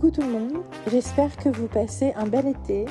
coucou 0.00 0.12
tout 0.12 0.22
le 0.22 0.32
monde, 0.32 0.62
j'espère 0.86 1.36
que 1.36 1.50
vous 1.50 1.66
passez 1.66 2.14
un 2.16 2.26
bel 2.26 2.46
été. 2.46 2.86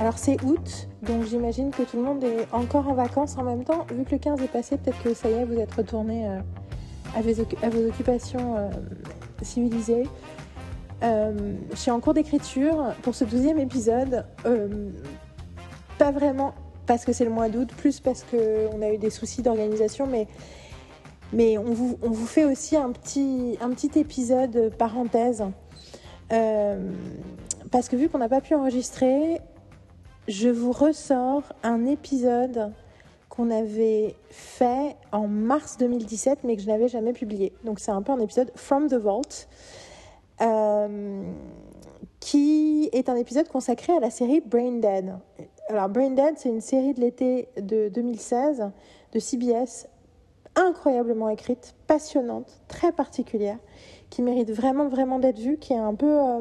Alors 0.00 0.18
c'est 0.18 0.42
août, 0.42 0.88
donc 1.02 1.24
j'imagine 1.24 1.70
que 1.70 1.82
tout 1.84 1.96
le 1.96 2.02
monde 2.02 2.24
est 2.24 2.52
encore 2.52 2.88
en 2.88 2.94
vacances 2.94 3.38
en 3.38 3.44
même 3.44 3.62
temps. 3.62 3.86
Vu 3.94 4.04
que 4.04 4.12
le 4.12 4.18
15 4.18 4.42
est 4.42 4.48
passé, 4.48 4.78
peut-être 4.78 5.00
que 5.00 5.14
ça 5.14 5.30
y 5.30 5.34
est, 5.34 5.44
vous 5.44 5.58
êtes 5.60 5.72
retourné 5.72 6.26
euh, 6.26 6.40
à, 7.14 7.20
vos, 7.20 7.86
occupations 7.86 8.56
euh, 8.56 8.68
civilisées. 9.42 10.08
Euh, 11.04 11.54
je 11.70 11.76
suis 11.76 11.92
en 11.92 12.00
cours 12.00 12.14
d'écriture 12.14 12.94
pour 13.02 13.14
ce 13.14 13.24
douzième 13.24 13.60
épisode. 13.60 14.24
pas 15.98 16.10
vraiment 16.10 16.54
parce 16.86 17.04
que 17.04 17.12
c'est 17.12 17.24
le 17.24 17.30
mois 17.30 17.48
d'août, 17.48 17.68
plus 17.76 18.00
parce 18.00 18.24
qu'on 18.24 18.82
a 18.82 18.92
eu 18.92 18.98
des 18.98 19.10
soucis 19.10 19.42
d'organisation, 19.42 20.08
mais, 20.08 20.26
mais 21.32 21.58
on, 21.58 21.72
vous, 21.72 21.96
on, 22.02 22.10
vous, 22.10 22.26
fait 22.26 22.44
aussi 22.44 22.76
un 22.76 22.90
petit, 22.90 23.56
un 23.60 23.70
petit 23.70 24.00
épisode 24.00 24.72
parenthèse. 24.76 25.44
Parce 26.28 27.88
que 27.88 27.96
vu 27.96 28.08
qu'on 28.08 28.18
n'a 28.18 28.28
pas 28.28 28.40
pu 28.40 28.54
enregistrer, 28.54 29.40
je 30.28 30.48
vous 30.48 30.72
ressors 30.72 31.42
un 31.62 31.86
épisode 31.86 32.72
qu'on 33.28 33.50
avait 33.50 34.14
fait 34.30 34.96
en 35.12 35.26
mars 35.26 35.76
2017 35.78 36.40
mais 36.44 36.56
que 36.56 36.62
je 36.62 36.66
n'avais 36.66 36.88
jamais 36.88 37.12
publié. 37.12 37.52
Donc 37.64 37.80
c'est 37.80 37.90
un 37.90 38.02
peu 38.02 38.12
un 38.12 38.20
épisode 38.20 38.50
From 38.54 38.88
the 38.88 38.94
Vault 38.94 39.48
euh, 40.40 41.22
qui 42.20 42.90
est 42.92 43.08
un 43.08 43.16
épisode 43.16 43.48
consacré 43.48 43.92
à 43.94 44.00
la 44.00 44.10
série 44.10 44.40
Brain 44.40 44.80
Dead. 44.80 45.16
Alors 45.68 45.88
Brain 45.88 46.10
Dead 46.10 46.34
c'est 46.36 46.48
une 46.48 46.60
série 46.60 46.94
de 46.94 47.00
l'été 47.00 47.48
de 47.56 47.88
2016 47.88 48.70
de 49.12 49.18
CBS 49.18 49.86
incroyablement 50.58 51.28
écrite, 51.28 51.74
passionnante, 51.86 52.60
très 52.66 52.92
particulière, 52.92 53.58
qui 54.10 54.22
mérite 54.22 54.50
vraiment 54.50 54.88
vraiment 54.88 55.18
d'être 55.18 55.38
vue, 55.38 55.58
qui 55.58 55.72
est 55.72 55.78
un 55.78 55.94
peu... 55.94 56.18
Euh, 56.20 56.40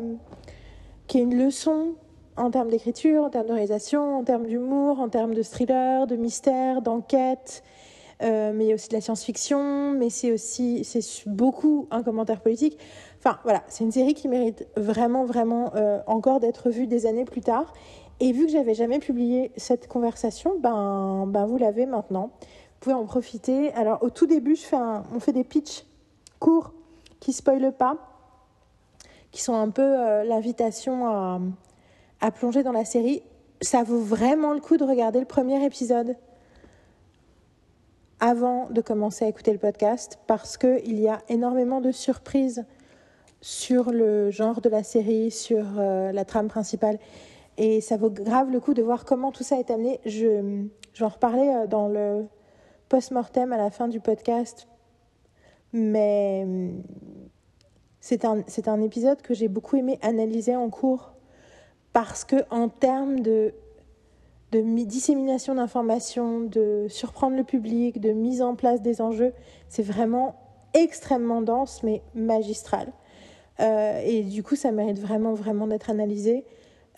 qui 1.07 1.19
est 1.19 1.21
une 1.21 1.37
leçon 1.37 1.95
en 2.35 2.51
termes 2.51 2.69
d'écriture, 2.69 3.23
en 3.23 3.29
termes 3.29 3.47
de 3.47 3.53
réalisation, 3.53 4.17
en 4.17 4.23
termes 4.23 4.45
d'humour, 4.45 4.99
en 4.99 5.09
termes 5.09 5.33
de 5.33 5.41
thriller, 5.41 6.05
de 6.05 6.15
mystère, 6.15 6.81
d'enquête, 6.81 7.63
euh, 8.23 8.51
mais 8.53 8.65
il 8.65 8.67
y 8.69 8.71
a 8.71 8.75
aussi 8.75 8.89
de 8.89 8.93
la 8.93 9.01
science-fiction, 9.01 9.91
mais 9.91 10.09
c'est 10.09 10.31
aussi 10.31 10.83
c'est 10.83 11.27
beaucoup 11.27 11.87
un 11.91 12.03
commentaire 12.03 12.41
politique. 12.41 12.77
Enfin 13.19 13.39
voilà, 13.43 13.63
c'est 13.67 13.83
une 13.83 13.91
série 13.91 14.13
qui 14.13 14.27
mérite 14.27 14.67
vraiment 14.75 15.25
vraiment 15.25 15.71
euh, 15.75 15.99
encore 16.07 16.39
d'être 16.39 16.69
vue 16.69 16.87
des 16.87 17.05
années 17.05 17.25
plus 17.25 17.41
tard. 17.41 17.73
Et 18.19 18.31
vu 18.31 18.47
que 18.47 18.51
j'avais 18.51 18.73
jamais 18.73 18.97
publié 18.99 19.51
cette 19.57 19.87
conversation, 19.87 20.57
ben 20.59 21.25
ben 21.27 21.45
vous 21.45 21.57
l'avez 21.57 21.85
maintenant. 21.85 22.31
Vous 22.41 22.79
pouvez 22.79 22.95
en 22.95 23.05
profiter. 23.05 23.71
Alors 23.73 24.01
au 24.01 24.09
tout 24.09 24.25
début, 24.25 24.57
on 24.71 25.19
fait 25.19 25.33
des 25.33 25.43
pitchs 25.43 25.85
courts 26.39 26.73
qui 27.19 27.33
spoilent 27.33 27.73
pas, 27.77 27.97
qui 29.31 29.41
sont 29.41 29.55
un 29.55 29.69
peu 29.69 29.81
euh, 29.81 30.23
l'invitation 30.23 31.41
à 32.21 32.31
plonger 32.31 32.63
dans 32.63 32.71
la 32.71 32.85
série, 32.85 33.21
ça 33.61 33.83
vaut 33.83 33.99
vraiment 33.99 34.53
le 34.53 34.59
coup 34.59 34.77
de 34.77 34.83
regarder 34.83 35.19
le 35.19 35.25
premier 35.25 35.63
épisode 35.65 36.15
avant 38.19 38.69
de 38.69 38.81
commencer 38.81 39.25
à 39.25 39.27
écouter 39.27 39.51
le 39.51 39.59
podcast 39.59 40.19
parce 40.27 40.57
qu'il 40.57 40.99
y 40.99 41.07
a 41.07 41.21
énormément 41.29 41.81
de 41.81 41.91
surprises 41.91 42.65
sur 43.41 43.91
le 43.91 44.31
genre 44.31 44.61
de 44.61 44.69
la 44.69 44.83
série, 44.83 45.29
sur 45.29 45.63
euh, 45.77 46.11
la 46.11 46.25
trame 46.25 46.47
principale. 46.47 46.97
Et 47.57 47.81
ça 47.81 47.97
vaut 47.97 48.09
grave 48.09 48.51
le 48.51 48.59
coup 48.59 48.73
de 48.73 48.81
voir 48.81 49.05
comment 49.05 49.31
tout 49.31 49.43
ça 49.43 49.57
est 49.59 49.69
amené. 49.69 49.99
Je, 50.05 50.65
je 50.93 50.99
vais 50.99 51.05
en 51.05 51.09
reparler 51.09 51.47
euh, 51.47 51.67
dans 51.67 51.87
le 51.87 52.25
post-mortem 52.89 53.53
à 53.53 53.57
la 53.57 53.69
fin 53.69 53.87
du 53.87 53.99
podcast. 53.99 54.67
Mais 55.73 56.45
c'est 57.99 58.25
un, 58.25 58.43
un 58.67 58.81
épisode 58.81 59.21
que 59.21 59.33
j'ai 59.33 59.47
beaucoup 59.47 59.75
aimé 59.75 59.99
analyser 60.01 60.55
en 60.55 60.69
cours 60.69 61.13
parce 61.93 62.23
que 62.23 62.37
en 62.51 62.69
termes 62.69 63.19
de, 63.21 63.53
de 64.51 64.61
dissémination 64.85 65.55
d'informations, 65.55 66.41
de 66.41 66.85
surprendre 66.89 67.35
le 67.35 67.43
public, 67.43 67.99
de 67.99 68.11
mise 68.11 68.41
en 68.41 68.55
place 68.55 68.81
des 68.81 69.01
enjeux, 69.01 69.33
c'est 69.67 69.83
vraiment 69.83 70.35
extrêmement 70.73 71.41
dense 71.41 71.83
mais 71.83 72.01
magistral. 72.15 72.93
Euh, 73.59 74.01
et 74.05 74.23
du 74.23 74.43
coup, 74.43 74.55
ça 74.55 74.71
mérite 74.71 74.99
vraiment, 74.99 75.33
vraiment 75.33 75.67
d'être 75.67 75.89
analysé. 75.89 76.45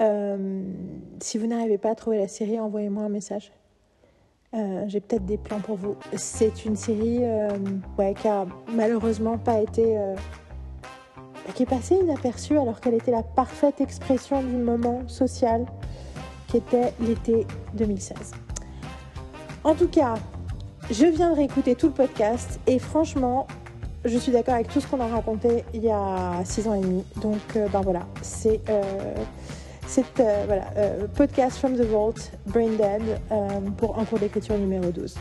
Euh, 0.01 0.63
si 1.21 1.37
vous 1.37 1.47
n'arrivez 1.47 1.77
pas 1.77 1.91
à 1.91 1.95
trouver 1.95 2.17
la 2.17 2.27
série, 2.27 2.59
envoyez-moi 2.59 3.03
un 3.03 3.09
message. 3.09 3.51
Euh, 4.53 4.83
j'ai 4.87 4.99
peut-être 4.99 5.25
des 5.25 5.37
plans 5.37 5.59
pour 5.59 5.77
vous. 5.77 5.95
C'est 6.15 6.65
une 6.65 6.75
série 6.75 7.21
ouais, 7.97 8.13
qui 8.13 8.27
a 8.27 8.45
malheureusement 8.73 9.37
pas 9.37 9.61
été 9.61 9.97
qui 11.55 11.63
est 11.63 11.65
passée 11.65 11.95
inaperçue 11.95 12.57
alors 12.57 12.79
qu'elle 12.79 12.93
était 12.93 13.11
la 13.11 13.23
parfaite 13.23 13.81
expression 13.81 14.41
du 14.43 14.55
moment 14.55 15.07
social 15.07 15.65
qui 16.47 16.57
était 16.57 16.93
l'été 16.99 17.45
2016. 17.73 18.31
En 19.63 19.75
tout 19.75 19.87
cas, 19.87 20.15
je 20.89 21.05
viens 21.05 21.31
de 21.31 21.35
réécouter 21.35 21.75
tout 21.75 21.87
le 21.87 21.93
podcast 21.93 22.59
et 22.65 22.79
franchement, 22.79 23.47
je 24.05 24.17
suis 24.17 24.31
d'accord 24.31 24.55
avec 24.55 24.69
tout 24.69 24.79
ce 24.79 24.87
qu'on 24.87 24.99
a 24.99 25.07
raconté 25.07 25.63
il 25.73 25.83
y 25.83 25.91
a 25.91 26.41
six 26.45 26.67
ans 26.67 26.73
et 26.73 26.81
demi. 26.81 27.03
Donc, 27.21 27.37
euh, 27.55 27.67
ben 27.71 27.81
voilà, 27.81 28.07
c'est 28.21 28.61
euh, 29.97 30.03
euh, 30.19 30.43
voilà, 30.45 31.07
podcast 31.15 31.57
from 31.57 31.75
the 31.75 31.85
vault, 31.85 32.31
Brain 32.45 32.77
Dead, 32.77 33.19
pour 33.77 33.97
un 33.97 34.05
cours 34.05 34.19
d'écriture 34.19 34.57
numéro 34.57 34.91
12. 34.91 35.15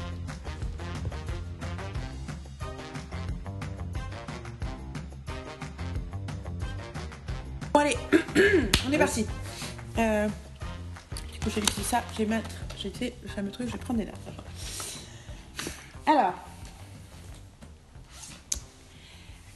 On 8.88 8.92
est 8.92 8.98
parti. 8.98 9.26
Euh, 9.98 10.28
du 11.32 11.40
coup, 11.40 11.50
j'ai 11.54 11.60
dit 11.60 11.82
ça. 11.82 12.02
Je 12.12 12.18
vais 12.18 12.26
mettre. 12.26 12.50
J'ai 12.76 12.90
fait 12.90 13.14
le 13.22 13.28
fameux 13.28 13.50
truc. 13.50 13.66
Je 13.66 13.72
vais 13.72 13.78
prendre 13.78 13.98
des 13.98 14.06
notes. 14.06 14.14
Alors. 16.06 16.34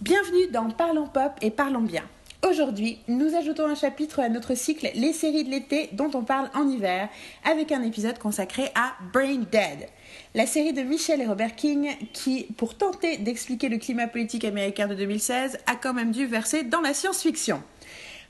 Bienvenue 0.00 0.48
dans 0.50 0.68
Parlons 0.70 1.06
Pop 1.06 1.32
et 1.40 1.50
Parlons 1.50 1.82
Bien. 1.82 2.02
Aujourd'hui, 2.52 2.98
nous 3.08 3.34
ajoutons 3.34 3.66
un 3.66 3.74
chapitre 3.74 4.20
à 4.20 4.28
notre 4.28 4.54
cycle 4.54 4.90
Les 4.94 5.14
séries 5.14 5.42
de 5.42 5.50
l'été 5.50 5.88
dont 5.92 6.10
on 6.12 6.22
parle 6.22 6.50
en 6.54 6.68
hiver, 6.68 7.08
avec 7.50 7.72
un 7.72 7.82
épisode 7.82 8.18
consacré 8.18 8.64
à 8.74 8.92
Brain 9.10 9.46
Dead, 9.50 9.88
la 10.34 10.44
série 10.44 10.74
de 10.74 10.82
Michel 10.82 11.22
et 11.22 11.26
Robert 11.26 11.54
King 11.54 11.88
qui, 12.12 12.44
pour 12.58 12.76
tenter 12.76 13.16
d'expliquer 13.16 13.70
le 13.70 13.78
climat 13.78 14.06
politique 14.06 14.44
américain 14.44 14.86
de 14.86 14.94
2016, 14.94 15.60
a 15.66 15.76
quand 15.76 15.94
même 15.94 16.10
dû 16.10 16.26
verser 16.26 16.62
dans 16.62 16.82
la 16.82 16.92
science-fiction 16.92 17.62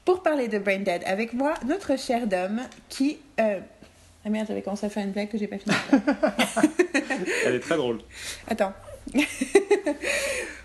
pour 0.05 0.23
parler 0.23 0.47
de 0.47 0.61
Brain 0.61 0.79
Dead 0.79 1.03
avec 1.05 1.33
moi, 1.33 1.55
notre 1.67 1.99
cher 1.99 2.29
Dom 2.29 2.61
qui. 2.89 3.19
Euh... 3.41 3.59
Ah 4.25 4.31
merde, 4.31 4.47
j'avais 4.47 4.63
commencé 4.63 4.87
à 4.87 4.89
faire 4.89 5.05
une 5.05 5.11
blague 5.11 5.31
que 5.31 5.39
j'ai 5.39 5.49
pas 5.49 5.59
fini. 5.59 5.75
Elle 7.45 7.57
est 7.57 7.61
très 7.61 7.77
drôle. 7.77 7.99
Attends. 8.47 8.73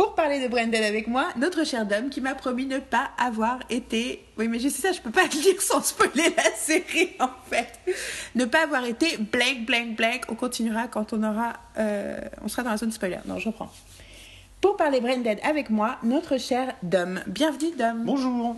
pour 0.00 0.14
parler 0.14 0.40
de 0.40 0.48
Brain 0.48 0.68
Dead 0.68 0.82
avec 0.82 1.08
moi, 1.08 1.28
notre 1.36 1.62
cher 1.62 1.84
Dom 1.84 2.08
qui 2.08 2.22
m'a 2.22 2.34
promis 2.34 2.64
ne 2.64 2.78
pas 2.78 3.10
avoir 3.18 3.58
été. 3.68 4.24
Oui, 4.38 4.48
mais 4.48 4.58
je 4.58 4.70
sais 4.70 4.80
ça, 4.80 4.92
je 4.92 5.00
peux 5.02 5.10
pas 5.10 5.24
le 5.24 5.28
dire 5.28 5.60
sans 5.60 5.82
spoiler 5.82 6.34
la 6.34 6.50
série 6.56 7.10
en 7.20 7.28
fait. 7.50 7.78
Ne 8.34 8.46
pas 8.46 8.62
avoir 8.62 8.86
été 8.86 9.18
blank, 9.18 9.66
blank, 9.66 9.96
blank. 9.96 10.24
On 10.30 10.36
continuera 10.36 10.88
quand 10.88 11.12
on 11.12 11.22
aura. 11.22 11.52
Euh... 11.76 12.18
On 12.42 12.48
sera 12.48 12.62
dans 12.62 12.70
la 12.70 12.78
zone 12.78 12.92
spoiler. 12.92 13.18
Non, 13.26 13.38
je 13.38 13.48
reprends 13.48 13.70
pour 14.62 14.76
parler 14.78 15.00
Brain 15.02 15.18
Dead 15.18 15.38
avec 15.42 15.68
moi, 15.68 15.98
notre 16.02 16.38
cher 16.38 16.74
Dom. 16.82 17.20
Bienvenue 17.26 17.72
Dom. 17.76 18.04
Bonjour. 18.04 18.56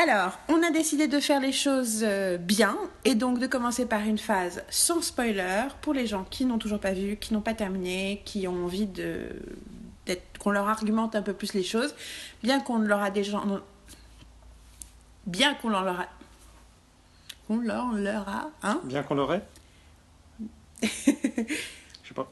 Alors, 0.00 0.38
on 0.48 0.62
a 0.62 0.70
décidé 0.70 1.08
de 1.08 1.18
faire 1.18 1.40
les 1.40 1.50
choses 1.50 2.04
euh, 2.04 2.36
bien 2.36 2.78
et 3.04 3.16
donc 3.16 3.40
de 3.40 3.48
commencer 3.48 3.84
par 3.84 4.02
une 4.02 4.16
phase 4.16 4.62
sans 4.70 5.02
spoiler 5.02 5.66
pour 5.80 5.92
les 5.92 6.06
gens 6.06 6.22
qui 6.22 6.44
n'ont 6.44 6.58
toujours 6.58 6.78
pas 6.78 6.92
vu, 6.92 7.16
qui 7.16 7.34
n'ont 7.34 7.40
pas 7.40 7.54
terminé, 7.54 8.22
qui 8.24 8.46
ont 8.46 8.64
envie 8.64 8.86
de 8.86 9.26
qu'on 10.38 10.52
leur 10.52 10.68
argumente 10.68 11.16
un 11.16 11.22
peu 11.22 11.32
plus 11.32 11.52
les 11.52 11.64
choses, 11.64 11.96
bien 12.44 12.60
qu'on 12.60 12.78
leur 12.78 13.02
a 13.02 13.10
déjà 13.10 13.42
bien 15.26 15.54
qu'on 15.54 15.68
leur 15.68 15.88
a 15.88 16.06
qu'on 17.48 17.58
leur, 17.58 17.92
leur 17.92 18.28
a 18.28 18.50
hein? 18.62 18.80
Bien 18.84 19.02
qu'on 19.02 19.16
l'aurait 19.16 19.42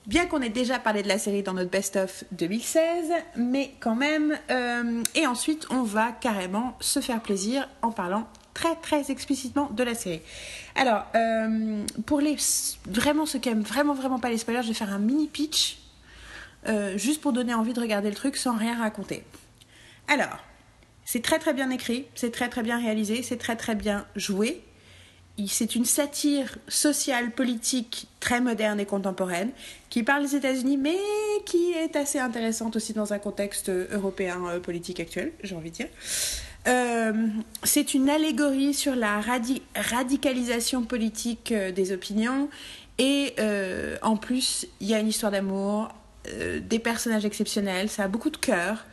Bien 0.07 0.27
qu'on 0.27 0.41
ait 0.41 0.49
déjà 0.49 0.79
parlé 0.79 1.03
de 1.03 1.09
la 1.09 1.19
série 1.19 1.43
dans 1.43 1.55
notre 1.55 1.71
best-of 1.71 2.25
2016, 2.33 3.13
mais 3.37 3.73
quand 3.81 3.95
même. 3.95 4.39
Euh, 4.51 5.03
et 5.15 5.27
ensuite, 5.27 5.67
on 5.71 5.83
va 5.83 6.13
carrément 6.13 6.77
se 6.81 7.01
faire 7.01 7.21
plaisir 7.21 7.69
en 7.83 7.91
parlant 7.91 8.27
très 8.55 8.75
très 8.77 9.11
explicitement 9.11 9.69
de 9.71 9.83
la 9.83 9.95
série. 9.95 10.23
Alors, 10.77 11.05
euh, 11.15 11.85
pour 12.07 12.21
les 12.21 12.37
vraiment 12.87 13.27
ceux 13.27 13.39
qui 13.39 13.51
aiment 13.51 13.63
vraiment 13.63 13.95
vraiment 13.95 14.19
pas 14.19 14.31
les 14.31 14.39
spoilers, 14.39 14.63
je 14.63 14.69
vais 14.69 14.75
faire 14.75 14.93
un 14.93 14.99
mini 14.99 15.27
pitch 15.27 15.79
euh, 16.69 16.97
juste 16.97 17.21
pour 17.21 17.33
donner 17.33 17.55
envie 17.55 17.75
de 17.75 17.81
regarder 17.81 18.09
le 18.09 18.17
truc 18.17 18.37
sans 18.37 18.57
rien 18.57 18.79
raconter. 18.79 19.25
Alors, 20.09 20.39
c'est 21.05 21.23
très 21.23 21.39
très 21.39 21.53
bien 21.53 21.71
écrit, 21.71 22.07
c'est 22.15 22.33
très 22.33 22.49
très 22.49 22.63
bien 22.63 22.79
réalisé, 22.79 23.23
c'est 23.23 23.37
très 23.37 23.57
très 23.57 23.75
bien 23.75 24.07
joué. 24.17 24.65
C'est 25.49 25.75
une 25.75 25.85
satire 25.85 26.57
sociale, 26.67 27.31
politique, 27.31 28.09
très 28.21 28.41
moderne 28.41 28.81
et 28.81 28.87
contemporaine, 28.87 29.51
qui 29.91 30.03
parle 30.03 30.23
des 30.23 30.37
États-Unis, 30.37 30.79
mais 30.79 30.97
qui 31.45 31.73
est 31.73 31.95
assez 31.97 32.19
intéressante 32.19 32.77
aussi 32.77 32.95
dans 32.95 33.13
un 33.13 33.19
contexte 33.19 33.69
européen 33.69 34.41
euh, 34.49 34.61
politique 34.61 34.99
actuel, 34.99 35.33
j'ai 35.43 35.55
envie 35.55 35.71
de 35.71 35.77
dire. 35.77 35.89
Euh, 36.67 37.13
c'est 37.63 37.95
une 37.95 38.09
allégorie 38.09 38.75
sur 38.75 38.97
la 38.97 39.21
radicalisation 39.75 40.83
politique 40.83 41.53
euh, 41.53 41.71
des 41.71 41.93
opinions. 41.93 42.49
Et 42.99 43.35
en 44.01 44.17
plus, 44.17 44.67
il 44.81 44.87
y 44.87 44.95
a 44.95 44.99
une 44.99 45.09
histoire 45.09 45.31
d'amour, 45.31 45.91
des 46.63 46.79
personnages 46.79 47.27
exceptionnels, 47.27 47.91
ça 47.91 48.05
a 48.05 48.09
beaucoup 48.09 48.31
de 48.31 48.39
cœur. 48.39 48.87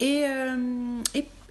Et 0.00 0.24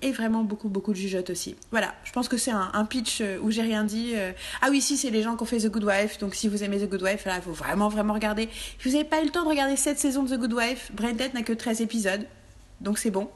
et 0.01 0.11
vraiment 0.11 0.43
beaucoup 0.43 0.69
beaucoup 0.69 0.91
de 0.91 0.97
jugeotes 0.97 1.29
aussi. 1.29 1.55
Voilà, 1.71 1.93
je 2.03 2.11
pense 2.11 2.27
que 2.27 2.37
c'est 2.37 2.51
un, 2.51 2.85
pitch 2.85 3.21
euh, 3.21 3.37
où 3.41 3.51
j'ai 3.51 3.61
rien 3.61 3.83
dit. 3.83 4.13
Euh. 4.15 4.31
Ah 4.61 4.67
oui, 4.69 4.81
si, 4.81 4.97
c'est 4.97 5.09
les 5.09 5.21
gens 5.21 5.35
qui 5.35 5.43
ont 5.43 5.45
fait 5.45 5.59
The 5.59 5.67
Good 5.67 5.83
Wife, 5.83 6.17
donc 6.19 6.35
si 6.35 6.47
vous 6.47 6.63
aimez 6.63 6.79
The 6.79 6.89
Good 6.89 7.03
Wife, 7.03 7.25
là, 7.25 7.35
il 7.37 7.41
faut 7.41 7.51
vraiment 7.51 7.89
vraiment 7.89 8.13
regarder. 8.13 8.49
Si 8.79 8.89
vous 8.89 8.95
n'avez 8.95 9.07
pas 9.07 9.21
eu 9.21 9.25
le 9.25 9.31
temps 9.31 9.43
de 9.43 9.49
regarder 9.49 9.75
cette 9.75 9.99
saison 9.99 10.23
de 10.23 10.35
The 10.35 10.39
Good 10.39 10.53
Wife, 10.53 10.91
Braindead 10.93 11.33
n'a 11.33 11.43
que 11.43 11.53
13 11.53 11.81
épisodes, 11.81 12.25
donc 12.81 12.97
c'est 12.97 13.11
bon. 13.11 13.29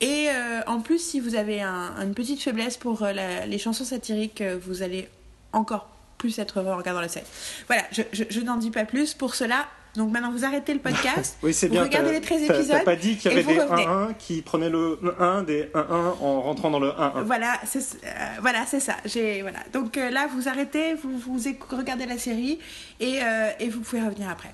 Et 0.00 0.28
euh, 0.28 0.60
en 0.66 0.80
plus, 0.80 0.98
si 0.98 1.20
vous 1.20 1.34
avez 1.34 1.62
une 1.62 2.14
petite 2.14 2.42
faiblesse 2.42 2.76
pour 2.76 3.06
les 3.06 3.58
chansons 3.58 3.84
satiriques, 3.84 4.42
vous 4.42 4.82
allez 4.82 5.08
encore 5.52 5.88
plus 6.18 6.38
être 6.38 6.60
heureux 6.60 6.72
en 6.72 6.76
regardant 6.76 7.00
la 7.00 7.08
série. 7.08 7.26
Voilà, 7.66 7.82
je 7.92 8.40
n'en 8.40 8.56
dis 8.56 8.70
pas 8.70 8.84
plus. 8.84 9.14
Pour 9.14 9.34
cela, 9.34 9.66
donc 9.96 10.12
maintenant, 10.12 10.30
vous 10.30 10.44
arrêtez 10.44 10.74
le 10.74 10.80
podcast. 10.80 11.38
oui, 11.42 11.54
c'est 11.54 11.68
bien. 11.68 11.80
Vous 11.80 11.88
regardez 11.88 12.12
les 12.12 12.20
13 12.20 12.42
épisodes. 12.42 12.66
T'as 12.68 12.80
pas 12.80 12.96
dit 12.96 13.16
qu'il 13.16 13.30
y 13.30 13.34
avait 13.34 13.42
des 13.42 13.60
1-1 13.60 14.14
qui 14.18 14.42
prenaient 14.42 14.68
le 14.68 14.98
1 15.18 15.42
des 15.42 15.64
1-1 15.74 15.74
en 16.20 16.40
rentrant 16.42 16.70
dans 16.70 16.80
le 16.80 16.90
1-1. 16.90 17.22
Voilà, 17.22 17.58
c'est 17.64 17.78
euh, 17.78 18.08
voilà, 18.40 18.66
ça. 18.66 18.96
Voilà. 19.04 19.58
Donc 19.72 19.96
euh, 19.96 20.10
là, 20.10 20.28
vous 20.32 20.48
arrêtez, 20.48 20.94
vous, 20.94 21.18
vous 21.18 21.38
regardez 21.70 22.06
la 22.06 22.18
série 22.18 22.58
et, 23.00 23.22
euh, 23.22 23.50
et 23.58 23.68
vous 23.68 23.80
pouvez 23.80 24.02
revenir 24.02 24.28
après. 24.28 24.52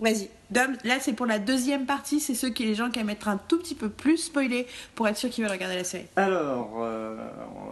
Vas-y. 0.00 0.28
Dom, 0.50 0.76
là, 0.82 0.96
c'est 1.00 1.12
pour 1.12 1.26
la 1.26 1.38
deuxième 1.38 1.86
partie. 1.86 2.18
C'est 2.18 2.34
ceux 2.34 2.50
qui, 2.50 2.64
les 2.64 2.74
gens 2.74 2.90
qui 2.90 2.98
aiment 2.98 3.10
être 3.10 3.28
un 3.28 3.36
tout 3.36 3.58
petit 3.58 3.76
peu 3.76 3.88
plus 3.88 4.16
spoilés 4.16 4.66
pour 4.96 5.06
être 5.06 5.16
sûr 5.16 5.30
qu'ils 5.30 5.44
veulent 5.44 5.52
regarder 5.52 5.76
la 5.76 5.84
série. 5.84 6.06
Alors, 6.16 6.84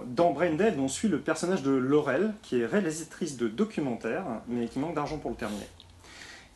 dans 0.06 0.30
Brain 0.30 0.52
Dead, 0.52 0.78
on 0.78 0.86
suit 0.86 1.08
le 1.08 1.18
personnage 1.18 1.62
de 1.62 1.72
Laurel, 1.72 2.32
qui 2.42 2.60
est 2.60 2.66
réalisatrice 2.66 3.36
de 3.36 3.48
documentaires, 3.48 4.24
mais 4.46 4.68
qui 4.68 4.78
manque 4.78 4.94
d'argent 4.94 5.18
pour 5.18 5.32
le 5.32 5.36
terminer. 5.36 5.66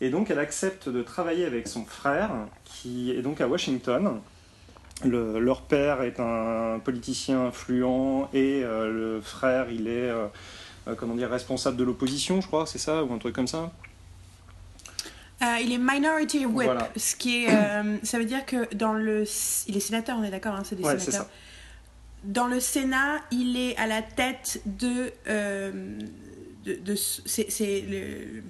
Et 0.01 0.11
donc 0.11 0.31
elle 0.31 0.39
accepte 0.39 0.89
de 0.89 1.03
travailler 1.03 1.45
avec 1.45 1.69
son 1.69 1.85
frère, 1.85 2.31
qui 2.65 3.13
est 3.13 3.23
donc 3.23 3.41
à 3.41 3.49
Washington. 3.49 4.21
leur 5.05 5.63
père 5.63 6.03
est 6.03 6.21
un 6.21 6.81
politicien 6.81 7.47
influent 7.47 8.29
et 8.33 8.63
euh, 8.63 8.91
le 8.91 9.21
frère, 9.21 9.71
il 9.71 9.87
est 9.87 10.11
euh, 10.11 10.27
euh, 10.89 10.95
comment 10.95 11.15
dire, 11.15 11.31
responsable 11.31 11.77
de 11.77 11.85
l'opposition, 11.85 12.41
je 12.41 12.47
crois, 12.47 12.67
c'est 12.67 12.79
ça, 12.79 13.05
ou 13.05 13.13
un 13.13 13.19
truc 13.19 13.35
comme 13.35 13.49
ça 13.49 13.73
il 15.61 15.73
est 15.73 15.79
minority 15.79 16.47
whip, 16.47 16.71
ce 16.97 17.15
qui 17.17 17.45
est, 17.45 17.51
ça 18.03 18.19
veut 18.19 18.25
dire 18.25 18.47
que 18.47 18.75
dans 18.75 18.95
le, 18.95 19.25
il 19.67 19.77
est 19.77 19.81
sénateur, 19.81 20.17
on 20.19 20.25
est 20.25 20.31
d'accord, 20.31 20.55
hein, 20.55 20.63
c'est 20.65 20.75
des 20.75 20.83
sénateurs. 20.83 21.29
Dans 22.25 22.47
le 22.47 22.61
Sénat, 22.61 23.21
il 23.31 23.59
est 23.59 23.77
à 23.77 23.87
la 23.87 24.01
tête 24.01 24.63
de, 24.65 25.13
de, 25.27 26.75
de 26.77 26.95
c'est 26.97 27.85
le 27.87 28.43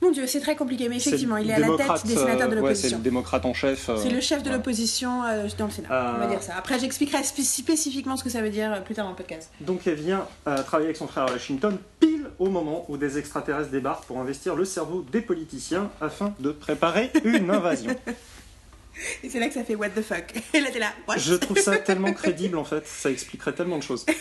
mon 0.00 0.12
Dieu, 0.12 0.26
c'est 0.26 0.40
très 0.40 0.54
compliqué, 0.54 0.88
mais 0.88 0.96
effectivement, 0.96 1.36
il 1.38 1.50
est 1.50 1.54
à 1.54 1.58
la 1.58 1.76
tête 1.76 2.06
des 2.06 2.14
sénateurs 2.14 2.48
de 2.48 2.54
euh, 2.54 2.60
l'opposition. 2.60 2.88
c'est 2.90 2.96
le 2.96 3.02
démocrate 3.02 3.44
en 3.44 3.54
chef. 3.54 3.88
Euh, 3.88 3.96
c'est 4.00 4.10
le 4.10 4.20
chef 4.20 4.42
de 4.42 4.50
l'opposition 4.50 5.24
euh, 5.24 5.48
dans 5.58 5.66
le 5.66 5.72
Sénat, 5.72 6.14
on 6.16 6.18
va 6.20 6.26
dire 6.28 6.42
ça. 6.42 6.54
Après, 6.56 6.78
j'expliquerai 6.78 7.24
spécifiquement 7.24 8.16
ce 8.16 8.22
que 8.22 8.30
ça 8.30 8.40
veut 8.40 8.50
dire 8.50 8.82
plus 8.84 8.94
tard 8.94 9.06
dans 9.06 9.10
le 9.10 9.16
podcast. 9.16 9.50
Donc, 9.60 9.86
elle 9.86 9.94
vient 9.94 10.26
travailler 10.44 10.86
avec 10.86 10.96
son 10.96 11.08
frère 11.08 11.24
à 11.24 11.32
Washington, 11.32 11.76
pile 11.98 12.26
au 12.38 12.48
moment 12.48 12.84
où 12.88 12.96
des 12.96 13.18
extraterrestres 13.18 13.70
débarquent 13.70 14.04
pour 14.04 14.18
investir 14.20 14.54
le 14.54 14.64
cerveau 14.64 15.04
des 15.10 15.20
politiciens 15.20 15.90
afin 16.00 16.34
de 16.38 16.52
préparer 16.52 17.10
une 17.24 17.50
invasion. 17.50 17.94
Et 19.22 19.28
c'est 19.28 19.38
là 19.38 19.48
que 19.48 19.54
ça 19.54 19.62
fait 19.64 19.76
what 19.76 19.90
the 19.90 20.02
fuck. 20.02 20.24
Et 20.54 20.60
là, 20.60 20.70
t'es 20.72 20.78
là. 20.78 20.92
Je 21.16 21.34
trouve 21.34 21.58
ça 21.58 21.76
tellement 21.76 22.12
crédible 22.12 22.58
en 22.58 22.64
fait, 22.64 22.86
ça 22.86 23.10
expliquerait 23.10 23.52
tellement 23.52 23.78
de 23.78 23.82
choses. 23.82 24.04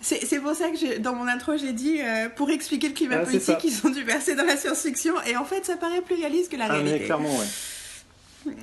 C'est 0.00 0.40
pour 0.40 0.54
ça 0.54 0.70
que 0.70 0.98
dans 0.98 1.14
mon 1.14 1.28
intro, 1.28 1.56
j'ai 1.58 1.72
dit 1.72 2.00
euh, 2.00 2.28
pour 2.34 2.50
expliquer 2.50 2.88
le 2.88 2.94
climat 2.94 3.18
politique, 3.18 3.58
ils 3.64 3.86
ont 3.86 3.90
dû 3.90 4.02
verser 4.02 4.34
dans 4.34 4.44
la 4.44 4.56
science-fiction. 4.56 5.14
Et 5.26 5.36
en 5.36 5.44
fait, 5.44 5.64
ça 5.64 5.76
paraît 5.76 6.00
plus 6.00 6.14
réaliste 6.14 6.50
que 6.50 6.56
la 6.56 6.68
réalité. 6.68 6.90
Ah, 6.94 6.98
mais 6.98 7.04
clairement, 7.04 7.38
ouais. 7.38 8.54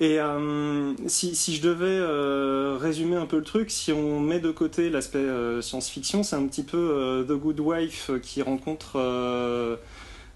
et 0.00 0.18
euh, 0.18 0.94
si, 1.06 1.34
si, 1.34 1.54
je 1.54 1.60
devais 1.60 1.84
euh, 1.86 2.78
résumer 2.80 3.16
un 3.16 3.26
peu 3.26 3.36
le 3.36 3.42
truc, 3.42 3.70
si 3.70 3.92
on 3.92 4.20
met 4.20 4.40
de 4.40 4.50
côté 4.50 4.88
l'aspect 4.88 5.26
science-fiction, 5.60 6.22
c'est 6.22 6.36
un 6.36 6.46
petit 6.46 6.62
peu 6.62 7.24
The 7.28 7.32
Good 7.32 7.60
Wife 7.60 8.10
qui 8.22 8.42
rencontre. 8.42 9.78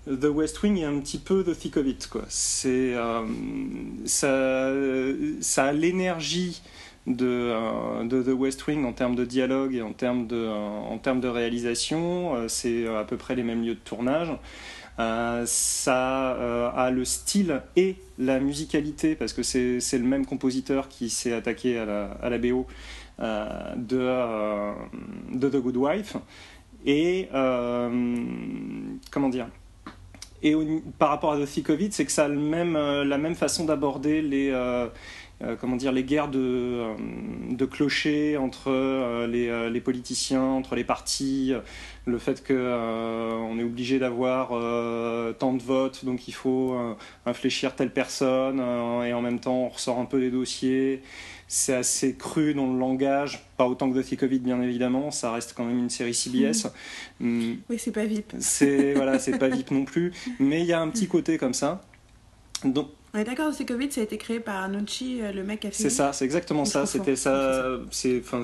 The 0.09 0.27
West 0.27 0.63
Wing 0.63 0.79
et 0.79 0.85
un 0.85 1.01
petit 1.01 1.19
peu 1.19 1.43
The 1.43 1.59
Thick 1.59 1.79
of 1.79 1.87
It. 1.87 2.09
Quoi. 2.09 2.23
C'est, 2.29 2.95
ça, 4.05 4.73
ça 5.41 5.65
a 5.65 5.73
l'énergie 5.73 6.63
euh, 7.09 8.05
de, 8.05 8.23
The 8.23 8.35
West 8.37 8.67
Wing 8.67 8.85
en 8.85 8.93
termes 8.93 9.15
de 9.15 9.25
dialogue 9.25 9.75
et 9.75 9.83
en 9.83 9.93
termes 9.93 10.27
de, 10.27 10.37
euh, 10.37 10.57
en 10.57 10.99
termes 10.99 11.21
de 11.21 11.29
réalisation. 11.29 12.35
Euh, 12.35 12.49
c'est 12.49 12.87
à 12.89 13.05
peu 13.05 13.17
près 13.17 13.37
les 13.37 13.45
mêmes 13.45 13.63
lieux 13.63 13.75
de 13.75 13.81
tournage. 13.81 14.33
ça 14.99 16.31
a 16.71 16.91
le 16.91 17.05
style 17.05 17.63
et 17.77 17.97
la 18.19 18.41
musicalité, 18.41 19.15
parce 19.15 19.33
que 19.33 19.43
c'est 19.43 19.99
le 19.99 20.05
même 20.05 20.27
compositeur 20.27 20.89
qui 20.89 21.11
s'est 21.11 21.33
attaqué 21.33 21.79
à 21.79 21.85
la, 21.85 22.05
à 22.23 22.31
la 22.31 22.39
BO 22.39 22.67
de, 23.19 24.73
The 25.39 25.57
Good 25.57 25.77
Wife. 25.77 26.17
Et 26.87 27.29
comment 29.11 29.29
dire? 29.29 29.49
Et 30.43 30.55
par 30.99 31.09
rapport 31.11 31.33
à 31.33 31.39
The 31.39 31.47
Thick 31.47 31.71
of 31.71 31.81
c'est 31.91 32.05
que 32.05 32.13
ça 32.13 32.25
a 32.25 32.29
le 32.29 32.39
même, 32.39 32.75
la 32.75 33.19
même 33.19 33.35
façon 33.35 33.65
d'aborder 33.65 34.23
les, 34.23 34.51
comment 35.61 35.77
dire, 35.77 35.93
les 35.93 36.05
guerres 36.05 36.29
de, 36.29 36.39
euh, 36.41 36.95
de 37.51 37.65
clochers 37.67 38.37
entre 38.37 38.71
euh, 38.71 39.27
les, 39.27 39.71
les, 39.71 39.81
politiciens, 39.81 40.43
entre 40.43 40.75
les 40.75 40.85
partis, 40.85 41.53
le 42.07 42.19
fait 42.19 42.47
qu'on 42.47 43.59
est 43.59 43.63
obligé 43.65 43.99
d'avoir 43.99 44.49
tant 45.39 45.53
de 45.53 45.63
votes, 45.63 46.05
donc 46.05 46.29
il 46.29 46.35
faut 46.35 46.77
infléchir 47.27 47.75
telle 47.75 47.93
personne, 47.93 48.61
et 49.05 49.13
en 49.13 49.21
même 49.21 49.41
temps 49.41 49.65
on 49.65 49.69
ressort 49.69 49.99
un 49.99 50.05
peu 50.05 50.21
des 50.21 50.31
dossiers. 50.31 51.03
C'est 51.49 51.75
assez 51.75 52.17
cru 52.17 52.55
dans 52.55 52.73
le 52.73 52.79
langage, 52.79 53.47
pas 53.57 53.69
autant 53.69 53.91
que 53.91 54.01
The 54.01 54.19
Covid 54.19 54.41
bien 54.41 54.61
évidemment, 54.63 55.13
ça 55.13 55.31
reste 55.31 55.55
quand 55.57 55.65
même 55.65 55.79
une 55.79 55.91
série 55.91 56.15
CBS. 56.15 56.67
Mmh. 57.21 57.29
Mm. 57.29 57.57
Oui, 57.71 57.79
c'est 57.79 57.93
pas 57.93 58.05
VIP. 58.05 58.33
C'est 58.41 58.95
voilà, 58.95 59.21
c'est 59.21 59.39
pas 59.39 59.49
VIP 59.55 59.71
non 59.71 59.85
plus, 59.85 60.13
mais 60.41 60.61
il 60.61 60.67
y 60.67 60.73
a 60.73 60.81
un 60.81 60.89
petit 60.89 61.07
côté 61.07 61.39
comme 61.39 61.55
ça. 61.55 61.83
Donc, 62.65 62.89
on 63.17 63.19
est 63.19 63.25
d'accord, 63.25 63.53
c'est 63.55 63.65
Covid, 63.65 63.91
ça 63.91 64.03
a 64.03 64.05
été 64.05 64.19
créé 64.19 64.41
par 64.41 64.57
Arnucci, 64.57 65.23
euh, 65.23 65.33
le 65.33 65.43
mec 65.43 65.61
qui 65.61 65.69
a 65.69 65.71
fait. 65.71 65.83
C'est 65.83 65.91
ça, 65.91 66.13
c'est 66.13 66.27
exactement 66.27 66.67
ça. 66.67 66.85
C'était 66.85 67.17
ça. 67.17 67.79
C'est 67.91 68.21
enfin. 68.21 68.43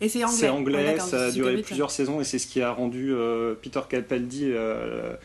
Et 0.00 0.08
c'est 0.08 0.24
anglais. 0.24 0.36
C'est 0.36 0.48
anglais, 0.48 0.98
ça 0.98 1.26
a 1.26 1.30
duré 1.30 1.60
plusieurs 1.60 1.90
saisons 1.90 2.20
et 2.20 2.24
c'est 2.24 2.38
ce 2.38 2.46
qui 2.46 2.62
a 2.62 2.72
rendu 2.72 3.12
euh, 3.12 3.54
Peter 3.54 3.80
Capaldi 3.88 4.46
euh, 4.50 5.16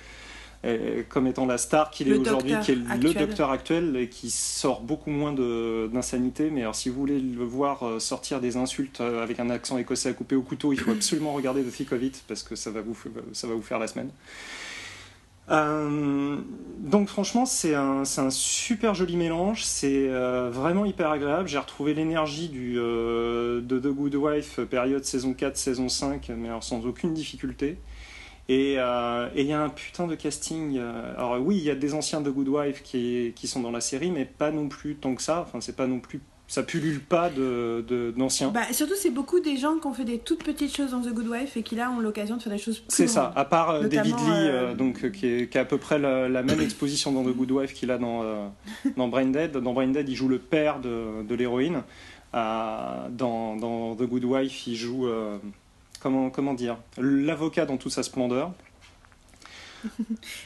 comme 1.08 1.27
étant 1.27 1.46
la 1.46 1.58
star 1.58 1.89
qu'il 1.91 2.10
est 2.10 2.18
aujourd'hui, 2.18 2.53
qui 2.62 2.74
est 2.74 2.75
le 2.75 3.13
docteur 3.13 3.51
actuel 3.51 3.96
et 3.96 4.10
qui 4.10 4.29
sort 4.29 4.82
beaucoup 4.82 5.10
moins 5.10 5.34
d'insanité. 5.34 6.50
Mais 6.51 6.62
alors, 6.62 6.75
si 6.75 6.89
vous 6.89 7.00
voulez 7.00 7.20
le 7.20 7.44
voir 7.46 8.01
sortir 8.01 8.41
des 8.41 8.58
insultes 8.58 9.00
avec 9.00 9.39
un 9.39 9.50
accent 9.50 9.77
écossais 9.77 10.10
à 10.10 10.13
couper 10.13 10.36
au 10.36 10.41
couteau, 10.41 10.74
il 10.74 10.79
faut 10.79 10.91
absolument 11.00 11.34
regarder 11.34 11.63
The 11.63 11.72
Thick 11.72 11.94
of 11.94 12.03
It 12.03 12.24
parce 12.27 12.44
que 12.44 12.56
ça 12.56 12.70
va 12.70 12.82
vous, 12.82 12.98
ça 13.32 13.48
va 13.48 13.53
vous 13.53 13.62
faire 13.62 13.79
la 13.79 13.88
semaine. 13.88 14.10
Euh, 15.51 16.38
donc 16.77 17.08
franchement, 17.08 17.46
c'est 17.46 17.75
un, 17.75 18.03
un, 18.03 18.29
super 18.29 18.94
joli 18.94 19.18
mélange, 19.18 19.63
c'est 19.63 20.08
euh, 20.10 20.50
vraiment 20.51 20.86
hyper 20.86 21.10
agréable. 21.10 21.48
J'ai 21.48 21.58
retrouvé 21.58 21.94
l'énergie 21.94 22.51
euh, 22.56 23.62
de 23.62 23.79
The 23.79 23.88
Good 23.88 24.15
Wife, 24.15 24.60
période 24.62 25.03
saison 25.03 25.34
4, 25.34 25.58
saison 25.58 25.89
5, 25.89 26.32
mais 26.38 26.50
alors 26.50 26.63
sans 26.63 26.86
aucune 26.86 27.13
difficulté. 27.13 27.77
Et 28.48 28.74
il 28.74 29.46
y 29.46 29.53
a 29.53 29.62
un 29.62 29.70
putain 29.70 30.08
de 30.08 30.15
casting. 30.15 30.79
alors 30.79 31.39
oui, 31.39 31.58
il 31.58 31.63
y 31.63 31.70
a 31.70 31.75
des 31.75 31.94
anciens 31.94 32.20
de 32.20 32.32
Good 32.32 32.48
Wife 32.48 32.82
qui, 32.82 33.32
qui 33.36 33.48
sont 33.48 33.60
dans 33.62 33.70
la 33.70 33.82
série, 33.82 34.10
mais 34.10 34.25
pas 34.25 34.50
non 34.50 34.68
plus 34.70 34.96
tant 34.96 35.13
que 35.13 35.22
ça. 35.22 35.41
Enfin, 35.41 35.62
c'est 35.62 35.75
pas 35.75 35.86
non 35.86 36.00
plus 36.00 36.20
ça 36.50 36.63
pullule 36.63 37.00
pas 37.00 37.29
de, 37.29 38.12
d'anciens. 38.18 38.50
Bah, 38.50 38.63
surtout, 38.72 38.96
c'est 38.98 39.12
beaucoup 39.12 39.39
des 39.39 39.56
gens 39.56 39.77
qui 39.77 39.86
ont 39.86 39.94
fait 39.94 40.03
des 40.03 40.18
toutes 40.18 40.44
petites 40.44 40.75
choses 40.75 40.91
dans 40.91 41.01
The 41.01 41.13
Good 41.13 41.27
Wife 41.27 41.56
et 41.56 41.62
qui 41.62 41.75
là 41.75 41.91
ont 41.91 42.00
l'occasion 42.00 42.38
de 42.38 42.41
faire 42.41 42.51
des 42.51 42.58
choses 42.58 42.79
plus 42.79 42.88
C'est 42.89 43.08
ça, 43.08 43.32
à 43.36 43.46
part 43.46 43.70
euh, 43.70 43.88
David 43.88 44.15
Lee, 44.15 44.25
euh, 44.27 44.74
donc, 44.74 45.12
qui, 45.12 45.48
qui, 45.48 45.58
a 45.60 45.62
à 45.62 45.65
peu 45.65 45.77
près 45.77 46.00
la, 46.00 46.41
même 46.41 46.60
exposition 46.60 47.12
dans 47.12 47.24
The 47.24 47.36
Good 47.36 47.51
Wife 47.51 47.74
qu'il 47.75 47.91
a 47.91 48.00
dans, 48.00 48.24
euh, 48.24 48.48
dans 48.98 49.08
Brain 49.08 49.27
Dead. 49.27 49.51
Dans 49.58 49.74
Brain 49.74 49.89
Dead, 49.89 50.10
il 50.10 50.15
joue 50.15 50.27
le 50.27 50.39
père 50.39 50.79
de, 50.79 51.22
de 51.22 51.36
l'héroïne. 51.36 51.84
dans, 52.34 53.10
dans, 53.12 53.96
The 53.96 54.03
Good 54.03 54.24
Wife, 54.24 54.65
il 54.65 54.75
joue, 54.75 55.08
comment, 56.00 56.32
comment 56.32 56.56
dire, 56.56 56.77
l'avocat 56.98 57.68
dans 57.68 57.77
toute 57.77 57.91
sa 57.91 58.01
splendeur. 58.01 58.53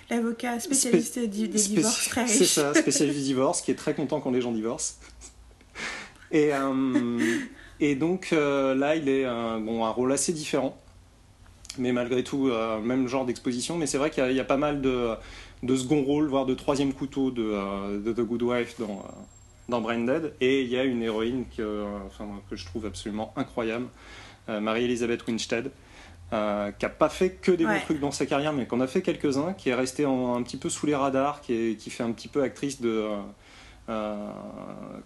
L'avocat 0.09 0.59
spécialiste 0.59 1.17
des 1.17 1.47
divorces, 1.47 2.09
très 2.09 2.25
riche. 2.25 2.33
C'est 2.33 2.45
ça, 2.45 2.73
spécialiste 2.73 3.17
du 3.17 3.23
divorce, 3.23 3.61
qui 3.61 3.71
est 3.71 3.75
très 3.75 3.95
content 3.95 4.19
quand 4.19 4.31
les 4.31 4.41
gens 4.41 4.51
divorcent. 4.51 4.99
Et, 6.33 6.53
euh, 6.53 7.19
et 7.79 7.95
donc 7.95 8.29
euh, 8.33 8.75
là, 8.75 8.95
il 8.95 9.07
est 9.07 9.25
bon, 9.25 9.85
un 9.85 9.89
rôle 9.89 10.11
assez 10.11 10.33
différent. 10.33 10.77
mais 11.77 11.93
malgré 11.93 12.23
tout, 12.23 12.51
même 12.83 13.07
genre 13.07 13.25
d'exposition. 13.25 13.77
Mais 13.77 13.87
c'est 13.87 13.97
vrai 13.97 14.09
qu'il 14.09 14.31
y, 14.33 14.39
a 14.39 14.45
pas 14.45 14.57
mal 14.57 14.81
de, 14.81 15.11
de 15.63 15.75
second 15.75 16.03
rôle, 16.03 16.27
voire 16.27 16.45
de 16.45 16.53
troisième 16.53 16.93
couteau 16.93 17.31
de, 17.31 17.99
de 17.99 18.11
The 18.11 18.21
Good 18.21 18.43
Wife 18.43 18.79
dans, 18.79 19.05
dans 19.69 19.79
Branded. 19.79 20.33
Et 20.41 20.63
il 20.63 20.67
y 20.67 20.77
a 20.77 20.83
une 20.83 21.01
héroïne 21.01 21.45
que, 21.55 21.85
enfin, 22.07 22.27
que 22.49 22.55
je 22.55 22.65
trouve 22.65 22.85
absolument 22.85 23.33
incroyable, 23.37 23.85
Marie-Elisabeth 24.49 25.25
Winstead. 25.25 25.71
Euh, 26.33 26.71
qui 26.71 26.85
n'a 26.85 26.89
pas 26.89 27.09
fait 27.09 27.29
que 27.29 27.51
des 27.51 27.63
bons 27.63 27.79
trucs 27.81 27.99
dans 27.99 28.09
sa 28.09 28.25
carrière, 28.25 28.53
mais 28.53 28.65
qu'on 28.65 28.81
a 28.81 28.87
fait 28.87 29.03
quelques-uns, 29.03 29.53
qui 29.53 29.69
est 29.69 29.75
resté 29.75 30.03
un 30.05 30.41
petit 30.41 30.57
peu 30.57 30.67
sous 30.67 30.87
les 30.87 30.95
radars, 30.95 31.41
qui, 31.41 31.75
qui 31.77 31.91
fait 31.91 32.01
un 32.01 32.11
petit 32.11 32.27
peu 32.27 32.41
actrice 32.41 32.81
de. 32.81 33.07
Euh, 33.89 33.91
euh, 33.93 34.29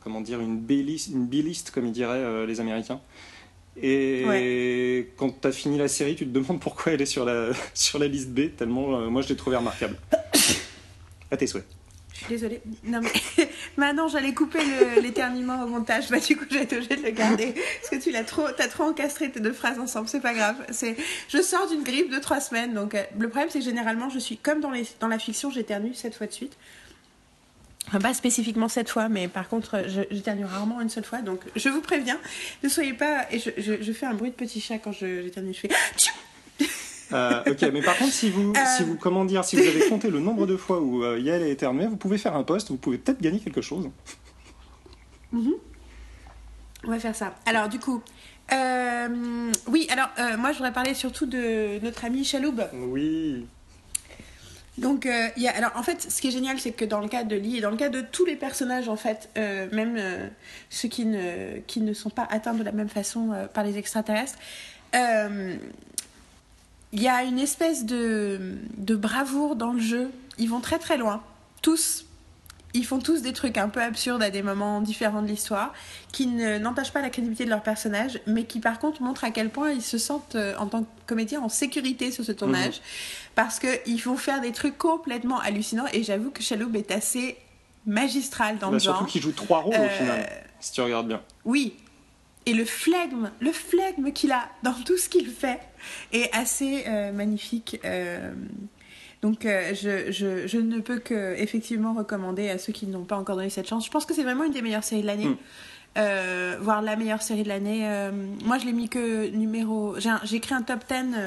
comment 0.04 0.22
dire, 0.22 0.40
une 0.40 0.60
B-list, 0.60 1.72
comme 1.72 1.88
ils 1.88 1.92
diraient 1.92 2.46
les 2.46 2.60
Américains. 2.60 3.00
Et 3.82 5.12
quand 5.18 5.42
tu 5.42 5.48
as 5.48 5.52
fini 5.52 5.78
la 5.78 5.88
série, 5.88 6.16
tu 6.16 6.26
te 6.26 6.32
demandes 6.32 6.60
pourquoi 6.60 6.94
elle 6.94 7.02
est 7.02 7.06
sur 7.06 7.26
la, 7.26 7.50
sur 7.74 8.00
la 8.00 8.08
liste 8.08 8.30
B, 8.30 8.56
tellement 8.56 9.10
moi 9.10 9.22
je 9.22 9.30
l'ai 9.30 9.36
trouvé 9.36 9.56
remarquable. 9.56 9.98
à 11.32 11.38
tes 11.38 11.48
souhaits. 11.48 11.66
Je 12.18 12.24
suis 12.24 12.34
désolée. 12.34 12.62
Non, 12.84 13.00
mais 13.02 13.48
maintenant, 13.78 14.08
j'allais 14.08 14.34
couper 14.34 14.60
l'éternuement 15.02 15.64
au 15.64 15.68
montage. 15.68 16.10
Bah, 16.10 16.20
du 16.20 16.36
coup, 16.36 16.46
j'ai 16.50 16.64
été 16.64 16.78
obligée 16.78 16.96
de 16.96 17.04
le 17.04 17.12
garder. 17.12 17.54
Parce 17.54 17.90
que 17.92 18.04
tu 18.04 18.12
l'as 18.12 18.24
trop, 18.24 18.46
as 18.46 18.68
trop 18.68 18.86
encastré 18.86 19.30
tes 19.30 19.40
deux 19.40 19.54
phrases 19.54 19.78
ensemble. 19.78 20.08
C'est 20.08 20.20
pas 20.20 20.34
grave. 20.34 20.56
C'est, 20.72 20.96
je 21.28 21.42
sors 21.42 21.70
d'une 21.70 21.84
grippe 21.84 22.12
de 22.12 22.18
trois 22.18 22.42
semaines. 22.42 22.74
Donc, 22.74 22.96
euh, 22.96 23.04
le 23.20 23.30
problème, 23.30 23.50
c'est 23.52 23.60
que 23.60 23.66
généralement, 23.66 24.10
je 24.10 24.18
suis 24.18 24.38
comme 24.38 24.62
dans, 24.62 24.72
les, 24.72 24.88
dans 25.00 25.08
la 25.08 25.20
fiction, 25.20 25.52
j'éternue 25.52 25.94
sept 25.94 26.16
fois 26.16 26.26
de 26.26 26.32
suite. 26.32 26.58
Enfin, 27.88 28.00
pas 28.00 28.13
spécifiquement 28.13 28.67
cette 28.67 28.89
fois, 28.89 29.08
mais 29.08 29.27
par 29.27 29.48
contre, 29.48 29.84
j'éternue 30.12 30.46
rarement 30.46 30.82
une 30.82 30.89
seule 30.89 31.06
fois. 31.06 31.22
Donc, 31.22 31.39
je 31.56 31.70
vous 31.70 31.82
préviens, 31.82 32.20
ne 32.63 32.70
soyez 32.70 32.94
pas. 32.94 33.25
Et 33.32 33.39
je, 33.39 33.50
je, 33.82 33.91
fais 33.94 34.06
un 34.06 34.13
bruit 34.13 34.29
de 34.29 34.36
petit 34.36 34.60
chat 34.60 34.77
quand 34.77 34.91
j'éternue. 34.91 35.53
Je 35.53 35.60
fais. 35.60 35.70
Euh, 37.13 37.41
ok, 37.48 37.62
mais 37.74 37.82
par 37.82 37.98
contre, 37.98 38.12
si 38.12 38.29
vous, 38.29 38.53
si 38.75 38.84
vous, 38.84 38.96
comment 38.96 39.24
dire, 39.24 39.46
si 39.46 39.56
vous 39.56 39.65
avez 39.65 39.88
compté 39.88 40.10
le 40.10 40.20
nombre 40.20 40.46
de 40.46 40.58
fois 40.58 40.82
où 40.82 41.03
euh, 41.03 41.17
Yael 41.17 41.41
est 41.41 41.51
éternuée, 41.51 41.88
vous 41.88 41.96
pouvez 41.96 42.17
faire 42.17 42.36
un 42.36 42.44
post, 42.44 42.70
vous 42.70 42.75
pouvez 42.75 42.98
peut-être 42.98 43.22
gagner 43.22 43.39
quelque 43.39 43.62
chose. 43.62 43.89
Mhm. 45.32 45.53
On 46.84 46.89
va 46.89 47.00
faire 47.00 47.15
ça. 47.15 47.36
Alors, 47.46 47.70
du 47.70 47.79
coup, 47.79 48.01
euh, 48.51 49.51
oui, 49.67 49.88
alors 49.89 50.10
moi, 50.38 50.51
je 50.51 50.58
voudrais 50.58 50.74
parler 50.74 50.94
surtout 50.94 51.25
de 51.25 51.79
notre 51.82 52.03
ami 52.03 52.25
Chaloub. 52.25 52.62
Oui. 52.74 53.46
Donc, 54.78 55.08
il 55.38 55.42
y 55.42 55.48
a, 55.48 55.56
alors 55.56 55.72
en 55.76 55.84
fait, 55.84 56.02
ce 56.12 56.22
qui 56.22 56.28
est 56.28 56.32
génial, 56.32 56.60
c'est 56.60 56.72
que 56.72 56.86
dans 56.86 57.00
le 57.00 57.08
cas 57.08 57.24
de 57.24 57.36
Lee 57.36 57.58
et 57.58 57.62
dans 57.62 57.72
le 57.72 57.78
cas 57.78 57.90
de 57.90 58.02
tous 58.02 58.26
les 58.26 58.36
personnages, 58.36 58.90
en 58.90 58.96
fait, 58.96 59.30
même 59.72 60.00
ceux 60.70 60.88
qui 60.88 61.06
ne, 61.06 61.60
qui 61.66 61.82
ne 61.82 61.94
sont 61.94 62.12
pas 62.12 62.28
atteints 62.30 62.54
de 62.54 62.64
la 62.64 62.72
même 62.72 62.90
façon 62.90 63.32
par 63.54 63.64
les 63.64 63.78
extraterrestres, 63.78 64.38
il 66.94 67.02
y 67.02 67.08
a 67.08 67.24
une 67.24 67.40
espèce 67.40 67.86
de, 67.86 68.58
de 68.78 68.96
bravoure 68.96 69.56
dans 69.56 69.74
le 69.74 69.80
jeu. 69.80 70.10
Ils 70.38 70.50
vont 70.50 70.62
très 70.62 70.80
très 70.80 70.98
loin. 70.98 71.22
Tous. 71.62 72.06
Ils 72.74 72.86
font 72.86 73.00
tous 73.00 73.22
des 73.22 73.34
trucs 73.34 73.58
un 73.58 73.70
peu 73.70 73.82
absurdes 73.82 74.22
à 74.22 74.30
des 74.30 74.44
moments 74.44 74.82
différents 74.82 75.22
de 75.22 75.28
l'histoire, 75.28 75.74
qui 76.12 76.28
n'entachent 76.28 76.92
pas 76.92 77.02
la 77.02 77.10
crédibilité 77.10 77.46
de 77.46 77.50
leur 77.50 77.64
personnage, 77.64 78.20
mais 78.28 78.44
qui 78.44 78.60
par 78.60 78.80
contre 78.80 79.02
montrent 79.02 79.24
à 79.24 79.32
quel 79.32 79.50
point 79.50 79.72
ils 79.72 79.82
se 79.82 79.98
sentent 79.98 80.36
euh, 80.36 80.56
en 80.58 80.68
tant 80.68 80.84
que 80.84 80.88
comédien 81.08 81.42
en 81.42 81.50
sécurité 81.50 82.12
sur 82.12 82.24
ce 82.24 82.32
tournage, 82.34 82.76
mhm. 82.76 82.82
Parce 83.38 83.60
qu'ils 83.60 84.01
vont 84.01 84.17
faire 84.17 84.41
des 84.41 84.51
trucs 84.51 84.79
complètement 84.79 85.39
hallucinants. 85.39 85.86
Et 85.94 86.01
j'avoue 86.01 86.32
que 86.32 86.41
Chaloub 86.41 86.75
est 86.75 86.89
assez 86.89 87.38
magistral 87.86 88.58
dans 88.58 88.70
bah, 88.70 88.74
le 88.74 88.79
genre. 88.79 88.96
Surtout 88.96 89.12
qu'il 89.12 89.22
joue 89.22 89.32
trois 89.32 89.60
rôles 89.60 89.75
au 89.75 89.89
final, 89.89 90.25
euh, 90.27 90.36
si 90.60 90.72
tu 90.72 90.82
regardes 90.82 91.08
bien. 91.08 91.22
Oui, 91.46 91.75
et 92.48 92.56
le 92.56 92.65
flegme, 92.65 93.29
le 93.39 93.51
flegme 93.51 94.12
qu'il 94.12 94.32
a 94.32 94.50
dans 94.63 94.74
tout 94.74 94.98
ce 94.98 95.08
qu'il 95.08 95.27
fait 95.27 95.60
est 96.12 96.36
assez 96.36 96.86
euh, 96.88 97.12
magnifique. 97.12 97.79
Euh. 97.86 98.34
donc 99.22 99.46
euh, 99.46 99.75
je, 99.75 100.12
je, 100.12 100.48
je, 100.48 100.58
ne 100.58 100.79
peux 100.79 100.98
que 100.98 101.36
effectivement 101.38 101.94
recommander 101.94 102.50
à 102.50 102.58
ceux 102.58 102.74
qui 102.74 102.88
n'ont 102.88 103.03
pas 103.03 103.17
encore 103.17 103.36
donné 103.36 103.51
cette 103.51 103.67
chance. 103.67 103.86
Je 103.86 103.91
pense 103.91 104.08
que 104.08 104.15
c'est 104.15 104.24
vraiment 104.24 104.46
une 104.46 104.53
des 104.53 104.63
meilleures 104.63 104.84
séries 104.84 105.03
de 105.03 105.08
l'année. 105.08 105.27
Mm. 105.27 106.56
voire 106.60 106.82
la 106.82 106.96
meilleure 106.96 107.22
série 107.22 107.44
de 107.44 107.50
l'année. 107.50 107.88
moi, 108.44 108.58
je 108.58 108.65
l'ai 108.65 108.74
mis 108.74 108.89
que 108.89 109.27
numéro. 109.27 109.96
J'ai 110.00 110.38
écrit 110.38 110.56
un 110.56 110.63
top 110.63 110.86
10. 110.89 111.17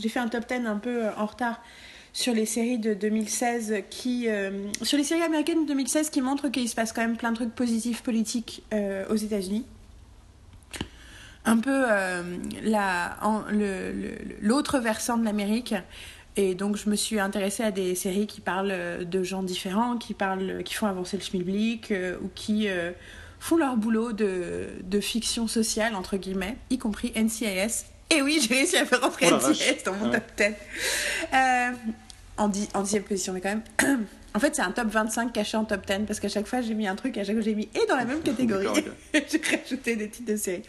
J'ai 0.00 0.08
fait 0.08 0.18
un 0.18 0.28
top 0.28 0.48
10 0.48 0.66
un 0.66 0.78
peu 0.78 1.08
en 1.16 1.26
retard 1.26 1.60
sur 2.12 2.34
les 2.34 2.46
séries 2.46 2.78
de 2.78 2.94
2016 2.94 3.84
qui. 3.88 4.26
sur 4.82 4.98
les 4.98 5.04
séries 5.04 5.22
américaines 5.22 5.62
de 5.62 5.68
2016 5.68 6.10
qui 6.10 6.20
montrent 6.20 6.48
qu'il 6.48 6.68
se 6.68 6.74
passe 6.74 6.92
quand 6.92 7.02
même 7.02 7.16
plein 7.16 7.30
de 7.30 7.36
trucs 7.36 7.54
positifs 7.54 8.02
politiques 8.02 8.64
aux 8.72 9.16
États-Unis 9.16 9.64
un 11.44 11.58
peu 11.58 11.84
euh, 11.88 12.22
l'autre 14.40 14.78
versant 14.78 15.18
de 15.18 15.24
l'Amérique. 15.24 15.74
Et 16.36 16.54
donc, 16.54 16.76
je 16.76 16.88
me 16.88 16.96
suis 16.96 17.18
intéressée 17.18 17.62
à 17.62 17.70
des 17.70 17.94
séries 17.94 18.26
qui 18.26 18.40
parlent 18.40 19.04
de 19.04 19.22
gens 19.22 19.42
différents, 19.42 19.96
qui, 19.96 20.14
parlent, 20.14 20.62
qui 20.64 20.74
font 20.74 20.86
avancer 20.86 21.16
le 21.16 21.22
schmilblick 21.22 21.90
euh, 21.90 22.16
ou 22.22 22.30
qui 22.34 22.68
euh, 22.68 22.92
font 23.40 23.56
leur 23.56 23.76
boulot 23.76 24.12
de, 24.12 24.68
de, 24.82 25.00
fiction 25.00 25.48
sociale, 25.48 25.96
entre 25.96 26.16
guillemets, 26.16 26.56
y 26.70 26.78
compris 26.78 27.12
NCIS. 27.16 27.86
Et 28.10 28.22
oui, 28.22 28.40
j'ai 28.42 28.54
réussi 28.54 28.76
à 28.76 28.84
faire 28.84 29.00
rentrer 29.00 29.28
oh 29.30 29.38
dans 29.84 29.94
mon 29.94 30.10
top 30.10 30.24
10. 30.36 30.44
en, 32.38 32.50
en 32.74 32.82
dixième 32.82 33.04
position, 33.04 33.32
mais 33.32 33.40
quand 33.40 33.50
même. 33.50 34.06
En 34.32 34.38
fait, 34.38 34.54
c'est 34.54 34.62
un 34.62 34.70
top 34.70 34.86
25 34.88 35.32
caché 35.32 35.56
en 35.56 35.64
top 35.64 35.84
10 35.86 36.06
parce 36.06 36.20
qu'à 36.20 36.28
chaque 36.28 36.46
fois, 36.46 36.60
j'ai 36.60 36.74
mis 36.74 36.86
un 36.86 36.94
truc, 36.94 37.18
à 37.18 37.24
chaque 37.24 37.34
fois, 37.34 37.42
j'ai 37.42 37.54
mis 37.54 37.68
et 37.74 37.86
dans 37.88 37.96
la 37.96 38.04
même 38.04 38.20
catégorie. 38.22 38.66
j'ai 39.12 39.40
rajouté 39.58 39.96
des 39.96 40.08
titres 40.08 40.30
de 40.30 40.36
série. 40.36 40.62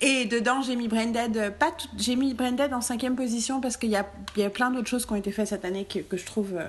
Et 0.00 0.26
dedans, 0.26 0.60
j'ai 0.60 0.76
mis 0.76 0.88
Branded, 0.88 1.54
pas 1.58 1.74
j'ai 1.96 2.16
mis 2.16 2.34
Branded 2.34 2.72
en 2.74 2.82
cinquième 2.82 3.16
position 3.16 3.60
parce 3.60 3.76
qu'il 3.76 3.90
y 3.90 3.96
a, 3.96 4.06
y 4.36 4.42
a 4.42 4.50
plein 4.50 4.70
d'autres 4.70 4.88
choses 4.88 5.06
qui 5.06 5.12
ont 5.12 5.16
été 5.16 5.32
faites 5.32 5.48
cette 5.48 5.64
année 5.64 5.86
que, 5.86 6.00
que 6.00 6.18
je 6.18 6.26
trouve 6.26 6.54
euh, 6.54 6.66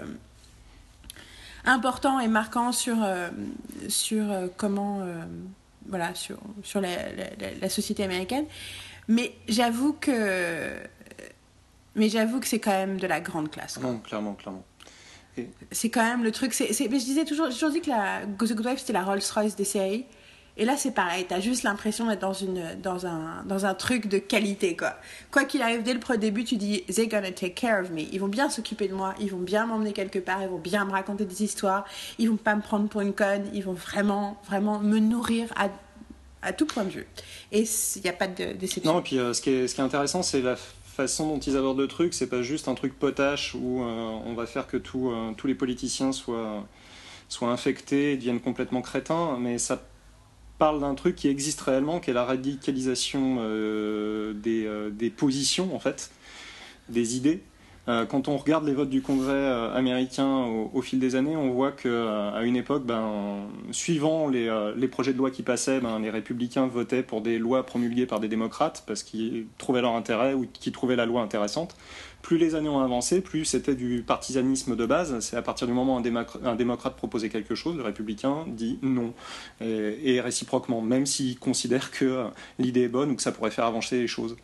important 1.66 2.22
et 2.22 2.30
marquant 2.30 2.72
sur, 2.72 3.04
euh, 3.04 3.30
sur 3.90 4.32
euh, 4.32 4.48
comment, 4.56 5.06
voilà, 5.90 6.16
sur, 6.16 6.38
sur 6.64 6.80
la, 6.80 6.90
la, 7.60 7.70
société 7.70 8.04
américaine. 8.04 8.46
Mais 9.10 9.34
j'avoue 9.48 9.94
que, 9.94 10.70
mais 11.96 12.10
j'avoue 12.10 12.40
que 12.40 12.48
c'est 12.48 12.60
quand 12.60 12.72
même 12.72 13.00
de 13.00 13.08
la 13.08 13.20
grande 13.20 13.50
classe. 13.50 13.80
Non, 13.80 13.98
clairement, 13.98 14.36
clairement. 14.36 14.64
C'est 15.72 15.90
quand 15.90 16.04
même 16.04 16.24
le 16.24 16.32
truc. 16.32 16.54
C'est, 16.54 16.72
je 16.72 16.88
disais 16.88 17.26
toujours, 17.26 17.48
j'ai 17.48 17.56
toujours 17.56 17.72
dit 17.72 17.82
que 17.82 17.90
la 17.90 18.22
The 18.26 18.54
Good 18.54 18.66
Wife 18.66 18.80
c'était 18.80 18.94
la 18.94 19.04
Rolls 19.04 19.22
Royce 19.34 19.56
des 19.56 19.66
séries. 19.66 20.06
Et 20.58 20.66
là, 20.66 20.76
c'est 20.76 20.92
pareil, 20.92 21.26
t'as 21.28 21.40
juste 21.40 21.64
l'impression 21.64 22.08
d'être 22.08 22.20
dans, 22.20 22.34
une, 22.34 22.76
dans, 22.84 23.06
un, 23.06 23.46
dans 23.46 23.66
un 23.66 23.74
truc 23.74 24.08
de 24.08 24.18
qualité, 24.18 24.76
quoi. 24.76 24.96
Quoi 25.32 25.46
qu'il 25.46 25.62
arrive, 25.62 25.84
dès 25.84 25.94
le 25.94 26.18
début, 26.18 26.44
tu 26.44 26.58
dis, 26.58 26.84
they're 26.84 27.08
gonna 27.08 27.32
take 27.32 27.54
care 27.54 27.82
of 27.82 27.92
me. 27.92 28.02
Ils 28.12 28.20
vont 28.20 28.28
bien 28.28 28.50
s'occuper 28.50 28.90
de 28.90 28.94
moi, 28.94 29.16
ils 29.22 29.32
vont 29.32 29.40
bien 29.40 29.66
m'emmener 29.66 29.94
quelque 29.94 30.20
part, 30.20 30.42
ils 30.42 30.50
vont 30.50 30.60
bien 30.60 30.84
me 30.84 30.92
raconter 30.92 31.24
des 31.24 31.44
histoires, 31.44 31.86
ils 32.18 32.30
vont 32.30 32.36
pas 32.36 32.56
me 32.56 32.62
prendre 32.62 32.90
pour 32.90 33.00
une 33.00 33.14
conne, 33.14 33.50
ils 33.54 33.64
vont 33.64 33.72
vraiment, 33.72 34.38
vraiment 34.48 34.80
me 34.80 35.00
nourrir 35.00 35.48
à, 35.56 35.70
à 36.42 36.54
tout 36.54 36.66
point 36.66 36.84
de 36.84 36.90
vue. 36.90 37.08
Et 37.52 37.64
il 37.96 38.02
n'y 38.02 38.10
a 38.10 38.14
pas 38.14 38.28
de 38.28 38.54
déception. 38.54 38.94
Non, 38.94 39.00
et 39.00 39.04
puis 39.04 39.20
euh, 39.20 39.34
ce, 39.34 39.42
qui 39.42 39.50
est, 39.50 39.80
intéressant, 39.80 40.24
c'est 40.24 40.42
la 40.42 40.56
façon 40.56 41.28
dont 41.28 41.40
ils 41.40 41.58
abordent 41.58 41.80
le 41.80 41.88
truc, 41.88 42.14
c'est 42.14 42.28
pas 42.28 42.42
juste 42.42 42.68
un 42.68 42.76
truc 42.76 42.98
potache 42.98 43.56
où 43.56 43.82
euh, 43.82 43.86
on 44.26 44.34
va 44.34 44.46
faire 44.46 44.68
que 44.68 44.78
euh, 44.78 45.32
tous 45.36 45.48
les 45.48 45.56
politiciens 45.56 46.12
soient, 46.12 46.66
infectés 47.42 48.14
et 48.14 48.18
deviennent 48.18 48.42
complètement 48.42 48.82
crétins, 48.82 49.38
mais 49.40 49.58
ça 49.58 49.82
parle 50.58 50.82
d'un 50.82 50.96
truc 50.96 51.16
qui 51.16 51.30
existe 51.30 51.62
réellement, 51.62 52.00
qui 52.00 52.10
est 52.10 52.14
la 52.14 52.26
radicalisation 52.26 53.36
des, 54.34 55.14
positions, 55.16 55.74
en 55.74 55.80
fait, 55.80 56.12
des 56.90 57.16
idées. 57.16 57.44
Euh, 57.90 58.06
quand 58.06 58.28
on 58.28 58.38
regarde 58.38 58.66
les 58.66 58.74
votes 58.74 58.90
du 58.90 59.02
Congrès 59.02 59.34
euh, 59.34 59.74
américain 59.74 60.46
au, 60.74 60.82
fil 60.84 61.00
des 61.00 61.16
années, 61.16 61.36
on 61.36 61.50
voit 61.50 61.72
qu'à 61.72 61.90
euh, 61.90 62.42
une 62.44 62.56
époque, 62.56 62.86
ben, 62.86 63.48
suivant 63.72 64.28
les, 64.28 64.88
projets 64.92 65.12
de 65.12 65.18
loi 65.18 65.32
qui 65.32 65.42
passaient, 65.42 65.80
ben, 65.80 65.98
les 66.00 66.12
républicains 66.12 66.68
votaient 66.68 67.02
pour 67.02 67.22
des 67.22 67.40
lois 67.40 67.66
promulguées 67.66 68.06
par 68.06 68.20
des 68.20 68.28
démocrates 68.28 68.84
parce 68.86 69.02
qu'ils 69.02 69.48
trouvaient 69.58 69.82
leur 69.82 69.96
intérêt 69.96 70.36
ou 70.36 70.46
qu'ils 70.54 70.72
trouvaient 70.72 70.96
la 70.96 71.08
loi 71.08 71.22
intéressante. 71.24 71.76
Plus 72.22 72.38
les 72.38 72.54
années 72.54 72.70
ont 72.70 72.82
avancé, 72.82 73.22
plus 73.22 73.46
c'était 73.46 73.76
du 73.76 74.04
partisanisme 74.06 74.76
de 74.76 74.86
base. 74.86 75.20
C'est 75.22 75.38
à 75.38 75.42
partir 75.42 75.66
du 75.66 75.74
moment 75.74 75.96
où 75.96 76.04
un, 76.44 76.56
démocrate 76.56 76.96
proposait 76.96 77.30
quelque 77.30 77.56
chose, 77.56 77.76
le 77.78 77.84
républicain 77.84 78.46
dit 78.48 78.78
non. 78.82 79.14
Et, 79.62 80.20
réciproquement, 80.20 80.82
même 80.82 81.06
s'il 81.06 81.40
considère 81.40 81.92
que 81.92 82.26
l'idée 82.60 82.82
est 82.82 82.90
bonne 82.90 83.12
ou 83.12 83.16
que 83.16 83.22
ça 83.22 83.32
pourrait 83.32 83.52
faire 83.52 83.66
avancer 83.66 83.98
les 84.00 84.08
choses. 84.08 84.36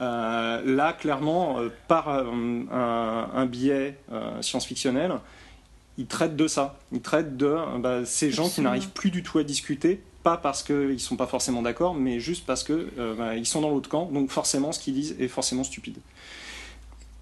Euh, 0.00 0.60
là, 0.64 0.92
clairement, 0.92 1.60
euh, 1.60 1.68
par 1.86 2.08
un, 2.08 3.46
biais 3.46 3.96
euh, 4.12 4.42
science-fictionnel, 4.42 5.12
il 5.98 6.06
traite 6.06 6.36
de 6.36 6.48
ça. 6.48 6.78
Il 6.92 7.00
traite 7.00 7.36
de 7.36 7.56
bah, 7.78 8.04
ces 8.04 8.30
gens 8.30 8.48
qui 8.48 8.60
n'arrivent 8.60 8.90
plus 8.90 9.10
du 9.10 9.22
tout 9.22 9.38
à 9.38 9.44
discuter, 9.44 10.02
pas 10.24 10.36
parce 10.36 10.62
qu'ils 10.62 10.88
ne 10.88 10.98
sont 10.98 11.16
pas 11.16 11.26
forcément 11.26 11.62
d'accord, 11.62 11.94
mais 11.94 12.18
juste 12.18 12.44
parce 12.46 12.64
qu'ils 12.64 12.88
bah, 13.16 13.32
sont 13.44 13.60
dans 13.60 13.70
l'autre 13.70 13.88
camp, 13.88 14.06
donc 14.06 14.30
forcément 14.30 14.72
ce 14.72 14.80
qu'ils 14.80 14.94
disent 14.94 15.16
est 15.20 15.28
forcément 15.28 15.62
stupide. 15.62 15.98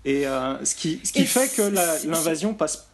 Et 0.04 0.22
ce 0.24 0.74
qui, 0.74 1.00
ce 1.04 1.12
qui 1.12 1.26
fait 1.26 1.54
que 1.54 1.62
l'invasion 2.08 2.54
passe, 2.54 2.88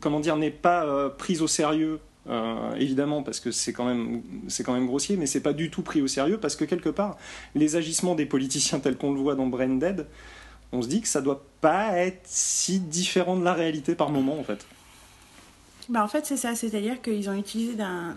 comment 0.00 0.20
dire, 0.20 0.36
n'est 0.36 0.50
pas 0.50 1.10
prise 1.10 1.42
au 1.42 1.46
sérieux 1.46 2.00
euh, 2.28 2.74
évidemment 2.76 3.22
parce 3.22 3.40
que 3.40 3.50
c'est 3.50 3.72
quand 3.72 3.84
même 3.84 4.22
c'est 4.48 4.64
quand 4.64 4.74
même 4.74 4.86
grossier, 4.86 5.16
mais 5.16 5.26
c'est 5.26 5.40
pas 5.40 5.52
du 5.52 5.70
tout 5.70 5.82
pris 5.82 6.02
au 6.02 6.06
sérieux 6.06 6.38
parce 6.38 6.56
que 6.56 6.64
quelque 6.64 6.88
part 6.88 7.16
les 7.54 7.76
agissements 7.76 8.14
des 8.14 8.26
politiciens 8.26 8.78
tels 8.80 8.96
qu'on 8.96 9.12
le 9.12 9.20
voit 9.20 9.34
dans 9.34 9.46
Brain 9.46 9.76
Dead 9.76 10.06
on 10.72 10.82
se 10.82 10.88
dit 10.88 11.00
que 11.00 11.08
ça 11.08 11.20
doit 11.20 11.44
pas 11.60 11.96
être 11.98 12.20
si 12.24 12.80
différent 12.80 13.36
de 13.36 13.44
la 13.44 13.54
réalité 13.54 13.94
par 13.94 14.10
moment 14.10 14.38
en 14.38 14.44
fait. 14.44 14.66
Bah 15.88 16.02
en 16.02 16.08
fait 16.08 16.26
c'est 16.26 16.36
ça, 16.36 16.54
c'est-à-dire 16.54 17.00
qu'ils 17.00 17.30
ont 17.30 17.34
utilisé 17.38 17.74
d'un 17.74 18.16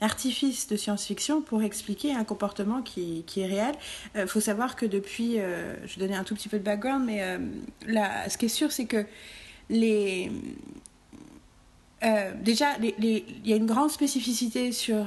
artifice 0.00 0.68
de 0.68 0.76
science-fiction 0.76 1.40
pour 1.40 1.62
expliquer 1.62 2.12
un 2.12 2.24
comportement 2.24 2.82
qui, 2.82 3.24
qui 3.26 3.40
est 3.40 3.46
réel. 3.46 3.74
Il 4.14 4.22
euh, 4.22 4.26
faut 4.26 4.40
savoir 4.40 4.76
que 4.76 4.86
depuis, 4.86 5.38
euh, 5.38 5.74
je 5.86 5.98
donner 5.98 6.14
un 6.14 6.24
tout 6.24 6.34
petit 6.34 6.48
peu 6.48 6.58
de 6.58 6.64
background, 6.64 7.04
mais 7.06 7.22
euh, 7.22 7.38
là, 7.86 8.28
ce 8.28 8.36
qui 8.36 8.46
est 8.46 8.50
sûr, 8.50 8.72
c'est 8.72 8.86
que 8.86 9.06
les... 9.70 10.30
déjà, 12.40 12.76
il 12.80 13.24
y 13.44 13.52
a 13.52 13.56
une 13.56 13.66
grande 13.66 13.90
spécificité 13.90 14.72
sur 14.72 15.06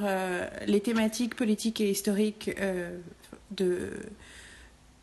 les 0.66 0.80
thématiques 0.80 1.36
politiques 1.36 1.80
et 1.80 1.90
historiques 1.90 2.50
de, 3.52 3.90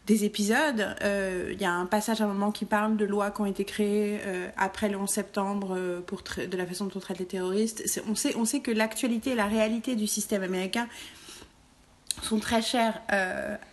des 0.08 0.24
épisodes. 0.24 0.96
Euh, 1.03 1.51
il 1.51 1.62
y 1.62 1.65
a 1.65 1.74
un 1.74 1.86
passage 1.86 2.22
à 2.22 2.24
un 2.24 2.27
moment 2.27 2.51
qui 2.51 2.65
parle 2.65 2.96
de 2.96 3.06
lois 3.06 3.29
qui 3.29 3.41
ont 3.41 3.46
été 3.46 3.65
créées 3.65 4.20
euh, 4.25 4.48
après 4.58 4.89
le 4.89 4.98
11 4.98 5.08
septembre 5.08 5.75
euh, 5.77 6.00
pour 6.00 6.24
de 6.24 6.58
la 6.58 6.65
façon 6.65 6.86
dont 6.86 6.94
on 6.96 7.00
traite 7.00 7.20
les 7.20 7.25
terroristes. 7.25 8.01
On 8.10 8.15
sait, 8.15 8.36
on 8.38 8.46
sait 8.46 8.62
que 8.62 8.72
l'actualité 8.72 9.32
et 9.32 9.36
la 9.36 9.48
réalité 9.48 9.96
du 9.96 10.08
système 10.08 10.44
américain 10.44 10.88
sont 12.21 12.39
très 12.39 12.62
chers 12.62 13.01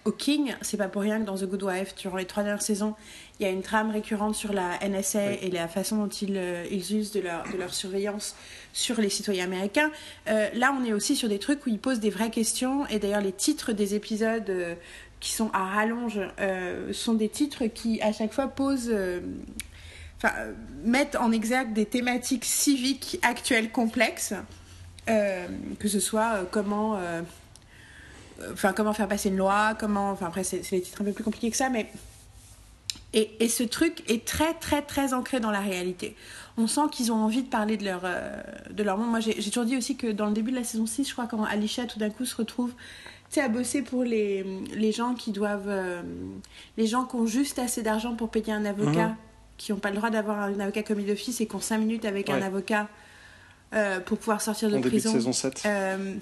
au 0.04 0.12
King. 0.12 0.54
C'est 0.60 0.76
pas 0.76 0.88
pour 0.88 1.02
rien 1.02 1.20
que 1.20 1.24
dans 1.24 1.36
The 1.36 1.44
Good 1.44 1.62
Wife, 1.62 1.94
durant 1.96 2.16
les 2.16 2.24
trois 2.24 2.42
dernières 2.42 2.62
saisons, 2.62 2.94
il 3.40 3.42
y 3.44 3.48
a 3.48 3.52
une 3.52 3.62
trame 3.62 3.90
récurrente 3.90 4.34
sur 4.34 4.52
la 4.52 4.78
NSA 4.86 5.32
et 5.32 5.50
la 5.50 5.66
façon 5.66 5.96
dont 5.96 6.08
ils, 6.08 6.40
ils 6.70 6.96
usent 6.96 7.10
de 7.12 7.20
leur, 7.20 7.42
de 7.50 7.56
leur, 7.56 7.74
surveillance 7.74 8.36
sur 8.72 9.00
les 9.00 9.08
citoyens 9.08 9.44
américains. 9.44 9.90
là, 10.26 10.76
on 10.78 10.84
est 10.84 10.92
aussi 10.92 11.16
sur 11.16 11.28
des 11.28 11.38
trucs 11.38 11.66
où 11.66 11.70
ils 11.70 11.80
posent 11.80 12.00
des 12.00 12.10
vraies 12.10 12.30
questions. 12.30 12.86
Et 12.88 12.98
d'ailleurs, 12.98 13.22
les 13.22 13.32
titres 13.32 13.72
des 13.72 13.94
épisodes 13.94 14.76
qui 15.24 15.32
sont 15.32 15.50
à 15.54 15.64
rallonge 15.64 16.20
euh, 16.38 16.92
sont 16.92 17.14
des 17.14 17.30
titres 17.30 17.64
qui 17.64 18.00
à 18.02 18.12
chaque 18.12 18.34
fois 18.34 18.48
posent 18.48 18.90
euh, 18.92 19.20
enfin 20.18 20.34
mettent 20.84 21.16
en 21.16 21.32
exergue 21.32 21.72
des 21.72 21.86
thématiques 21.86 22.44
civiques 22.44 23.18
actuelles 23.22 23.70
complexes 23.72 24.34
euh, 25.08 25.46
que 25.78 25.88
ce 25.88 25.98
soit 25.98 26.46
comment 26.50 26.98
enfin 28.53 28.73
comment 28.73 28.93
faire 28.93 29.09
passer 29.09 29.29
une 29.29 29.37
loi 29.37 29.75
comment 29.79 30.11
enfin 30.11 30.26
après 30.26 30.45
c'est 30.45 30.59
des 30.71 30.81
titres 30.81 31.03
un 31.03 31.05
peu 31.05 31.12
plus 31.12 31.25
compliqués 31.25 31.50
que 31.50 31.57
ça 31.57 31.71
mais 31.71 31.91
et, 33.12 33.31
et, 33.38 33.49
ce 33.49 33.62
truc 33.62 34.03
est 34.11 34.25
très 34.25 34.55
très 34.55 34.83
très 34.83 35.14
ancré 35.14 35.38
dans 35.38 35.53
la 35.53 35.61
réalité 35.61 36.17
on 36.57 36.67
sent 36.67 36.88
qu'ils 36.91 37.12
ont 37.12 37.17
envie 37.17 37.43
de 37.43 37.49
parler 37.49 37.76
de 37.76 37.85
leur, 37.85 38.03
de 38.71 38.83
leur 38.85 38.97
monde. 38.97 39.11
Moi, 39.11 39.19
j'ai 39.19 39.35
toujours 39.35 39.64
dit 39.64 39.76
aussi 39.76 39.97
que 39.97 40.07
dans 40.12 40.26
le 40.26 40.33
début 40.33 40.53
de 40.53 40.57
la 40.57 40.62
saison 40.62 40.87
6, 40.87 41.09
je 41.09 41.12
crois, 41.12 41.26
quand 41.26 41.43
Alicia 41.43 41.85
tout 41.87 41.99
d'un 41.99 42.11
coup 42.11 42.25
se 42.25 42.37
retrouve 42.37 42.73
à 43.41 43.49
bosser 43.49 43.83
pour 43.83 44.05
les, 44.05 44.45
les 44.75 44.93
gens 44.93 45.14
qui 45.14 45.33
doivent. 45.33 45.69
Euh, 45.69 46.03
les 46.76 46.87
gens 46.87 47.05
qui 47.05 47.17
ont 47.17 47.26
juste 47.26 47.59
assez 47.59 47.83
d'argent 47.83 48.14
pour 48.14 48.31
payer 48.31 48.53
un 48.53 48.64
avocat, 48.64 49.09
mhm. 49.09 49.17
qui 49.57 49.73
n'ont 49.73 49.79
pas 49.79 49.91
le 49.91 49.97
droit 49.97 50.11
d'avoir 50.11 50.41
un 50.41 50.61
avocat 50.61 50.83
commis 50.83 51.05
d'office 51.05 51.41
et 51.41 51.47
qui 51.47 51.57
ont 51.57 51.61
5 51.61 51.79
minutes 51.79 52.05
avec 52.05 52.31
un 52.31 52.43
avocat 52.43 52.88
euh, 53.75 54.00
pour 54.00 54.19
pouvoir 54.19 54.41
sortir 54.41 54.71
de 54.71 54.76
en 54.76 54.81
prison. 54.81 55.11
Début 55.11 55.26
de 55.26 55.33
saison 55.33 55.33
7. 55.33 55.62
Euh, 55.67 56.14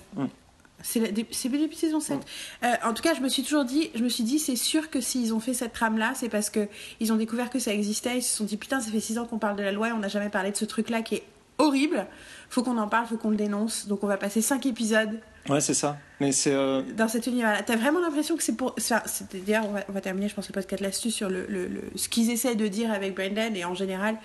C'est 0.82 1.00
début 1.12 1.68
de 1.68 1.74
saison 1.74 2.00
7. 2.00 2.18
Euh, 2.62 2.72
en 2.84 2.92
tout 2.92 3.02
cas, 3.02 3.14
je 3.14 3.20
me 3.20 3.28
suis 3.28 3.42
toujours 3.42 3.64
dit, 3.64 3.90
je 3.94 4.02
me 4.02 4.08
suis 4.08 4.24
dit, 4.24 4.38
c'est 4.38 4.56
sûr 4.56 4.90
que 4.90 5.00
s'ils 5.00 5.32
ont 5.32 5.40
fait 5.40 5.54
cette 5.54 5.72
trame-là, 5.72 6.12
c'est 6.14 6.28
parce 6.28 6.50
qu'ils 6.50 7.12
ont 7.12 7.16
découvert 7.16 7.50
que 7.50 7.58
ça 7.58 7.72
existait. 7.72 8.18
Ils 8.18 8.22
se 8.22 8.36
sont 8.36 8.44
dit, 8.44 8.56
putain, 8.56 8.80
ça 8.80 8.90
fait 8.90 9.00
6 9.00 9.18
ans 9.18 9.26
qu'on 9.26 9.38
parle 9.38 9.56
de 9.56 9.62
la 9.62 9.72
loi 9.72 9.88
et 9.88 9.92
on 9.92 9.98
n'a 9.98 10.08
jamais 10.08 10.30
parlé 10.30 10.50
de 10.50 10.56
ce 10.56 10.64
truc-là 10.64 11.02
qui 11.02 11.16
est 11.16 11.24
horrible. 11.58 12.06
Faut 12.50 12.62
qu'on 12.62 12.78
en 12.78 12.88
parle, 12.88 13.06
faut 13.06 13.16
qu'on 13.16 13.30
le 13.30 13.36
dénonce. 13.36 13.86
Donc 13.86 14.04
on 14.04 14.06
va 14.06 14.16
passer 14.16 14.42
5 14.42 14.66
épisodes 14.66 15.20
Ouais, 15.48 15.60
c'est 15.60 15.74
ça. 15.74 15.98
Mais 16.20 16.30
c'est 16.30 16.52
euh, 16.54 16.82
dans 16.96 17.08
cet 17.08 17.26
univers-là. 17.26 17.62
T'as 17.62 17.76
vraiment 17.76 18.00
l'impression 18.00 18.36
que 18.36 18.42
c'est 18.42 18.54
pour. 18.54 18.74
C'est-à-dire, 18.76 19.62
on 19.68 19.72
va, 19.72 19.80
on 19.88 19.92
va, 19.92 20.00
terminer, 20.00 20.28
je 20.28 20.34
pense, 20.34 20.48
le 20.48 20.52
podcast 20.52 20.80
là-dessus 20.80 21.10
sur 21.10 21.28
le, 21.28 21.46
le, 21.48 21.68
ce 21.96 22.08
qu'ils 22.08 22.30
essaient 22.30 22.54
de 22.54 22.68
dire 22.68 22.92
avec 22.92 23.14
Brendan 23.14 23.56
et 23.56 23.64
en 23.64 23.74
général 23.74 24.16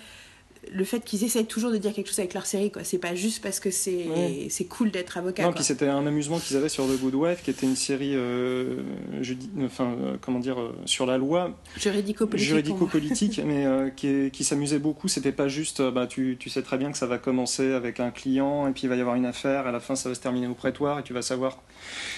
le 0.74 0.83
fait 0.83 1.01
qu'ils 1.01 1.24
essayent 1.24 1.45
toujours 1.45 1.71
de 1.71 1.77
dire 1.77 1.93
quelque 1.93 2.07
chose 2.07 2.19
avec 2.19 2.33
leur 2.33 2.45
série, 2.45 2.71
quoi. 2.71 2.83
C'est 2.83 2.97
pas 2.97 3.15
juste 3.15 3.41
parce 3.41 3.59
que 3.59 3.71
c'est 3.71 4.07
c'est 4.50 4.65
cool 4.65 4.91
d'être 4.91 5.17
avocat. 5.17 5.43
Non, 5.43 5.53
puis 5.53 5.63
c'était 5.63 5.88
un 5.88 6.05
amusement 6.05 6.39
qu'ils 6.39 6.57
avaient 6.57 6.69
sur 6.69 6.86
The 6.86 7.00
Good 7.00 7.15
Wife, 7.15 7.43
qui 7.43 7.51
était 7.51 7.65
une 7.65 7.75
série, 7.75 8.15
euh, 8.15 8.81
je 9.21 9.34
dis, 9.34 9.49
enfin, 9.63 9.95
euh, 10.01 10.17
comment 10.21 10.39
dire, 10.39 10.60
euh, 10.60 10.75
sur 10.86 11.06
la 11.06 11.17
loi. 11.17 11.58
Juridico-politique. 11.77 12.49
Juridico-politique, 12.49 13.41
mais 13.45 13.65
euh, 13.65 13.89
qui, 13.89 14.32
qui 14.32 14.43
s'amusait 14.43 14.80
beaucoup. 14.80 15.08
C'était 15.08 15.32
pas 15.32 15.47
juste, 15.47 15.82
bah, 15.82 16.08
tu, 16.08 16.38
tu 16.39 16.49
sais 16.49 16.62
très 16.62 16.77
bien 16.77 16.91
que 16.91 16.97
ça 16.97 17.08
va 17.08 17.17
commencer 17.17 17.71
avec 17.73 17.99
un 17.99 18.12
client, 18.12 18.67
et 18.67 18.71
puis 18.71 18.84
il 18.84 18.89
va 18.89 18.95
y 18.95 19.01
avoir 19.01 19.15
une 19.15 19.25
affaire, 19.25 19.67
à 19.67 19.71
la 19.71 19.80
fin 19.80 19.95
ça 19.95 20.10
va 20.10 20.15
se 20.15 20.21
terminer 20.21 20.47
au 20.47 20.53
prétoire, 20.53 20.99
et 20.99 21.03
tu 21.03 21.13
vas 21.13 21.21
savoir 21.21 21.58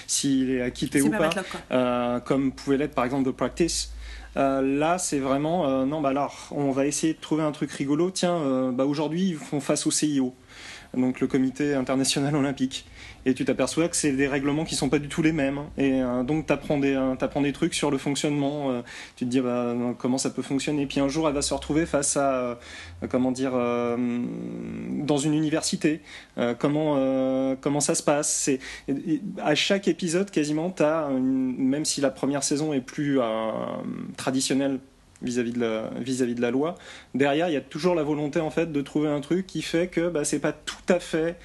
s'il 0.06 0.50
est 0.50 0.62
acquitté 0.62 1.02
ou 1.02 1.10
pas. 1.10 1.30
pas 1.68 2.20
comme 2.20 2.52
pouvait 2.52 2.76
l'être 2.76 2.94
par 2.94 3.04
exemple 3.04 3.30
The 3.30 3.34
Practice 3.34 3.90
euh, 4.36 4.60
là, 4.62 4.98
c'est 4.98 5.18
vraiment 5.18 5.66
euh, 5.66 5.84
non, 5.84 6.00
bah 6.00 6.10
alors, 6.10 6.48
on 6.52 6.70
va 6.70 6.86
essayer 6.86 7.14
de 7.14 7.20
trouver 7.20 7.42
un 7.42 7.52
truc 7.52 7.70
rigolo. 7.72 8.10
Tiens, 8.10 8.36
euh, 8.36 8.70
bah 8.72 8.84
aujourd'hui, 8.84 9.30
ils 9.30 9.36
font 9.36 9.60
face 9.60 9.86
au 9.86 9.90
CIO 9.90 10.34
donc 10.94 11.20
le 11.20 11.26
comité 11.26 11.74
international 11.74 12.34
olympique. 12.34 12.84
Et 13.26 13.34
tu 13.34 13.44
t'aperçois 13.44 13.88
que 13.88 13.96
c'est 13.96 14.12
des 14.12 14.26
règlements 14.26 14.64
qui 14.64 14.74
sont 14.74 14.88
pas 14.88 14.98
du 14.98 15.08
tout 15.08 15.22
les 15.22 15.32
mêmes. 15.32 15.60
Et 15.76 16.02
euh, 16.02 16.22
donc 16.22 16.46
tu 16.46 16.52
apprends, 16.52 16.80
euh, 16.82 17.42
des 17.42 17.52
trucs 17.52 17.74
sur 17.74 17.90
le 17.90 17.98
fonctionnement. 17.98 18.70
Euh, 18.70 18.82
tu 19.16 19.24
te 19.26 19.30
dis 19.30 19.40
bah, 19.40 19.74
comment 19.98 20.18
ça 20.18 20.30
peut 20.30 20.42
fonctionner. 20.42 20.82
Et 20.82 20.86
puis 20.86 21.00
un 21.00 21.08
jour, 21.08 21.28
elle 21.28 21.34
va 21.34 21.42
se 21.42 21.52
retrouver 21.52 21.84
face 21.86 22.16
à, 22.16 22.58
comment 23.10 23.32
dire, 23.32 23.52
dans 23.52 25.18
une 25.18 25.34
université. 25.34 26.00
comment, 26.58 27.56
comment 27.60 27.80
ça 27.80 27.94
se 27.94 28.02
passe. 28.02 28.32
C'est, 28.32 28.58
à 29.42 29.54
chaque 29.54 29.88
épisode, 29.88 30.30
quasiment, 30.30 30.70
tu 30.70 30.82
as, 30.82 31.08
même 31.10 31.84
si 31.84 32.00
la 32.00 32.10
première 32.10 32.42
saison 32.42 32.72
est 32.72 32.80
plus 32.80 33.18
traditionnelle 34.16 34.80
vis-à-vis 35.22 35.52
de, 35.52 35.60
la, 35.60 35.90
vis-à-vis 36.00 36.34
de 36.34 36.40
la 36.40 36.50
loi. 36.50 36.76
Derrière, 37.14 37.48
il 37.48 37.52
y 37.52 37.56
a 37.56 37.60
toujours 37.60 37.94
la 37.94 38.02
volonté 38.02 38.40
en 38.40 38.50
fait 38.50 38.72
de 38.72 38.80
trouver 38.80 39.08
un 39.08 39.20
truc 39.20 39.46
qui 39.46 39.62
fait 39.62 39.88
que 39.88 40.08
bah, 40.08 40.24
c'est 40.24 40.38
pas 40.38 40.52
tout 40.52 40.76
à 40.88 40.98
fait 40.98 41.36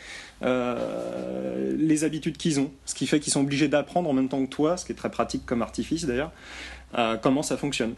euh, 0.44 1.76
les 1.78 2.04
habitudes 2.04 2.38
qu'ils 2.38 2.60
ont, 2.60 2.72
ce 2.86 2.94
qui 2.94 3.08
fait 3.08 3.20
qu'ils 3.20 3.32
sont 3.32 3.42
obligés 3.42 3.68
d'apprendre 3.68 4.10
en 4.10 4.14
même 4.14 4.28
temps 4.28 4.44
que 4.46 4.50
toi, 4.50 4.78
ce 4.78 4.86
qui 4.86 4.92
est 4.92 4.96
très 4.96 5.12
pratique 5.12 5.46
comme 5.46 5.62
artifice 5.62 6.06
d'ailleurs, 6.06 6.32
euh, 6.98 7.18
comment 7.18 7.44
ça 7.44 7.58
fonctionne. 7.58 7.94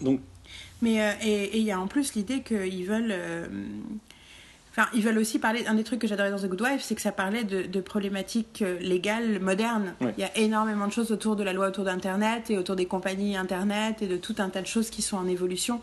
Donc. 0.00 0.20
Mais 0.82 1.02
euh, 1.02 1.12
et 1.22 1.58
il 1.58 1.64
y 1.64 1.72
a 1.72 1.80
en 1.80 1.86
plus 1.86 2.14
l'idée 2.14 2.42
qu'ils 2.42 2.86
veulent 2.86 3.14
Enfin, 4.72 4.88
ils 4.94 5.02
veulent 5.02 5.18
aussi 5.18 5.40
parler. 5.40 5.66
Un 5.66 5.74
des 5.74 5.82
trucs 5.82 5.98
que 5.98 6.06
j'adorais 6.06 6.30
dans 6.30 6.38
The 6.38 6.46
Good 6.46 6.62
Wife, 6.62 6.80
c'est 6.82 6.94
que 6.94 7.00
ça 7.00 7.10
parlait 7.10 7.42
de, 7.42 7.80
problématiques 7.80 8.62
légales 8.80 9.40
modernes. 9.40 9.94
Il 10.00 10.20
y 10.20 10.24
a 10.24 10.38
énormément 10.38 10.86
de 10.86 10.92
choses 10.92 11.10
autour 11.10 11.34
de 11.34 11.42
la 11.42 11.52
loi 11.52 11.66
autour 11.66 11.84
d'Internet 11.84 12.50
et 12.50 12.56
autour 12.56 12.76
des 12.76 12.86
compagnies 12.86 13.36
Internet 13.36 14.00
et 14.00 14.06
de 14.06 14.16
tout 14.16 14.36
un 14.38 14.48
tas 14.48 14.62
de 14.62 14.68
choses 14.68 14.88
qui 14.88 15.02
sont 15.02 15.16
en 15.16 15.26
évolution. 15.26 15.80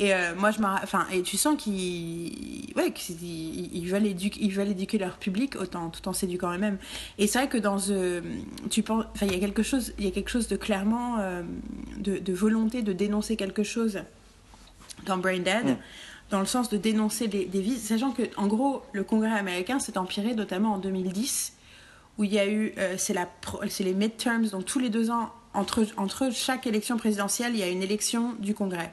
Et 0.00 0.12
euh, 0.12 0.34
moi, 0.34 0.50
je 0.50 0.58
enfin, 0.60 1.06
et 1.12 1.22
tu 1.22 1.36
sens 1.36 1.56
qu'ils, 1.56 2.72
ouais, 2.76 2.92
qu'ils 2.92 3.88
veulent 3.88 4.06
éduquer, 4.06 4.40
ils 4.42 4.52
veulent 4.52 4.68
éduquer 4.68 4.98
leur 4.98 5.18
public 5.18 5.56
autant, 5.56 5.90
tout 5.90 6.06
en 6.08 6.12
s'éduquant 6.12 6.52
eux-mêmes. 6.52 6.78
Et 7.18 7.26
c'est 7.26 7.38
vrai 7.38 7.48
que 7.48 7.58
dans 7.58 7.78
ce, 7.78 8.22
tu 8.70 8.82
penses, 8.82 9.04
enfin, 9.14 9.26
il 9.26 9.32
y 9.32 9.36
a 9.36 9.40
quelque 9.40 9.62
chose, 9.62 9.92
il 9.98 10.04
y 10.04 10.08
a 10.08 10.10
quelque 10.10 10.30
chose 10.30 10.48
de 10.48 10.56
clairement 10.56 11.18
euh, 11.20 11.42
de, 11.98 12.32
volonté 12.32 12.82
de 12.82 12.92
dénoncer 12.92 13.36
quelque 13.36 13.62
chose 13.62 14.00
dans 15.06 15.18
Brain 15.18 15.38
Dead 15.38 15.76
dans 16.30 16.40
le 16.40 16.46
sens 16.46 16.70
de 16.70 16.78
dénoncer 16.78 17.28
des, 17.28 17.44
des 17.44 17.60
vies, 17.60 17.78
sachant 17.78 18.10
que 18.10 18.22
en 18.36 18.46
gros 18.46 18.82
le 18.92 19.04
Congrès 19.04 19.30
américain 19.30 19.78
s'est 19.78 19.98
empiré 19.98 20.34
notamment 20.34 20.72
en 20.72 20.78
2010 20.78 21.52
où 22.18 22.24
il 22.24 22.32
y 22.32 22.38
a 22.38 22.48
eu 22.48 22.72
euh, 22.78 22.94
c'est 22.96 23.84
les 23.84 23.94
midterms 23.94 24.48
donc 24.48 24.64
tous 24.64 24.78
les 24.78 24.88
deux 24.88 25.10
ans 25.10 25.32
entre 25.52 25.84
entre 25.96 26.32
chaque 26.32 26.66
élection 26.66 26.96
présidentielle 26.96 27.52
il 27.54 27.60
y 27.60 27.62
a 27.62 27.68
une 27.68 27.82
élection 27.82 28.34
du 28.38 28.54
Congrès 28.54 28.92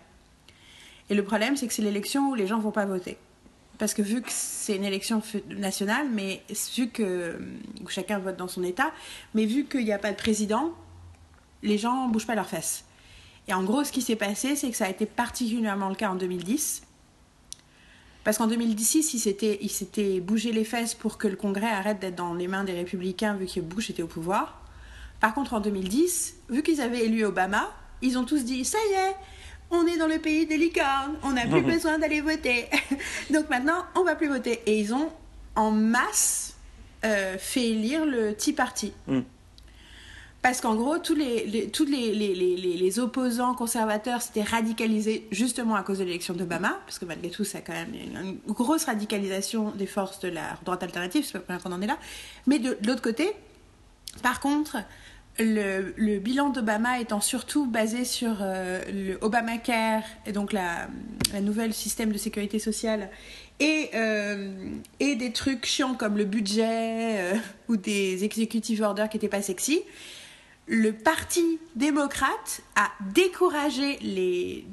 et 1.11 1.13
le 1.13 1.23
problème 1.23 1.57
c'est 1.57 1.67
que 1.67 1.73
c'est 1.73 1.81
l'élection 1.81 2.29
où 2.31 2.35
les 2.35 2.47
gens 2.47 2.57
vont 2.57 2.71
pas 2.71 2.85
voter. 2.85 3.17
Parce 3.77 3.93
que 3.93 4.01
vu 4.01 4.21
que 4.21 4.29
c'est 4.31 4.77
une 4.77 4.85
élection 4.85 5.21
nationale 5.49 6.07
mais 6.09 6.41
vu 6.75 6.87
que 6.87 7.37
chacun 7.89 8.17
vote 8.17 8.37
dans 8.37 8.47
son 8.47 8.63
état 8.63 8.91
mais 9.35 9.45
vu 9.45 9.65
qu'il 9.65 9.83
n'y 9.83 9.91
a 9.91 9.99
pas 9.99 10.11
de 10.11 10.17
président 10.17 10.71
les 11.63 11.77
gens 11.77 12.07
bougent 12.07 12.25
pas 12.25 12.35
leurs 12.35 12.47
fesses. 12.47 12.85
Et 13.49 13.53
en 13.53 13.63
gros 13.63 13.83
ce 13.83 13.91
qui 13.91 14.01
s'est 14.01 14.15
passé 14.15 14.55
c'est 14.55 14.71
que 14.71 14.77
ça 14.77 14.85
a 14.85 14.89
été 14.89 15.05
particulièrement 15.05 15.89
le 15.89 15.95
cas 15.95 16.09
en 16.09 16.15
2010 16.15 16.83
parce 18.23 18.37
qu'en 18.37 18.45
2016, 18.45 19.15
il 19.15 19.69
s'était 19.69 20.19
bougé 20.19 20.51
les 20.51 20.63
fesses 20.63 20.93
pour 20.93 21.17
que 21.17 21.27
le 21.27 21.35
Congrès 21.35 21.71
arrête 21.71 21.99
d'être 21.99 22.15
dans 22.15 22.35
les 22.35 22.47
mains 22.47 22.63
des 22.63 22.73
républicains 22.73 23.33
vu 23.33 23.47
que 23.47 23.59
Bush 23.59 23.89
était 23.89 24.03
au 24.03 24.07
pouvoir. 24.07 24.61
Par 25.19 25.33
contre, 25.33 25.55
en 25.55 25.59
2010, 25.59 26.35
vu 26.49 26.61
qu'ils 26.61 26.81
avaient 26.81 27.03
élu 27.05 27.25
Obama, 27.25 27.71
ils 28.03 28.19
ont 28.19 28.23
tous 28.23 28.45
dit 28.45 28.63
Ça 28.63 28.77
y 28.91 28.93
est, 28.93 29.15
on 29.71 29.87
est 29.87 29.97
dans 29.97 30.07
le 30.07 30.19
pays 30.19 30.45
des 30.45 30.57
licornes, 30.57 31.15
on 31.23 31.31
n'a 31.31 31.47
plus 31.47 31.61
besoin 31.73 31.97
d'aller 31.97 32.21
voter. 32.21 32.65
Donc 33.31 33.49
maintenant, 33.49 33.85
on 33.95 34.03
va 34.03 34.15
plus 34.15 34.27
voter. 34.27 34.61
Et 34.65 34.79
ils 34.79 34.93
ont 34.93 35.09
en 35.55 35.71
masse 35.71 36.55
euh, 37.03 37.37
fait 37.37 37.69
élire 37.69 38.05
le 38.05 38.35
Tea 38.35 38.53
Party. 38.53 38.93
Mm. 39.07 39.21
Parce 40.41 40.59
qu'en 40.59 40.75
gros, 40.75 40.97
tous 40.97 41.13
les, 41.13 41.69
tous 41.71 41.85
les, 41.85 42.13
les, 42.13 42.33
les, 42.35 42.99
opposants 42.99 43.53
conservateurs 43.53 44.23
s'étaient 44.23 44.41
radicalisés 44.41 45.27
justement 45.31 45.75
à 45.75 45.83
cause 45.83 45.99
de 45.99 46.03
l'élection 46.03 46.33
d'Obama, 46.33 46.79
parce 46.87 46.97
que 46.97 47.05
malgré 47.05 47.29
tout, 47.29 47.43
ça 47.43 47.59
a 47.59 47.61
quand 47.61 47.73
même 47.73 47.93
une, 47.93 48.37
grosse 48.47 48.85
radicalisation 48.85 49.69
des 49.71 49.85
forces 49.85 50.19
de 50.19 50.29
la 50.29 50.57
droite 50.65 50.81
alternative, 50.81 51.27
c'est 51.31 51.39
pas 51.39 51.59
qu'on 51.59 51.71
en 51.71 51.81
est 51.81 51.87
là. 51.87 51.99
Mais 52.47 52.57
de, 52.57 52.75
l'autre 52.87 53.03
côté, 53.03 53.33
par 54.23 54.39
contre, 54.39 54.77
le, 55.39 56.19
bilan 56.19 56.49
d'Obama 56.49 56.99
étant 56.99 57.21
surtout 57.21 57.65
basé 57.65 58.05
sur 58.05 58.37
euh, 58.41 58.81
le 58.91 59.17
Obamacare, 59.21 60.03
et 60.25 60.31
donc 60.31 60.53
la, 60.53 60.87
la 61.33 61.41
nouvelle 61.41 61.73
système 61.73 62.11
de 62.11 62.17
sécurité 62.17 62.59
sociale, 62.59 63.09
et, 63.59 63.89
euh, 63.95 64.51
des 64.99 65.31
trucs 65.31 65.65
chiants 65.65 65.93
comme 65.93 66.17
le 66.17 66.25
budget 66.25 67.33
euh, 67.33 67.35
ou 67.67 67.77
des 67.77 68.23
executive 68.23 68.81
orders 68.81 69.09
qui 69.09 69.17
n'étaient 69.17 69.29
pas 69.29 69.41
sexy, 69.41 69.81
le 70.67 70.93
Parti 70.93 71.59
démocrate 71.75 72.61
a 72.75 72.89
découragé 73.13 73.99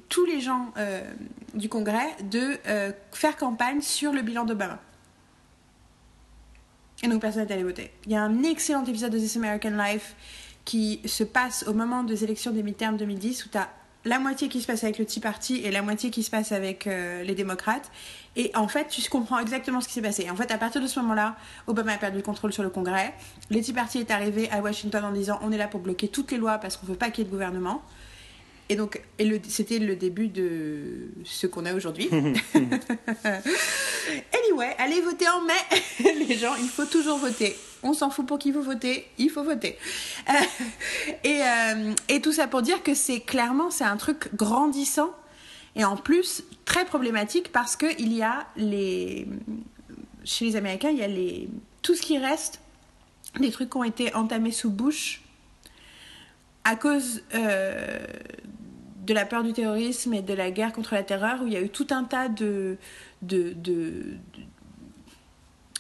tous 0.09 0.25
les 0.27 0.41
gens 0.41 0.73
du 1.55 1.69
Congrès 1.69 2.15
de 2.31 2.57
faire 3.11 3.37
campagne 3.37 3.81
sur 3.81 4.13
le 4.13 4.23
bilan 4.23 4.45
d'Obama. 4.45 4.79
Et 7.03 7.09
donc 7.09 7.21
personne 7.21 7.45
n'est 7.47 7.53
allé 7.53 7.65
voter. 7.65 7.91
Il 8.07 8.13
y 8.13 8.17
a 8.17 8.23
un 8.23 8.43
excellent 8.45 8.85
épisode 8.85 9.13
de 9.13 9.19
This 9.19 9.37
American 9.37 9.71
Life 9.71 10.15
qui 10.69 11.01
se 11.07 11.25
passe 11.25 11.65
au 11.67 11.73
moment 11.73 12.05
des 12.05 12.25
élections 12.25 12.51
des 12.51 12.63
midterms 12.63 12.99
2010 12.99 13.47
où 13.47 13.49
tu 13.49 13.57
as 13.57 13.71
la 14.05 14.19
moitié 14.19 14.51
qui 14.51 14.61
se 14.61 14.67
passe 14.67 14.85
avec 14.85 14.99
le 14.99 15.07
Tea 15.07 15.19
Party 15.19 15.63
et 15.65 15.71
la 15.71 15.81
moitié 15.81 16.11
qui 16.11 16.23
se 16.23 16.29
passe 16.29 16.53
avec 16.53 16.87
euh, 16.87 17.23
les 17.23 17.35
démocrates. 17.35 17.91
Et 18.37 18.51
en 18.55 18.69
fait, 18.69 18.89
tu 18.89 19.01
comprends 19.09 19.39
exactement 19.39 19.81
ce 19.81 19.89
qui 19.89 19.95
s'est 19.95 20.03
passé. 20.03 20.29
en 20.29 20.37
fait, 20.37 20.51
à 20.51 20.59
partir 20.59 20.83
de 20.83 20.87
ce 20.87 21.01
moment-là, 21.01 21.37
Obama 21.69 21.95
a 21.95 21.97
perdu 21.97 22.19
le 22.19 22.23
contrôle 22.23 22.53
sur 22.53 22.63
le 22.63 22.69
Congrès. 22.69 23.15
Le 23.51 23.63
Tea 23.63 23.73
Party 23.73 24.01
est 24.01 24.11
arrivé 24.11 24.51
à 24.51 24.61
Washington 24.61 25.07
en 25.07 25.13
disant 25.13 25.39
on 25.43 25.53
est 25.53 25.57
là 25.57 25.69
pour 25.69 25.81
bloquer 25.81 26.09
toutes 26.09 26.31
les 26.33 26.37
lois 26.37 26.59
parce 26.59 26.77
qu'on 26.77 26.87
veut 26.87 26.97
pas 26.97 27.09
qu'il 27.09 27.25
y 27.25 27.27
ait 27.27 27.31
de 27.31 27.33
gouvernement. 27.33 27.81
Et 28.69 28.77
donc, 28.77 29.01
c'était 29.49 29.79
le 29.79 29.97
début 29.97 30.29
de 30.29 31.09
ce 31.25 31.47
qu'on 31.47 31.65
a 31.65 31.75
aujourd'hui. 31.75 32.11
anyway, 34.35 34.75
allez 34.79 35.01
voter 35.01 35.29
en 35.29 35.41
mai. 35.43 35.55
Les 36.29 36.37
gens, 36.37 36.55
il 36.57 36.69
faut 36.69 36.85
toujours 36.85 37.19
voter. 37.19 37.57
On 37.83 37.95
s'en 37.95 38.11
fout 38.11 38.27
pour 38.27 38.39
qui 38.39 38.51
vous 38.51 38.63
votez, 38.63 39.07
il 39.19 39.31
faut 39.31 39.43
voter. 39.43 39.79
Euh, 40.29 40.33
et, 41.25 41.43
euh, 41.43 41.95
et, 42.09 42.21
tout 42.21 42.33
ça 42.33 42.47
pour 42.49 42.61
dire 42.61 42.83
que 42.83 42.93
c'est 42.95 43.21
clairement, 43.21 43.71
c'est 43.71 43.85
un 43.85 43.97
truc 43.97 44.35
grandissant 44.35 45.11
et 45.77 45.85
en 45.85 45.97
plus 45.97 46.43
très 46.65 46.85
problématique 46.85 47.53
parce 47.53 47.77
qu'il 47.77 48.13
y 48.13 48.23
a 48.23 48.47
les. 48.57 49.29
Chez 50.25 50.45
les 50.45 50.57
Américains, 50.57 50.91
il 50.91 50.99
y 50.99 51.03
a 51.03 51.09
les, 51.09 51.49
tout 51.81 51.95
ce 51.95 52.03
qui 52.03 52.19
reste 52.19 52.61
des 53.41 53.51
trucs 53.51 53.71
qui 53.71 53.77
ont 53.79 53.85
été 53.85 54.15
entamés 54.15 54.53
sous 54.53 54.71
Bush 54.71 55.23
à 56.65 56.77
cause 56.77 57.23
euh, 57.35 57.99
de 59.09 59.15
la 59.15 59.25
peur 59.25 59.43
du 59.43 59.55
terrorisme 59.55 60.13
et 60.13 60.23
de 60.23 60.35
la 60.35 60.51
guerre 60.51 60.73
contre 60.73 60.95
la 60.95 61.03
terreur, 61.03 61.43
où 61.43 61.47
il 61.47 61.55
y 61.55 61.57
a 61.57 61.63
eu 61.63 61.71
tout 61.71 61.87
un 61.91 62.05
tas 62.05 62.29
de, 62.29 62.77
de, 63.23 63.55
de, 63.55 64.05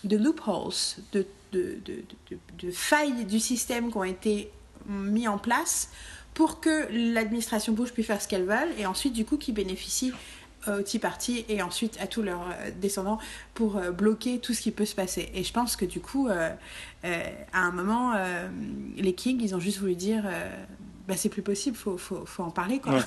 de, 0.04 0.16
loopholes, 0.16 0.72
de, 1.12 1.26
de, 1.52 2.70
failles 2.72 3.26
du 3.26 3.38
système 3.38 3.90
qui 3.90 3.96
ont 3.98 4.04
été 4.04 4.50
mis 4.86 5.28
en 5.28 5.36
place 5.36 5.90
pour 6.32 6.60
que 6.60 6.88
l'administration 6.90 7.74
Bush 7.74 7.92
puisse 7.92 8.06
faire 8.06 8.22
ce 8.22 8.28
qu'elle 8.28 8.44
veut 8.44 8.54
et 8.78 8.86
ensuite 8.86 9.12
du 9.12 9.26
coup 9.26 9.36
qui 9.36 9.52
bénéficient 9.52 10.12
au 10.66 10.82
Tea 10.82 10.98
Party 10.98 11.44
et 11.48 11.62
ensuite 11.62 11.98
à 12.00 12.06
tous 12.06 12.22
leurs 12.22 12.48
euh, 12.48 12.70
descendants 12.80 13.18
pour 13.54 13.76
euh, 13.76 13.90
bloquer 13.90 14.38
tout 14.38 14.54
ce 14.54 14.60
qui 14.60 14.70
peut 14.70 14.84
se 14.84 14.94
passer. 14.94 15.30
Et 15.34 15.44
je 15.44 15.52
pense 15.52 15.76
que 15.76 15.84
du 15.84 16.00
coup, 16.00 16.28
euh, 16.28 16.50
à 17.04 17.60
un 17.60 17.70
moment, 17.70 18.14
les 18.96 19.12
Kings, 19.12 19.40
ils 19.42 19.54
ont 19.54 19.60
juste 19.60 19.78
voulu 19.78 19.94
dire 19.94 20.24
bah, 21.08 21.14
c'est 21.16 21.30
plus 21.30 21.42
possible, 21.42 21.76
faut, 21.76 21.96
faut, 21.96 22.24
faut, 22.26 22.42
en 22.42 22.50
parler 22.50 22.78
quoi. 22.78 22.98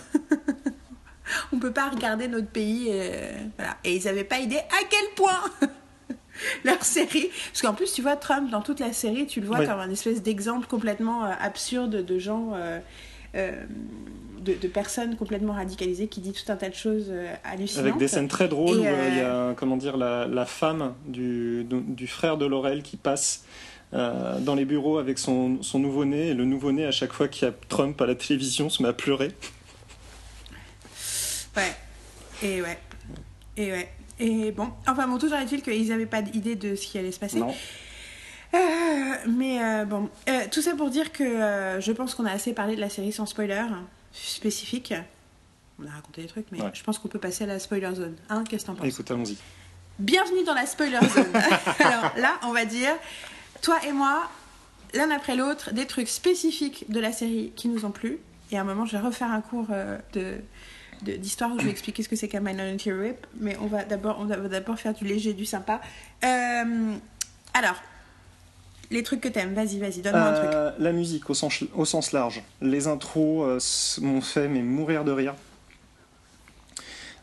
On 1.54 1.60
peut 1.60 1.72
pas 1.72 1.90
regarder 1.90 2.28
notre 2.28 2.50
pays. 2.50 2.90
Et, 2.90 3.12
voilà. 3.58 3.78
et 3.84 3.96
ils 3.96 4.04
n'avaient 4.06 4.24
pas 4.24 4.40
idée 4.40 4.58
à 4.58 4.84
quel 4.90 5.08
point 5.16 5.70
leur 6.64 6.84
série. 6.84 7.30
Parce 7.52 7.62
qu'en 7.62 7.74
plus, 7.74 7.94
tu 7.94 8.02
vois, 8.02 8.16
Trump, 8.16 8.50
dans 8.50 8.62
toute 8.62 8.80
la 8.80 8.92
série, 8.92 9.28
tu 9.28 9.40
le 9.40 9.48
vois 9.48 9.66
comme 9.66 9.80
un 9.80 9.90
espèce 9.90 10.22
d'exemple 10.22 10.68
complètement 10.68 11.26
euh, 11.26 11.30
absurde 11.40 12.04
de 12.04 12.20
gens. 12.20 12.52
Euh, 12.56 12.80
euh, 13.36 13.64
de, 14.42 14.56
de, 14.56 14.68
personnes 14.68 15.16
complètement 15.16 15.54
radicalisées 15.54 16.08
qui 16.08 16.20
dit 16.20 16.34
tout 16.34 16.52
un 16.52 16.56
tas 16.56 16.68
de 16.68 16.74
choses 16.74 17.14
hallucinantes. 17.44 17.86
Avec 17.86 17.98
des 17.98 18.08
scènes 18.08 18.28
très 18.28 18.48
drôles 18.48 18.80
où 18.80 18.84
il 18.84 19.18
y 19.18 19.22
a 19.22 19.54
comment 19.56 19.78
dire, 19.78 19.98
la, 19.98 20.26
la 20.26 20.46
femme 20.48 20.96
du, 21.06 21.64
du, 21.64 22.08
frère 22.08 22.38
de 22.38 22.48
Laurel 22.48 22.82
qui 22.82 22.98
passe 22.98 23.46
euh, 23.94 24.40
dans 24.40 24.56
les 24.56 24.66
bureaux 24.66 24.98
avec 24.98 25.20
son, 25.20 25.62
son 25.62 25.80
nouveau-né. 25.80 26.30
Et 26.30 26.34
le 26.34 26.46
nouveau-né, 26.46 26.86
à 26.86 26.92
chaque 26.92 27.14
fois 27.14 27.28
qu'il 27.28 27.48
y 27.48 27.52
a 27.52 27.54
Trump 27.70 28.00
à 28.02 28.06
la 28.06 28.16
télévision, 28.16 28.70
se 28.70 28.82
met 28.82 28.90
à 28.90 28.94
pleurer. 28.94 29.32
Ouais. 31.56 31.76
Et 32.44 32.62
ouais. 32.62 32.80
Et 33.58 33.72
ouais. 33.72 33.92
Et 34.20 34.52
bon, 34.52 34.70
enfin 34.88 35.08
bon, 35.08 35.18
toujours 35.18 35.38
est-il 35.38 35.62
qu'ils 35.62 35.90
n'avaient 35.90 36.06
pas 36.06 36.22
d'idée 36.22 36.56
de 36.56 36.76
ce 36.76 36.88
qui 36.88 36.98
allait 36.98 37.12
se 37.12 37.20
passer? 37.20 37.40
Non. 37.40 37.54
Euh, 38.54 38.58
mais 39.28 39.64
euh, 39.64 39.86
bon, 39.86 40.10
tout 40.52 40.62
ça 40.62 40.76
pour 40.76 40.90
dire 40.90 41.12
que 41.12 41.80
je 41.80 41.92
pense 41.92 42.16
qu'on 42.16 42.26
a 42.26 42.32
assez 42.32 42.54
parlé 42.54 42.76
de 42.76 42.82
la 42.82 42.90
série 42.90 43.12
sans 43.12 43.26
spoiler 43.26 43.64
spécifique. 44.14 44.94
On 45.80 45.88
a 45.88 45.92
raconté 45.92 46.22
des 46.22 46.28
trucs, 46.28 46.46
mais 46.52 46.60
je 46.74 46.84
pense 46.84 47.00
qu'on 47.00 47.08
peut 47.08 47.20
passer 47.20 47.46
à 47.46 47.48
la 47.48 47.60
spoiler 47.60 47.96
zone. 47.96 48.16
Hein 48.30 48.44
Qu'est-ce 48.48 48.64
que 48.64 48.68
t'en 48.68 48.76
penses? 48.76 48.88
Écoute, 48.88 49.10
allons-y. 49.10 49.38
Bienvenue 50.00 50.44
dans 50.46 50.54
la 50.54 50.66
spoiler 50.66 51.00
zone. 51.10 51.34
Alors 51.80 52.12
là, 52.18 52.40
on 52.44 52.52
va 52.52 52.66
dire 52.66 52.92
toi 53.62 53.78
et 53.86 53.92
moi, 53.92 54.30
l'un 54.94 55.12
après 55.12 55.36
l'autre, 55.36 55.74
des 55.74 55.86
trucs 55.86 56.10
spécifiques 56.10 56.86
de 56.90 57.00
la 57.00 57.12
série 57.12 57.52
qui 57.56 57.68
nous 57.68 57.86
ont 57.86 57.92
plu. 57.92 58.20
Et 58.52 58.58
à 58.58 58.62
un 58.62 58.64
moment, 58.64 58.86
je 58.86 58.94
vais 58.98 59.04
refaire 59.04 59.32
un 59.32 59.42
cours 59.42 59.68
euh, 59.72 59.98
de 60.14 60.38
d'histoire 61.04 61.52
où 61.52 61.58
je 61.58 61.66
vais 61.66 61.72
expliquer 61.72 62.04
ce 62.04 62.10
que 62.10 62.16
c'est 62.16 62.28
qu'un 62.28 62.42
Minority 62.42 62.92
Rip, 62.92 63.26
mais 63.40 63.58
on 63.60 63.66
va 63.66 63.84
d'abord 63.84 64.18
on 64.20 64.26
va 64.26 64.36
d'abord 64.38 64.78
faire 64.78 64.94
du 64.94 65.04
léger, 65.04 65.34
du 65.34 65.48
sympa. 65.48 65.82
Euh, 66.24 66.94
alors, 67.56 67.82
les 68.92 69.02
trucs 69.02 69.20
que 69.20 69.28
t'aimes, 69.28 69.56
vas-y, 69.56 69.80
vas-y, 69.80 70.02
donne-moi 70.02 70.22
un 70.22 70.34
truc. 70.34 70.50
Euh, 70.54 70.72
la 70.78 70.92
musique 70.92 71.28
au 71.32 71.34
sens, 71.34 71.64
au 71.74 71.86
sens 71.86 72.12
large. 72.12 72.44
Les 72.62 72.86
intros 72.86 73.98
m'ont 74.00 74.22
fait 74.22 74.48
mais 74.48 74.62
mourir 74.62 75.04
de 75.04 75.12
rire. 75.12 75.34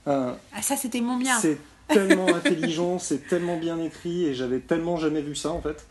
ah 0.06 0.34
ça 0.60 0.76
c'était 0.76 1.00
mon 1.00 1.16
bien. 1.16 1.38
C'est 1.38 1.58
tellement 1.86 2.34
intelligent, 2.34 2.98
c'est 2.98 3.28
tellement 3.28 3.58
bien 3.58 3.78
écrit 3.78 4.24
et 4.24 4.34
j'avais 4.34 4.58
tellement 4.58 4.96
jamais 4.96 5.22
vu 5.22 5.36
ça 5.36 5.50
en 5.50 5.60
fait. 5.60 5.86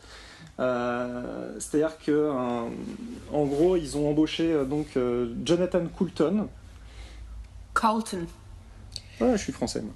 Euh, 0.59 1.53
c'est-à-dire 1.59 1.97
que, 2.03 2.31
en 3.31 3.45
gros, 3.45 3.75
ils 3.75 3.95
ont 3.97 4.09
embauché 4.09 4.51
euh, 4.51 4.65
donc 4.65 4.87
euh, 4.97 5.33
Jonathan 5.45 5.85
Coulton. 5.87 6.49
Carlton. 7.79 8.25
Ouais, 9.21 9.33
je 9.33 9.43
suis 9.43 9.53
français, 9.53 9.81
moi. 9.81 9.93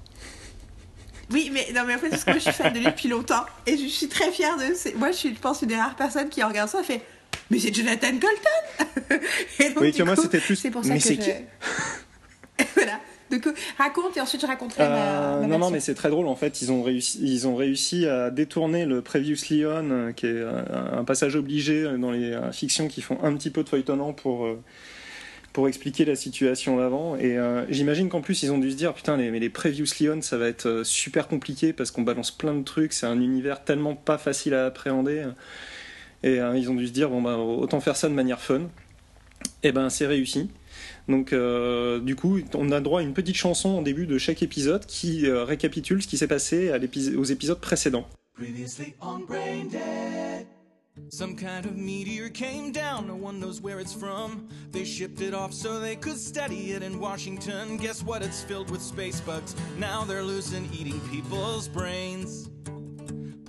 Oui, 1.32 1.50
mais 1.52 1.68
non, 1.74 1.84
mais 1.88 1.96
en 1.96 1.98
fait, 1.98 2.10
parce 2.10 2.24
que 2.26 2.32
moi, 2.32 2.40
je 2.40 2.44
suis 2.44 2.52
fan 2.52 2.74
de 2.74 2.80
lui 2.80 2.86
depuis 2.86 3.08
longtemps 3.08 3.46
et 3.66 3.78
je 3.78 3.88
suis 3.88 4.08
très 4.08 4.32
fière 4.32 4.58
de. 4.58 4.98
Moi, 4.98 5.12
je 5.12 5.18
suis, 5.18 5.34
je 5.34 5.40
pense, 5.40 5.62
une 5.62 5.70
des 5.70 5.78
rares 5.78 5.96
personnes 5.96 6.30
qui 6.30 6.44
regarde 6.44 6.70
ça 6.70 6.82
et 6.82 6.84
fait 6.84 7.02
Mais 7.50 7.58
c'est 7.58 7.74
Jonathan 7.74 8.12
Colton 8.12 9.22
Oui, 9.80 9.92
tu 9.92 10.04
vois, 10.04 10.14
moi, 10.14 10.16
c'était 10.22 10.40
plus. 10.40 10.58
C'est 10.58 10.72
pour 10.72 10.84
ça 10.84 10.94
mais 10.94 11.00
c'est 11.00 11.18
qui? 11.18 11.32
Voilà. 12.76 13.00
Donc 13.32 13.48
raconte 13.78 14.18
et 14.18 14.22
ensuite 14.22 14.42
je 14.42 14.48
raconterai 14.48 14.84
euh, 14.86 15.46
Non, 15.48 15.58
non, 15.58 15.72
mais 15.72 15.80
c'est 15.80 15.96
très 15.96 16.10
drôle 16.10 16.28
en 16.28 16.36
fait. 16.36 16.62
Ils 16.62 16.72
ont 16.72 16.84
réussi, 16.84 17.20
ils 17.22 17.48
ont 17.48 17.56
réussi 17.56 18.06
à 18.06 18.30
détourner 18.30 18.86
le 18.86 19.02
Previously 19.02 19.66
On, 19.66 19.90
euh, 19.90 20.12
qui 20.12 20.28
est 20.28 20.44
un 20.44 21.04
passage 21.04 21.36
obligé 21.36 21.84
dans 21.98 22.12
les 22.12 22.34
euh, 22.34 22.52
fictions 22.52 22.88
qui 22.88 23.02
font 23.02 23.18
un 23.24 23.34
petit 23.36 23.50
peu 23.50 23.64
de 23.64 23.70
feuilletonnant 23.70 24.14
pour 24.14 24.48
pour 25.54 25.68
expliquer 25.68 26.06
la 26.06 26.16
situation 26.16 26.78
d'avant. 26.78 27.18
Et 27.18 27.38
j'imagine 27.70 28.08
qu'en 28.08 28.22
plus, 28.22 28.42
ils 28.44 28.52
ont 28.52 28.58
dû 28.58 28.72
se 28.72 28.78
dire 28.78 28.94
Putain, 28.94 29.18
les, 29.18 29.32
mais 29.32 29.40
les 29.40 29.50
Previously 29.50 30.10
On, 30.10 30.22
ça 30.22 30.38
va 30.38 30.48
être 30.48 30.84
super 30.84 31.28
compliqué 31.28 31.74
parce 31.74 31.92
qu'on 31.92 32.04
balance 32.04 32.32
plein 32.32 32.54
de 32.54 32.64
trucs. 32.64 32.94
C'est 32.94 33.06
un 33.06 33.20
univers 33.20 33.64
tellement 33.64 33.96
pas 33.96 34.18
facile 34.18 34.54
à 34.54 34.66
appréhender. 34.66 35.26
Et 36.24 36.38
ils 36.38 36.70
ont 36.70 36.76
dû 36.76 36.88
se 36.88 36.94
dire 36.94 37.10
Bon, 37.10 37.22
bah, 37.22 37.36
autant 37.36 37.82
faire 37.82 37.98
ça 37.98 38.08
de 38.08 38.14
manière 38.14 38.40
fun. 38.40 38.62
Et 39.64 39.74
ben, 39.74 39.90
c'est 39.90 40.08
réussi. 40.08 40.50
Donc, 41.08 41.34
euh, 41.34 42.00
du 42.00 42.16
coup, 42.16 42.40
on 42.54 42.72
a 42.72 42.80
droit 42.80 43.00
à 43.02 43.04
une 43.04 43.14
petite 43.14 43.36
chanson 43.36 43.70
en 43.70 43.82
début 43.82 44.06
de 44.06 44.18
chaque 44.18 44.44
épisode 44.44 44.86
qui 44.86 45.28
euh, 45.28 45.44
récapitule 45.44 46.02
ce 46.02 46.08
qui 46.08 46.18
s'est 46.18 46.28
passé 46.28 46.72
à 46.72 46.78
aux 47.18 47.24
épisodes 47.24 47.60
précédents. 47.60 48.08
Some 51.10 51.36
kind 51.36 51.66
of 51.66 51.78
meteor 51.78 52.30
came 52.30 52.72
down, 52.72 53.08
no 53.08 53.16
one 53.16 53.40
knows 53.40 53.62
where 53.62 53.80
it's 53.80 53.94
from. 53.94 54.48
They 54.72 54.86
shipped 54.86 55.22
it 55.22 55.34
off 55.34 55.54
so 55.54 55.80
they 55.80 55.96
could 55.96 56.18
study 56.18 56.72
it 56.72 56.84
in 56.84 57.00
Washington. 57.00 57.78
Guess 57.78 58.04
what? 58.04 58.22
It's 58.22 58.44
filled 58.44 58.70
with 58.70 58.82
space 58.82 59.22
bugs. 59.22 59.56
Now 59.78 60.04
they're 60.04 60.24
loose 60.24 60.54
and 60.54 60.74
eating 60.74 61.00
people's 61.10 61.68
brains. 61.68 62.50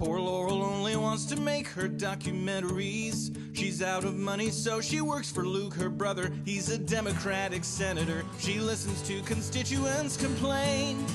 Poor 0.04 0.18
Laurel 0.18 0.64
only 0.64 0.96
wants 0.96 1.24
to 1.26 1.36
make 1.38 1.68
her 1.68 1.88
documentaries. 1.88 3.30
She's 3.56 3.80
out 3.82 4.02
of 4.02 4.16
money, 4.16 4.50
so 4.50 4.80
she 4.80 5.00
works 5.00 5.30
for 5.30 5.46
Luke, 5.46 5.74
her 5.74 5.88
brother. 5.88 6.32
He's 6.44 6.70
a 6.70 6.76
Democratic 6.76 7.62
senator. 7.62 8.24
She 8.40 8.58
listens 8.58 9.00
to 9.02 9.22
constituents 9.22 10.16
complain. 10.16 11.06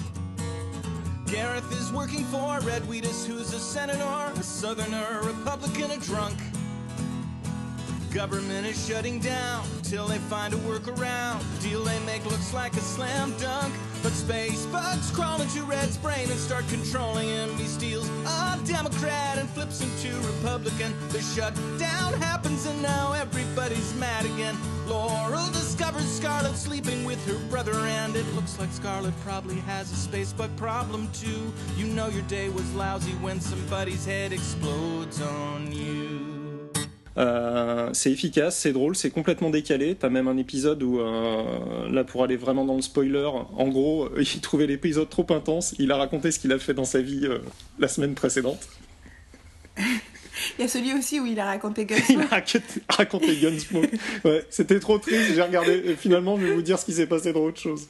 Gareth 1.26 1.70
is 1.74 1.92
working 1.92 2.24
for 2.28 2.62
Red 2.62 2.82
Wheatus, 2.84 3.26
who's 3.26 3.54
a 3.54 3.60
senator, 3.60 4.32
a 4.40 4.42
southerner, 4.42 5.20
a 5.20 5.26
Republican, 5.26 5.92
a 5.92 5.98
drunk. 5.98 6.40
Government 8.14 8.66
is 8.66 8.88
shutting 8.88 9.20
down 9.20 9.68
till 9.84 10.08
they 10.08 10.18
find 10.18 10.54
a 10.54 10.58
workaround. 10.60 11.44
Deal 11.62 11.84
they 11.84 12.00
make 12.06 12.24
looks 12.24 12.54
like 12.54 12.74
a 12.78 12.80
slam 12.80 13.36
dunk. 13.38 13.74
Space 14.14 14.66
bugs 14.68 15.12
crawl 15.12 15.42
into 15.42 15.64
Red's 15.64 15.98
brain 15.98 16.30
and 16.30 16.40
start 16.40 16.68
controlling 16.70 17.28
him. 17.28 17.50
He 17.58 17.66
steals 17.66 18.10
a 18.26 18.60
Democrat 18.66 19.38
and 19.38 19.50
flips 19.50 19.82
him 19.82 19.90
to 20.02 20.28
Republican. 20.28 20.94
The 21.10 21.22
shutdown 21.22 22.14
happens 22.14 22.66
and 22.66 22.82
now 22.82 23.14
everybody's 23.14 23.94
mad 23.96 24.26
again. 24.26 24.58
Laurel 24.88 25.48
discovers 25.48 26.06
Scarlet 26.10 26.56
sleeping 26.56 27.04
with 27.06 27.24
her 27.28 27.38
brother, 27.50 27.74
and 27.74 28.16
it 28.16 28.26
looks 28.34 28.58
like 28.58 28.72
Scarlet 28.72 29.14
probably 29.22 29.60
has 29.62 29.92
a 29.92 29.96
space 29.96 30.32
bug 30.34 30.56
problem 30.56 31.10
too. 31.12 31.52
You 31.76 31.88
know 31.88 32.08
your 32.08 32.24
day 32.24 32.50
was 32.50 32.74
lousy 32.74 33.12
when 33.14 33.42
somebody's 33.42 34.06
head 34.06 34.32
explodes 34.32 35.22
on 35.22 35.72
you. 35.72 36.37
Euh, 37.18 37.90
c'est 37.94 38.12
efficace, 38.12 38.58
c'est 38.58 38.74
drôle, 38.74 38.96
c'est 38.96 39.10
complètement 39.10 39.50
décalé. 39.50 39.96
T'as 39.96 40.10
même 40.10 40.28
un 40.28 40.38
épisode 40.38 40.84
où, 40.84 41.00
euh, 41.00 41.90
là 41.90 42.04
pour 42.04 42.24
aller 42.24 42.36
vraiment 42.38 42.64
dans 42.64 42.76
le 42.76 42.82
spoiler, 42.82 43.26
en 43.26 43.68
gros, 43.70 44.10
il 44.20 44.42
trouvait 44.42 44.68
l'épisode 44.68 45.10
trop 45.10 45.26
intense. 45.32 45.74
Il 45.80 45.92
a 45.92 45.98
raconté 45.98 46.32
ce 46.32 46.40
qu'il 46.40 46.52
a 46.52 46.60
fait 46.60 46.74
dans 46.74 46.86
sa 46.86 47.02
vie 47.02 47.26
euh, 47.26 47.40
la 47.80 47.88
semaine 47.88 48.14
précédente. 48.14 48.68
Il 50.60 50.62
y 50.62 50.66
a 50.66 50.68
celui 50.68 50.94
aussi 50.94 51.20
où 51.20 51.26
il 51.26 51.40
a 51.40 51.46
raconté 51.46 51.82
Il 52.10 52.18
Gunsmoke. 52.20 52.32
a 52.32 52.94
raconté 52.94 53.36
Gunsmoke. 53.38 53.90
Ouais, 54.24 54.46
c'était 54.52 54.80
trop 54.80 55.00
triste. 55.00 55.34
J'ai 55.34 55.42
regardé. 55.42 55.82
Et 55.84 55.96
finalement, 55.96 56.38
je 56.40 56.46
vais 56.46 56.54
vous 56.54 56.62
dire 56.62 56.78
ce 56.78 56.86
qui 56.86 56.94
s'est 56.94 57.08
passé 57.08 57.34
dans 57.34 57.40
autre 57.40 57.60
chose. 57.60 57.88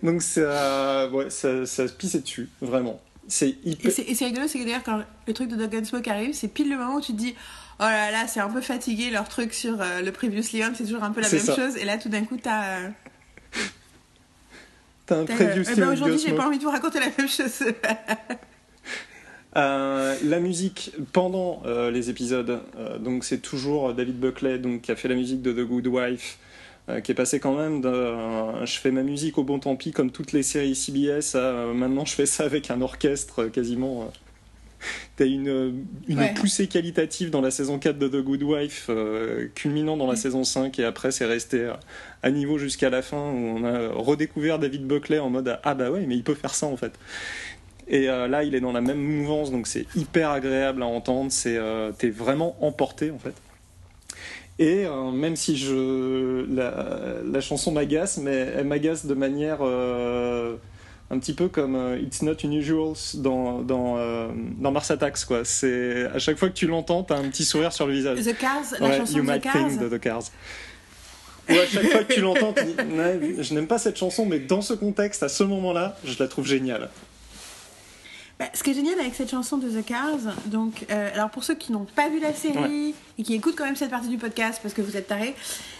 Donc 0.00 0.22
ça, 0.22 1.08
ouais, 1.10 1.28
ça, 1.28 1.66
ça 1.66 1.88
se 1.88 1.92
pissait 1.92 2.20
dessus, 2.20 2.48
vraiment. 2.60 3.00
C'est 3.28 3.48
Et 3.48 3.58
hyper. 3.64 3.90
et 3.98 4.14
c'est 4.14 4.24
rigolo, 4.26 4.46
c'est 4.48 4.58
que 4.58 4.64
d'ailleurs, 4.64 4.82
quand 4.84 5.02
le 5.26 5.32
truc 5.34 5.48
de 5.48 5.66
Gunsmoke 5.66 6.08
arrive, 6.10 6.34
c'est 6.34 6.48
pile 6.48 6.68
le 6.70 6.76
moment 6.76 6.96
où 6.96 7.00
tu 7.00 7.12
te 7.12 7.16
dis 7.18 7.34
Oh 7.80 7.82
là 7.84 8.10
là, 8.10 8.26
c'est 8.28 8.40
un 8.40 8.48
peu 8.50 8.60
fatigué 8.60 9.10
leur 9.10 9.28
truc 9.28 9.52
sur 9.54 9.80
euh, 9.80 10.00
le 10.00 10.12
Previously 10.12 10.62
On, 10.64 10.74
c'est 10.74 10.84
toujours 10.84 11.02
un 11.02 11.10
peu 11.10 11.20
la 11.20 11.28
même 11.28 11.40
ça. 11.40 11.56
chose. 11.56 11.76
Et 11.76 11.84
là, 11.84 11.98
tout 11.98 12.08
d'un 12.08 12.24
coup, 12.24 12.36
t'as. 12.36 12.78
euh, 12.78 12.88
T'as 15.06 15.18
un 15.18 15.24
preview 15.24 15.62
euh, 15.68 15.74
ben, 15.76 15.88
Aujourd'hui, 15.88 16.18
j'ai 16.18 16.32
pas 16.32 16.46
envie 16.46 16.58
de 16.58 16.62
vous 16.64 16.70
raconter 16.70 16.98
la 17.00 17.06
même 17.18 17.28
chose. 17.28 17.62
Euh, 19.56 20.16
la 20.24 20.40
musique 20.40 20.90
pendant 21.12 21.62
euh, 21.64 21.90
les 21.92 22.10
épisodes, 22.10 22.60
euh, 22.76 22.98
donc 22.98 23.22
c'est 23.24 23.38
toujours 23.38 23.94
David 23.94 24.18
Buckley 24.18 24.58
donc, 24.58 24.82
qui 24.82 24.90
a 24.90 24.96
fait 24.96 25.06
la 25.06 25.14
musique 25.14 25.42
de 25.42 25.52
The 25.52 25.60
Good 25.64 25.86
Wife, 25.86 26.38
euh, 26.88 27.00
qui 27.00 27.12
est 27.12 27.14
passé 27.14 27.40
quand 27.40 27.56
même 27.56 27.80
de 27.80 27.88
euh, 27.88 28.66
je 28.66 28.78
fais 28.78 28.90
ma 28.90 29.02
musique 29.02 29.38
au 29.38 29.44
bon 29.44 29.58
tant 29.58 29.74
pis 29.76 29.92
comme 29.92 30.10
toutes 30.10 30.32
les 30.32 30.42
séries 30.42 30.74
CBS 30.74 31.34
à 31.34 31.38
euh, 31.38 31.72
maintenant 31.74 32.04
je 32.04 32.14
fais 32.14 32.26
ça 32.26 32.44
avec 32.44 32.70
un 32.70 32.80
orchestre 32.82 33.44
quasiment. 33.46 34.10
T'as 35.16 35.24
une, 35.24 35.86
une 36.08 36.18
Ouais. 36.18 36.34
poussée 36.34 36.66
qualitative 36.66 37.30
dans 37.30 37.40
la 37.40 37.50
saison 37.50 37.78
4 37.78 37.98
de 37.98 38.06
The 38.06 38.22
Good 38.22 38.42
Wife, 38.42 38.86
euh, 38.90 39.48
culminant 39.54 39.96
dans 39.96 40.06
la 40.06 40.16
saison 40.16 40.44
5, 40.44 40.78
et 40.78 40.84
après 40.84 41.10
c'est 41.10 41.24
resté 41.24 41.64
à, 41.64 41.80
à 42.22 42.30
niveau 42.30 42.58
jusqu'à 42.58 42.90
la 42.90 43.00
fin, 43.00 43.16
où 43.16 43.36
on 43.56 43.64
a 43.64 43.88
redécouvert 43.94 44.58
David 44.58 44.86
Buckley 44.86 45.18
en 45.20 45.30
mode 45.30 45.58
Ah 45.62 45.74
bah 45.74 45.90
ouais, 45.90 46.04
mais 46.06 46.16
il 46.16 46.22
peut 46.22 46.34
faire 46.34 46.54
ça 46.54 46.66
en 46.66 46.76
fait. 46.76 46.92
Et 47.88 48.10
euh, 48.10 48.28
là, 48.28 48.44
il 48.44 48.54
est 48.54 48.60
dans 48.60 48.72
la 48.72 48.80
même 48.82 48.98
mouvance, 49.00 49.50
donc 49.50 49.66
c'est 49.66 49.86
hyper 49.96 50.28
agréable 50.30 50.82
à 50.82 50.86
entendre. 50.86 51.30
C'est, 51.32 51.56
euh, 51.56 51.90
t'es 51.96 52.10
vraiment 52.10 52.56
emporté 52.60 53.10
en 53.10 53.18
fait. 53.18 53.34
Et 54.58 54.86
euh, 54.86 55.10
même 55.10 55.34
si 55.36 55.56
je 55.56 56.46
la, 56.54 57.16
la 57.24 57.40
chanson 57.40 57.72
m'agace, 57.72 58.18
mais 58.18 58.32
elle 58.56 58.66
m'agace 58.66 59.04
de 59.04 59.14
manière 59.14 59.58
euh, 59.62 60.54
un 61.10 61.18
petit 61.18 61.32
peu 61.34 61.48
comme 61.48 61.74
euh, 61.74 61.98
It's 61.98 62.22
Not 62.22 62.36
Unusual 62.44 62.92
dans 63.14 63.62
dans, 63.62 63.96
dans 64.58 64.70
Mars 64.70 64.90
Attacks 64.92 65.24
quoi. 65.26 65.44
C'est 65.44 66.04
à 66.14 66.18
chaque 66.20 66.36
fois 66.38 66.48
que 66.50 66.54
tu 66.54 66.68
l'entends, 66.68 67.02
t'as 67.02 67.16
un 67.16 67.28
petit 67.28 67.44
sourire 67.44 67.72
sur 67.72 67.86
le 67.88 67.94
visage. 67.94 68.20
The 68.22 68.38
Cars, 68.38 68.62
la 68.78 68.88
Ouais, 68.88 68.98
chanson 68.98 69.16
you 69.18 69.22
de 69.22 69.26
The 69.26 69.30
might 69.32 69.42
Cars. 69.42 69.52
think 69.68 69.80
de 69.80 69.88
The 69.96 70.00
Cars. 70.00 70.22
Ou 71.50 71.52
à 71.52 71.66
chaque 71.66 71.90
fois 71.90 72.04
que 72.04 72.14
tu 72.14 72.20
l'entends, 72.20 72.52
tu 72.54 72.64
dis 72.64 72.74
je 73.42 73.54
n'aime 73.54 73.66
pas 73.66 73.78
cette 73.78 73.96
chanson, 73.98 74.24
mais 74.24 74.38
dans 74.38 74.62
ce 74.62 74.72
contexte, 74.72 75.22
à 75.24 75.28
ce 75.28 75.42
moment-là, 75.42 75.96
je 76.04 76.14
la 76.18 76.28
trouve 76.28 76.46
géniale. 76.46 76.88
Bah, 78.38 78.46
ce 78.52 78.62
qui 78.64 78.70
est 78.70 78.74
génial 78.74 78.98
avec 78.98 79.14
cette 79.14 79.30
chanson 79.30 79.58
de 79.58 79.68
The 79.70 79.84
Cars, 79.84 80.18
donc, 80.46 80.86
euh, 80.90 81.10
alors 81.14 81.30
pour 81.30 81.44
ceux 81.44 81.54
qui 81.54 81.70
n'ont 81.70 81.86
pas 81.94 82.08
vu 82.08 82.18
la 82.18 82.34
série 82.34 82.94
et 83.16 83.22
qui 83.22 83.34
écoutent 83.34 83.54
quand 83.54 83.64
même 83.64 83.76
cette 83.76 83.90
partie 83.90 84.08
du 84.08 84.18
podcast 84.18 84.58
parce 84.60 84.74
que 84.74 84.82
vous 84.82 84.96
êtes 84.96 85.06
tarés, 85.06 85.36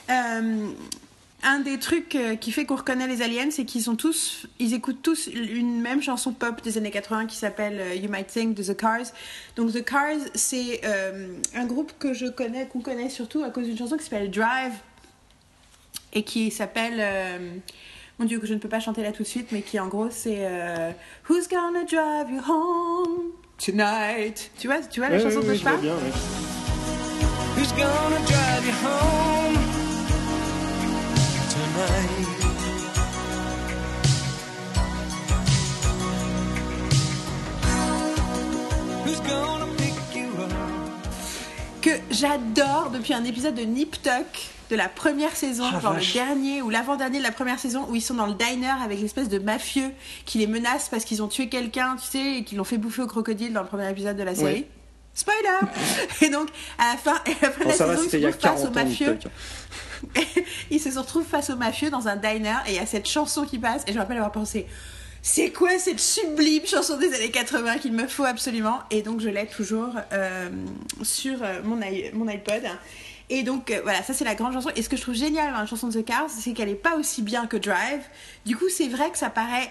euh, 0.08 0.68
un 1.44 1.60
des 1.60 1.78
trucs 1.78 2.14
euh, 2.14 2.36
qui 2.36 2.52
fait 2.52 2.64
qu'on 2.64 2.76
reconnaît 2.76 3.06
les 3.06 3.20
aliens, 3.20 3.50
c'est 3.50 3.66
qu'ils 3.66 3.82
sont 3.82 3.96
tous, 3.96 4.46
ils 4.58 4.72
écoutent 4.72 5.02
tous 5.02 5.26
une 5.26 5.80
même 5.80 6.02
chanson 6.02 6.32
pop 6.32 6.62
des 6.62 6.78
années 6.78 6.90
80 6.90 7.26
qui 7.26 7.36
s'appelle 7.36 8.02
You 8.02 8.08
Might 8.08 8.28
Think 8.28 8.56
de 8.56 8.62
The 8.62 8.76
Cars. 8.76 9.12
Donc 9.56 9.72
The 9.72 9.84
Cars, 9.84 10.20
c'est 10.34 10.80
euh, 10.84 11.36
un 11.54 11.66
groupe 11.66 11.92
que 11.98 12.14
je 12.14 12.26
connais, 12.26 12.66
qu'on 12.66 12.80
connaît 12.80 13.10
surtout 13.10 13.44
à 13.44 13.50
cause 13.50 13.66
d'une 13.66 13.76
chanson 13.76 13.96
qui 13.96 14.04
s'appelle 14.04 14.30
Drive 14.30 14.72
et 16.14 16.22
qui 16.22 16.50
s'appelle 16.50 17.62
mon 18.18 18.26
dieu 18.26 18.38
que 18.38 18.46
je 18.46 18.54
ne 18.54 18.58
peux 18.58 18.68
pas 18.68 18.80
chanter 18.80 19.02
là 19.02 19.12
tout 19.12 19.22
de 19.22 19.28
suite 19.28 19.48
mais 19.52 19.62
qui 19.62 19.78
en 19.80 19.88
gros 19.88 20.08
c'est 20.10 20.38
euh, 20.40 20.90
Who's 21.28 21.48
gonna 21.48 21.84
drive 21.84 22.30
you 22.30 22.40
home 22.48 23.32
tonight? 23.58 24.50
Tu 24.58 24.66
vois 24.68 24.80
tu 24.80 25.00
vois 25.00 25.08
la 25.08 25.18
chanson 25.18 25.40
ouais, 25.40 25.48
ouais, 25.48 25.56
je 25.56 25.64
parle? 25.64 25.80
bien, 25.80 25.94
ouais. 25.94 26.12
Who's 27.56 27.72
gonna 27.72 28.18
drive 28.26 28.66
you 28.66 28.74
home 28.84 29.54
tonight? 31.50 32.28
Who's 39.04 39.20
gonna 39.20 39.66
pick 39.76 39.94
you 40.16 40.28
up? 40.42 40.52
que 41.82 41.90
j'adore 42.10 42.90
depuis 42.92 43.12
un 43.14 43.24
épisode 43.24 43.54
de 43.54 43.62
Nip 43.62 44.00
Tuck 44.02 44.53
de 44.70 44.76
la 44.76 44.88
première 44.88 45.34
saison, 45.36 45.70
genre 45.70 45.94
vache. 45.94 46.14
le 46.14 46.20
dernier 46.20 46.62
ou 46.62 46.70
l'avant-dernier 46.70 47.18
de 47.18 47.22
la 47.22 47.32
première 47.32 47.58
saison, 47.58 47.86
où 47.88 47.96
ils 47.96 48.00
sont 48.02 48.14
dans 48.14 48.26
le 48.26 48.34
diner 48.34 48.72
avec 48.82 49.00
l'espèce 49.00 49.28
de 49.28 49.38
mafieux 49.38 49.90
qui 50.24 50.38
les 50.38 50.46
menace 50.46 50.88
parce 50.88 51.04
qu'ils 51.04 51.22
ont 51.22 51.28
tué 51.28 51.48
quelqu'un, 51.48 51.96
tu 51.96 52.06
sais, 52.06 52.38
et 52.38 52.44
qu'ils 52.44 52.58
l'ont 52.58 52.64
fait 52.64 52.78
bouffer 52.78 53.02
au 53.02 53.06
crocodile 53.06 53.52
dans 53.52 53.62
le 53.62 53.68
premier 53.68 53.90
épisode 53.90 54.16
de 54.16 54.22
la 54.22 54.34
série. 54.34 54.66
Spoiler 55.14 55.48
Et 56.22 56.28
donc, 56.28 56.48
à 56.78 56.92
la 56.92 56.96
fin, 56.96 57.14
à 57.26 57.30
la 57.42 57.50
fin 57.50 57.60
de 57.60 57.64
Bon, 57.64 57.68
la 57.70 57.96
saison, 57.96 58.02
ils 58.02 58.10
se 58.10 58.16
retrouvent 58.16 58.32
face 58.32 58.40
40 58.40 58.64
au 58.64 58.66
ans. 58.66 58.72
mafieux. 58.72 59.18
Ils 60.70 60.80
se 60.80 60.98
retrouvent 60.98 61.24
face 61.24 61.50
aux 61.50 61.56
mafieux 61.56 61.88
dans 61.88 62.08
un 62.08 62.16
diner 62.16 62.56
et 62.66 62.72
il 62.72 62.74
y 62.74 62.78
a 62.78 62.84
cette 62.84 63.08
chanson 63.08 63.46
qui 63.46 63.58
passe 63.58 63.84
et 63.86 63.92
je 63.92 63.94
me 63.94 64.00
rappelle 64.00 64.18
avoir 64.18 64.32
pensé 64.32 64.66
c'est 65.26 65.50
quoi 65.52 65.78
cette 65.78 66.00
sublime 66.00 66.66
chanson 66.66 66.98
des 66.98 67.14
années 67.14 67.30
80 67.30 67.78
qu'il 67.78 67.94
me 67.94 68.06
faut 68.06 68.26
absolument? 68.26 68.80
Et 68.90 69.00
donc 69.00 69.20
je 69.20 69.30
l'ai 69.30 69.46
toujours 69.46 69.94
euh, 70.12 70.50
sur 71.00 71.42
euh, 71.42 71.62
mon 71.64 71.80
iPod 72.28 72.62
et 73.38 73.42
donc 73.42 73.70
euh, 73.70 73.80
voilà 73.82 74.02
ça 74.02 74.12
c'est 74.14 74.24
la 74.24 74.34
grande 74.34 74.52
chanson 74.52 74.70
et 74.76 74.82
ce 74.82 74.88
que 74.88 74.96
je 74.96 75.02
trouve 75.02 75.14
génial 75.14 75.52
dans 75.52 75.60
la 75.60 75.66
chanson 75.66 75.88
de 75.88 76.00
The 76.00 76.04
Cars 76.04 76.28
c'est 76.30 76.52
qu'elle 76.52 76.68
est 76.68 76.74
pas 76.74 76.96
aussi 76.96 77.22
bien 77.22 77.46
que 77.46 77.56
Drive 77.56 78.02
du 78.46 78.56
coup 78.56 78.68
c'est 78.68 78.88
vrai 78.88 79.10
que 79.10 79.18
ça 79.18 79.30
paraît 79.30 79.70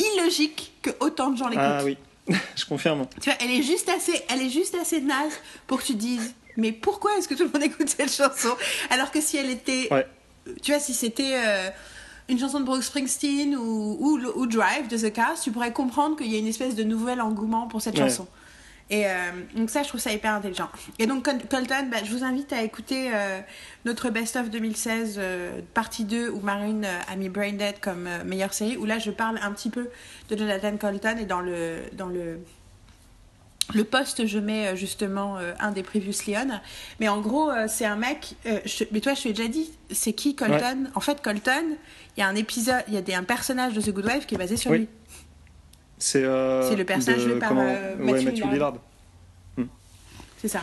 illogique 0.00 0.72
que 0.82 0.90
autant 1.00 1.30
de 1.30 1.36
gens 1.36 1.48
l'écoutent 1.48 1.64
Ah 1.64 1.84
oui, 1.84 1.96
je 2.56 2.64
confirme. 2.64 3.06
tu 3.20 3.30
vois, 3.30 3.38
elle 3.40 3.50
est 3.50 3.62
juste 3.62 3.88
assez, 3.88 4.20
elle 4.28 4.42
est 4.42 4.50
juste 4.50 4.74
assez 4.74 5.00
naze 5.00 5.32
pour 5.66 5.80
que 5.80 5.86
tu 5.86 5.92
te 5.94 5.98
dises, 5.98 6.34
mais 6.56 6.72
pourquoi 6.72 7.16
est-ce 7.18 7.28
que 7.28 7.34
tout 7.34 7.44
le 7.44 7.50
monde 7.50 7.62
écoute 7.70 7.88
cette 7.88 8.12
chanson? 8.12 8.50
Alors 8.90 9.10
que 9.10 9.20
si 9.20 9.36
elle 9.36 9.50
était, 9.50 9.88
Ouais. 9.92 10.06
tu 10.62 10.72
vois, 10.72 10.80
si 10.80 10.94
c'était 10.94 11.34
euh, 11.34 11.68
une 12.28 12.38
chanson 12.38 12.60
de 12.60 12.64
Bruce 12.64 12.86
Springsteen 12.86 13.54
ou, 13.56 13.96
ou, 14.00 14.18
ou 14.34 14.46
Drive 14.46 14.88
de 14.88 14.96
The 14.96 15.12
Cars, 15.12 15.38
tu 15.40 15.52
pourrais 15.52 15.72
comprendre 15.72 16.16
qu'il 16.16 16.32
y 16.32 16.36
a 16.36 16.38
une 16.38 16.46
espèce 16.48 16.74
de 16.74 16.82
nouvel 16.84 17.20
engouement 17.20 17.68
pour 17.68 17.80
cette 17.82 17.96
Ouais. 17.98 18.08
chanson. 18.08 18.26
Et 18.92 19.06
euh, 19.06 19.10
donc 19.56 19.70
ça, 19.70 19.82
je 19.82 19.88
trouve 19.88 20.00
ça 20.00 20.12
hyper 20.12 20.34
intelligent. 20.34 20.68
Et 20.98 21.06
donc 21.06 21.24
Col- 21.24 21.40
Colton, 21.50 21.88
bah, 21.90 21.96
je 22.04 22.10
vous 22.12 22.24
invite 22.24 22.52
à 22.52 22.62
écouter 22.62 23.10
euh, 23.12 23.40
notre 23.86 24.10
Best 24.10 24.36
of 24.36 24.50
2016, 24.50 25.16
euh, 25.18 25.60
partie 25.72 26.04
2, 26.04 26.28
où 26.28 26.40
Marine 26.40 26.84
euh, 26.84 26.98
a 27.10 27.16
mis 27.16 27.30
Brain 27.30 27.54
Dead 27.54 27.80
comme 27.80 28.06
meilleure 28.26 28.52
série, 28.52 28.76
où 28.76 28.84
là, 28.84 28.98
je 28.98 29.10
parle 29.10 29.38
un 29.42 29.50
petit 29.52 29.70
peu 29.70 29.88
de 30.28 30.36
Jonathan 30.36 30.76
Colton 30.76 31.16
et 31.18 31.24
dans 31.24 31.40
le... 31.40 31.78
Dans 31.94 32.06
le 32.06 32.38
le 33.74 33.84
poste, 33.84 34.26
je 34.26 34.38
mets 34.38 34.76
justement 34.76 35.38
euh, 35.38 35.52
un 35.58 35.70
des 35.70 35.82
Previous 35.82 36.12
Leon. 36.26 36.60
Mais 37.00 37.08
en 37.08 37.20
gros, 37.22 37.48
euh, 37.48 37.66
c'est 37.68 37.86
un 37.86 37.96
mec. 37.96 38.34
euh, 38.44 38.58
je- 38.66 38.84
mais 38.90 39.00
toi, 39.00 39.14
je 39.14 39.22
te 39.22 39.28
l'ai 39.28 39.34
déjà 39.34 39.48
dit, 39.48 39.70
c'est 39.90 40.12
qui 40.12 40.34
Colton? 40.34 40.90
En 40.94 41.00
fait, 41.00 41.22
Colton, 41.22 41.64
il 42.16 42.20
y 42.20 42.22
a 42.22 42.28
un 42.28 42.34
épisode, 42.34 42.82
il 42.88 42.94
y 42.94 42.96
a 42.98 43.00
des, 43.00 43.14
un 43.14 43.22
personnage 43.22 43.72
de 43.72 43.80
The 43.80 43.90
Good 43.90 44.04
Wife 44.06 44.26
qui 44.26 44.34
est 44.34 44.38
basé 44.38 44.58
sur 44.58 44.72
Oui. 44.72 44.78
lui. 44.78 44.88
C'est 46.02 46.24
euh, 46.24 46.68
C'est 46.68 46.74
le 46.74 46.84
personnage 46.84 47.20
joué 47.20 47.36
par, 47.36 47.52
euh, 47.52 47.94
ouais, 47.96 48.24
Matthew 48.24 48.34
Lillard. 48.34 48.52
Lillard. 48.52 48.74
C'est 50.40 50.48
ça. 50.48 50.62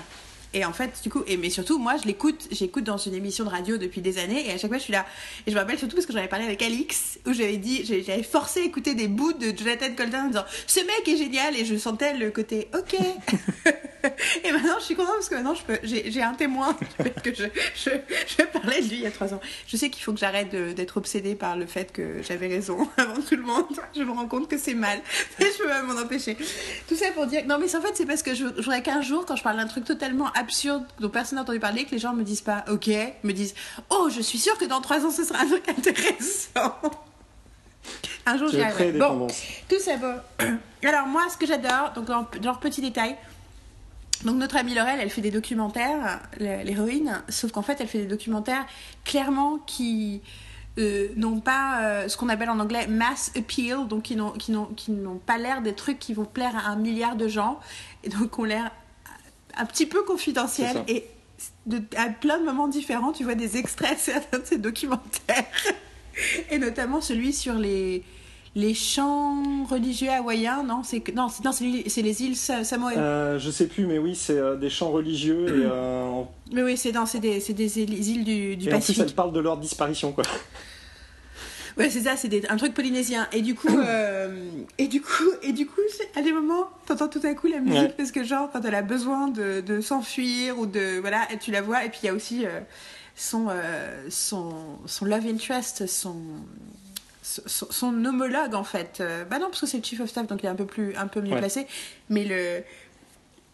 Et 0.54 0.66
en 0.66 0.74
fait, 0.74 1.00
du 1.02 1.10
coup, 1.10 1.24
et, 1.28 1.38
mais 1.38 1.50
surtout, 1.50 1.80
moi, 1.80 1.96
je 1.96 2.06
l'écoute, 2.06 2.50
j'écoute 2.52 2.84
dans 2.84 2.98
une 2.98 3.14
émission 3.14 3.46
de 3.46 3.50
radio 3.50 3.78
depuis 3.78 4.02
des 4.02 4.18
années, 4.18 4.46
et 4.46 4.52
à 4.52 4.58
chaque 4.58 4.70
fois, 4.70 4.80
je 4.80 4.84
suis 4.84 4.92
là. 4.92 5.06
Et 5.48 5.52
je 5.52 5.56
me 5.56 5.62
rappelle 5.62 5.80
surtout 5.80 5.96
parce 5.96 6.06
que 6.06 6.12
j'en 6.12 6.20
avais 6.20 6.28
parlé 6.28 6.44
avec 6.44 6.62
Alix, 6.62 7.20
où 7.26 7.32
j'avais 7.32 7.56
dit, 7.56 7.86
j'avais 7.86 8.24
forcé 8.24 8.60
à 8.60 8.64
écouter 8.64 8.96
des 8.96 9.08
bouts 9.08 9.32
de 9.32 9.58
Jonathan 9.58 9.94
Colton 9.96 10.18
en 10.18 10.28
disant 10.28 10.46
Ce 10.68 10.82
mec 10.82 11.08
est 11.08 11.18
génial, 11.18 11.56
et 11.56 11.64
je 11.64 11.78
sentais 11.78 12.18
le 12.18 12.32
côté 12.32 12.68
Ok. 12.78 12.98
et 14.44 14.52
maintenant, 14.52 14.76
je 14.80 14.86
suis 14.86 14.96
contente 14.96 15.16
parce 15.16 15.30
que 15.30 15.36
maintenant, 15.36 15.56
je 15.56 15.64
peux, 15.64 15.80
j'ai, 15.84 16.22
un 16.22 16.34
témoin 16.34 16.74
que 17.24 17.34
je, 17.34 17.46
je, 17.76 17.90
je 18.28 18.44
parlais 18.46 18.82
de 18.82 18.88
lui 18.88 18.98
il 18.98 19.02
y 19.02 19.08
a 19.08 19.12
trois 19.12 19.34
ans. 19.34 19.42
Je 19.68 19.78
sais 19.78 19.90
qu'il 19.90 20.04
faut 20.04 20.14
que 20.14 20.20
j'arrête 20.20 20.50
d'être 20.52 20.98
obsédée 20.98 21.36
par 21.36 21.58
le 21.58 21.66
fait 21.66 21.92
que 21.92 22.22
j'avais 22.22 22.48
raison 22.48 22.88
avant 22.98 23.22
tout 23.22 23.36
le 23.36 23.44
monde. 23.44 23.66
Je 23.96 24.04
me 24.04 24.12
rends 24.12 24.28
compte 24.28 24.48
que 24.48 24.58
c'est 24.58 24.74
mal, 24.74 25.00
je 25.40 25.46
peux 25.64 25.88
m'en 25.88 26.00
empêcher. 26.00 26.38
Tout 26.88 26.96
ça 26.96 27.12
pour 27.14 27.26
dire, 27.28 27.46
non, 27.46 27.58
mais 27.60 27.76
en 27.76 27.82
fait, 27.82 27.96
c'est 27.96 28.06
parce 28.06 28.24
que 28.24 28.34
je, 28.34 28.46
je 28.58 28.62
voudrais 28.62 28.84
qu'un 28.84 29.02
jour, 29.02 29.26
quand 29.26 29.36
je 29.36 29.44
parle 29.44 29.58
d'un 29.58 29.68
truc 29.68 29.86
totalement 29.86 30.32
absurde 30.34 30.84
dont 31.00 31.10
personne 31.10 31.38
n'a 31.38 31.44
entendu 31.44 31.60
parler, 31.60 31.86
que 31.86 31.92
les 31.92 32.00
gens 32.00 32.14
me 32.14 32.24
disent 32.24 32.42
pas, 32.42 32.64
ok, 32.70 32.90
me 33.24 33.32
disent, 33.32 33.56
oh, 33.90 34.10
je 34.10 34.22
suis 34.22 34.38
sûre 34.38 34.58
que 34.58 34.66
dans 34.66 34.82
trois 34.82 35.06
ans, 35.06 35.12
ce 35.12 35.24
sera 35.24 35.40
un 35.42 35.48
truc 35.48 35.68
intéressant. 35.68 36.76
Un 38.26 38.38
jour, 38.38 38.50
j'y 38.50 38.62
arriverai. 38.62 38.92
Bon, 38.94 39.28
tout 39.68 39.80
ça 39.80 39.96
va. 39.98 40.24
Alors 40.84 41.08
moi, 41.08 41.24
ce 41.32 41.38
que 41.38 41.46
j'adore, 41.46 41.92
donc 41.96 42.10
en- 42.10 42.28
genre 42.42 42.60
petit 42.60 42.82
détail, 42.82 43.16
donc 44.26 44.36
notre 44.36 44.58
amie 44.58 44.76
Laurel, 44.76 45.00
elle 45.02 45.10
fait 45.10 45.22
des 45.22 45.32
documentaires, 45.32 46.20
l'héroïne, 46.40 47.22
sauf 47.30 47.52
qu'en 47.52 47.62
fait, 47.62 47.80
elle 47.80 47.88
fait 47.88 48.00
des 48.00 48.08
documentaires 48.08 48.66
clairement 49.06 49.60
qui 49.66 50.22
euh, 50.78 51.10
n'ont 51.16 51.40
pas 51.40 51.82
euh, 51.84 52.08
ce 52.08 52.18
qu'on 52.18 52.30
appelle 52.30 52.50
en 52.50 52.60
anglais 52.60 52.88
mass 52.88 53.32
appeal, 53.36 53.88
donc 53.88 54.04
qui 54.04 54.16
n'ont 54.16 54.32
qui 54.32 54.52
n'ont 54.52 54.68
qui 54.68 54.92
n'ont 54.92 55.18
pas 55.18 55.38
l'air 55.38 55.62
des 55.62 55.74
trucs 55.74 56.00
qui 56.00 56.14
vont 56.14 56.26
plaire 56.26 56.56
à 56.56 56.70
un 56.70 56.76
milliard 56.76 57.16
de 57.16 57.28
gens, 57.28 57.60
et 58.04 58.10
donc 58.10 58.38
ont 58.40 58.44
l'air 58.44 58.72
un 59.56 59.66
petit 59.66 59.86
peu 59.86 60.04
confidentiels 60.04 60.84
et 60.88 61.06
de, 61.66 61.82
à 61.98 62.10
plein 62.10 62.40
de 62.40 62.46
moments 62.46 62.68
différents, 62.68 63.12
tu 63.12 63.24
vois 63.24 63.36
des 63.36 63.58
extraits 63.58 63.96
de 63.96 64.00
certains 64.00 64.40
de 64.40 64.46
ces 64.46 64.58
documentaires, 64.58 65.46
et 66.50 66.60
notamment 66.60 67.02
celui 67.02 67.34
sur 67.34 67.56
les 67.56 68.04
les 68.60 68.74
chants 68.74 69.64
religieux 69.70 70.10
hawaïens, 70.10 70.64
non 70.64 70.82
C'est 70.84 71.02
non, 71.16 71.30
c'est 71.30 71.44
non, 71.46 71.52
c'est 71.52 72.02
les- 72.02 72.22
îles 72.24 72.36
Sa- 72.36 72.64
Samoa. 72.64 72.92
Euh, 72.98 73.40
je 73.40 73.50
sais 73.52 73.68
plus, 73.68 73.86
mais 73.86 73.98
oui, 74.00 74.16
c'est 74.16 74.38
euh, 74.38 74.56
des 74.58 74.70
chants 74.70 74.92
religieux 74.92 75.46
et, 75.48 75.66
euh, 75.66 76.22
Mais 76.52 76.64
oui, 76.64 76.76
c'est 76.78 76.92
des, 77.20 77.40
c'est 77.40 77.54
des 77.54 77.80
îles 77.80 78.24
du, 78.24 78.56
du 78.58 78.66
et 78.66 78.74
en 78.74 78.78
plus 78.78 78.80
Pacifique. 78.88 79.04
elle 79.08 79.14
parle 79.14 79.32
de 79.34 79.40
leur 79.40 79.58
disparition 79.58 80.12
quoi. 80.12 80.24
Ouais, 81.78 81.90
c'est 81.90 82.02
ça, 82.02 82.18
c'est 82.18 82.28
des- 82.28 82.46
un 82.50 82.58
truc 82.58 82.74
polynésien. 82.74 83.28
Et 83.32 83.42
du 83.42 83.56
coup, 83.56 83.70
euh, 83.78 84.36
et 84.78 84.88
du 84.88 85.00
coup, 85.02 85.24
et 85.44 85.54
du 85.54 85.66
coup, 85.66 85.80
à 86.18 86.22
des 86.22 86.34
moments, 86.34 86.68
t'entends 86.86 87.08
tout 87.08 87.22
à 87.24 87.34
coup 87.34 87.48
la 87.48 87.60
musique 87.60 87.80
Ouais. 87.80 87.94
parce 87.96 88.12
que 88.12 88.22
genre 88.24 88.50
quand 88.52 88.62
elle 88.66 88.76
a 88.76 88.82
besoin 88.82 89.30
de, 89.30 89.62
de 89.62 89.80
s'enfuir 89.80 90.60
ou 90.60 90.66
de 90.66 91.00
voilà, 91.00 91.32
et 91.32 91.38
tu 91.38 91.52
la 91.52 91.62
vois. 91.62 91.86
Et 91.86 91.90
puis 91.90 92.00
il 92.04 92.08
y 92.08 92.10
a 92.10 92.14
aussi 92.14 92.46
euh, 92.46 92.60
son, 93.16 93.48
euh, 93.50 94.08
son 94.10 94.52
son 94.88 95.06
love 95.06 95.26
interest, 95.26 95.88
son 95.88 96.18
son, 97.46 97.68
son 97.70 98.06
homologue 98.06 98.56
en 98.56 98.64
fait. 98.64 98.98
Euh, 99.02 99.24
bah 99.26 99.38
non, 99.40 99.48
parce 99.50 99.62
que 99.62 99.68
c'est 99.68 99.78
le 99.78 99.84
chief 99.84 100.00
of 100.02 100.10
staff, 100.10 100.28
donc 100.28 100.42
il 100.44 100.46
est 100.48 100.50
un 100.50 100.56
peu 100.56 100.66
plus 100.66 100.96
un 100.96 101.08
peu 101.08 101.22
mieux 101.22 101.34
Ouais. 101.34 101.40
placé. 101.40 101.68
Mais 102.10 102.24
le 102.26 102.64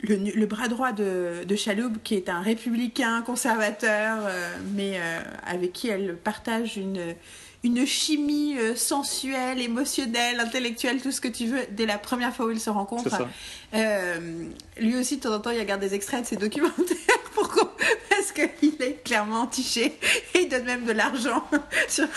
le, 0.02 0.16
le 0.18 0.46
bras 0.46 0.68
droit 0.68 0.92
de, 0.92 1.44
de 1.48 1.56
Chaloub, 1.56 1.94
qui 2.04 2.16
est 2.16 2.30
un 2.30 2.42
républicain 2.42 3.22
conservateur, 3.22 4.20
euh, 4.28 4.56
mais 4.74 5.00
euh, 5.00 5.20
avec 5.48 5.72
qui 5.74 5.88
elle 5.88 6.16
partage 6.18 6.76
une, 6.78 7.16
une 7.64 7.86
chimie 7.88 8.58
euh, 8.60 8.76
sensuelle, 8.76 9.60
émotionnelle, 9.62 10.40
intellectuelle, 10.42 11.02
tout 11.02 11.12
ce 11.12 11.22
que 11.22 11.30
tu 11.30 11.48
veux, 11.48 11.62
dès 11.72 11.86
la 11.86 11.98
première 11.98 12.36
fois 12.36 12.46
où 12.48 12.52
ils 12.52 12.60
se 12.60 12.70
rencontrent. 12.70 13.26
lui 14.78 14.96
aussi, 14.98 15.18
de 15.18 15.22
temps 15.22 15.34
en 15.34 15.40
temps, 15.40 15.52
il 15.52 15.60
regarde 15.60 15.82
des 15.82 15.94
extraits 15.96 16.22
de 16.24 16.28
ses 16.28 16.36
documentaires 16.36 16.86
pour 17.34 17.48
qu'on- 17.50 17.70
parce 18.10 18.32
qu'il 18.34 18.76
est 18.82 19.02
clairement 19.04 19.42
entiché 19.42 19.98
et 20.34 20.40
il 20.42 20.50
donne 20.50 20.66
même 20.66 20.86
de 20.86 20.92
l'argent 20.92 21.44
sur, 21.88 22.08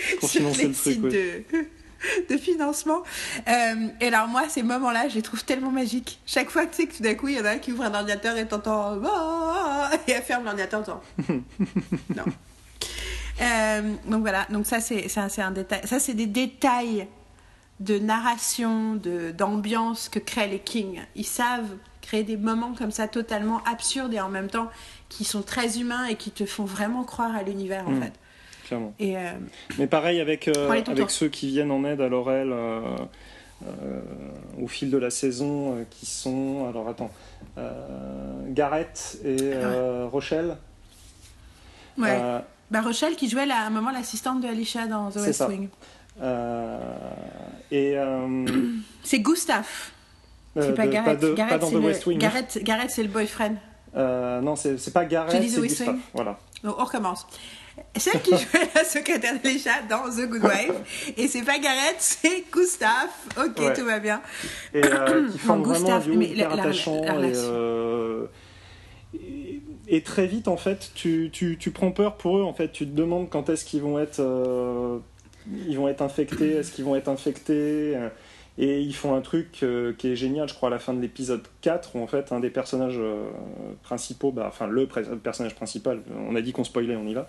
Pour 0.20 0.28
sur 0.28 0.40
financer 0.40 0.62
les 0.62 0.68
le 0.68 0.74
truc, 0.74 0.92
sites 0.94 1.02
ouais. 1.02 1.44
de, 2.28 2.34
de 2.34 2.40
financement. 2.40 3.02
Euh, 3.48 3.88
et 4.00 4.06
alors 4.08 4.28
moi, 4.28 4.48
ces 4.48 4.62
moments-là, 4.62 5.08
je 5.08 5.14
les 5.16 5.22
trouve 5.22 5.44
tellement 5.44 5.70
magiques. 5.70 6.20
Chaque 6.26 6.50
fois 6.50 6.66
que 6.66 6.74
tu 6.74 6.82
sais 6.82 6.88
que 6.88 6.96
tout 6.96 7.02
d'un 7.02 7.14
coup, 7.14 7.28
il 7.28 7.36
y 7.36 7.40
en 7.40 7.44
a 7.44 7.50
un 7.50 7.58
qui 7.58 7.72
ouvre 7.72 7.82
un 7.84 7.94
ordinateur 7.94 8.36
et 8.36 8.46
t'entends 8.46 8.98
Ah 9.04 9.90
et 10.08 10.12
elle 10.12 10.22
ferme 10.22 10.44
l'ordinateur, 10.44 10.82
t'entends 10.84 11.02
non. 12.16 12.24
Euh, 13.42 13.94
donc 14.06 14.20
voilà, 14.20 14.46
donc 14.50 14.66
ça 14.66 14.80
c'est 14.80 15.08
ça 15.08 15.28
c'est 15.28 15.42
un 15.42 15.50
détail. 15.50 15.80
Ça 15.86 15.98
c'est 15.98 16.14
des 16.14 16.26
détails 16.26 17.06
de 17.80 17.98
narration, 17.98 18.94
de 18.96 19.30
d'ambiance 19.30 20.08
que 20.10 20.18
créent 20.18 20.48
les 20.48 20.58
Kings. 20.58 21.00
Ils 21.16 21.24
savent 21.26 21.76
créer 22.02 22.22
des 22.22 22.36
moments 22.36 22.74
comme 22.74 22.90
ça 22.90 23.08
totalement 23.08 23.62
absurdes 23.64 24.12
et 24.12 24.20
en 24.20 24.28
même 24.28 24.48
temps 24.48 24.68
qui 25.08 25.24
sont 25.24 25.40
très 25.42 25.78
humains 25.78 26.04
et 26.06 26.16
qui 26.16 26.30
te 26.30 26.44
font 26.44 26.64
vraiment 26.64 27.04
croire 27.04 27.34
à 27.34 27.42
l'univers 27.42 27.86
en 27.88 27.92
Mm. 27.92 28.02
fait. 28.02 28.12
Clairement. 28.70 28.94
Et 29.00 29.16
euh, 29.16 29.20
Mais 29.80 29.88
pareil 29.88 30.20
avec, 30.20 30.46
euh, 30.46 30.70
avec 30.70 31.10
ceux 31.10 31.26
qui 31.26 31.48
viennent 31.48 31.72
en 31.72 31.84
aide 31.84 32.00
à 32.00 32.08
Laurel 32.08 32.52
euh, 32.52 32.96
au 34.62 34.68
fil 34.68 34.92
de 34.92 34.96
la 34.96 35.10
saison, 35.10 35.84
qui 35.90 36.06
sont, 36.06 36.68
alors 36.68 36.88
attends, 36.88 37.10
Gareth 38.50 39.18
et 39.24 39.38
euh, 39.40 40.06
Rochelle. 40.06 40.56
ouais. 41.98 42.16
Bah, 42.70 42.80
Rochelle 42.82 43.16
qui 43.16 43.28
jouait 43.28 43.46
là, 43.46 43.56
à 43.56 43.66
un 43.66 43.70
moment 43.70 43.90
l'assistante 43.90 44.40
de 44.40 44.46
Alicia 44.46 44.86
dans 44.86 45.10
The 45.10 45.16
West. 45.16 45.44
Wing. 45.48 45.68
et 47.72 47.96
C'est 49.02 49.18
Gustave. 49.18 49.66
C'est 50.54 50.74
pas 50.76 50.86
Gareth. 50.86 51.34
Gareth, 51.34 51.60
dans 51.60 51.66
c'est 51.66 52.00
The 52.00 52.06
le-. 52.06 52.14
Gareth, 52.14 52.58
Gareth, 52.62 52.90
c'est 52.90 53.02
le 53.02 53.08
boyfriend. 53.08 53.56
Euh, 53.96 54.40
non, 54.40 54.54
c'est 54.54 54.78
c'est 54.78 54.92
pas 54.92 55.04
Gareth, 55.04 55.32
c'est 55.32 55.58
West 55.58 55.60
Gustave. 55.60 55.88
Wing. 55.94 56.00
Voilà. 56.14 56.38
Donc 56.62 56.76
on 56.78 56.84
recommence. 56.84 57.26
Celle 57.96 58.20
qui 58.22 58.30
jouait 58.30 58.68
la 58.74 58.84
secrétaire 58.84 59.40
d'Alicia 59.42 59.72
dans 59.88 60.04
The 60.10 60.28
Good 60.28 60.44
Wife. 60.44 61.14
Et 61.16 61.28
c'est 61.28 61.42
pas 61.42 61.58
Gareth, 61.58 61.96
c'est 61.98 62.44
Gustave. 62.52 63.08
Ok, 63.38 63.58
Ouais. 63.60 63.72
tout 63.74 63.84
va 63.84 63.98
bien. 63.98 64.20
et 64.74 64.84
euh, 64.84 65.28
qui 65.30 65.38
forment 65.46 65.62
vraiment 65.64 65.90
un 65.90 65.98
Gustave, 65.98 66.04
duo 66.04 66.14
mais 66.18 66.26
hyper 66.28 66.50
la- 66.50 66.56
la- 66.56 66.62
attachant 66.62 67.00
la 67.02 67.06
et, 67.06 67.16
relation. 67.16 67.42
euh, 67.44 68.26
et, 69.14 69.60
et 69.88 70.02
très 70.02 70.26
vite 70.26 70.46
en 70.48 70.56
fait 70.56 70.92
tu, 70.94 71.30
tu, 71.32 71.56
tu 71.58 71.70
prends 71.72 71.90
peur 71.90 72.16
pour 72.16 72.38
eux 72.38 72.42
en 72.44 72.52
fait 72.54 72.70
tu 72.70 72.86
te 72.86 72.94
demandes 72.94 73.28
quand 73.28 73.48
est-ce 73.48 73.64
qu'ils 73.64 73.82
vont 73.82 73.98
être 73.98 74.20
euh, 74.20 74.98
ils 75.68 75.76
vont 75.76 75.88
être 75.88 76.02
infectés 76.02 76.52
est-ce 76.52 76.70
qu'ils 76.70 76.84
vont 76.84 76.94
être 76.94 77.08
infectés 77.08 77.98
et 78.58 78.80
ils 78.80 78.94
font 78.94 79.14
un 79.16 79.20
truc 79.20 79.58
euh, 79.62 79.92
qui 79.98 80.12
est 80.12 80.16
génial 80.16 80.48
je 80.48 80.54
crois 80.54 80.68
à 80.68 80.70
la 80.72 80.78
fin 80.78 80.92
de 80.94 81.00
l'épisode 81.00 81.42
4 81.62 81.96
où 81.96 82.02
en 82.02 82.06
fait 82.06 82.30
un 82.30 82.38
des 82.40 82.50
personnages 82.50 82.98
euh, 82.98 83.30
principaux 83.82 84.30
bah, 84.30 84.44
enfin 84.48 84.68
le 84.68 84.86
personnage 84.86 85.56
principal 85.56 86.02
on 86.28 86.36
a 86.36 86.40
dit 86.40 86.52
qu'on 86.52 86.64
spoilait 86.64 86.94
on 86.96 87.06
y 87.08 87.14
va 87.14 87.28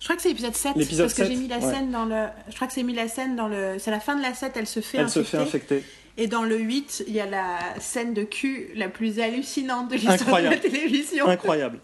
Je 0.00 0.04
crois 0.06 0.16
que 0.16 0.22
c'est 0.22 0.28
l'épisode 0.30 0.54
7. 0.54 0.72
L'épisode 0.76 1.06
Parce 1.06 1.14
que 1.14 1.24
j'ai 1.24 1.30
7, 1.34 1.38
mis 1.38 1.48
la 1.48 1.58
ouais. 1.58 1.72
scène 1.74 1.90
dans 1.90 2.04
le. 2.06 2.26
Je 2.48 2.54
crois 2.54 2.66
que 2.66 2.72
c'est 2.72 2.82
mis 2.82 2.94
la 2.94 3.08
scène 3.08 3.36
dans 3.36 3.48
le. 3.48 3.76
C'est 3.78 3.90
la 3.90 4.00
fin 4.00 4.16
de 4.16 4.22
la 4.22 4.32
7, 4.34 4.52
elle 4.56 4.66
se 4.66 4.80
fait 4.80 4.98
elle 4.98 5.10
se 5.10 5.20
infecter. 5.20 5.36
fait 5.36 5.42
infecter 5.42 5.84
Et 6.16 6.26
dans 6.26 6.42
le 6.42 6.56
8, 6.58 7.04
il 7.06 7.12
y 7.14 7.20
a 7.20 7.26
la 7.26 7.58
scène 7.80 8.14
de 8.14 8.22
cul 8.24 8.70
la 8.76 8.88
plus 8.88 9.20
hallucinante 9.20 9.88
de 9.90 9.96
l'histoire 9.96 10.40
de 10.42 10.46
la 10.48 10.56
télévision. 10.56 11.26
incroyable 11.28 11.80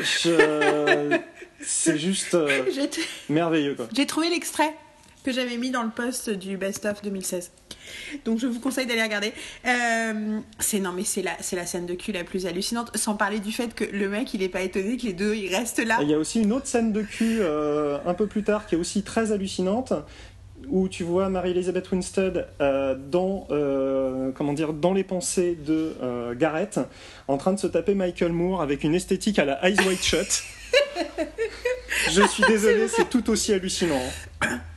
Je- 0.00 1.18
c'est 1.60 1.96
juste 1.98 2.34
euh, 2.34 2.64
merveilleux 3.28 3.74
quoi 3.74 3.88
J'ai 3.94 4.06
trouvé 4.06 4.28
l'extrait 4.28 4.74
que 5.24 5.32
j'avais 5.32 5.56
mis 5.56 5.70
dans 5.70 5.84
le 5.84 5.90
post 5.90 6.28
du 6.30 6.56
Best 6.56 6.84
of 6.84 7.00
2016. 7.02 7.52
Donc 8.24 8.38
je 8.38 8.46
vous 8.46 8.60
conseille 8.60 8.86
d'aller 8.86 9.02
regarder. 9.02 9.32
Euh, 9.66 10.40
c'est 10.58 10.80
non 10.80 10.92
mais 10.92 11.04
c'est 11.04 11.22
la 11.22 11.32
c'est 11.40 11.56
la 11.56 11.66
scène 11.66 11.86
de 11.86 11.94
cul 11.94 12.12
la 12.12 12.24
plus 12.24 12.46
hallucinante. 12.46 12.96
Sans 12.96 13.14
parler 13.14 13.40
du 13.40 13.52
fait 13.52 13.74
que 13.74 13.84
le 13.84 14.08
mec 14.08 14.34
il 14.34 14.42
est 14.42 14.48
pas 14.48 14.62
étonné 14.62 14.96
que 14.96 15.06
les 15.06 15.12
deux 15.12 15.34
ils 15.34 15.54
restent 15.54 15.84
là. 15.84 15.98
Il 16.02 16.08
y 16.08 16.14
a 16.14 16.18
aussi 16.18 16.40
une 16.40 16.52
autre 16.52 16.66
scène 16.66 16.92
de 16.92 17.02
cul 17.02 17.38
euh, 17.40 17.98
un 18.06 18.14
peu 18.14 18.26
plus 18.26 18.42
tard 18.42 18.66
qui 18.66 18.74
est 18.74 18.78
aussi 18.78 19.02
très 19.02 19.32
hallucinante 19.32 19.92
où 20.68 20.88
tu 20.88 21.04
vois 21.04 21.28
Mary-Elizabeth 21.28 21.90
Winstead 21.90 22.46
euh, 22.60 22.96
dans, 23.10 23.46
euh, 23.50 24.32
comment 24.32 24.52
dire, 24.52 24.72
dans 24.72 24.92
les 24.92 25.04
pensées 25.04 25.56
de 25.66 25.94
euh, 26.02 26.34
Garrett 26.34 26.80
en 27.28 27.36
train 27.36 27.52
de 27.52 27.58
se 27.58 27.66
taper 27.66 27.94
Michael 27.94 28.32
Moore 28.32 28.62
avec 28.62 28.84
une 28.84 28.94
esthétique 28.94 29.38
à 29.38 29.44
la 29.44 29.66
Eyes 29.66 29.76
Wide 29.86 30.02
Shut. 30.02 30.44
Je 32.10 32.22
suis 32.26 32.44
désolé, 32.44 32.88
c'est 32.88 33.08
tout 33.08 33.30
aussi 33.30 33.52
hallucinant. 33.52 34.02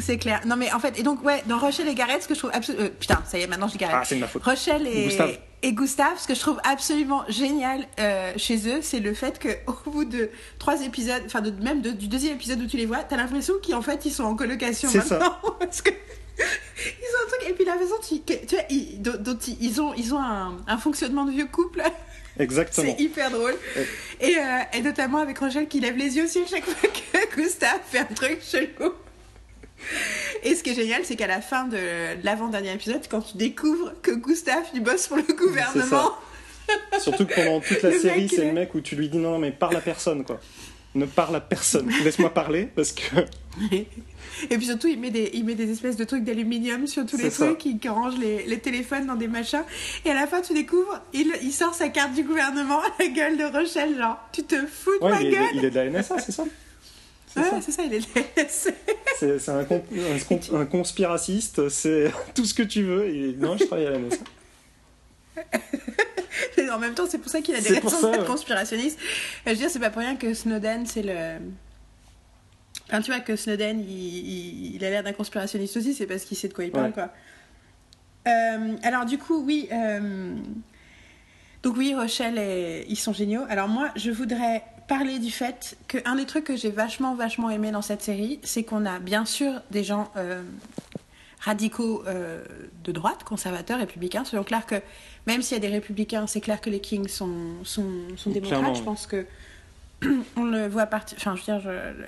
C'est 0.00 0.18
clair. 0.18 0.40
Non 0.46 0.56
mais 0.56 0.70
en 0.72 0.78
fait 0.78 0.98
et 0.98 1.02
donc 1.02 1.24
ouais 1.24 1.42
dans 1.46 1.58
Rochelle 1.58 1.88
et 1.88 1.94
Gareth 1.94 2.22
ce 2.22 2.28
que 2.28 2.34
je 2.34 2.40
trouve 2.40 2.50
absolument 2.52 2.88
putain 3.00 3.22
ça 3.26 3.38
y 3.38 3.42
est 3.42 3.46
maintenant 3.46 3.66
je 3.66 3.72
dis 3.72 3.78
Gareth. 3.78 3.96
Ah, 4.00 4.04
c'est 4.04 4.16
de 4.16 4.20
ma 4.20 4.26
faute. 4.28 4.42
Rochelle 4.44 4.86
et 4.86 5.04
Gustave. 5.06 5.38
et 5.62 5.72
Gustave, 5.72 6.18
ce 6.18 6.26
que 6.28 6.34
je 6.34 6.40
trouve 6.40 6.60
absolument 6.64 7.24
génial 7.28 7.86
euh, 7.98 8.32
chez 8.36 8.56
eux, 8.68 8.80
c'est 8.82 9.00
le 9.00 9.14
fait 9.14 9.38
que 9.38 9.48
au 9.66 9.90
bout 9.90 10.04
de 10.04 10.28
trois 10.58 10.82
épisodes, 10.82 11.22
enfin 11.24 11.40
de, 11.40 11.50
même 11.62 11.80
de- 11.80 11.90
du 11.92 12.08
deuxième 12.08 12.34
épisode 12.34 12.60
où 12.60 12.66
tu 12.66 12.76
les 12.76 12.86
vois, 12.86 12.98
t'as 12.98 13.16
l'impression 13.16 13.54
qu'en 13.66 13.80
fait 13.82 14.04
ils 14.04 14.10
sont 14.12 14.24
en 14.24 14.34
colocation 14.36 14.88
C'est 14.90 15.00
ça. 15.00 15.18
maintenant. 15.18 15.38
Parce 15.60 15.80
que 15.82 15.90
ils 16.38 16.42
ont 16.42 17.26
un 17.26 17.28
truc 17.38 17.48
et 17.50 17.52
puis 17.54 17.64
la 17.64 17.74
façon 17.74 17.94
tu, 18.06 18.54
vois, 18.56 18.64
ils, 18.68 19.00
dont, 19.00 19.16
dont 19.18 19.38
ils, 19.46 19.56
ils 19.62 19.80
ont 19.80 19.94
ils 19.94 20.12
ont 20.14 20.20
un, 20.20 20.58
un 20.66 20.76
fonctionnement 20.78 21.24
de 21.24 21.30
vieux 21.32 21.46
couple. 21.46 21.82
Exactement. 22.38 22.94
C'est 22.98 23.02
hyper 23.02 23.30
drôle. 23.30 23.54
Et, 24.20 24.36
euh, 24.38 24.42
et 24.74 24.82
notamment 24.82 25.18
avec 25.18 25.38
Rochelle 25.38 25.68
qui 25.68 25.80
lève 25.80 25.96
les 25.96 26.16
yeux 26.16 26.24
aussi 26.24 26.40
à 26.42 26.46
chaque 26.46 26.64
fois 26.64 26.88
que 26.90 27.34
Gustave 27.36 27.80
fait 27.90 27.98
un 28.00 28.04
truc 28.04 28.40
chelou. 28.42 28.92
Et 30.44 30.54
ce 30.54 30.62
qui 30.62 30.70
est 30.70 30.74
génial, 30.74 31.02
c'est 31.04 31.16
qu'à 31.16 31.26
la 31.26 31.40
fin 31.40 31.64
de 31.66 31.78
l'avant-dernier 32.24 32.72
épisode, 32.72 33.02
quand 33.10 33.20
tu 33.20 33.36
découvres 33.36 33.92
que 34.02 34.10
Gustave, 34.12 34.64
il 34.74 34.82
bosse 34.82 35.06
pour 35.06 35.16
le 35.18 35.34
gouvernement. 35.34 36.12
Surtout 37.00 37.26
que 37.26 37.34
pendant 37.34 37.60
toute 37.60 37.82
la 37.82 37.90
Le 37.90 37.98
série, 37.98 38.28
c'est 38.28 38.42
est- 38.42 38.44
le 38.46 38.52
mec 38.52 38.74
où 38.74 38.80
tu 38.80 38.94
lui 38.96 39.08
dis 39.08 39.18
non, 39.18 39.38
mais 39.38 39.50
parle 39.50 39.76
à 39.76 39.80
personne 39.80 40.24
quoi. 40.24 40.40
ne 40.94 41.04
parle 41.04 41.34
à 41.36 41.40
personne. 41.40 41.90
Laisse-moi 42.04 42.32
parler 42.32 42.68
parce 42.74 42.92
que. 42.92 43.02
Et 44.50 44.56
puis 44.56 44.66
surtout, 44.66 44.86
il 44.86 44.98
met 44.98 45.10
des, 45.10 45.30
il 45.34 45.44
met 45.44 45.56
des 45.56 45.70
espèces 45.70 45.96
de 45.96 46.04
trucs 46.04 46.22
d'aluminium 46.24 46.86
sur 46.86 47.04
tous 47.04 47.16
les 47.18 47.30
ça. 47.30 47.46
trucs, 47.46 47.64
il 47.66 47.78
range 47.88 48.16
les, 48.18 48.44
les 48.44 48.58
téléphones 48.60 49.06
dans 49.06 49.16
des 49.16 49.26
machins. 49.28 49.64
Et 50.04 50.10
à 50.10 50.14
la 50.14 50.26
fin, 50.28 50.40
tu 50.40 50.54
découvres, 50.54 51.00
il, 51.12 51.32
il 51.42 51.52
sort 51.52 51.74
sa 51.74 51.88
carte 51.88 52.12
du 52.14 52.22
gouvernement 52.22 52.78
à 52.80 52.86
la 53.00 53.08
gueule 53.08 53.36
de 53.36 53.44
Rochelle, 53.44 53.96
genre, 53.98 54.18
tu 54.32 54.44
te 54.44 54.54
fous 54.66 54.92
de 55.00 55.04
Ouais, 55.04 55.10
ma 55.10 55.22
il, 55.22 55.30
gueule 55.32 55.42
est, 55.42 55.56
il 55.56 55.64
est 55.64 55.70
de 55.70 55.74
la 55.80 55.90
NSA, 55.90 56.18
c'est 56.20 56.32
ça? 56.32 56.44
C'est 57.32 57.42
ça. 57.42 57.54
Ouais, 57.54 57.60
c'est 57.62 57.72
ça, 57.72 57.82
il 57.84 57.94
est 57.94 58.00
C'est 59.18 59.38
c'est 59.38 59.48
un, 59.50 59.64
con- 59.64 59.84
un, 59.92 60.18
con- 60.18 60.56
un 60.56 60.64
conspiraciste, 60.66 61.68
c'est 61.68 62.10
tout 62.34 62.44
ce 62.44 62.54
que 62.54 62.62
tu 62.62 62.82
veux. 62.82 63.06
Et 63.08 63.34
non, 63.38 63.56
je 63.56 63.64
travaille 63.64 63.86
à 63.86 63.90
la. 63.90 63.98
Mais 66.56 66.70
en 66.70 66.78
même 66.78 66.94
temps, 66.94 67.04
c'est 67.08 67.18
pour 67.18 67.30
ça 67.30 67.40
qu'il 67.40 67.54
a 67.54 67.60
des 67.60 67.78
raisons 67.78 68.10
d'être 68.10 68.24
conspirationniste. 68.26 68.98
Euh, 69.00 69.04
Je 69.46 69.50
veux 69.50 69.56
dire, 69.56 69.70
c'est 69.70 69.78
pas 69.78 69.90
pour 69.90 70.00
rien 70.02 70.16
que 70.16 70.34
Snowden, 70.34 70.86
c'est 70.86 71.02
le. 71.02 71.38
Enfin, 72.88 73.00
tu 73.02 73.10
vois, 73.12 73.20
que 73.20 73.36
Snowden, 73.36 73.80
il, 73.80 73.88
il- 73.90 74.74
il 74.76 74.84
a 74.84 74.90
l'air 74.90 75.02
d'un 75.04 75.12
conspirationniste 75.12 75.76
aussi, 75.76 75.94
c'est 75.94 76.06
parce 76.06 76.24
qu'il 76.24 76.36
sait 76.36 76.48
de 76.48 76.54
quoi 76.54 76.64
il 76.64 76.72
parle, 76.72 76.86
Ouais. 76.86 76.92
quoi. 76.92 77.10
Euh, 78.28 78.76
alors, 78.82 79.04
du 79.06 79.18
coup, 79.18 79.42
oui. 79.44 79.68
euh, 79.72 80.34
Donc, 81.62 81.76
oui, 81.76 81.94
Rochelle, 81.94 82.38
et... 82.38 82.84
ils 82.88 82.96
sont 82.98 83.12
géniaux. 83.12 83.42
Alors, 83.48 83.68
moi, 83.68 83.90
je 83.96 84.10
voudrais 84.10 84.62
parler 84.90 85.20
du 85.20 85.30
fait 85.30 85.76
qu'un 85.88 86.16
des 86.16 86.26
trucs 86.26 86.44
que 86.44 86.56
j'ai 86.56 86.70
vachement, 86.70 87.14
vachement 87.14 87.48
aimé 87.48 87.70
dans 87.70 87.80
cette 87.80 88.02
série, 88.02 88.40
c'est 88.42 88.64
qu'on 88.64 88.84
a 88.86 88.98
bien 88.98 89.24
sûr 89.24 89.62
des 89.70 89.84
gens 89.84 90.10
euh, 90.16 90.42
radicaux 91.40 92.02
euh, 92.08 92.42
de 92.84 92.90
droite, 92.90 93.22
conservateurs, 93.24 93.78
républicains. 93.78 94.24
Soyons 94.24 94.42
clairs 94.44 94.66
que 94.66 94.74
même 95.28 95.42
s'il 95.42 95.54
y 95.56 95.58
a 95.58 95.60
des 95.60 95.72
républicains, 95.72 96.26
c'est 96.26 96.40
clair 96.40 96.60
que 96.60 96.70
les 96.70 96.80
Kings 96.80 97.06
sont, 97.08 97.30
sont, 97.62 97.86
sont 98.16 98.30
démocrates. 98.30 98.58
Clairement, 98.58 98.74
Je 98.74 98.82
pense 98.82 99.06
que 99.06 99.26
on 100.36 100.44
le 100.44 100.66
voit 100.66 100.86
partir. 100.86 101.16
Enfin, 101.20 101.36
je 101.36 101.40
veux 101.40 101.44
dire, 101.58 101.60
je- 101.60 102.00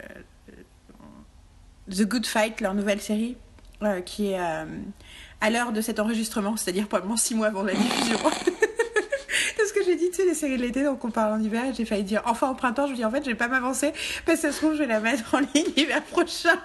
le- 1.93 1.95
The 1.97 2.03
Good 2.09 2.27
Fight, 2.27 2.61
leur 2.61 2.75
nouvelle 2.75 3.01
série, 3.01 3.37
euh, 3.83 4.01
qui 4.01 4.33
est 4.33 4.39
à 4.39 5.51
l'heure 5.51 5.73
de 5.73 5.81
cet 5.81 6.01
enregistrement, 6.01 6.57
c'est-à-dire 6.57 6.87
probablement 6.89 7.17
six 7.17 7.35
mois 7.35 7.47
avant 7.49 7.63
la 7.63 7.75
diffusion. 7.75 8.19
J'ai 9.93 9.99
dit, 9.99 10.09
tu 10.09 10.17
sais, 10.17 10.25
les 10.25 10.33
séries 10.33 10.57
de 10.57 10.63
l'été, 10.63 10.85
donc 10.85 11.05
on 11.05 11.11
parle 11.11 11.39
en 11.39 11.45
hiver, 11.45 11.65
j'ai 11.77 11.85
failli 11.85 12.03
dire 12.03 12.23
enfin 12.25 12.49
au 12.49 12.55
printemps, 12.55 12.87
je 12.87 12.93
me 12.93 12.97
dis 12.97 13.05
en 13.05 13.11
fait, 13.11 13.23
je 13.23 13.29
vais 13.29 13.37
pas 13.37 13.49
m'avancer, 13.49 13.93
parce 14.25 14.41
que 14.41 14.49
ça 14.49 14.53
se 14.53 14.57
trouve, 14.57 14.73
je 14.73 14.79
vais 14.79 14.87
la 14.87 15.01
mettre 15.01 15.35
en 15.35 15.41
ligne 15.41 15.67
l'hiver 15.77 16.03
prochain. 16.05 16.59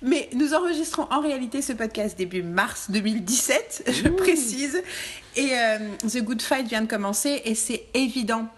Mais 0.00 0.30
nous 0.32 0.54
enregistrons 0.54 1.06
en 1.10 1.20
réalité 1.20 1.60
ce 1.60 1.74
podcast 1.74 2.16
début 2.16 2.42
mars 2.42 2.90
2017, 2.90 3.90
je 3.92 4.08
précise. 4.08 4.82
Et 5.36 5.50
euh, 5.52 5.78
The 6.08 6.22
Good 6.22 6.40
Fight 6.40 6.66
vient 6.66 6.80
de 6.80 6.88
commencer 6.88 7.42
et 7.44 7.54
c'est 7.54 7.84
évident 7.92 8.48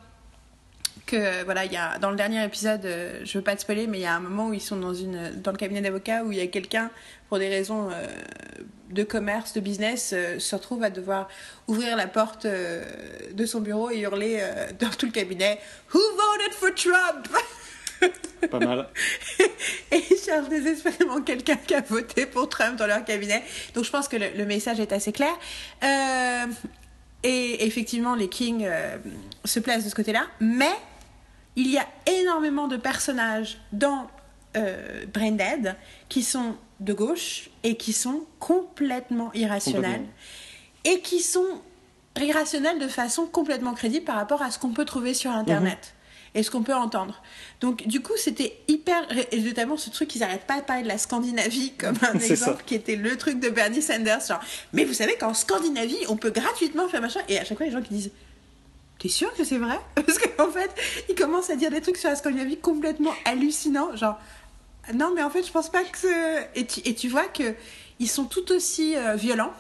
que 1.09 1.45
voilà, 1.45 1.65
il 1.65 1.73
y 1.73 1.77
a 1.77 1.99
dans 1.99 2.11
le 2.11 2.17
dernier 2.17 2.45
épisode, 2.45 2.85
euh, 2.85 3.21
je 3.25 3.39
veux 3.39 3.45
pas 3.45 3.57
te 3.57 3.63
spoiler, 3.63 3.87
mais 3.87 3.99
il 3.99 4.03
y 4.03 4.07
a 4.07 4.15
un 4.15 4.21
moment 4.21 4.49
où 4.49 4.55
ils 4.55 4.61
sont 4.61 4.77
dans 4.77 4.95
une 4.95 5.33
dans 5.43 5.51
le 5.51 5.57
cabinet 5.57 5.81
d'avocat 5.81 6.23
où 6.23 6.33
il 6.33 6.39
y 6.39 6.41
a 6.41 6.47
quelqu'un 6.47 6.91
pour 7.29 7.39
des 7.39 7.49
raisons 7.49 7.91
euh, 7.91 8.07
de 8.91 9.03
commerce, 9.03 9.53
de 9.55 9.61
business, 9.61 10.13
euh, 10.15 10.39
se 10.39 10.55
retrouve 10.55 10.83
à 10.83 10.91
devoir 10.91 11.29
ouvrir 11.67 11.97
la 11.97 12.07
porte 12.07 12.45
euh, 12.45 12.85
de 13.33 13.47
son 13.47 13.61
bureau 13.61 13.91
et 13.91 14.01
hurler 14.01 14.43
dans 14.81 14.91
tout 14.91 15.07
le 15.07 15.13
cabinet 15.13 15.59
Who 15.93 15.99
voted 15.99 16.53
for 16.53 16.75
Trump? 16.75 17.29
Pas 18.51 18.61
mal. 18.61 18.89
et 19.91 20.03
ils 20.11 20.17
cherchent 20.17 20.49
désespérément 20.49 21.21
quelqu'un 21.23 21.57
qui 21.57 21.75
a 21.75 21.81
voté 21.81 22.27
pour 22.27 22.49
Trump 22.49 22.77
dans 22.77 22.87
leur 22.87 23.05
cabinet. 23.05 23.43
Donc 23.75 23.85
je 23.85 23.91
pense 23.91 24.07
que 24.09 24.17
le, 24.17 24.27
le 24.37 24.45
message 24.45 24.79
est 24.79 24.93
assez 24.93 25.13
clair. 25.13 25.33
Euh, 25.83 26.47
et 27.23 27.67
effectivement, 27.67 28.15
les 28.15 28.29
Kings 28.29 28.65
euh, 28.65 28.97
se 29.45 29.61
placent 29.61 29.85
de 29.85 29.91
ce 29.91 29.95
côté-là. 29.95 30.27
Mais 30.41 30.73
il 31.59 31.73
y 31.73 31.77
a 31.77 31.87
énormément 32.07 32.69
de 32.69 32.77
personnages 32.77 33.59
dans 33.73 34.07
euh, 34.57 35.05
Brain 35.13 35.33
Dead 35.33 35.75
qui 36.09 36.23
sont 36.23 36.55
de 36.79 36.93
gauche 36.93 37.51
et 37.65 37.77
qui 37.77 37.93
sont 37.93 38.23
complètement 38.39 39.33
irrationnels. 39.35 40.05
Et 40.85 41.01
qui 41.01 41.21
sont 41.21 41.61
irrationnels 42.17 42.79
de 42.79 42.87
façon 42.87 43.27
complètement 43.27 43.75
crédible 43.75 44.05
par 44.05 44.15
rapport 44.15 44.41
à 44.41 44.53
ce 44.53 44.61
qu'on 44.61 44.71
peut 44.71 44.85
trouver 44.85 45.15
sur 45.15 45.33
Internet. 45.33 45.95
Et 46.37 46.45
ce 46.45 46.51
qu'on 46.53 46.63
peut 46.63 46.75
entendre. 46.75 47.21
Donc, 47.61 47.89
du 47.89 48.01
coup, 48.01 48.13
c'était 48.17 48.61
hyper. 48.69 49.03
Et 49.33 49.41
notamment 49.41 49.77
ce 49.77 49.91
truc, 49.91 50.15
ils 50.15 50.21
n'arrêtent 50.21 50.47
pas 50.47 50.61
de 50.61 50.65
parler 50.65 50.85
de 50.85 50.89
la 50.89 50.99
Scandinavie 50.99 51.73
comme 51.73 51.97
un 52.03 52.13
exemple 52.21 52.59
ça. 52.59 52.65
qui 52.65 52.77
était 52.77 52.95
le 52.95 53.17
truc 53.17 53.41
de 53.41 53.49
Bernie 53.49 53.83
Sanders. 53.83 54.21
Genre, 54.29 54.41
mais 54.73 54.85
vous 54.85 54.93
savez 54.93 55.17
qu'en 55.17 55.35
Scandinavie, 55.35 55.99
on 56.09 56.17
peut 56.17 56.31
gratuitement 56.31 56.87
faire 56.87 57.01
machin. 57.01 57.21
Et 57.29 57.39
à 57.39 57.45
chaque 57.45 57.57
fois, 57.57 57.67
les 57.67 57.73
gens 57.73 57.83
qui 57.83 57.95
disent 57.95 58.11
T'es 58.99 59.09
sûr 59.09 59.33
que 59.35 59.45
c'est 59.45 59.59
vrai? 59.59 59.79
Parce 59.95 60.19
qu'en 60.19 60.51
fait, 60.51 60.71
ils 61.09 61.15
commencent 61.15 61.51
à 61.51 61.57
dire 61.57 61.71
des 61.71 61.81
trucs 61.81 61.97
sur 61.97 62.09
la 62.09 62.17
Scandinavie 62.17 62.59
complètement 62.59 63.13
hallucinants. 63.25 63.95
Genre, 63.97 64.19
non, 64.95 65.13
mais 65.15 65.23
en 65.23 65.31
fait, 65.31 65.47
je 65.47 65.53
pense 65.53 65.71
pas 65.71 65.85
que. 65.85 66.59
Et 66.59 66.67
tu, 66.67 66.81
et 66.85 66.95
tu 66.95 67.09
vois 67.09 67.27
que 67.27 67.55
ils 68.01 68.09
sont 68.09 68.25
tout 68.25 68.53
aussi 68.53 68.97
euh, 68.97 69.15
violents, 69.15 69.53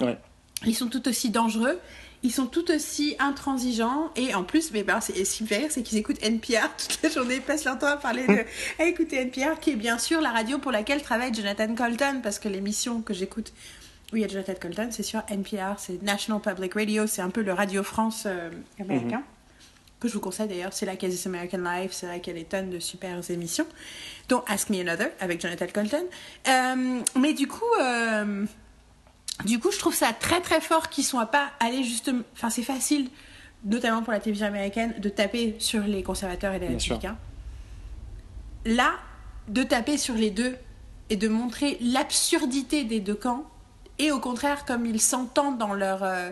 Ouais. 0.00 0.18
ils 0.66 0.74
sont 0.74 0.88
tout 0.88 1.06
aussi 1.08 1.30
dangereux, 1.30 1.78
ils 2.24 2.32
sont 2.32 2.46
tout 2.46 2.70
aussi 2.72 3.14
intransigeants. 3.20 4.10
Et 4.16 4.34
en 4.34 4.44
plus, 4.44 4.72
mais 4.72 4.82
ben, 4.82 5.00
c'est, 5.00 5.24
ce 5.24 5.36
qui 5.36 5.42
me 5.44 5.48
fait 5.48 5.58
rire, 5.58 5.68
c'est 5.70 5.82
qu'ils 5.82 5.98
écoutent 5.98 6.22
NPR 6.22 6.68
toute 6.78 7.00
la 7.02 7.08
journée, 7.08 7.36
ils 7.36 7.42
passent 7.42 7.64
leur 7.64 7.78
temps 7.78 7.86
à 7.88 7.96
parler 7.96 8.26
de. 8.26 8.44
à 8.82 8.86
écouter 8.86 9.16
NPR, 9.16 9.58
qui 9.60 9.70
est 9.70 9.76
bien 9.76 9.98
sûr 9.98 10.20
la 10.20 10.30
radio 10.30 10.58
pour 10.58 10.70
laquelle 10.72 11.02
travaille 11.02 11.34
Jonathan 11.34 11.74
Colton, 11.74 12.20
parce 12.22 12.38
que 12.38 12.48
l'émission 12.48 13.00
que 13.02 13.14
j'écoute. 13.14 13.52
Oui, 14.14 14.20
il 14.20 14.22
y 14.22 14.26
a 14.26 14.28
Jonathan 14.28 14.54
Colton, 14.60 14.88
c'est 14.92 15.02
sûr. 15.02 15.22
NPR, 15.28 15.76
c'est 15.76 16.00
National 16.00 16.40
Public 16.40 16.74
Radio, 16.74 17.08
c'est 17.08 17.20
un 17.20 17.30
peu 17.30 17.42
le 17.42 17.52
Radio 17.52 17.82
France 17.82 18.26
euh, 18.26 18.48
américain. 18.78 19.24
Que 19.98 20.06
je 20.06 20.14
vous 20.14 20.20
conseille 20.20 20.46
d'ailleurs, 20.46 20.72
c'est 20.72 20.86
là 20.86 20.94
qu'il 20.94 21.08
y 21.08 21.12
a 21.12 21.14
This 21.16 21.26
American 21.26 21.58
Life, 21.58 21.90
c'est 21.90 22.06
là 22.06 22.20
qu'il 22.20 22.32
y 22.32 22.36
a 22.36 22.38
des 22.38 22.46
tonnes 22.46 22.70
de 22.70 22.78
super 22.78 23.18
émissions, 23.28 23.66
dont 24.28 24.44
Ask 24.46 24.70
Me 24.70 24.78
Another 24.82 25.10
avec 25.18 25.40
Jonathan 25.40 25.66
Colton. 25.66 26.04
Euh, 26.46 27.00
mais 27.18 27.34
du 27.34 27.48
coup, 27.48 27.64
euh, 27.80 28.46
du 29.46 29.58
coup, 29.58 29.72
je 29.72 29.80
trouve 29.80 29.96
ça 29.96 30.12
très 30.12 30.40
très 30.40 30.60
fort 30.60 30.90
qu'ils 30.90 31.02
soient 31.02 31.26
pas 31.26 31.50
allés 31.58 31.82
justement. 31.82 32.22
Enfin, 32.34 32.50
c'est 32.50 32.62
facile, 32.62 33.10
notamment 33.64 34.04
pour 34.04 34.12
la 34.12 34.20
télévision 34.20 34.46
américaine, 34.46 34.94
de 34.96 35.08
taper 35.08 35.56
sur 35.58 35.82
les 35.82 36.04
conservateurs 36.04 36.54
et 36.54 36.60
les 36.60 36.68
républicains. 36.68 37.18
Là, 38.64 38.92
de 39.48 39.64
taper 39.64 39.98
sur 39.98 40.14
les 40.14 40.30
deux 40.30 40.54
et 41.10 41.16
de 41.16 41.26
montrer 41.26 41.78
l'absurdité 41.80 42.84
des 42.84 43.00
deux 43.00 43.16
camps, 43.16 43.44
et 43.98 44.10
au 44.12 44.18
contraire, 44.20 44.64
comme 44.64 44.86
ils 44.86 45.00
s'entendent 45.00 45.58
dans 45.58 45.74
leur. 45.74 46.02
euh, 46.02 46.30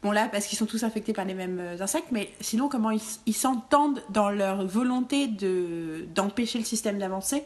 Bon, 0.00 0.12
là, 0.12 0.28
parce 0.30 0.46
qu'ils 0.46 0.56
sont 0.56 0.66
tous 0.66 0.84
infectés 0.84 1.12
par 1.12 1.24
les 1.24 1.34
mêmes 1.34 1.58
euh, 1.58 1.82
insectes, 1.82 2.12
mais 2.12 2.30
sinon, 2.40 2.68
comment 2.68 2.92
ils 2.92 3.34
s'entendent 3.34 4.00
dans 4.10 4.30
leur 4.30 4.64
volonté 4.64 5.26
de- 5.26 6.06
d'empêcher 6.14 6.58
le 6.60 6.64
système 6.64 6.98
d'avancer? 6.98 7.42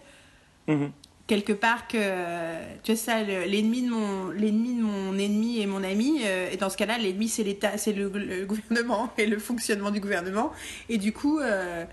Mhm. 0.69 0.91
quelque 1.27 1.53
part 1.55 1.89
que 1.89 1.97
euh, 1.99 2.63
tu 2.83 2.93
sais 2.95 2.97
ça 3.05 3.23
le- 3.23 3.45
l'ennemi 3.45 3.83
de 3.83 3.91
mon 3.91 4.31
l'ennemi 4.31 4.77
de 4.77 4.83
mon 4.83 5.17
ennemi 5.19 5.61
et 5.61 5.67
mon 5.67 5.83
ami 5.83 6.21
euh, 6.25 6.51
et 6.53 6.57
dans 6.57 6.69
ce 6.69 6.77
cas-là 6.77 6.99
l'ennemi 6.99 7.29
c'est 7.29 7.43
l'état 7.43 7.79
c'est 7.79 7.93
le, 7.93 8.09
le 8.15 8.45
gouvernement 8.45 9.11
et 9.19 9.27
le 9.27 9.39
fonctionnement 9.39 9.91
du 9.91 10.01
gouvernement 10.01 10.53
et 10.89 10.99
du 10.99 11.13
coup 11.13 11.39
euh, 11.41 11.85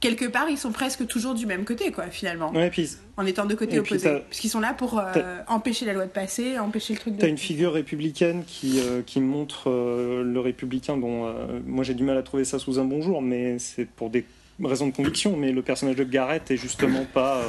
quelque 0.00 0.26
part 0.26 0.48
ils 0.48 0.58
sont 0.58 0.70
presque 0.72 1.06
toujours 1.06 1.34
du 1.34 1.46
même 1.46 1.64
côté 1.64 1.90
quoi 1.90 2.06
finalement 2.06 2.52
Ouais, 2.52 2.70
puis 2.70 2.88
en 3.16 3.26
étant 3.26 3.46
de 3.46 3.54
puis 3.54 3.78
opposés 3.78 4.08
t'as- 4.08 4.20
puisqu'ils 4.20 4.48
sont 4.48 4.60
là 4.60 4.72
pour 4.72 4.98
euh, 4.98 5.38
empêcher 5.48 5.86
la 5.86 5.92
loi 5.92 6.06
de 6.06 6.10
passer 6.10 6.58
empêcher 6.58 6.94
le 6.94 7.00
truc 7.00 7.16
de 7.16 7.20
T'as 7.20 7.28
une 7.28 7.38
figure 7.38 7.72
républicaine 7.72 8.44
qui, 8.46 8.80
euh, 8.80 9.02
qui 9.02 9.20
montre 9.20 9.68
euh, 9.70 10.22
le 10.22 10.40
républicain 10.40 11.00
euh, 11.02 11.60
moi 11.66 11.84
j'ai 11.84 11.94
du 11.94 12.04
mal 12.04 12.16
à 12.16 12.22
trouver 12.22 12.44
ça 12.44 12.58
sous 12.58 12.78
un 12.78 12.84
bon 12.84 13.02
jour, 13.02 13.22
mais 13.22 13.58
c'est 13.58 13.86
pour 13.88 14.10
des 14.10 14.24
raisons 14.62 14.86
de 14.86 14.94
conviction. 14.94 15.36
Mais 15.36 15.52
le 15.52 15.62
personnage 15.62 15.96
de 15.96 16.04
Garrett 16.04 16.50
est 16.50 16.56
justement 16.56 17.04
pas, 17.12 17.42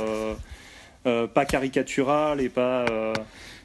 pas 1.04 1.46
caricatural 1.46 2.42
et 2.42 2.50
pas. 2.50 2.86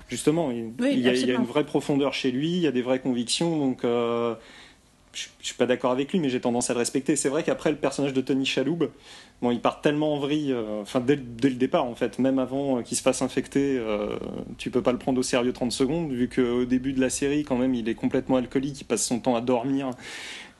justement, 0.09 0.51
il, 0.51 0.73
Oui, 0.79 0.91
il 0.93 1.01
y 1.01 1.09
a, 1.09 1.15
il 1.15 1.27
y 1.27 1.33
a 1.33 1.35
une 1.35 1.45
vraie 1.45 1.65
profondeur 1.65 2.13
chez 2.13 2.31
lui, 2.31 2.49
il 2.53 2.61
y 2.63 2.67
a 2.67 2.73
des 2.73 2.83
vraies 2.83 3.01
convictions, 3.01 3.59
donc. 3.59 3.85
Je 5.15 5.29
je 5.45 5.49
suis 5.49 5.57
pas 5.57 5.67
d'accord 5.67 5.91
avec 5.91 6.11
lui, 6.11 6.21
mais 6.21 6.31
j'ai 6.31 6.41
tendance 6.41 6.71
à 6.71 6.73
le 6.73 6.79
respecter. 6.79 7.17
C'est 7.17 7.29
vrai 7.29 7.43
qu'après, 7.43 7.71
le 7.71 7.77
personnage 7.77 8.15
de 8.15 8.21
Tony 8.23 8.47
Chaloub, 8.47 8.89
bon, 9.43 9.51
il 9.51 9.61
part 9.61 9.83
tellement 9.83 10.15
en 10.15 10.19
vrille, 10.19 10.53
euh, 10.53 10.81
enfin, 10.81 11.01
dès, 11.01 11.17
dès 11.17 11.51
le 11.51 11.57
départ, 11.57 11.85
en 11.85 11.95
fait, 11.95 12.19
même 12.19 12.39
avant 12.39 12.79
euh, 12.79 12.83
qu'il 12.83 12.97
se 12.97 13.03
fasse 13.03 13.21
infecter, 13.21 13.77
euh, 13.79 14.17
tu 14.57 14.71
peux 14.71 14.83
pas 14.83 14.93
le 14.93 14.99
prendre 14.99 15.19
au 15.19 15.23
sérieux 15.23 15.53
30 15.53 15.71
secondes, 15.71 16.11
vu 16.11 16.29
qu'au 16.31 16.65
début 16.65 16.95
de 16.95 17.01
la 17.01 17.11
série, 17.11 17.45
quand 17.45 17.57
même, 17.57 17.75
il 17.75 17.89
est 17.89 17.95
complètement 17.95 18.37
alcoolique, 18.37 18.81
il 18.81 18.85
passe 18.85 19.05
son 19.05 19.21
temps 19.21 19.37
à 19.37 19.43
dormir 19.43 19.91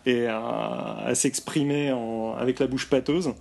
et 0.05 0.27
à, 0.27 0.99
à 1.07 1.15
s'exprimer 1.15 1.95
avec 2.39 2.59
la 2.59 2.67
bouche 2.67 2.91
pâteuse. 2.91 3.33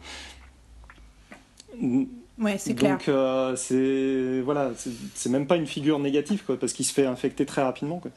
ouais 2.39 2.57
c'est 2.57 2.73
clair 2.73 2.91
Donc, 2.91 3.09
euh, 3.09 3.55
c'est 3.57 4.41
voilà, 4.41 4.71
c'est 5.13 5.29
même 5.29 5.45
pas 5.45 5.57
une 5.57 5.67
figure 5.67 5.99
négative, 5.99 6.43
quoi, 6.45 6.57
parce 6.57 6.71
qu'il 6.71 6.85
se 6.85 6.93
fait 6.93 7.05
infecter 7.05 7.45
très 7.45 7.63
rapidement, 7.63 7.99
quoi. 7.99 8.11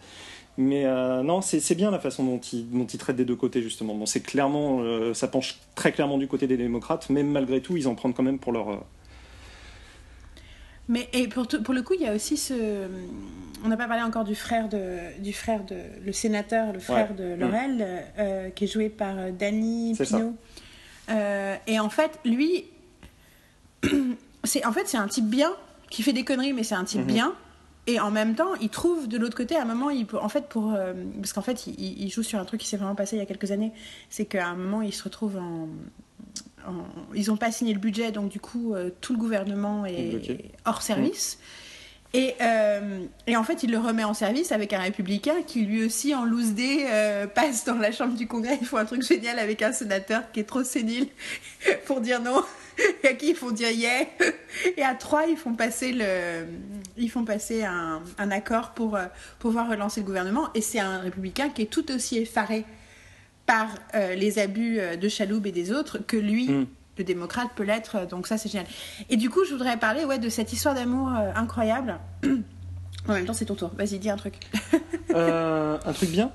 Mais 0.59 0.87
euh, 0.87 1.23
non, 1.23 1.43
c'est 1.43 1.75
bien 1.75 1.91
la 1.91 1.99
façon 1.99 2.25
dont 2.25 2.39
il, 2.39 2.71
dont 2.71 2.87
il 2.87 2.99
traite 2.99 3.17
des 3.17 3.25
deux 3.27 3.37
côtés, 3.37 3.61
justement. 3.63 3.95
Bon, 3.95 4.07
c'est 4.07 4.21
clairement, 4.23 4.79
euh, 4.81 5.13
ça 5.13 5.29
penche 5.29 5.59
très 5.75 5.93
clairement 5.93 6.17
du 6.17 6.29
côté 6.29 6.47
des 6.47 6.57
démocrates, 6.57 7.11
mais 7.11 7.23
malgré 7.23 7.61
tout, 7.61 7.77
ils 7.77 7.87
en 7.89 7.95
prennent 7.95 8.15
quand 8.15 8.23
même 8.23 8.39
pour 8.39 8.53
leur. 8.53 8.71
euh, 8.71 8.77
Mais 10.89 11.09
et 11.13 11.29
pour, 11.29 11.47
pour 11.47 11.75
le 11.75 11.83
coup, 11.83 11.95
il 11.95 12.01
y 12.03 12.07
a 12.07 12.15
aussi 12.15 12.37
ce. 12.37 12.55
On 13.65 13.69
n'a 13.69 13.77
pas 13.77 13.87
parlé 13.89 14.03
encore 14.03 14.25
du 14.25 14.35
frère 14.35 14.69
de, 14.69 14.99
du 15.21 15.33
frère 15.33 15.65
de 15.65 15.77
le 16.05 16.13
sénateur, 16.13 16.73
le 16.73 16.79
frère 16.79 17.11
Ouais. 17.11 17.17
de 17.17 17.35
Laurel, 17.35 18.05
euh, 18.19 18.51
qui 18.51 18.65
est 18.65 18.69
joué 18.69 18.89
par 18.89 19.15
Danny 19.39 19.95
Euh, 21.09 21.57
et 21.67 21.79
en 21.79 21.89
fait, 21.91 22.19
lui, 22.25 22.65
c'est 24.45 24.65
en 24.65 24.73
fait 24.73 24.87
c'est 24.89 24.97
un 24.97 25.09
type 25.09 25.27
bien 25.29 25.53
qui 25.91 26.03
fait 26.03 26.13
des 26.13 26.25
conneries, 26.25 26.53
mais 26.53 26.63
c'est 26.65 26.75
un 26.75 26.85
type 26.85 27.01
Mhm. 27.03 27.07
bien. 27.07 27.33
Et 27.89 28.01
en 28.01 28.11
même 28.11 28.34
temps, 28.34 28.55
il 28.61 28.68
trouve 28.68 29.07
de 29.07 29.16
l'autre 29.16 29.37
côté, 29.37 29.55
à 29.57 29.62
un 29.62 29.64
moment, 29.64 29.91
il 29.91 30.07
peut, 30.07 30.18
en 30.18 30.28
fait, 30.28 30.49
pour, 30.49 30.72
euh, 30.74 30.93
parce 31.20 31.32
qu'en 31.32 31.43
fait, 31.43 31.66
il, 31.68 32.03
il 32.03 32.11
joue 32.11 32.22
sur 32.24 32.39
un 32.41 32.45
truc 32.45 32.61
qui 32.61 32.66
s'est 32.66 32.76
vraiment 32.76 32.97
passé 32.97 33.16
il 33.16 33.20
y 33.20 33.22
a 33.22 33.26
quelques 33.26 33.53
années, 33.53 33.72
c'est 34.11 34.24
qu'à 34.24 34.49
un 34.49 34.57
moment, 34.57 34.82
il 34.82 34.93
se 34.93 35.05
retrouve 35.05 35.37
en, 35.37 35.68
en- 36.66 36.84
ils 37.14 37.28
n'ont 37.28 37.37
pas 37.37 37.53
signé 37.53 37.72
le 37.72 37.78
budget, 37.78 38.11
donc 38.11 38.28
du 38.28 38.41
coup, 38.41 38.74
euh, 38.74 38.91
tout 39.01 39.12
le 39.12 39.18
gouvernement 39.20 39.87
est 39.87 40.51
hors 40.64 40.82
service. 40.82 41.39
Et, 42.12 42.34
euh, 42.41 43.05
et 43.26 43.37
en 43.37 43.45
fait, 43.45 43.62
il 43.62 43.70
le 43.70 43.78
remet 43.78 44.05
en 44.05 44.14
service 44.14 44.51
avec 44.51 44.72
un 44.72 44.80
républicain 44.80 45.43
qui 45.47 45.62
lui 45.62 45.84
aussi, 45.84 46.14
en 46.14 46.24
loose 46.24 46.53
day, 46.55 46.87
euh, 46.89 47.26
passe 47.26 47.64
dans 47.66 47.74
la 47.76 47.93
chambre 47.93 48.14
du 48.16 48.26
Congrès. 48.26 48.59
Ils 48.61 48.66
font 48.66 48.78
un 48.78 48.84
truc 48.87 49.03
génial 49.03 49.39
avec 49.39 49.61
un 49.62 49.72
sénateur 49.72 50.22
qui 50.32 50.41
est 50.41 50.45
trop 50.45 50.64
sénile 50.64 51.09
pour 51.87 52.01
dire 52.01 52.20
non. 52.22 52.43
Et 53.03 53.07
à 53.09 53.14
qui 53.14 53.31
ils 53.31 53.37
font 53.37 53.51
dire 53.51 53.70
yeah. 53.70 54.05
Et 54.77 54.83
à 54.83 54.95
trois, 54.95 55.27
ils 55.27 55.37
font 55.37 55.55
passer, 55.55 55.93
le, 55.93 56.47
ils 56.97 57.09
font 57.11 57.24
passer 57.24 57.64
un, 57.64 58.03
un 58.18 58.31
accord 58.31 58.70
pour 58.70 58.97
euh, 58.97 59.07
pouvoir 59.39 59.68
relancer 59.68 60.01
le 60.01 60.07
gouvernement. 60.07 60.49
Et 60.55 60.61
c'est 60.61 60.81
un 60.81 60.99
républicain 60.99 61.49
qui 61.51 61.62
est 61.62 61.70
tout 61.70 61.91
aussi 61.93 62.18
effaré 62.18 62.64
par 63.47 63.68
euh, 63.95 64.14
les 64.14 64.39
abus 64.39 64.81
euh, 64.81 64.97
de 64.97 65.09
Chaloub 65.09 65.47
et 65.47 65.53
des 65.53 65.72
autres 65.72 65.99
que 65.99 66.16
lui, 66.16 66.49
Mm. 66.49 66.66
le 66.99 67.05
démocrate, 67.05 67.49
peut 67.55 67.62
l'être. 67.62 68.07
Donc 68.09 68.27
ça, 68.27 68.39
c'est 68.39 68.49
génial. 68.49 68.66
Et 69.09 69.16
du 69.16 69.31
coup, 69.31 69.45
je 69.45 69.53
voudrais 69.53 69.77
parler 69.79 70.05
ouais, 70.05 70.18
de 70.18 70.29
cette 70.29 70.53
histoire 70.53 70.74
d'amour 70.74 71.09
euh, 71.09 71.31
incroyable. 71.35 71.99
En 73.09 73.12
même 73.12 73.24
temps, 73.24 73.35
c'est 73.35 73.45
ton 73.45 73.55
tour. 73.55 73.70
Vas-y, 73.79 73.99
dis 74.01 74.11
un 74.11 74.16
truc. 74.16 74.35
Euh, 75.14 75.79
un 75.87 75.93
truc 75.93 76.11
bien? 76.11 76.33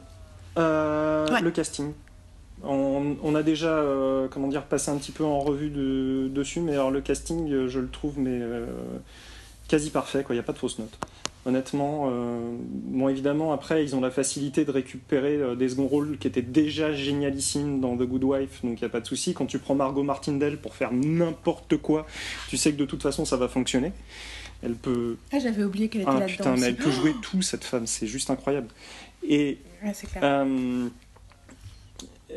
Euh, 0.57 1.27
Ouais. 1.29 1.41
Le 1.41 1.51
casting. 1.51 1.91
On, 2.63 3.15
on 3.23 3.33
a 3.35 3.41
déjà, 3.43 3.69
euh, 3.69 4.27
comment 4.29 4.47
dire, 4.47 4.63
passé 4.63 4.91
un 4.91 4.97
petit 4.97 5.11
peu 5.11 5.23
en 5.23 5.39
revue 5.39 5.69
de- 5.69 6.27
dessus, 6.33 6.59
mais 6.59 6.73
alors 6.73 6.91
le 6.91 7.01
casting, 7.01 7.49
euh, 7.51 7.67
je 7.67 7.79
le 7.79 7.89
trouve 7.89 8.19
mais 8.19 8.29
euh, 8.39 8.65
quasi 9.67 9.89
parfait. 9.89 10.23
Quoi, 10.23 10.35
il 10.35 10.37
n'y 10.37 10.41
a 10.41 10.43
pas 10.43 10.53
de 10.53 10.59
fausses 10.59 10.77
notes. 10.79 10.97
Honnêtement, 11.47 12.09
euh, 12.11 12.37
bon 12.71 13.09
évidemment 13.09 13.51
après 13.51 13.83
ils 13.83 13.95
ont 13.95 13.99
la 14.01 14.11
facilité 14.11 14.63
de 14.63 14.69
récupérer 14.69 15.39
des 15.57 15.69
seconds 15.69 15.87
rôles 15.87 16.19
qui 16.19 16.27
étaient 16.27 16.43
déjà 16.43 16.93
génialissimes 16.93 17.81
dans 17.81 17.97
The 17.97 18.03
Good 18.03 18.23
Wife, 18.23 18.61
donc 18.63 18.79
il 18.79 18.83
n'y 18.83 18.85
a 18.85 18.89
pas 18.89 18.99
de 18.99 19.07
souci. 19.07 19.33
Quand 19.33 19.47
tu 19.47 19.57
prends 19.57 19.73
Margot 19.73 20.03
Martindale 20.03 20.57
pour 20.57 20.75
faire 20.75 20.91
n'importe 20.93 21.77
quoi, 21.77 22.05
tu 22.47 22.57
sais 22.57 22.71
que 22.71 22.77
de 22.77 22.85
toute 22.85 23.01
façon 23.01 23.25
ça 23.25 23.37
va 23.37 23.47
fonctionner. 23.47 23.91
Elle 24.61 24.75
peut, 24.75 25.17
Ah, 25.33 25.39
j'avais 25.39 25.63
oublié 25.63 25.89
qu'elle 25.89 26.01
était 26.01 26.11
ah 26.11 26.19
là-dedans. 26.19 26.27
putain, 26.37 26.55
mais 26.57 26.67
elle 26.67 26.75
peut 26.75 26.91
jouer 26.91 27.15
tout 27.23 27.41
cette 27.41 27.63
femme, 27.63 27.87
c'est 27.87 28.05
juste 28.05 28.29
incroyable. 28.29 28.67
Et 29.27 29.57
Ouais, 29.83 29.93
c'est 29.95 30.05
clair. 30.05 30.45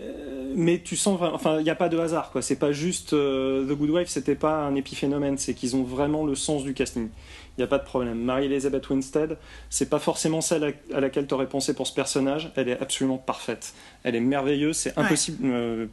Euh, 0.02 0.52
mais 0.56 0.80
tu 0.82 0.96
sens, 0.96 1.20
enfin, 1.20 1.58
il 1.58 1.64
n'y 1.64 1.70
a 1.70 1.74
pas 1.74 1.88
de 1.88 1.98
hasard, 1.98 2.30
quoi. 2.30 2.42
C'est 2.42 2.56
pas 2.58 2.72
juste 2.72 3.12
euh, 3.12 3.64
The 3.66 3.76
Good 3.76 3.90
Wife, 3.90 4.08
c'était 4.08 4.34
pas 4.34 4.62
un 4.64 4.74
épiphénomène, 4.74 5.36
c'est 5.38 5.54
qu'ils 5.54 5.74
ont 5.76 5.82
vraiment 5.82 6.24
le 6.24 6.34
sens 6.34 6.62
du 6.64 6.74
casting. 6.74 7.08
Il 7.56 7.60
n'y 7.60 7.64
a 7.64 7.68
pas 7.68 7.78
de 7.78 7.84
problème. 7.84 8.18
Marie-Elizabeth 8.18 8.88
Winstead, 8.90 9.36
c'est 9.70 9.88
pas 9.88 9.98
forcément 10.00 10.40
celle 10.40 10.64
à, 10.64 10.96
à 10.96 11.00
laquelle 11.00 11.26
tu 11.26 11.34
aurais 11.34 11.48
pensé 11.48 11.72
pour 11.74 11.86
ce 11.86 11.94
personnage. 11.94 12.52
Elle 12.56 12.68
est 12.68 12.80
absolument 12.80 13.18
parfaite. 13.18 13.74
Elle 14.02 14.16
est 14.16 14.20
merveilleuse. 14.20 14.76
C'est 14.76 14.96
Ouais. 14.98 15.04
impossible. 15.04 15.38
euh, 15.44 15.86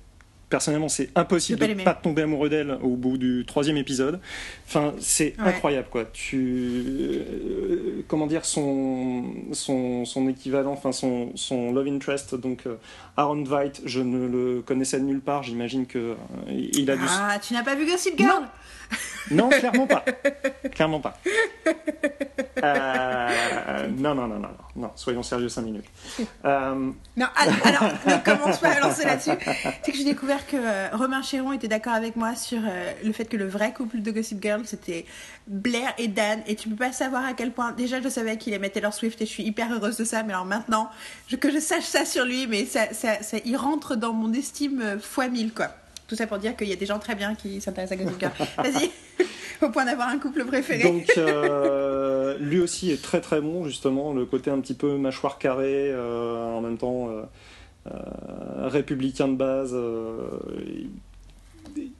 personnellement, 0.51 0.89
c'est 0.89 1.09
impossible 1.15 1.57
De 1.59 1.65
l'aimer. 1.65 1.83
pas 1.83 1.95
tomber 1.95 2.21
amoureux 2.21 2.49
d'elle 2.49 2.77
au 2.83 2.95
bout 2.95 3.17
du 3.17 3.43
troisième 3.47 3.77
épisode. 3.77 4.19
Enfin, 4.67 4.93
c'est 4.99 5.33
Ouais. 5.39 5.47
incroyable, 5.47 5.87
quoi. 5.89 6.05
Tu, 6.13 6.37
euh, 7.19 8.03
comment 8.07 8.27
dire, 8.27 8.45
son, 8.45 9.23
son, 9.53 10.05
son 10.05 10.27
équivalent, 10.29 10.73
enfin 10.73 10.91
son, 10.91 11.31
son 11.35 11.73
love 11.73 11.87
interest, 11.87 12.35
donc 12.35 12.67
euh, 12.67 12.75
Aaron 13.17 13.43
Veidt, 13.43 13.81
je 13.85 14.01
ne 14.01 14.27
le 14.27 14.61
connaissais 14.61 14.99
de 14.99 15.05
nulle 15.05 15.21
part. 15.21 15.41
J'imagine 15.43 15.87
que 15.87 15.97
euh, 15.97 16.15
il 16.73 16.89
a 16.91 16.95
dû. 16.95 17.03
Ah, 17.07 17.37
tu 17.41 17.53
n'as 17.53 17.63
pas 17.63 17.73
vu 17.75 17.85
Gossip 17.89 18.17
Girl? 18.17 18.29
Non, 18.41 18.47
clairement 19.49 19.87
pas. 19.87 20.03
clairement 20.73 20.99
pas. 20.99 21.17
Euh, 22.63 23.87
non, 23.97 24.13
non, 24.15 24.27
non, 24.27 24.35
non, 24.35 24.39
non, 24.49 24.49
non. 24.75 24.91
Soyons 24.95 25.23
sérieux 25.23 25.49
cinq 25.49 25.63
minutes. 25.63 25.85
Euh, 26.45 26.91
Non, 27.17 27.27
alors, 27.35 27.55
alors, 27.65 27.83
ne 28.05 28.17
commence 28.23 28.59
pas 28.59 28.69
à 28.69 28.79
là-dessus. 28.79 29.31
C'est 29.83 29.91
que 29.91 29.97
j'ai 29.97 30.03
découvert 30.03 30.45
que 30.45 30.57
euh, 30.57 30.89
Romain 30.93 31.21
Chéron 31.21 31.53
était 31.53 31.67
d'accord 31.67 31.93
avec 31.93 32.15
moi 32.15 32.35
sur 32.35 32.59
euh, 32.63 32.91
le 33.03 33.11
fait 33.13 33.25
que 33.25 33.37
le 33.37 33.47
vrai 33.47 33.73
couple 33.73 34.01
de 34.01 34.11
Gossip 34.11 34.41
Girl, 34.41 34.61
c'était 34.65 35.05
Blair 35.47 35.93
et 35.97 36.07
Dan. 36.07 36.41
Et 36.47 36.55
tu 36.55 36.69
peux 36.69 36.75
pas 36.75 36.91
savoir 36.91 37.25
à 37.25 37.33
quel 37.33 37.51
point. 37.51 37.71
Déjà, 37.71 38.01
je 38.01 38.09
savais 38.09 38.37
qu'il 38.37 38.53
aimait 38.53 38.69
Taylor 38.69 38.93
Swift 38.93 39.21
et 39.21 39.25
je 39.25 39.31
suis 39.31 39.43
hyper 39.43 39.71
heureuse 39.73 39.97
de 39.97 40.03
ça. 40.03 40.23
Mais 40.23 40.33
alors 40.33 40.45
maintenant, 40.45 40.89
que 41.39 41.51
je 41.51 41.59
sache 41.59 41.85
ça 41.85 42.05
sur 42.05 42.25
lui, 42.25 42.47
mais 42.47 42.65
ça, 42.65 42.93
ça, 42.93 43.21
ça- 43.23 43.37
il 43.45 43.55
rentre 43.57 43.95
dans 43.95 44.13
mon 44.13 44.31
estime 44.33 44.81
euh, 44.81 44.99
fois 44.99 45.27
1000, 45.27 45.53
quoi. 45.53 45.69
Tout 46.11 46.17
ça 46.17 46.27
pour 46.27 46.39
dire 46.39 46.57
qu'il 46.57 46.67
y 46.67 46.73
a 46.73 46.75
des 46.75 46.85
gens 46.85 46.99
très 46.99 47.15
bien 47.15 47.35
qui 47.35 47.61
s'intéressent 47.61 47.97
à 47.97 48.03
Gossip 48.03 48.19
Girl. 48.19 48.33
Vas-y, 48.57 48.91
au 49.61 49.69
point 49.69 49.85
d'avoir 49.85 50.09
un 50.09 50.19
couple 50.19 50.43
préféré. 50.43 50.83
donc, 50.83 51.09
euh, 51.17 52.37
lui 52.37 52.59
aussi 52.59 52.91
est 52.91 53.01
très 53.01 53.21
très 53.21 53.39
bon, 53.39 53.63
justement. 53.63 54.11
Le 54.11 54.25
côté 54.25 54.51
un 54.51 54.59
petit 54.59 54.73
peu 54.73 54.97
mâchoire 54.97 55.37
carrée, 55.37 55.89
euh, 55.89 56.43
en 56.43 56.59
même 56.59 56.77
temps 56.77 57.07
euh, 57.07 57.93
républicain 58.67 59.29
de 59.29 59.35
base. 59.37 59.73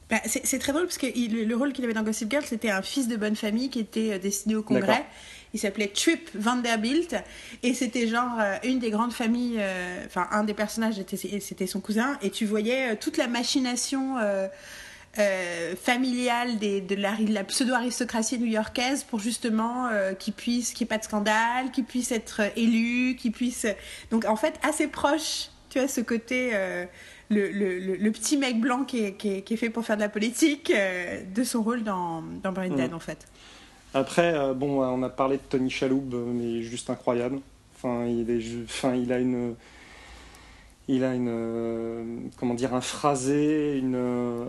Bah, 0.10 0.18
c'est 0.26 0.60
très 0.60 0.74
drôle 0.74 0.84
parce 0.88 0.98
que 0.98 1.08
il- 1.16 1.48
le 1.48 1.56
rôle 1.56 1.72
qu'il 1.72 1.86
avait 1.86 1.94
dans 1.94 2.04
Gossip 2.04 2.30
Girl, 2.30 2.44
c'était 2.46 2.70
un 2.70 2.82
fils 2.82 3.08
de 3.08 3.16
bonne 3.16 3.38
famille 3.38 3.70
qui 3.70 3.80
était 3.80 4.20
destiné 4.20 4.56
au. 4.56 4.64
Congrès. 4.64 5.06
Il 5.54 5.60
s'appelait 5.60 5.88
Trip 5.90 6.30
Vanderbilt 6.34 7.16
et 7.62 7.74
c'était 7.74 8.08
genre 8.08 8.38
euh, 8.40 8.56
une 8.64 8.80
des 8.80 8.90
grandes 8.90 9.12
familles, 9.14 9.58
euh, 9.60 10.06
enfin 10.06 10.28
un 10.32 10.44
des 10.46 10.54
personnages 10.54 10.98
était- 10.98 11.18
c'était 11.42 11.68
son 11.68 11.82
cousin 11.82 12.18
et 12.22 12.30
tu 12.30 12.46
voyais 12.46 12.92
euh, 12.92 12.96
toute 13.00 13.18
la 13.18 13.28
machination 13.28 14.18
euh, 15.20 15.76
familiale 15.76 16.58
des, 16.58 16.80
de 16.82 16.96
la, 16.96 17.16
la 17.28 17.44
pseudo-aristocratie 17.44 18.40
new-yorkaise 18.40 19.04
pour 19.04 19.20
justement 19.20 19.88
euh, 19.88 20.14
qu'il 20.14 20.34
puisse, 20.34 20.72
qu'il 20.72 20.86
n'y 20.86 20.88
ait 20.88 20.96
pas 20.96 20.98
de 21.00 21.04
scandale, 21.04 21.72
qu'il 21.72 21.84
puisse 21.84 22.12
être 22.12 22.42
élu, 22.56 23.16
qu'il 23.18 23.32
puisse... 23.34 23.66
Donc 24.10 24.26
en 24.26 24.36
fait 24.38 24.54
assez 24.64 24.88
proche, 24.88 25.50
tu 25.70 25.80
vois, 25.80 25.88
ce 25.88 26.02
côté... 26.02 26.52
euh, 26.54 26.86
le, 27.30 27.50
le, 27.50 27.80
le, 27.80 27.96
le 27.96 28.12
petit 28.12 28.36
mec 28.36 28.60
blanc 28.60 28.84
qui 28.84 29.06
est, 29.06 29.14
qui 29.14 29.36
est, 29.36 29.42
qui 29.42 29.54
est 29.54 29.58
fait 29.58 29.70
pour 29.70 29.86
faire 29.86 29.96
de 29.96 30.02
la 30.02 30.10
politique, 30.10 30.74
de 31.34 31.44
son 31.46 31.64
rôle 31.64 31.82
dans, 31.82 32.22
dans 32.44 32.52
Brain 32.52 32.68
Dead, 32.68 32.92
Mm. 32.92 32.94
en 32.94 33.00
fait. 33.00 33.20
Après, 33.94 34.34
euh, 34.34 34.54
bon, 34.54 34.82
on 34.84 35.04
a 35.04 35.10
parlé 35.10 35.38
de 35.38 35.42
Tony 35.50 35.70
Chaloub, 35.70 36.14
euh, 36.14 36.26
mais 36.26 36.62
juste 36.62 36.90
incroyable. 36.90 37.40
Enfin, 37.76 38.06
il 38.06 38.30
est, 38.30 38.42
enfin, 38.64 38.96
il 38.96 39.12
a 39.12 39.20
une, 39.20 39.56
il 40.88 41.04
a 41.04 41.14
une, 41.14 41.30
euh, 41.30 42.04
comment 42.38 42.54
dire, 42.54 42.74
un 42.74 42.82
phrasé, 42.82 43.78
une, 43.78 43.96
euh, 43.96 44.46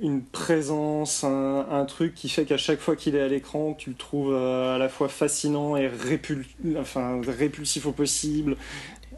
une 0.00 0.22
présence, 0.22 1.24
un, 1.24 1.84
truc 1.86 2.14
qui 2.14 2.28
fait 2.28 2.44
qu'à 2.44 2.56
chaque 2.56 2.80
fois 2.80 2.96
qu'il 2.96 3.14
est 3.14 3.20
à 3.20 3.28
l'écran, 3.28 3.74
tu 3.74 3.90
le 3.90 3.96
trouves 3.96 4.32
euh, 4.32 4.74
à 4.74 4.78
la 4.78 4.88
fois 4.88 5.08
fascinant 5.08 5.76
et 5.76 5.88
répul- 5.88 6.46
enfin, 6.78 7.20
répulsif 7.26 7.86
au 7.86 7.92
possible. 7.92 8.56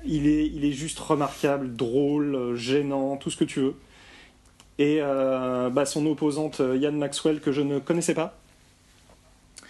Il 0.04 0.26
est, 0.26 0.46
il 0.46 0.64
est 0.64 0.72
juste 0.72 0.98
remarquable, 0.98 1.76
drôle, 1.76 2.34
euh, 2.34 2.56
gênant, 2.56 3.16
tout 3.16 3.30
ce 3.30 3.36
que 3.36 3.44
tu 3.44 3.60
veux. 3.60 3.74
Et 4.78 4.98
euh, 5.00 5.70
bah, 5.70 5.84
son 5.86 6.06
opposante, 6.06 6.60
euh, 6.60 6.76
Yann 6.76 6.96
Maxwell, 6.96 7.40
que 7.40 7.52
je 7.52 7.60
ne 7.62 7.78
connaissais 7.78 8.14
pas, 8.14 8.41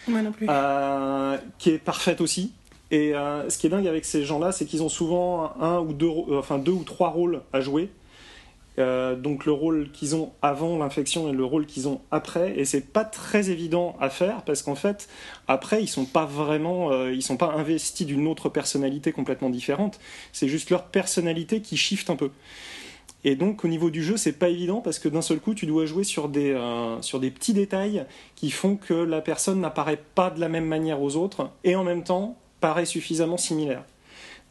Moi 0.08 0.22
non 0.22 0.32
plus. 0.32 0.46
euh, 0.48 1.38
qui 1.58 1.70
est 1.70 1.78
parfaite 1.78 2.20
aussi. 2.20 2.52
Et 2.90 3.14
euh, 3.14 3.48
ce 3.48 3.56
qui 3.56 3.66
est 3.66 3.70
dingue 3.70 3.86
avec 3.86 4.04
ces 4.04 4.24
gens-là, 4.24 4.52
c'est 4.52 4.66
qu'ils 4.66 4.82
ont 4.82 4.88
souvent 4.88 5.54
un 5.60 5.78
ou 5.78 5.92
deux, 5.92 6.10
enfin 6.32 6.58
deux 6.58 6.72
ou 6.72 6.84
trois 6.84 7.08
rôles 7.08 7.40
à 7.52 7.60
jouer. 7.60 7.90
Euh, 8.78 9.16
donc 9.16 9.44
le 9.44 9.52
rôle 9.52 9.90
qu'ils 9.92 10.16
ont 10.16 10.32
avant 10.40 10.78
l'infection 10.78 11.28
et 11.28 11.32
le 11.32 11.44
rôle 11.44 11.66
qu'ils 11.66 11.88
ont 11.88 12.00
après, 12.10 12.58
et 12.58 12.64
c'est 12.64 12.80
pas 12.80 13.04
très 13.04 13.50
évident 13.50 13.96
à 14.00 14.08
faire 14.08 14.44
parce 14.46 14.62
qu'en 14.62 14.74
fait 14.74 15.10
après 15.46 15.82
ils 15.82 15.88
sont 15.88 16.06
pas 16.06 16.24
vraiment, 16.24 17.06
ils 17.06 17.22
sont 17.22 17.36
pas 17.36 17.52
investis 17.52 18.06
d'une 18.06 18.26
autre 18.26 18.48
personnalité 18.48 19.12
complètement 19.12 19.50
différente. 19.50 20.00
C'est 20.32 20.48
juste 20.48 20.70
leur 20.70 20.84
personnalité 20.84 21.60
qui 21.60 21.76
shift 21.76 22.08
un 22.08 22.16
peu. 22.16 22.30
Et 23.24 23.36
donc 23.36 23.64
au 23.64 23.68
niveau 23.68 23.90
du 23.90 24.02
jeu, 24.02 24.16
c'est 24.16 24.32
pas 24.32 24.48
évident 24.48 24.80
parce 24.80 24.98
que 24.98 25.08
d'un 25.08 25.22
seul 25.22 25.38
coup, 25.38 25.54
tu 25.54 25.66
dois 25.66 25.86
jouer 25.86 26.04
sur 26.04 26.28
des, 26.28 26.50
euh, 26.52 27.00
sur 27.02 27.20
des 27.20 27.30
petits 27.30 27.54
détails 27.54 28.04
qui 28.34 28.50
font 28.50 28.76
que 28.76 28.94
la 28.94 29.20
personne 29.20 29.60
n'apparaît 29.60 30.02
pas 30.14 30.30
de 30.30 30.40
la 30.40 30.48
même 30.48 30.66
manière 30.66 31.00
aux 31.00 31.16
autres 31.16 31.50
et 31.62 31.76
en 31.76 31.84
même 31.84 32.02
temps 32.02 32.36
paraît 32.60 32.86
suffisamment 32.86 33.36
similaire. 33.36 33.84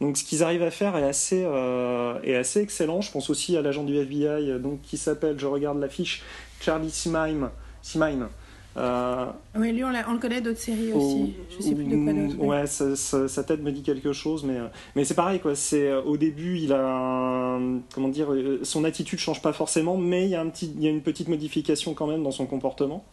Donc 0.00 0.16
ce 0.16 0.24
qu'ils 0.24 0.42
arrivent 0.42 0.62
à 0.62 0.70
faire 0.70 0.96
est 0.96 1.04
assez, 1.04 1.44
euh, 1.44 2.20
est 2.24 2.34
assez 2.34 2.60
excellent. 2.60 3.02
Je 3.02 3.12
pense 3.12 3.30
aussi 3.30 3.56
à 3.56 3.62
l'agent 3.62 3.84
du 3.84 3.96
FBI 3.96 4.50
euh, 4.50 4.58
donc, 4.58 4.80
qui 4.82 4.96
s'appelle, 4.96 5.38
je 5.38 5.46
regarde 5.46 5.78
l'affiche, 5.78 6.22
Charlie 6.60 6.90
Simime. 6.90 7.50
Simime. 7.82 8.28
Euh, 8.76 9.26
Oui, 9.56 9.72
lui, 9.72 9.84
on, 9.84 9.90
le 9.90 10.18
connaît 10.18 10.40
d'autres 10.40 10.58
séries 10.58 10.92
aussi. 10.92 11.34
Je 11.50 11.62
sais 11.62 11.74
plus 11.74 11.84
de 11.84 11.96
quoi 11.96 12.12
d'autre. 12.12 12.36
mais- 12.38 12.46
Ouais, 12.46 12.66
ça- 12.66 12.96
ça- 12.96 13.28
sa 13.28 13.44
tête 13.44 13.62
me 13.62 13.70
dit 13.70 13.82
quelque 13.82 14.12
chose, 14.12 14.44
mais, 14.44 14.56
euh, 14.56 14.66
mais 14.96 15.04
c'est 15.04 15.14
pareil, 15.14 15.40
quoi. 15.40 15.54
C'est, 15.54 15.88
euh, 15.88 16.00
au 16.02 16.16
début, 16.16 16.58
il 16.58 16.72
a 16.72 16.82
un- 16.82 17.80
comment 17.94 18.08
dire, 18.08 18.28
son 18.62 18.84
attitude 18.84 19.18
change 19.18 19.42
pas 19.42 19.52
forcément, 19.52 19.96
mais 19.98 20.24
il 20.24 20.30
y, 20.30 20.34
a 20.34 20.40
un 20.40 20.48
petit, 20.48 20.72
il 20.74 20.82
y 20.82 20.86
a 20.86 20.90
une 20.90 21.02
petite 21.02 21.28
modification 21.28 21.92
quand 21.94 22.06
même 22.06 22.22
dans 22.22 22.30
son 22.30 22.46
comportement. 22.46 23.04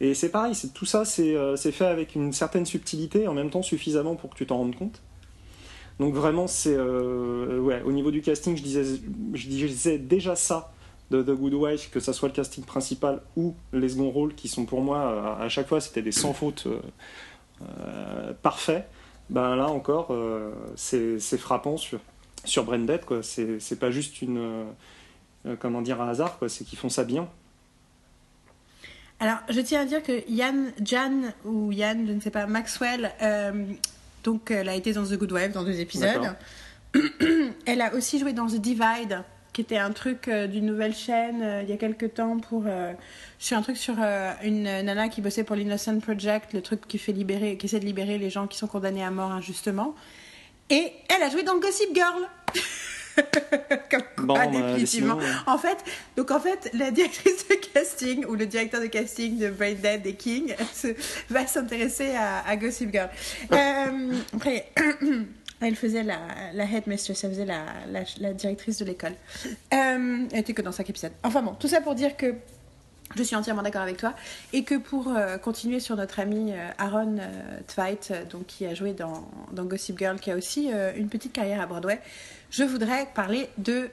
Et 0.00 0.14
c'est 0.14 0.30
pareil, 0.30 0.54
c'est, 0.54 0.72
tout 0.74 0.84
ça, 0.86 1.04
c'est, 1.04 1.34
c'est 1.56 1.72
fait 1.72 1.86
avec 1.86 2.14
une 2.14 2.32
certaine 2.32 2.64
subtilité, 2.66 3.22
et 3.22 3.28
en 3.28 3.34
même 3.34 3.50
temps 3.50 3.62
suffisamment 3.62 4.14
pour 4.14 4.30
que 4.30 4.36
tu 4.36 4.46
t'en 4.46 4.58
rendes 4.58 4.76
compte. 4.76 5.02
Donc 6.00 6.12
vraiment, 6.14 6.46
c'est, 6.46 6.74
euh, 6.76 7.58
ouais, 7.58 7.80
au 7.86 7.92
niveau 7.92 8.10
du 8.10 8.20
casting, 8.20 8.56
je 8.56 8.62
disais, 8.62 8.84
je 9.34 9.48
disais 9.48 9.96
déjà 9.98 10.36
ça 10.36 10.72
de 11.10 11.22
The 11.22 11.30
Good 11.30 11.54
Wife, 11.54 11.90
que 11.90 12.00
ça 12.00 12.12
soit 12.12 12.28
le 12.28 12.34
casting 12.34 12.64
principal 12.64 13.22
ou 13.36 13.54
les 13.72 13.90
seconds 13.90 14.10
rôles, 14.10 14.34
qui 14.34 14.48
sont 14.48 14.64
pour 14.64 14.80
moi, 14.80 15.38
à, 15.40 15.48
chaque 15.48 15.68
fois, 15.68 15.80
c'était 15.80 16.02
des 16.02 16.12
sans 16.12 16.32
faute 16.32 16.66
parfaits, 18.42 18.88
ben 19.30 19.56
là 19.56 19.68
encore, 19.68 20.14
c'est 20.74 21.18
frappant 21.38 21.76
sur, 21.76 22.00
sur 22.44 22.64
Branded, 22.64 23.04
quoi. 23.04 23.22
C'est 23.22 23.78
pas 23.78 23.90
juste 23.90 24.20
une. 24.20 24.66
comment 25.60 25.80
dire, 25.80 26.00
un 26.00 26.08
hasard, 26.08 26.38
quoi. 26.38 26.48
C'est 26.48 26.64
qu'ils 26.64 26.78
font 26.78 26.88
ça 26.88 27.04
bien. 27.04 27.28
Alors, 29.18 29.38
je 29.48 29.60
tiens 29.60 29.82
à 29.82 29.84
dire 29.86 30.02
que 30.02 30.28
Yann, 30.30 30.72
Jan 30.82 31.32
ou 31.44 31.72
Yann, 31.72 32.06
je 32.06 32.12
ne 32.12 32.20
sais 32.20 32.30
pas, 32.30 32.46
Maxwell, 32.46 33.12
euh, 33.22 33.64
donc 34.24 34.50
elle 34.50 34.68
a 34.68 34.74
été 34.74 34.92
dans 34.92 35.04
The 35.04 35.14
Good 35.14 35.32
Wife 35.32 35.52
dans 35.52 35.64
deux 35.64 35.80
épisodes. 35.80 36.34
elle 37.66 37.80
a 37.80 37.94
aussi 37.94 38.18
joué 38.18 38.34
dans 38.34 38.46
The 38.46 38.56
Divide, 38.56 39.22
qui 39.56 39.62
était 39.62 39.78
un 39.78 39.90
truc 39.90 40.28
euh, 40.28 40.46
d'une 40.46 40.66
nouvelle 40.66 40.94
chaîne 40.94 41.40
euh, 41.42 41.62
il 41.62 41.70
y 41.70 41.72
a 41.72 41.78
quelques 41.78 42.12
temps 42.12 42.36
pour 42.36 42.64
sur 43.38 43.56
un 43.56 43.62
truc 43.62 43.78
sur 43.78 43.94
une 44.42 44.64
nana 44.64 45.08
qui 45.08 45.22
bossait 45.22 45.44
pour 45.44 45.56
l'Innocent 45.56 45.98
Project, 46.00 46.52
le 46.52 46.60
truc 46.60 46.86
qui 46.86 46.98
fait 46.98 47.12
libérer, 47.12 47.56
qui 47.56 47.64
essaie 47.64 47.80
de 47.80 47.86
libérer 47.86 48.18
les 48.18 48.28
gens 48.28 48.46
qui 48.46 48.58
sont 48.58 48.66
condamnés 48.66 49.02
à 49.02 49.10
mort 49.10 49.32
injustement. 49.32 49.94
Et 50.68 50.92
elle 51.08 51.22
a 51.22 51.30
joué 51.30 51.42
dans 51.42 51.58
Gossip 51.58 51.94
Girl. 51.94 52.28
Comme 53.90 54.26
bah, 54.26 54.46
définitivement. 54.46 55.18
En 55.46 55.56
fait, 55.56 55.78
donc 56.16 56.30
en 56.30 56.40
fait, 56.40 56.70
la 56.74 56.90
directrice 56.90 57.48
de 57.48 57.54
casting 57.72 58.26
ou 58.26 58.34
le 58.34 58.44
directeur 58.46 58.82
de 58.82 58.86
casting 58.86 59.38
de 59.38 59.48
Brain 59.48 59.74
Dead 59.74 60.06
et 60.06 60.14
King 60.14 60.54
va 61.30 61.46
s'intéresser 61.46 62.14
à, 62.14 62.56
Gossip 62.56 62.92
Girl. 62.92 63.08
Euh, 63.52 64.12
après, 64.34 64.70
elle 65.60 65.76
faisait 65.76 66.02
la, 66.02 66.18
la 66.54 66.64
headmistress, 66.64 67.24
elle 67.24 67.30
faisait 67.30 67.46
la, 67.46 68.32
directrice 68.34 68.78
de 68.78 68.84
l'école. 68.84 69.14
Euh, 69.72 70.26
elle 70.32 70.38
était 70.38 70.52
que 70.52 70.62
dans 70.62 70.72
cinq 70.72 70.90
épisodes. 70.90 71.12
Enfin 71.22 71.42
bon, 71.42 71.54
tout 71.54 71.68
ça 71.68 71.80
pour 71.80 71.94
dire 71.94 72.16
que 72.16 72.34
je 73.14 73.22
suis 73.22 73.36
entièrement 73.36 73.62
d'accord 73.62 73.82
avec 73.82 73.96
toi. 73.96 74.14
Et 74.52 74.64
que 74.64 74.74
pour 74.74 75.08
euh, 75.08 75.38
continuer 75.38 75.80
sur 75.80 75.96
notre 75.96 76.20
ami 76.20 76.52
Aaron 76.78 77.16
Tveit, 77.68 78.12
donc, 78.30 78.46
qui 78.46 78.66
a 78.66 78.74
joué 78.74 78.92
dans, 78.92 79.28
dans, 79.52 79.64
Gossip 79.64 79.98
Girl, 79.98 80.18
qui 80.18 80.30
a 80.30 80.36
aussi 80.36 80.70
une 80.96 81.08
petite 81.08 81.32
carrière 81.32 81.60
à 81.60 81.66
Broadway, 81.66 82.00
je 82.50 82.64
voudrais 82.64 83.06
parler 83.14 83.48
de 83.58 83.88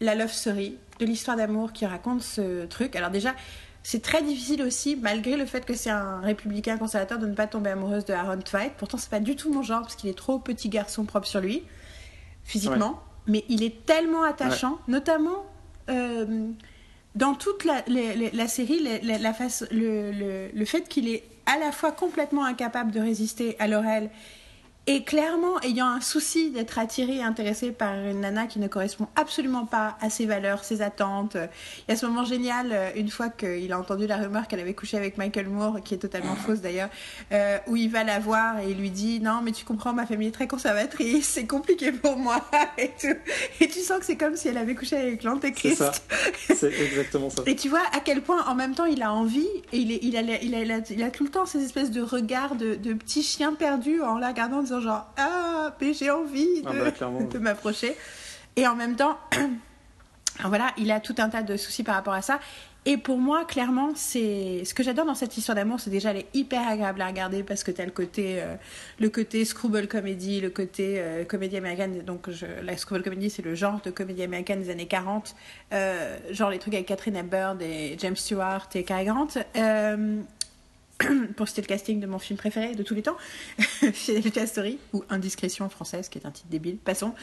la 0.00 0.14
love 0.14 0.32
story, 0.32 0.76
de 0.98 1.06
l'histoire 1.06 1.36
d'amour 1.36 1.72
qui 1.72 1.86
raconte 1.86 2.22
ce 2.22 2.66
truc. 2.66 2.96
Alors 2.96 3.10
déjà, 3.10 3.34
c'est 3.82 4.02
très 4.02 4.22
difficile 4.22 4.62
aussi, 4.62 4.96
malgré 4.96 5.36
le 5.36 5.44
fait 5.44 5.64
que 5.66 5.74
c'est 5.74 5.90
un 5.90 6.20
républicain 6.20 6.78
conservateur, 6.78 7.18
de 7.18 7.26
ne 7.26 7.34
pas 7.34 7.46
tomber 7.46 7.70
amoureuse 7.70 8.04
de 8.04 8.12
Aaron 8.12 8.38
Tveit. 8.38 8.70
Pourtant, 8.78 8.96
c'est 8.96 9.10
pas 9.10 9.20
du 9.20 9.34
tout 9.34 9.52
mon 9.52 9.62
genre 9.62 9.82
parce 9.82 9.96
qu'il 9.96 10.08
est 10.08 10.16
trop 10.16 10.38
petit 10.38 10.68
garçon 10.68 11.04
propre 11.04 11.26
sur 11.26 11.40
lui, 11.40 11.62
physiquement. 12.44 13.00
Mais 13.26 13.44
il 13.48 13.62
est 13.62 13.84
tellement 13.86 14.22
attachant, 14.22 14.78
notamment 14.88 15.44
euh, 15.88 16.48
dans 17.14 17.34
toute 17.34 17.64
la, 17.64 17.82
série, 18.48 19.00
la, 19.02 19.32
face, 19.32 19.64
le, 19.70 20.50
le 20.52 20.64
fait 20.64 20.88
qu'il 20.88 21.08
est 21.08 21.24
à 21.46 21.58
la 21.58 21.72
fois 21.72 21.92
complètement 21.92 22.44
incapable 22.44 22.92
de 22.92 23.00
résister 23.00 23.56
à 23.58 23.66
Laurel 23.68 24.10
et 24.88 25.04
clairement, 25.04 25.60
ayant 25.62 25.86
un 25.86 26.00
souci 26.00 26.50
d'être 26.50 26.76
attiré 26.76 27.18
et 27.18 27.22
intéressé 27.22 27.70
par 27.70 27.94
une 27.94 28.20
nana 28.20 28.48
qui 28.48 28.58
ne 28.58 28.66
correspond 28.66 29.06
absolument 29.14 29.64
pas 29.64 29.96
à 30.00 30.10
ses 30.10 30.26
valeurs, 30.26 30.64
ses 30.64 30.82
attentes. 30.82 31.36
Il 31.86 31.92
y 31.92 31.94
a 31.94 31.96
ce 31.96 32.04
moment 32.04 32.24
génial, 32.24 32.70
euh, 32.72 32.90
une 32.96 33.08
fois 33.08 33.28
qu'il 33.28 33.72
a 33.72 33.78
entendu 33.78 34.08
la 34.08 34.16
rumeur 34.16 34.48
qu'elle 34.48 34.58
avait 34.58 34.74
couché 34.74 34.96
avec 34.96 35.18
Michael 35.18 35.46
Moore, 35.46 35.82
qui 35.84 35.94
est 35.94 35.98
totalement 35.98 36.34
fausse 36.34 36.60
d'ailleurs, 36.60 36.88
euh, 37.30 37.58
où 37.68 37.76
il 37.76 37.90
va 37.90 38.02
la 38.02 38.18
voir 38.18 38.58
et 38.58 38.70
il 38.70 38.76
lui 38.76 38.90
dit 38.90 39.20
Non, 39.20 39.40
mais 39.40 39.52
tu 39.52 39.64
comprends, 39.64 39.92
ma 39.92 40.04
famille 40.04 40.28
est 40.28 40.32
très 40.32 40.48
conservatrice, 40.48 41.28
c'est 41.28 41.46
compliqué 41.46 41.92
pour 41.92 42.16
moi. 42.16 42.44
et, 42.78 42.90
et 43.60 43.68
tu 43.68 43.78
sens 43.78 44.00
que 44.00 44.04
c'est 44.04 44.16
comme 44.16 44.34
si 44.34 44.48
elle 44.48 44.58
avait 44.58 44.74
couché 44.74 44.96
avec 44.96 45.22
l'antéchrist. 45.22 45.76
C'est 45.76 45.84
ça. 45.84 45.92
C'est 46.56 46.72
exactement 46.72 47.30
ça. 47.30 47.42
et 47.46 47.56
tu 47.56 47.68
vois 47.68 47.82
à 47.92 48.00
quel 48.00 48.22
point, 48.22 48.44
en 48.46 48.54
même 48.54 48.74
temps, 48.74 48.84
il 48.84 49.02
a 49.02 49.12
envie 49.12 49.46
et 49.72 49.78
il, 49.78 49.92
est, 49.92 50.00
il, 50.02 50.16
a, 50.16 50.20
il, 50.20 50.54
a, 50.54 50.78
il, 50.90 51.02
a, 51.02 51.10
tout 51.10 51.24
le 51.24 51.30
temps 51.30 51.46
ces 51.46 51.64
espèces 51.64 51.90
de 51.90 52.02
regards 52.02 52.56
de, 52.56 52.74
de 52.74 52.92
petits 52.94 53.22
chiens 53.22 53.54
perdus 53.54 54.00
en 54.02 54.18
la 54.18 54.28
regardant 54.28 54.62
genre 54.80 55.06
ah 55.16 55.74
mais 55.80 55.94
j'ai 55.94 56.10
envie 56.10 56.62
ah 56.64 56.72
bah, 56.72 57.10
de, 57.32 57.38
m'approcher 57.38 57.96
et 58.56 58.66
en 58.66 58.74
même 58.74 58.96
temps 58.96 59.18
voilà 60.44 60.72
il 60.78 60.90
a 60.90 61.00
tout 61.00 61.14
un 61.18 61.28
tas 61.28 61.42
de 61.42 61.56
soucis 61.56 61.82
par 61.82 61.94
rapport 61.94 62.14
à 62.14 62.22
ça 62.22 62.38
et 62.84 62.96
pour 62.96 63.18
moi, 63.18 63.44
clairement, 63.44 63.92
c'est 63.94 64.64
ce 64.64 64.74
que 64.74 64.82
j'adore 64.82 65.06
dans 65.06 65.14
cette 65.14 65.36
histoire 65.36 65.54
d'amour, 65.54 65.78
c'est 65.78 65.90
déjà 65.90 66.10
elle 66.10 66.16
est 66.16 66.34
hyper 66.34 66.66
agréable 66.66 67.00
à 67.00 67.06
regarder 67.06 67.44
parce 67.44 67.62
que 67.62 67.70
tu 67.70 67.80
as 67.80 67.84
le 67.84 67.92
côté 67.92 68.42
euh, 68.42 68.56
le 68.98 69.08
côté 69.08 69.44
screwball 69.44 69.86
comedy, 69.86 70.40
le 70.40 70.50
côté 70.50 70.94
euh, 70.96 71.24
comédie 71.24 71.56
américaine. 71.56 72.02
Donc 72.02 72.28
je, 72.28 72.44
la 72.64 72.76
screwball 72.76 73.04
comedy, 73.04 73.30
c'est 73.30 73.42
le 73.42 73.54
genre 73.54 73.80
de 73.84 73.92
comédie 73.92 74.24
américaine 74.24 74.60
des 74.60 74.70
années 74.70 74.86
40, 74.86 75.36
euh, 75.72 76.16
genre 76.32 76.50
les 76.50 76.58
trucs 76.58 76.74
avec 76.74 76.86
Catherine 76.86 77.14
Hepburn 77.14 77.62
et 77.62 77.94
James 77.98 78.16
Stewart 78.16 78.68
et 78.74 78.82
Cary 78.82 79.04
Grant. 79.04 79.28
pour 81.36 81.48
citer 81.48 81.62
le 81.62 81.66
casting 81.66 82.00
de 82.00 82.06
mon 82.06 82.18
film 82.18 82.38
préféré 82.38 82.74
de 82.74 82.82
tous 82.82 82.94
les 82.94 83.02
temps, 83.02 83.16
Fidelity 83.58 84.46
Story, 84.46 84.78
ou 84.92 85.04
Indiscrétion 85.10 85.68
française, 85.68 86.08
qui 86.08 86.18
est 86.18 86.26
un 86.26 86.30
titre 86.30 86.48
débile, 86.48 86.76
passons. 86.76 87.14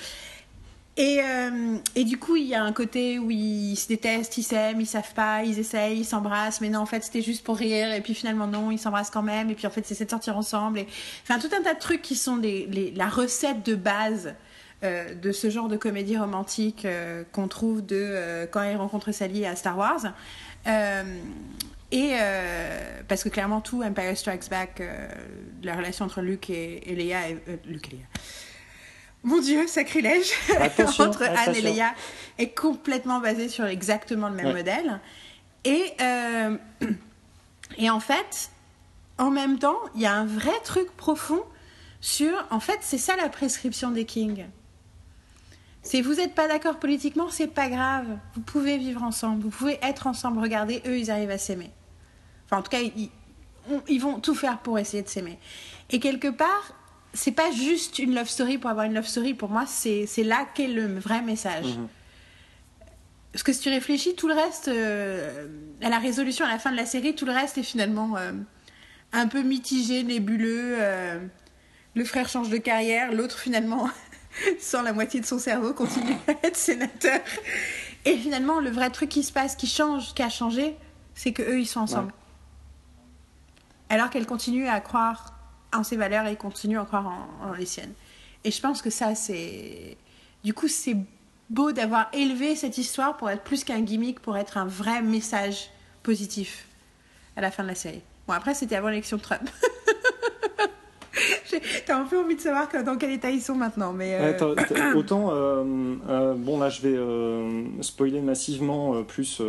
Et, 0.97 1.21
euh, 1.23 1.77
et, 1.95 2.03
du 2.03 2.17
coup, 2.17 2.35
il 2.35 2.43
y 2.43 2.55
a 2.55 2.61
un 2.61 2.73
côté 2.73 3.19
où 3.19 3.31
ils 3.31 3.77
se 3.77 3.87
détestent, 3.87 4.37
ils 4.37 4.43
s'aiment, 4.43 4.81
ils 4.81 4.85
savent 4.85 5.13
pas, 5.13 5.43
ils 5.45 5.57
essayent, 5.57 5.99
ils 5.99 6.05
s'embrassent, 6.05 6.59
mais 6.59 6.67
non, 6.67 6.81
en 6.81 6.85
fait, 6.85 7.01
c'était 7.05 7.21
juste 7.21 7.45
pour 7.45 7.55
rire, 7.55 7.93
et 7.93 8.01
puis 8.01 8.13
finalement, 8.13 8.47
non, 8.47 8.69
ils 8.69 8.77
s'embrassent 8.77 9.09
quand 9.09 9.23
même, 9.23 9.49
et 9.49 9.55
puis 9.55 9.65
en 9.65 9.69
fait, 9.69 9.85
c'est 9.85 10.03
de 10.03 10.09
sortir 10.09 10.35
ensemble. 10.35 10.81
Enfin, 11.23 11.39
tout 11.39 11.55
un 11.57 11.63
tas 11.63 11.73
de 11.73 11.79
trucs 11.79 12.01
qui 12.01 12.15
sont 12.15 12.41
la 12.95 13.07
recette 13.07 13.65
de 13.65 13.75
base 13.75 14.33
euh, 14.83 15.13
de 15.15 15.31
ce 15.31 15.49
genre 15.49 15.69
de 15.69 15.77
comédie 15.77 16.17
romantique 16.17 16.83
euh, 16.83 17.23
qu'on 17.31 17.47
trouve 17.47 17.85
de 17.85 18.45
quand 18.51 18.63
il 18.63 18.75
rencontre 18.75 19.13
Sally 19.13 19.45
à 19.45 19.55
Star 19.55 19.77
Wars. 19.77 20.01
Et 21.91 22.11
euh, 22.13 23.01
parce 23.07 23.23
que 23.23 23.29
clairement, 23.29 23.61
tout 23.61 23.81
Empire 23.83 24.15
Strikes 24.15 24.49
Back, 24.49 24.79
euh, 24.79 25.07
la 25.63 25.75
relation 25.75 26.05
entre 26.05 26.21
Luke 26.21 26.49
et, 26.49 26.81
Leia, 26.95 27.35
euh, 27.47 27.57
Luke 27.65 27.87
et 27.91 27.95
Leia. 27.97 28.05
Mon 29.23 29.41
Dieu, 29.41 29.67
sacrilège 29.67 30.31
entre 30.99 31.23
Anne 31.23 31.55
et 31.55 31.61
Leia 31.61 31.93
est 32.37 32.55
complètement 32.55 33.19
basée 33.19 33.49
sur 33.49 33.65
exactement 33.65 34.29
le 34.29 34.35
même 34.35 34.55
modèle. 34.55 34.99
Et, 35.65 35.93
et 37.77 37.89
en 37.89 37.99
fait, 37.99 38.51
en 39.17 39.31
même 39.31 39.59
temps, 39.59 39.79
il 39.95 40.01
y 40.01 40.05
a 40.05 40.13
un 40.13 40.25
vrai 40.25 40.57
truc 40.63 40.95
profond 40.95 41.41
sur. 41.99 42.31
En 42.51 42.61
fait, 42.61 42.77
c'est 42.81 42.97
ça 42.97 43.17
la 43.17 43.27
prescription 43.27 43.91
des 43.91 44.05
Kings. 44.05 44.45
Si 45.81 46.01
vous 46.01 46.15
n'êtes 46.15 46.35
pas 46.35 46.47
d'accord 46.47 46.77
politiquement, 46.77 47.29
c'est 47.29 47.47
pas 47.47 47.69
grave. 47.69 48.05
Vous 48.35 48.41
pouvez 48.41 48.77
vivre 48.77 49.03
ensemble, 49.03 49.41
vous 49.41 49.49
pouvez 49.49 49.79
être 49.81 50.07
ensemble. 50.07 50.39
Regardez, 50.39 50.81
eux, 50.85 50.97
ils 50.97 51.09
arrivent 51.11 51.31
à 51.31 51.37
s'aimer. 51.37 51.71
Enfin, 52.49 52.59
en 52.59 52.63
tout 52.63 52.71
cas, 52.71 52.81
ils, 53.87 54.01
vont 54.01 54.19
tout 54.19 54.33
faire 54.33 54.57
pour 54.57 54.79
essayer 54.79 55.03
de 55.03 55.07
s'aimer. 55.07 55.37
Et 55.91 55.99
quelque 55.99 56.29
part, 56.29 56.73
c'est 57.13 57.31
pas 57.31 57.51
juste 57.51 57.99
une 57.99 58.15
love 58.15 58.27
story 58.27 58.57
pour 58.57 58.71
avoir 58.71 58.87
une 58.87 58.95
love 58.95 59.05
story. 59.05 59.35
Pour 59.35 59.49
moi, 59.49 59.65
c'est 59.67 60.07
là 60.23 60.47
qu'est 60.55 60.67
le 60.67 60.97
vrai 60.99 61.21
message. 61.21 61.77
Mhm. 61.77 61.87
Parce 63.31 63.43
que 63.43 63.53
si 63.53 63.59
tu 63.59 63.69
réfléchis, 63.69 64.15
tout 64.15 64.27
le 64.27 64.33
reste, 64.33 64.67
euh, 64.67 65.47
à 65.83 65.89
la 65.89 65.99
résolution 65.99 66.43
à 66.43 66.49
la 66.49 66.57
fin 66.57 66.71
de 66.71 66.75
la 66.75 66.87
série, 66.87 67.13
tout 67.13 67.25
le 67.25 67.31
reste 67.31 67.59
est 67.59 67.63
finalement 67.63 68.17
euh, 68.17 68.31
un 69.13 69.27
peu 69.27 69.43
mitigé, 69.43 70.01
nébuleux. 70.01 70.77
Euh, 70.79 71.19
le 71.93 72.03
frère 72.05 72.27
change 72.27 72.49
de 72.49 72.57
carrière, 72.57 73.13
l'autre 73.13 73.37
finalement, 73.37 73.87
sans 74.59 74.81
la 74.81 74.93
moitié 74.93 75.19
de 75.19 75.25
son 75.27 75.37
cerveau, 75.37 75.73
continue 75.73 76.15
à 76.27 76.47
être 76.47 76.57
sénateur. 76.57 77.19
Et 78.05 78.17
finalement, 78.17 78.59
le 78.59 78.71
vrai 78.71 78.89
truc 78.89 79.09
qui 79.09 79.21
se 79.21 79.31
passe, 79.31 79.55
qui 79.55 79.67
change, 79.67 80.15
qui 80.15 80.23
a 80.23 80.29
changé, 80.29 80.75
c'est 81.13 81.31
que 81.31 81.43
eux, 81.43 81.59
ils 81.59 81.67
sont 81.67 81.81
ensemble 81.81 82.11
alors 83.89 84.09
qu'elle 84.09 84.25
continue 84.25 84.67
à 84.67 84.79
croire 84.79 85.33
en 85.73 85.83
ses 85.83 85.97
valeurs 85.97 86.27
et 86.27 86.35
continue 86.35 86.79
à 86.79 86.85
croire 86.85 87.07
en, 87.41 87.53
les 87.53 87.65
siennes. 87.65 87.93
Et 88.43 88.51
je 88.51 88.61
pense 88.61 88.81
que 88.81 88.89
ça, 88.89 89.15
c'est. 89.15 89.97
Du 90.43 90.53
coup, 90.53 90.67
c'est 90.67 90.95
beau 91.49 91.71
d'avoir 91.71 92.07
élevé 92.13 92.55
cette 92.55 92.77
histoire 92.77 93.17
pour 93.17 93.29
être 93.29 93.43
plus 93.43 93.63
qu'un 93.63 93.81
gimmick, 93.81 94.19
pour 94.19 94.37
être 94.37 94.57
un 94.57 94.65
vrai 94.65 95.01
message 95.01 95.69
positif 96.03 96.65
à 97.35 97.41
la 97.41 97.51
fin 97.51 97.63
de 97.63 97.69
la 97.69 97.75
série. 97.75 98.01
Bon, 98.27 98.33
après, 98.33 98.53
c'était 98.53 98.75
avant 98.75 98.89
l'élection 98.89 99.17
de 99.17 99.21
Trump. 99.21 99.49
T'as 101.85 101.97
un 101.97 102.05
peu 102.05 102.19
envie 102.19 102.35
de 102.35 102.41
savoir 102.41 102.67
dans 102.85 102.97
quel 102.97 103.11
état 103.11 103.29
ils 103.29 103.41
sont 103.41 103.55
maintenant, 103.55 103.91
mais 103.91 104.15
euh, 104.19 104.55
autant 104.95 105.31
euh, 105.31 105.63
euh, 106.07 106.33
bon 106.35 106.59
là 106.59 106.69
je 106.69 106.81
vais 106.81 107.83
spoiler 107.83 108.21
massivement 108.21 109.03
plus 109.03 109.41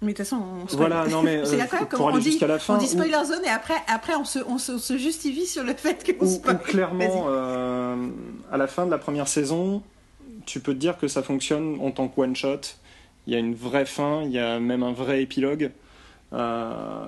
mais 0.00 0.12
de 0.12 0.16
toute 0.16 0.26
façon, 0.26 0.42
on 0.62 0.76
Voilà, 0.76 1.08
non 1.08 1.22
mais 1.22 1.44
c'est 1.44 1.60
euh, 1.60 1.84
pour 1.90 2.08
aller 2.10 2.20
jusqu'à 2.20 2.46
la 2.46 2.58
fin. 2.58 2.76
On 2.76 2.78
dit 2.78 2.86
spoiler 2.86 3.24
zone 3.24 3.44
et 3.44 3.48
après, 3.48 3.74
après 3.88 4.14
on, 4.14 4.24
se, 4.24 4.38
on, 4.46 4.58
se, 4.58 4.96
justifie 4.96 5.46
sur 5.46 5.64
le 5.64 5.74
fait 5.74 6.04
que 6.04 6.26
spoil. 6.26 6.60
clairement, 6.60 7.26
euh, 7.28 7.96
à 8.52 8.56
la 8.56 8.66
fin 8.68 8.86
de 8.86 8.90
la 8.92 8.98
première 8.98 9.26
saison, 9.26 9.82
tu 10.46 10.60
peux 10.60 10.72
te 10.72 10.78
dire 10.78 10.98
que 10.98 11.08
ça 11.08 11.22
fonctionne 11.22 11.78
en 11.80 11.90
tant 11.90 12.06
que 12.06 12.20
one 12.20 12.36
shot. 12.36 12.60
Il 13.26 13.32
y 13.32 13.36
a 13.36 13.40
une 13.40 13.54
vraie 13.54 13.86
fin, 13.86 14.22
il 14.22 14.30
y 14.30 14.38
a 14.38 14.60
même 14.60 14.84
un 14.84 14.92
vrai 14.92 15.22
épilogue. 15.22 15.72
Euh, 16.32 17.06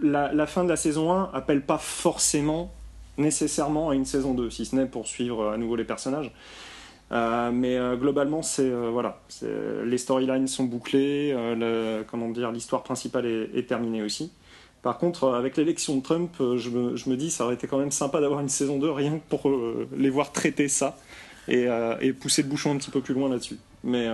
la, 0.00 0.32
la, 0.32 0.46
fin 0.46 0.64
de 0.64 0.68
la 0.68 0.76
saison 0.76 1.12
1 1.12 1.30
appelle 1.32 1.62
pas 1.62 1.78
forcément 1.78 2.72
nécessairement 3.16 3.90
à 3.90 3.94
une 3.94 4.04
saison 4.04 4.34
2, 4.34 4.50
si 4.50 4.66
ce 4.66 4.76
n'est 4.76 4.86
pour 4.86 5.06
suivre 5.06 5.50
à 5.50 5.56
nouveau 5.56 5.76
les 5.76 5.84
personnages. 5.84 6.32
Euh, 7.12 7.52
mais 7.52 7.76
euh, 7.76 7.96
globalement, 7.96 8.42
c'est 8.42 8.68
voilà, 8.68 9.20
les 9.84 9.98
storylines 9.98 10.48
sont 10.48 10.64
bouclées, 10.64 11.32
le, 11.32 12.02
comment 12.02 12.28
dire, 12.30 12.50
l'histoire 12.50 12.82
principale 12.82 13.26
est, 13.26 13.58
est, 13.58 13.68
terminée 13.68 14.02
aussi. 14.02 14.32
Par 14.82 14.98
contre, 14.98 15.34
avec 15.34 15.56
l'élection 15.56 15.96
de 15.96 16.02
Trump, 16.02 16.32
je 16.38 16.70
me, 16.70 16.96
je 16.96 17.08
me, 17.08 17.16
dis, 17.16 17.30
ça 17.30 17.44
aurait 17.44 17.54
été 17.54 17.66
quand 17.66 17.78
même 17.78 17.92
sympa 17.92 18.20
d'avoir 18.20 18.40
une 18.40 18.48
saison 18.48 18.78
2 18.78 18.90
rien 18.90 19.18
que 19.18 19.36
pour 19.36 19.50
les 19.96 20.10
voir 20.10 20.32
traiter 20.32 20.68
ça 20.68 20.96
et, 21.48 21.66
et, 22.00 22.12
pousser 22.12 22.42
le 22.42 22.48
bouchon 22.48 22.72
un 22.72 22.76
petit 22.76 22.90
peu 22.90 23.00
plus 23.00 23.14
loin 23.14 23.28
là-dessus. 23.28 23.58
Mais 23.84 24.08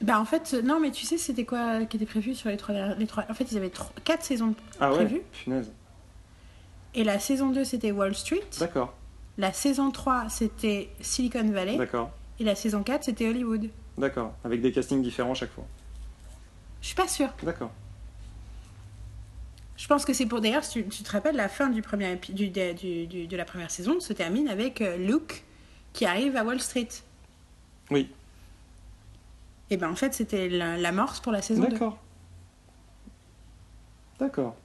bah 0.00 0.20
en 0.20 0.24
fait, 0.24 0.54
non, 0.64 0.80
mais 0.80 0.90
tu 0.90 1.06
sais, 1.06 1.16
c'était 1.16 1.44
quoi 1.44 1.84
qui 1.86 1.96
était 1.96 2.06
prévu 2.06 2.34
sur 2.34 2.50
les 2.50 2.56
trois, 2.56 2.94
les 2.94 3.06
trois... 3.06 3.24
En 3.30 3.34
fait, 3.34 3.50
ils 3.52 3.56
avaient 3.56 3.70
trois, 3.70 3.90
quatre 4.04 4.22
saisons 4.22 4.54
ah 4.80 4.90
prévues. 4.90 5.16
Ouais, 5.16 5.24
punaise. 5.44 5.72
Et 6.94 7.04
la 7.04 7.18
saison 7.18 7.50
2, 7.50 7.64
c'était 7.64 7.90
Wall 7.90 8.14
Street. 8.14 8.42
D'accord. 8.60 8.94
La 9.36 9.52
saison 9.52 9.90
3, 9.90 10.28
c'était 10.28 10.90
Silicon 11.00 11.48
Valley. 11.50 11.76
D'accord. 11.76 12.10
Et 12.38 12.44
la 12.44 12.54
saison 12.54 12.82
4, 12.82 13.04
c'était 13.04 13.28
Hollywood. 13.28 13.68
D'accord. 13.98 14.34
Avec 14.44 14.60
des 14.60 14.72
castings 14.72 15.02
différents 15.02 15.34
chaque 15.34 15.52
fois. 15.52 15.66
Je 16.80 16.88
suis 16.88 16.96
pas 16.96 17.08
sûre. 17.08 17.30
D'accord. 17.42 17.72
Je 19.76 19.86
pense 19.88 20.04
que 20.04 20.12
c'est 20.12 20.26
pour. 20.26 20.40
D'ailleurs, 20.40 20.66
tu, 20.66 20.86
tu, 20.86 21.02
te 21.02 21.10
rappelles, 21.10 21.36
la 21.36 21.48
fin 21.48 21.68
du 21.68 21.82
premier, 21.82 22.16
du, 22.16 22.48
du, 22.48 23.06
du, 23.06 23.26
de 23.26 23.36
la 23.36 23.44
première 23.44 23.70
saison 23.70 23.98
se 24.00 24.12
termine 24.12 24.48
avec 24.48 24.80
euh, 24.80 24.96
Luke 24.96 25.44
qui 25.92 26.06
arrive 26.06 26.36
à 26.36 26.44
Wall 26.44 26.60
Street. 26.60 26.88
Oui. 27.90 28.10
Et 29.70 29.76
ben 29.76 29.90
en 29.90 29.96
fait, 29.96 30.14
c'était 30.14 30.48
l'amorce 30.48 31.20
pour 31.20 31.32
la 31.32 31.42
saison 31.42 31.64
2. 31.64 31.70
D'accord. 31.70 31.98
D'accord. 34.18 34.56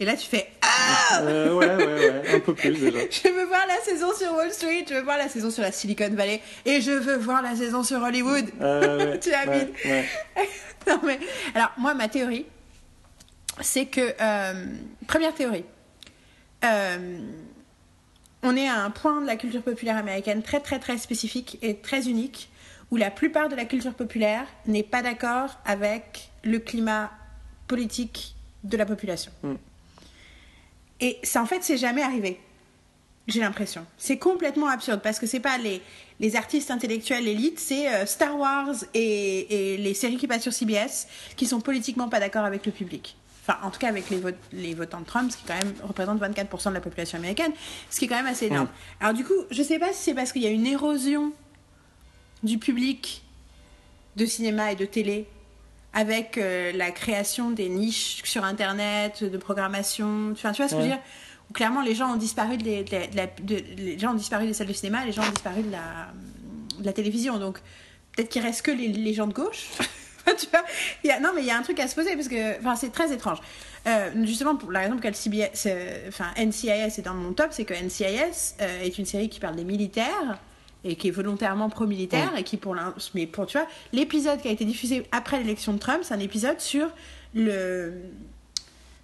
Et 0.00 0.04
là, 0.04 0.16
tu 0.16 0.26
fais 0.26 0.50
Ah 0.78 1.20
euh, 1.22 1.54
Ouais, 1.54 1.74
ouais, 1.74 1.84
ouais, 1.84 2.34
un 2.34 2.40
peu 2.40 2.54
plus 2.54 2.72
déjà. 2.72 2.98
je 3.10 3.28
veux 3.28 3.44
voir 3.46 3.66
la 3.66 3.80
saison 3.82 4.14
sur 4.14 4.32
Wall 4.34 4.52
Street, 4.52 4.84
je 4.88 4.94
veux 4.94 5.02
voir 5.02 5.18
la 5.18 5.28
saison 5.28 5.50
sur 5.50 5.62
la 5.62 5.72
Silicon 5.72 6.10
Valley, 6.10 6.40
et 6.64 6.80
je 6.80 6.92
veux 6.92 7.16
voir 7.16 7.42
la 7.42 7.56
saison 7.56 7.82
sur 7.82 8.02
Hollywood. 8.02 8.46
Euh, 8.60 9.12
ouais, 9.12 9.18
tu 9.20 9.30
ouais, 9.30 9.72
ouais. 9.84 10.08
non, 10.86 11.00
mais. 11.04 11.18
Alors, 11.54 11.70
moi, 11.78 11.94
ma 11.94 12.08
théorie, 12.08 12.46
c'est 13.60 13.86
que. 13.86 14.14
Euh, 14.20 14.66
première 15.06 15.34
théorie. 15.34 15.64
Euh, 16.64 17.18
on 18.42 18.56
est 18.56 18.68
à 18.68 18.82
un 18.82 18.90
point 18.90 19.20
de 19.20 19.26
la 19.26 19.36
culture 19.36 19.62
populaire 19.62 19.96
américaine 19.96 20.42
très, 20.42 20.60
très, 20.60 20.78
très 20.78 20.98
spécifique 20.98 21.58
et 21.62 21.76
très 21.76 22.08
unique 22.08 22.50
où 22.90 22.96
la 22.96 23.10
plupart 23.10 23.48
de 23.48 23.56
la 23.56 23.64
culture 23.64 23.94
populaire 23.94 24.46
n'est 24.66 24.82
pas 24.82 25.02
d'accord 25.02 25.58
avec 25.64 26.30
le 26.44 26.58
climat 26.58 27.10
politique 27.66 28.34
de 28.64 28.76
la 28.76 28.86
population. 28.86 29.30
Mm. 29.42 29.54
Et 31.00 31.18
ça, 31.22 31.42
en 31.42 31.46
fait, 31.46 31.62
c'est 31.62 31.76
jamais 31.76 32.02
arrivé. 32.02 32.40
J'ai 33.26 33.40
l'impression. 33.40 33.84
C'est 33.98 34.16
complètement 34.16 34.68
absurde 34.68 35.00
parce 35.02 35.18
que 35.18 35.26
c'est 35.26 35.40
pas 35.40 35.58
les, 35.58 35.82
les 36.18 36.34
artistes 36.34 36.70
intellectuels 36.70 37.28
élites, 37.28 37.60
c'est 37.60 37.92
euh, 37.92 38.06
Star 38.06 38.38
Wars 38.38 38.74
et, 38.94 39.74
et, 39.74 39.76
les 39.76 39.92
séries 39.92 40.16
qui 40.16 40.26
passent 40.26 40.42
sur 40.42 40.52
CBS 40.52 41.06
qui 41.36 41.46
sont 41.46 41.60
politiquement 41.60 42.08
pas 42.08 42.20
d'accord 42.20 42.46
avec 42.46 42.64
le 42.64 42.72
public. 42.72 43.16
Enfin, 43.46 43.58
en 43.62 43.70
tout 43.70 43.78
cas 43.78 43.88
avec 43.88 44.08
les, 44.08 44.18
vote, 44.18 44.36
les 44.52 44.72
votants 44.72 45.00
de 45.00 45.06
Trump, 45.06 45.30
ce 45.30 45.36
qui 45.36 45.44
quand 45.44 45.58
même 45.58 45.74
représente 45.82 46.20
24% 46.20 46.70
de 46.70 46.74
la 46.74 46.80
population 46.80 47.18
américaine, 47.18 47.52
ce 47.90 47.98
qui 47.98 48.06
est 48.06 48.08
quand 48.08 48.16
même 48.16 48.26
assez 48.26 48.46
énorme. 48.46 48.68
Alors 48.98 49.12
du 49.12 49.24
coup, 49.24 49.34
je 49.50 49.62
sais 49.62 49.78
pas 49.78 49.92
si 49.92 50.04
c'est 50.04 50.14
parce 50.14 50.32
qu'il 50.32 50.42
y 50.42 50.46
a 50.46 50.50
une 50.50 50.66
érosion 50.66 51.32
du 52.42 52.58
public 52.58 53.22
de 54.16 54.26
cinéma 54.26 54.72
et 54.72 54.76
de 54.76 54.84
télé 54.84 55.26
avec 55.92 56.38
euh, 56.38 56.72
la 56.72 56.90
création 56.90 57.50
des 57.50 57.68
niches 57.68 58.22
sur 58.24 58.44
internet 58.44 59.24
de 59.24 59.36
programmation 59.38 60.30
enfin, 60.32 60.52
tu 60.52 60.62
vois 60.62 60.68
ce 60.68 60.74
que 60.74 60.80
je 60.80 60.86
veux 60.86 60.92
dire? 60.92 61.00
Où 61.50 61.52
clairement 61.54 61.82
les 61.82 61.94
gens 61.94 62.12
ont 62.12 62.16
disparu 62.16 62.56
de 62.58 62.64
les, 62.64 62.84
de 62.84 63.16
la, 63.16 63.26
de, 63.26 63.62
les 63.76 63.98
gens 63.98 64.12
ont 64.12 64.16
disparu 64.16 64.46
des 64.46 64.54
salles 64.54 64.66
de 64.66 64.72
cinéma 64.72 65.04
les 65.04 65.12
gens 65.12 65.22
ont 65.22 65.30
disparu 65.30 65.62
de 65.62 65.72
la, 65.72 66.12
de 66.78 66.84
la 66.84 66.92
télévision. 66.92 67.38
Donc 67.38 67.58
peut-être 68.14 68.28
qu'il 68.28 68.42
reste 68.42 68.62
que 68.62 68.70
les, 68.70 68.88
les, 68.88 69.14
gens 69.14 69.26
de 69.26 69.34
gauche. 69.34 69.68
Tu 70.38 70.46
vois? 70.50 70.62
Il 71.04 71.08
y 71.08 71.10
a, 71.10 71.20
non 71.20 71.30
mais 71.34 71.40
il 71.40 71.46
y 71.46 71.50
a 71.50 71.56
un 71.56 71.62
truc 71.62 71.80
à 71.80 71.88
se 71.88 71.94
poser 71.94 72.14
parce 72.14 72.28
que 72.28 72.58
enfin 72.58 72.76
c'est 72.76 72.92
très 72.92 73.10
étrange. 73.14 73.38
Euh, 73.86 74.10
justement 74.26 74.56
pour 74.56 74.70
la 74.70 74.80
raison 74.80 74.92
pour 74.92 75.04
laquelle 75.04 75.14
CBS, 75.14 75.66
euh, 75.66 76.08
enfin 76.08 76.26
NCIS 76.36 76.98
est 76.98 77.02
dans 77.02 77.14
mon 77.14 77.32
top 77.32 77.48
c'est 77.52 77.64
que 77.64 77.72
NCIS 77.72 78.56
euh, 78.60 78.82
est 78.82 78.98
une 78.98 79.06
série 79.06 79.30
qui 79.30 79.40
parle 79.40 79.56
des 79.56 79.64
militaires 79.64 80.38
et 80.84 80.96
qui 80.96 81.08
est 81.08 81.12
volontairement 81.12 81.68
pro-militaire 81.68 82.36
et 82.36 82.44
qui 82.44 82.56
pour 82.56 82.76
mais 83.14 83.26
pour 83.26 83.46
tu 83.46 83.58
vois 83.58 83.66
l'épisode 83.92 84.40
qui 84.40 84.48
a 84.48 84.50
été 84.50 84.64
diffusé 84.64 85.06
après 85.12 85.38
l'élection 85.38 85.72
de 85.72 85.78
Trump 85.78 86.00
c'est 86.02 86.14
un 86.14 86.20
épisode 86.20 86.60
sur 86.60 86.88
le 87.34 87.94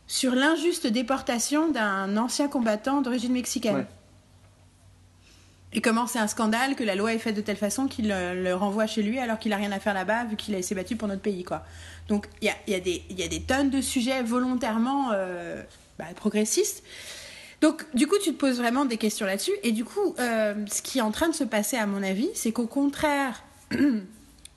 sur 0.07 0.35
l'injuste 0.35 0.87
déportation 0.87 1.71
d'un 1.71 2.17
ancien 2.17 2.49
combattant 2.49 3.01
d'origine 3.01 3.33
mexicaine. 3.33 3.77
Ouais. 3.77 3.87
et 5.73 5.81
comment 5.81 6.07
c'est 6.07 6.19
un 6.19 6.29
scandale 6.29 6.77
que 6.77 6.85
la 6.85 6.95
loi 6.95 7.15
est 7.15 7.19
faite 7.19 7.35
de 7.35 7.41
telle 7.41 7.57
façon 7.57 7.89
qu'il 7.89 8.09
le, 8.09 8.41
le 8.43 8.55
renvoie 8.55 8.87
chez 8.87 9.03
lui 9.03 9.19
alors 9.19 9.39
qu'il 9.39 9.53
a 9.53 9.57
rien 9.57 9.73
à 9.73 9.81
faire 9.81 9.95
là-bas 9.95 10.25
vu 10.25 10.37
qu'il 10.37 10.63
s'est 10.63 10.75
battu 10.75 10.95
pour 10.97 11.09
notre 11.09 11.23
pays 11.23 11.43
quoi. 11.43 11.65
Donc 12.09 12.29
il 12.41 12.47
y 12.47 12.51
a, 12.51 12.55
y, 12.69 12.75
a 12.75 12.81
des, 12.81 13.03
y 13.11 13.23
a 13.23 13.29
des 13.29 13.41
tonnes 13.41 13.71
de 13.71 13.81
sujets 13.81 14.23
volontairement 14.23 15.11
euh, 15.13 15.63
bah, 15.99 16.05
progressistes 16.15 16.85
donc, 17.65 17.87
du 17.95 18.07
coup, 18.07 18.17
tu 18.23 18.35
te 18.35 18.37
poses 18.37 18.59
vraiment 18.59 18.85
des 18.85 18.99
questions 18.99 19.25
là-dessus. 19.25 19.55
Et 19.63 19.73
du 19.73 19.87
coup, 19.87 20.15
euh, 20.19 20.67
ce 20.71 20.83
qui 20.83 20.99
est 20.99 21.01
en 21.01 21.11
train 21.11 21.31
de 21.31 21.35
se 21.35 21.45
passer, 21.45 21.79
à 21.79 21.87
mon 21.87 22.03
avis, 22.03 22.29
c'est 22.35 22.53
qu'au 22.53 22.67
contraire 22.67 23.43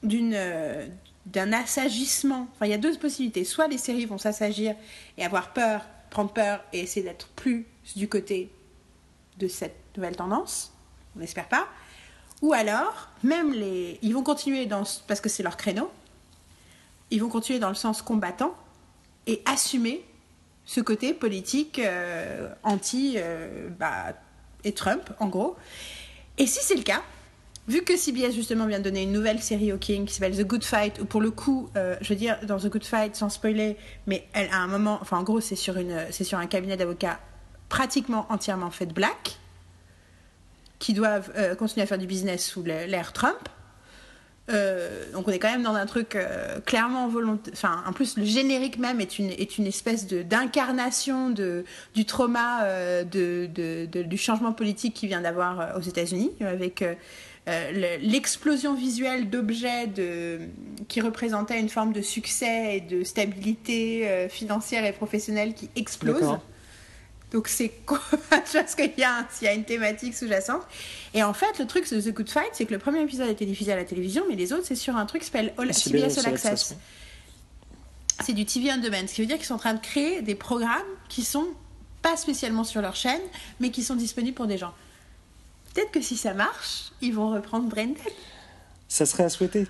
euh, 0.04 0.88
d'un 1.26 1.54
assagissement, 1.54 2.50
enfin, 2.52 2.66
il 2.66 2.72
y 2.72 2.74
a 2.74 2.78
deux 2.78 2.98
possibilités. 2.98 3.46
Soit 3.46 3.70
les 3.70 3.78
séries 3.78 4.04
vont 4.04 4.18
s'assagir 4.18 4.76
et 5.18 5.24
avoir 5.24 5.54
peur, 5.54 5.86
prendre 6.10 6.34
peur 6.34 6.62
et 6.74 6.82
essayer 6.82 7.02
d'être 7.02 7.30
plus 7.30 7.66
du 7.96 8.10
côté 8.10 8.52
de 9.38 9.48
cette 9.48 9.78
nouvelle 9.96 10.18
tendance. 10.18 10.74
On 11.16 11.20
n'espère 11.20 11.48
pas. 11.48 11.66
Ou 12.42 12.52
alors, 12.52 13.08
même 13.24 13.54
les. 13.54 14.00
Ils 14.02 14.16
vont 14.16 14.24
continuer 14.24 14.66
dans. 14.66 14.84
Parce 15.08 15.22
que 15.22 15.30
c'est 15.30 15.44
leur 15.44 15.56
créneau. 15.56 15.90
Ils 17.10 17.22
vont 17.22 17.30
continuer 17.30 17.60
dans 17.60 17.70
le 17.70 17.76
sens 17.76 18.02
combattant 18.02 18.54
et 19.28 19.42
assumer 19.46 20.04
ce 20.68 20.82
côté 20.82 21.14
politique 21.14 21.80
euh, 21.80 22.50
anti 22.62 23.16
euh, 23.18 23.70
bah, 23.80 24.14
et 24.64 24.74
Trump 24.74 25.10
en 25.20 25.28
gros. 25.28 25.56
Et 26.38 26.46
si 26.46 26.60
c'est 26.62 26.76
le 26.76 26.84
cas, 26.84 27.02
vu 27.70 27.84
que 27.84 27.96
CBS 27.96 28.34
justement 28.34 28.68
vient 28.68 28.80
de 28.80 28.84
donner 28.84 29.04
une 29.04 29.14
nouvelle 29.14 29.42
série 29.42 29.72
au 29.72 29.78
King 29.78 30.06
qui 30.06 30.14
s'appelle 30.14 30.38
The 30.38 30.46
Good 30.46 30.66
Fight, 30.66 31.00
où 31.00 31.06
pour 31.06 31.22
le 31.22 31.32
coup, 31.32 31.70
euh, 31.78 31.96
je 32.02 32.10
veux 32.10 32.20
dire 32.20 32.38
dans 32.44 32.60
The 32.60 32.68
Good 32.68 32.84
Fight 32.84 33.16
sans 33.16 33.30
spoiler, 33.30 33.78
mais 34.08 34.28
elle 34.34 34.50
à 34.52 34.58
un 34.58 34.68
moment, 34.68 35.00
enfin 35.02 35.18
en 35.18 35.24
gros 35.24 35.40
c'est 35.40 35.56
sur 35.56 35.76
c'est 36.12 36.26
sur 36.26 36.38
un 36.38 36.48
cabinet 36.48 36.76
d'avocats 36.76 37.20
pratiquement 37.70 38.26
entièrement 38.30 38.70
fait 38.70 38.88
de 38.88 38.94
black, 38.94 39.40
qui 40.80 40.94
doivent 40.94 41.32
continuer 41.58 41.84
à 41.84 41.88
faire 41.88 41.98
du 41.98 42.08
business 42.08 42.46
sous 42.46 42.62
l'ère 42.62 43.14
Trump. 43.14 43.50
Euh, 44.50 45.12
donc 45.12 45.28
on 45.28 45.32
est 45.32 45.40
quand 45.40 45.52
même 45.52 45.64
dans 45.64 45.76
un 45.76 45.86
truc 45.86 46.16
euh, 46.16 46.60
clairement 46.62 47.08
volontaire. 47.08 47.54
Enfin, 47.54 47.84
en 47.86 47.92
plus 47.92 48.18
le 48.18 48.24
générique 48.24 48.78
même 48.78 49.02
est 49.02 49.20
une 49.20 49.30
est 49.30 49.58
une 49.58 49.68
espèce 49.68 50.08
d'incarnation 50.08 51.32
du 51.32 52.06
trauma 52.06 52.64
euh, 52.64 53.04
de, 53.04 53.50
de, 53.54 54.04
du 54.04 54.18
changement 54.18 54.54
politique 54.54 54.94
qui 54.94 55.08
vient 55.08 55.22
d'avoir 55.22 55.78
aux 55.78 55.82
États-Unis 55.82 56.32
avec 56.40 56.84
l'explosion 58.02 58.74
visuelle 58.74 59.30
d'objets 59.30 59.90
qui 60.88 61.02
représentaient 61.02 61.60
une 61.60 61.70
forme 61.70 61.94
de 61.94 62.02
succès 62.02 62.78
et 62.78 62.82
de 62.82 63.04
stabilité 63.04 64.28
financière 64.30 64.86
et 64.86 64.92
professionnelle 64.92 65.54
qui 65.54 65.70
explose. 65.76 66.38
Donc 67.32 67.48
c'est 67.48 67.70
quoi? 67.86 68.02
Parce 68.30 68.76
qu'il 68.76 68.94
y, 68.98 69.04
a, 69.04 69.28
y 69.42 69.48
a 69.48 69.54
une 69.54 69.66
thématique 69.66 70.16
sous-jacente. 70.16 70.64
Et 71.14 71.24
en 71.24 71.34
fait, 71.34 71.60
le 71.60 71.68
truc 71.68 71.90
de 71.92 72.00
The 72.00 72.14
Good 72.14 72.30
Fight, 72.30 72.50
c'est 72.54 72.66
que 72.66 72.74
le 72.74 72.80
premier 72.80 73.02
épisode 73.02 73.28
a 73.28 73.32
été 73.32 73.46
diffusé 73.46 73.72
à 73.72 73.76
la 73.76 73.86
télévision, 73.86 74.24
mais 74.30 74.36
les 74.36 74.54
autres, 74.54 74.66
c'est 74.66 74.76
sur 74.76 74.96
un 74.96 75.06
truc 75.06 75.22
qui 75.22 75.28
s'appelle 75.28 75.54
All, 75.58 75.74
CBS 75.74 76.20
All 76.20 76.34
Access. 76.34 76.76
C'est 78.24 78.34
du 78.34 78.46
TV 78.46 78.72
on 78.72 78.78
demand, 78.78 79.08
ce 79.08 79.14
qui 79.14 79.22
veut 79.22 79.28
dire 79.28 79.38
qu'ils 79.38 79.46
sont 79.46 79.56
en 79.56 79.60
train 79.60 79.76
de 79.76 79.82
créer 79.82 80.22
des 80.22 80.36
programmes 80.36 80.82
qui 81.08 81.24
sont 81.24 81.48
pas 82.02 82.18
spécialement 82.18 82.64
sur 82.64 82.82
leur 82.82 82.96
chaîne, 82.96 83.22
mais 83.60 83.70
qui 83.70 83.84
sont 83.84 83.96
disponibles 83.96 84.36
pour 84.36 84.48
des 84.48 84.58
gens. 84.58 84.74
Peut-être 85.74 85.92
que 85.92 86.02
si 86.02 86.18
ça 86.18 86.34
marche, 86.34 86.92
ils 87.02 87.14
vont 87.14 87.30
reprendre 87.30 87.68
Brain 87.70 87.88
Dead. 87.88 88.14
Ça 88.88 89.06
serait 89.06 89.26
à 89.26 89.30
souhaiter 89.30 89.68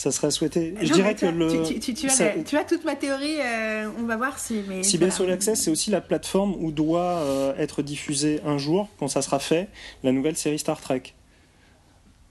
ça 0.00 0.10
serait 0.12 0.30
souhaité. 0.30 0.72
Non, 0.72 0.78
je 0.80 0.92
dirais 0.94 1.14
que 1.14 1.26
le. 1.26 1.62
Tu, 1.62 1.78
tu, 1.78 1.92
tu, 1.92 2.08
ça... 2.08 2.24
as, 2.24 2.42
tu, 2.42 2.56
as, 2.56 2.64
toute 2.64 2.86
ma 2.86 2.96
théorie, 2.96 3.36
euh, 3.38 3.86
on 3.98 4.04
va 4.04 4.16
voir 4.16 4.38
si. 4.38 4.62
Mais 4.66 4.82
CBS 4.82 5.18
voilà. 5.18 5.32
All 5.32 5.36
Access, 5.36 5.60
c'est 5.60 5.70
aussi 5.70 5.90
la 5.90 6.00
plateforme 6.00 6.54
où 6.58 6.72
doit 6.72 7.18
euh, 7.18 7.54
être 7.58 7.82
diffusée 7.82 8.40
un 8.46 8.56
jour, 8.56 8.88
quand 8.98 9.08
ça 9.08 9.20
sera 9.20 9.38
fait, 9.38 9.68
la 10.02 10.12
nouvelle 10.12 10.36
série 10.36 10.58
Star 10.58 10.80
Trek. 10.80 11.02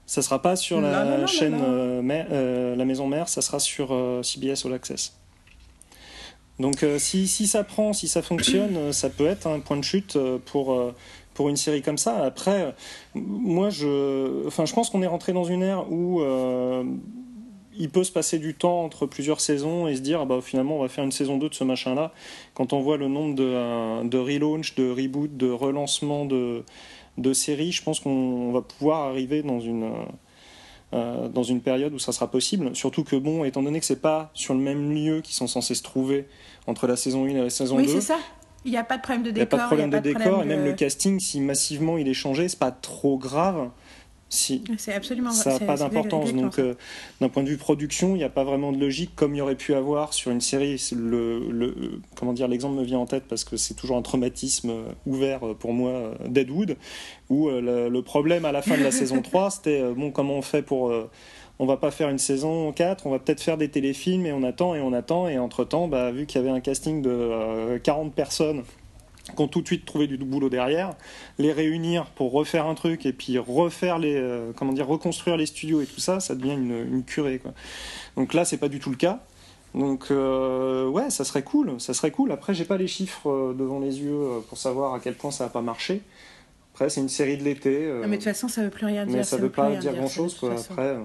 Ça 0.04 0.20
sera 0.20 0.42
pas 0.42 0.56
sur 0.56 0.80
la 0.80 1.18
non, 1.18 1.26
chaîne 1.28 1.60
euh, 1.62 2.74
La 2.74 2.84
Maison 2.84 3.06
Mère, 3.06 3.28
ça 3.28 3.40
sera 3.40 3.60
sur 3.60 3.96
CBS 4.24 4.66
All 4.66 4.74
Access. 4.74 5.16
Donc 6.58 6.84
si, 6.98 7.28
si, 7.28 7.46
ça 7.46 7.62
prend, 7.62 7.92
si 7.92 8.08
ça 8.08 8.20
fonctionne, 8.20 8.92
ça 8.92 9.08
peut 9.08 9.26
être 9.26 9.46
un 9.46 9.60
point 9.60 9.76
de 9.76 9.84
chute 9.84 10.18
pour 10.44 10.92
pour 11.40 11.48
une 11.48 11.56
série 11.56 11.80
comme 11.80 11.96
ça. 11.96 12.22
Après, 12.22 12.74
moi, 13.14 13.70
je, 13.70 14.46
enfin, 14.46 14.66
je 14.66 14.74
pense 14.74 14.90
qu'on 14.90 15.00
est 15.00 15.06
rentré 15.06 15.32
dans 15.32 15.44
une 15.44 15.62
ère 15.62 15.90
où 15.90 16.20
euh, 16.20 16.84
il 17.80 17.90
peut 17.90 18.04
se 18.04 18.12
passer 18.12 18.38
du 18.38 18.54
temps 18.54 18.84
entre 18.84 19.06
plusieurs 19.06 19.40
saisons 19.40 19.88
et 19.88 19.96
se 19.96 20.00
dire 20.00 20.24
bah, 20.26 20.38
finalement 20.40 20.76
on 20.76 20.82
va 20.82 20.88
faire 20.88 21.02
une 21.02 21.10
saison 21.12 21.36
2 21.38 21.48
de 21.48 21.54
ce 21.54 21.64
machin 21.64 21.94
là 21.96 22.12
quand 22.54 22.72
on 22.72 22.80
voit 22.80 22.96
le 22.96 23.08
nombre 23.08 23.34
de, 23.34 23.44
euh, 23.44 24.04
de 24.04 24.18
relaunch 24.18 24.74
de 24.76 24.88
reboot 24.90 25.36
de 25.36 25.50
relancement 25.50 26.24
de 26.26 26.62
de 27.18 27.32
séries, 27.32 27.72
je 27.72 27.82
pense 27.82 28.00
qu'on 28.00 28.52
va 28.52 28.62
pouvoir 28.62 29.00
arriver 29.08 29.42
dans 29.42 29.60
une, 29.60 29.92
euh, 30.94 31.28
dans 31.28 31.42
une 31.42 31.60
période 31.60 31.92
où 31.92 31.98
ça 31.98 32.12
sera 32.12 32.30
possible. 32.30 32.74
Surtout 32.74 33.04
que, 33.04 33.16
bon, 33.16 33.44
étant 33.44 33.62
donné 33.62 33.78
que 33.80 33.84
c'est 33.84 34.00
pas 34.00 34.30
sur 34.32 34.54
le 34.54 34.60
même 34.60 34.94
lieu 34.94 35.20
qu'ils 35.20 35.34
sont 35.34 35.48
censés 35.48 35.74
se 35.74 35.82
trouver 35.82 36.26
entre 36.66 36.86
la 36.86 36.96
saison 36.96 37.24
1 37.24 37.28
et 37.28 37.34
la 37.34 37.50
saison 37.50 37.76
Oui, 37.76 37.86
2. 37.86 37.92
c'est 37.92 38.00
ça. 38.00 38.18
Il 38.64 38.70
n'y 38.70 38.76
a 38.76 38.84
pas 38.84 38.96
de 38.96 39.02
problème 39.02 39.22
de 39.22 39.30
Il 39.30 39.34
n'y 39.34 39.40
a 39.40 39.44
décor. 39.44 39.58
pas 39.58 39.64
de 39.64 39.68
problème 39.68 39.90
de 39.90 39.98
décor 39.98 40.42
et 40.42 40.46
même 40.46 40.64
le 40.64 40.72
casting, 40.72 41.18
si 41.18 41.40
massivement 41.40 41.98
il 41.98 42.08
est 42.08 42.14
changé, 42.14 42.48
c'est 42.48 42.58
pas 42.58 42.70
trop 42.70 43.18
grave. 43.18 43.70
Si 44.32 44.62
C'est 44.78 44.94
absolument 44.94 45.32
ça 45.32 45.58
n'a 45.58 45.58
pas 45.58 45.76
d'importance. 45.76 46.32
Donc, 46.32 46.60
euh, 46.60 46.74
d'un 47.20 47.28
point 47.28 47.42
de 47.42 47.48
vue 47.48 47.56
production, 47.56 48.14
il 48.14 48.18
n'y 48.18 48.24
a 48.24 48.28
pas 48.28 48.44
vraiment 48.44 48.70
de 48.70 48.78
logique 48.78 49.10
comme 49.16 49.34
il 49.34 49.38
y 49.38 49.40
aurait 49.40 49.56
pu 49.56 49.74
avoir 49.74 50.14
sur 50.14 50.30
une 50.30 50.40
série. 50.40 50.80
Le, 50.96 51.50
le, 51.50 52.00
comment 52.14 52.32
dire, 52.32 52.46
l'exemple 52.46 52.76
me 52.76 52.84
vient 52.84 53.00
en 53.00 53.06
tête 53.06 53.24
parce 53.28 53.42
que 53.42 53.56
c'est 53.56 53.74
toujours 53.74 53.96
un 53.96 54.02
traumatisme 54.02 54.70
euh, 54.70 54.82
ouvert 55.04 55.44
euh, 55.44 55.54
pour 55.54 55.72
moi, 55.72 56.12
Deadwood, 56.28 56.76
où 57.28 57.48
le, 57.50 57.88
le 57.88 58.02
problème 58.02 58.44
à 58.44 58.52
la 58.52 58.62
fin 58.62 58.78
de 58.78 58.84
la 58.84 58.90
saison 58.92 59.20
3, 59.20 59.50
c'était 59.50 59.82
bon, 59.94 60.12
comment 60.12 60.34
on 60.34 60.42
fait 60.42 60.62
pour. 60.62 60.90
euh, 60.90 61.10
on 61.62 61.66
va 61.66 61.76
pas 61.76 61.90
faire 61.90 62.08
une 62.08 62.16
saison 62.18 62.72
4, 62.72 63.06
on 63.06 63.10
va 63.10 63.18
peut-être 63.18 63.42
faire 63.42 63.58
des 63.58 63.68
téléfilms 63.68 64.24
et 64.24 64.32
on 64.32 64.42
attend 64.44 64.74
et 64.74 64.80
on 64.80 64.94
attend. 64.94 65.28
Et 65.28 65.38
entre-temps, 65.38 65.88
bah, 65.88 66.10
vu 66.10 66.24
qu'il 66.24 66.40
y 66.40 66.42
avait 66.44 66.56
un 66.56 66.60
casting 66.60 67.02
de 67.02 67.10
euh, 67.10 67.78
40 67.78 68.14
personnes 68.14 68.62
qui 69.34 69.42
ont 69.42 69.48
tout 69.48 69.60
de 69.62 69.66
suite 69.66 69.84
trouvé 69.84 70.06
du 70.06 70.16
boulot 70.16 70.48
derrière, 70.48 70.94
les 71.38 71.52
réunir 71.52 72.06
pour 72.06 72.32
refaire 72.32 72.66
un 72.66 72.74
truc 72.74 73.06
et 73.06 73.12
puis 73.12 73.38
refaire 73.38 73.98
les, 73.98 74.14
euh, 74.16 74.52
comment 74.56 74.72
dire, 74.72 74.86
reconstruire 74.86 75.36
les 75.36 75.46
studios 75.46 75.80
et 75.80 75.86
tout 75.86 76.00
ça, 76.00 76.20
ça 76.20 76.34
devient 76.34 76.52
une, 76.54 76.72
une 76.92 77.04
curée. 77.04 77.38
Quoi. 77.38 77.52
Donc 78.16 78.34
là, 78.34 78.44
c'est 78.44 78.58
pas 78.58 78.68
du 78.68 78.78
tout 78.80 78.90
le 78.90 78.96
cas. 78.96 79.20
Donc 79.74 80.06
euh, 80.10 80.88
ouais, 80.88 81.10
ça 81.10 81.24
serait 81.24 81.42
cool, 81.44 81.80
ça 81.80 81.94
serait 81.94 82.10
cool. 82.10 82.32
Après, 82.32 82.54
j'ai 82.54 82.64
pas 82.64 82.76
les 82.76 82.88
chiffres 82.88 83.30
euh, 83.30 83.54
devant 83.56 83.78
les 83.78 84.00
yeux 84.00 84.20
pour 84.48 84.58
savoir 84.58 84.94
à 84.94 85.00
quel 85.00 85.14
point 85.14 85.30
ça 85.30 85.44
a 85.44 85.48
pas 85.48 85.62
marché. 85.62 86.02
Après, 86.74 86.88
c'est 86.88 87.00
une 87.00 87.08
série 87.08 87.36
de 87.36 87.42
l'été, 87.44 87.84
euh, 87.86 88.00
Non, 88.02 88.08
mais 88.08 88.16
de 88.16 88.22
toute 88.22 88.24
façon, 88.32 88.48
ça 88.48 88.62
veut 88.62 88.70
plus 88.70 88.86
rien 88.86 89.04
dire. 89.04 89.16
mais 89.18 89.22
ça 89.22 89.36
veut 89.36 89.48
plus 89.50 89.56
pas 89.62 89.70
dire 89.70 89.82
ça, 89.82 89.92
grand 89.92 90.04
de 90.06 90.10
chose. 90.10 90.32
toute 90.32 90.40
Quoi. 90.40 90.56
façon. 90.56 90.72
Après, 90.72 90.86
euh, 90.86 91.00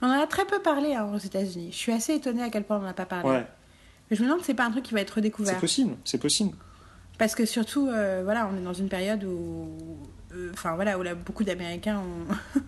On 0.00 0.06
en 0.06 0.10
a 0.22 0.26
très 0.26 0.44
peu 0.44 0.60
parlé 0.60 0.94
hein, 0.94 1.10
aux 1.14 1.18
États-Unis. 1.18 1.68
Je 1.72 1.76
suis 1.76 1.92
assez 1.92 2.14
étonnée 2.14 2.42
à 2.42 2.48
quel 2.50 2.64
point 2.64 2.76
on 2.78 2.80
n'en 2.82 2.88
a 2.88 2.92
pas 2.94 3.06
parlé. 3.06 3.28
ouais, 3.28 3.46
Mais 4.10 4.16
je 4.16 4.22
me 4.22 4.28
demande 4.28 4.42
c'est 4.44 4.54
pas 4.54 4.64
un 4.64 4.70
truc 4.70 4.84
qui 4.84 4.94
va 4.94 5.00
être 5.00 5.10
c'est 5.14 5.20
redécouvert. 5.20 5.58
possible, 5.58 5.96
c'est 6.04 6.18
possible. 6.20 6.52
Parce 7.18 7.34
que 7.34 7.46
surtout, 7.46 7.88
euh, 7.88 8.20
voilà, 8.24 8.48
on 8.52 8.56
est 8.58 8.62
dans 8.62 8.74
une 8.74 8.88
période 8.88 9.24
où, 9.24 9.68
euh, 10.34 10.50
enfin 10.52 10.74
voilà, 10.74 10.98
où 10.98 11.02
là, 11.02 11.14
beaucoup 11.14 11.44
d'Américains 11.44 11.98
ont- 11.98 12.60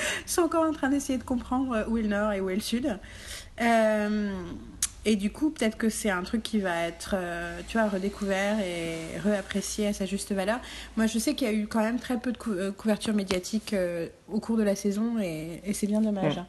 sont 0.26 0.42
encore 0.42 0.64
en 0.68 0.72
train 0.72 0.88
d'essayer 0.90 1.18
de 1.18 1.24
comprendre 1.24 1.86
où 1.88 1.96
est 1.98 2.02
le 2.02 2.08
Nord 2.08 2.32
et 2.32 2.40
où 2.40 2.50
est 2.50 2.54
le 2.54 2.60
Sud. 2.60 2.98
Euh, 3.60 4.32
et 5.06 5.14
du 5.16 5.30
coup, 5.30 5.50
peut-être 5.50 5.78
que 5.78 5.88
c'est 5.88 6.10
un 6.10 6.22
truc 6.24 6.42
qui 6.42 6.58
va 6.58 6.82
être, 6.88 7.14
euh, 7.16 7.60
tu 7.68 7.78
vois, 7.78 7.88
redécouvert 7.88 8.58
et 8.60 9.18
réapprécié 9.22 9.86
à 9.86 9.92
sa 9.92 10.04
juste 10.04 10.32
valeur. 10.32 10.58
Moi, 10.96 11.06
je 11.06 11.18
sais 11.18 11.34
qu'il 11.34 11.46
y 11.46 11.50
a 11.50 11.54
eu 11.54 11.66
quand 11.68 11.80
même 11.80 11.98
très 12.00 12.18
peu 12.18 12.32
de 12.32 12.38
cou- 12.38 12.50
euh, 12.52 12.72
couverture 12.72 13.14
médiatique 13.14 13.72
euh, 13.72 14.08
au 14.28 14.40
cours 14.40 14.56
de 14.56 14.62
la 14.64 14.74
saison 14.74 15.18
et, 15.20 15.60
et 15.64 15.72
c'est 15.72 15.86
bien 15.86 16.00
dommage. 16.00 16.34
Ouais. 16.34 16.40
hein. 16.40 16.46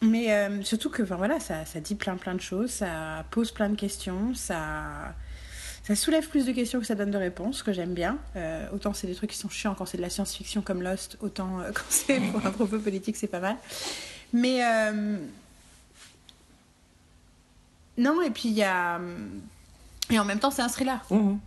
Mais 0.00 0.32
euh, 0.32 0.62
surtout 0.62 0.90
que, 0.90 1.02
voilà, 1.02 1.38
ça, 1.40 1.64
ça 1.64 1.80
dit 1.80 1.94
plein 1.96 2.16
plein 2.16 2.34
de 2.34 2.40
choses, 2.40 2.70
ça 2.70 3.24
pose 3.30 3.50
plein 3.52 3.68
de 3.68 3.76
questions, 3.76 4.32
ça 4.34 5.14
ça 5.84 5.96
soulève 5.96 6.28
plus 6.28 6.46
de 6.46 6.52
questions 6.52 6.78
que 6.80 6.86
ça 6.86 6.94
donne 6.94 7.10
de 7.10 7.18
réponses, 7.18 7.62
que 7.62 7.72
j'aime 7.72 7.92
bien. 7.94 8.18
Euh, 8.36 8.66
autant 8.72 8.92
c'est 8.94 9.06
des 9.08 9.14
trucs 9.14 9.30
qui 9.30 9.36
sont 9.38 9.48
chiants 9.48 9.74
quand 9.76 9.84
c'est 9.86 9.96
de 9.96 10.02
la 10.02 10.10
science-fiction 10.10 10.62
comme 10.62 10.82
Lost, 10.82 11.18
autant 11.20 11.60
euh, 11.60 11.70
quand 11.74 11.82
c'est 11.88 12.20
pour 12.20 12.44
un 12.46 12.50
propos 12.50 12.78
politique, 12.78 13.16
c'est 13.16 13.26
pas 13.26 13.40
mal. 13.40 13.56
Mais 14.32 14.64
euh, 14.64 15.16
non, 17.98 18.22
et 18.22 18.30
puis 18.30 18.48
il 18.48 18.54
y 18.54 18.62
a 18.62 19.00
et 20.10 20.18
en 20.18 20.24
même 20.24 20.38
temps 20.38 20.50
c'est 20.50 20.62
un 20.62 20.68
thriller. 20.68 21.00
Mhm. 21.10 21.38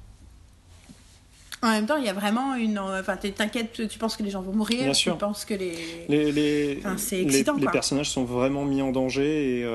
En 1.62 1.70
même 1.70 1.88
temps, 1.88 1.96
il 1.96 2.06
y 2.06 2.10
a 2.10 2.14
vraiment 2.14 2.54
une. 2.54 2.78
Enfin, 2.78 3.16
t'inquiètes, 3.18 3.88
tu 3.90 3.98
penses 3.98 4.16
que 4.18 4.22
les 4.22 4.30
gens 4.30 4.42
vont 4.44 4.52
mourir, 4.54 4.84
Bien 4.84 4.92
tu 4.92 5.00
sûr. 5.04 5.18
penses 5.18 5.46
que 5.46 5.56
les. 5.56 6.06
Les, 6.08 6.32
les, 6.32 6.78
Enfin, 6.80 6.96
c'est 6.98 7.16
les- 7.16 7.24
excitant, 7.24 7.56
les 7.56 7.64
quoi. 7.64 7.72
personnages 7.72 8.12
sont 8.12 8.24
vraiment 8.24 8.66
mis 8.66 8.84
en 8.84 8.92
danger 8.92 9.62
et, 9.62 9.66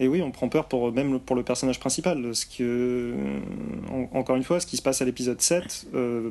et 0.00 0.08
oui, 0.08 0.22
on 0.22 0.30
prend 0.30 0.48
peur 0.48 0.66
pour, 0.68 0.92
même 0.92 1.18
pour 1.20 1.34
le 1.36 1.42
personnage 1.42 1.80
principal. 1.80 2.34
Ce 2.34 2.46
que, 2.46 3.14
en- 3.90 4.16
encore 4.18 4.36
une 4.36 4.44
fois, 4.44 4.60
ce 4.60 4.66
qui 4.66 4.76
se 4.76 4.82
passe 4.82 5.02
à 5.02 5.04
l'épisode 5.04 5.40
7, 5.40 5.86
euh, 5.94 6.30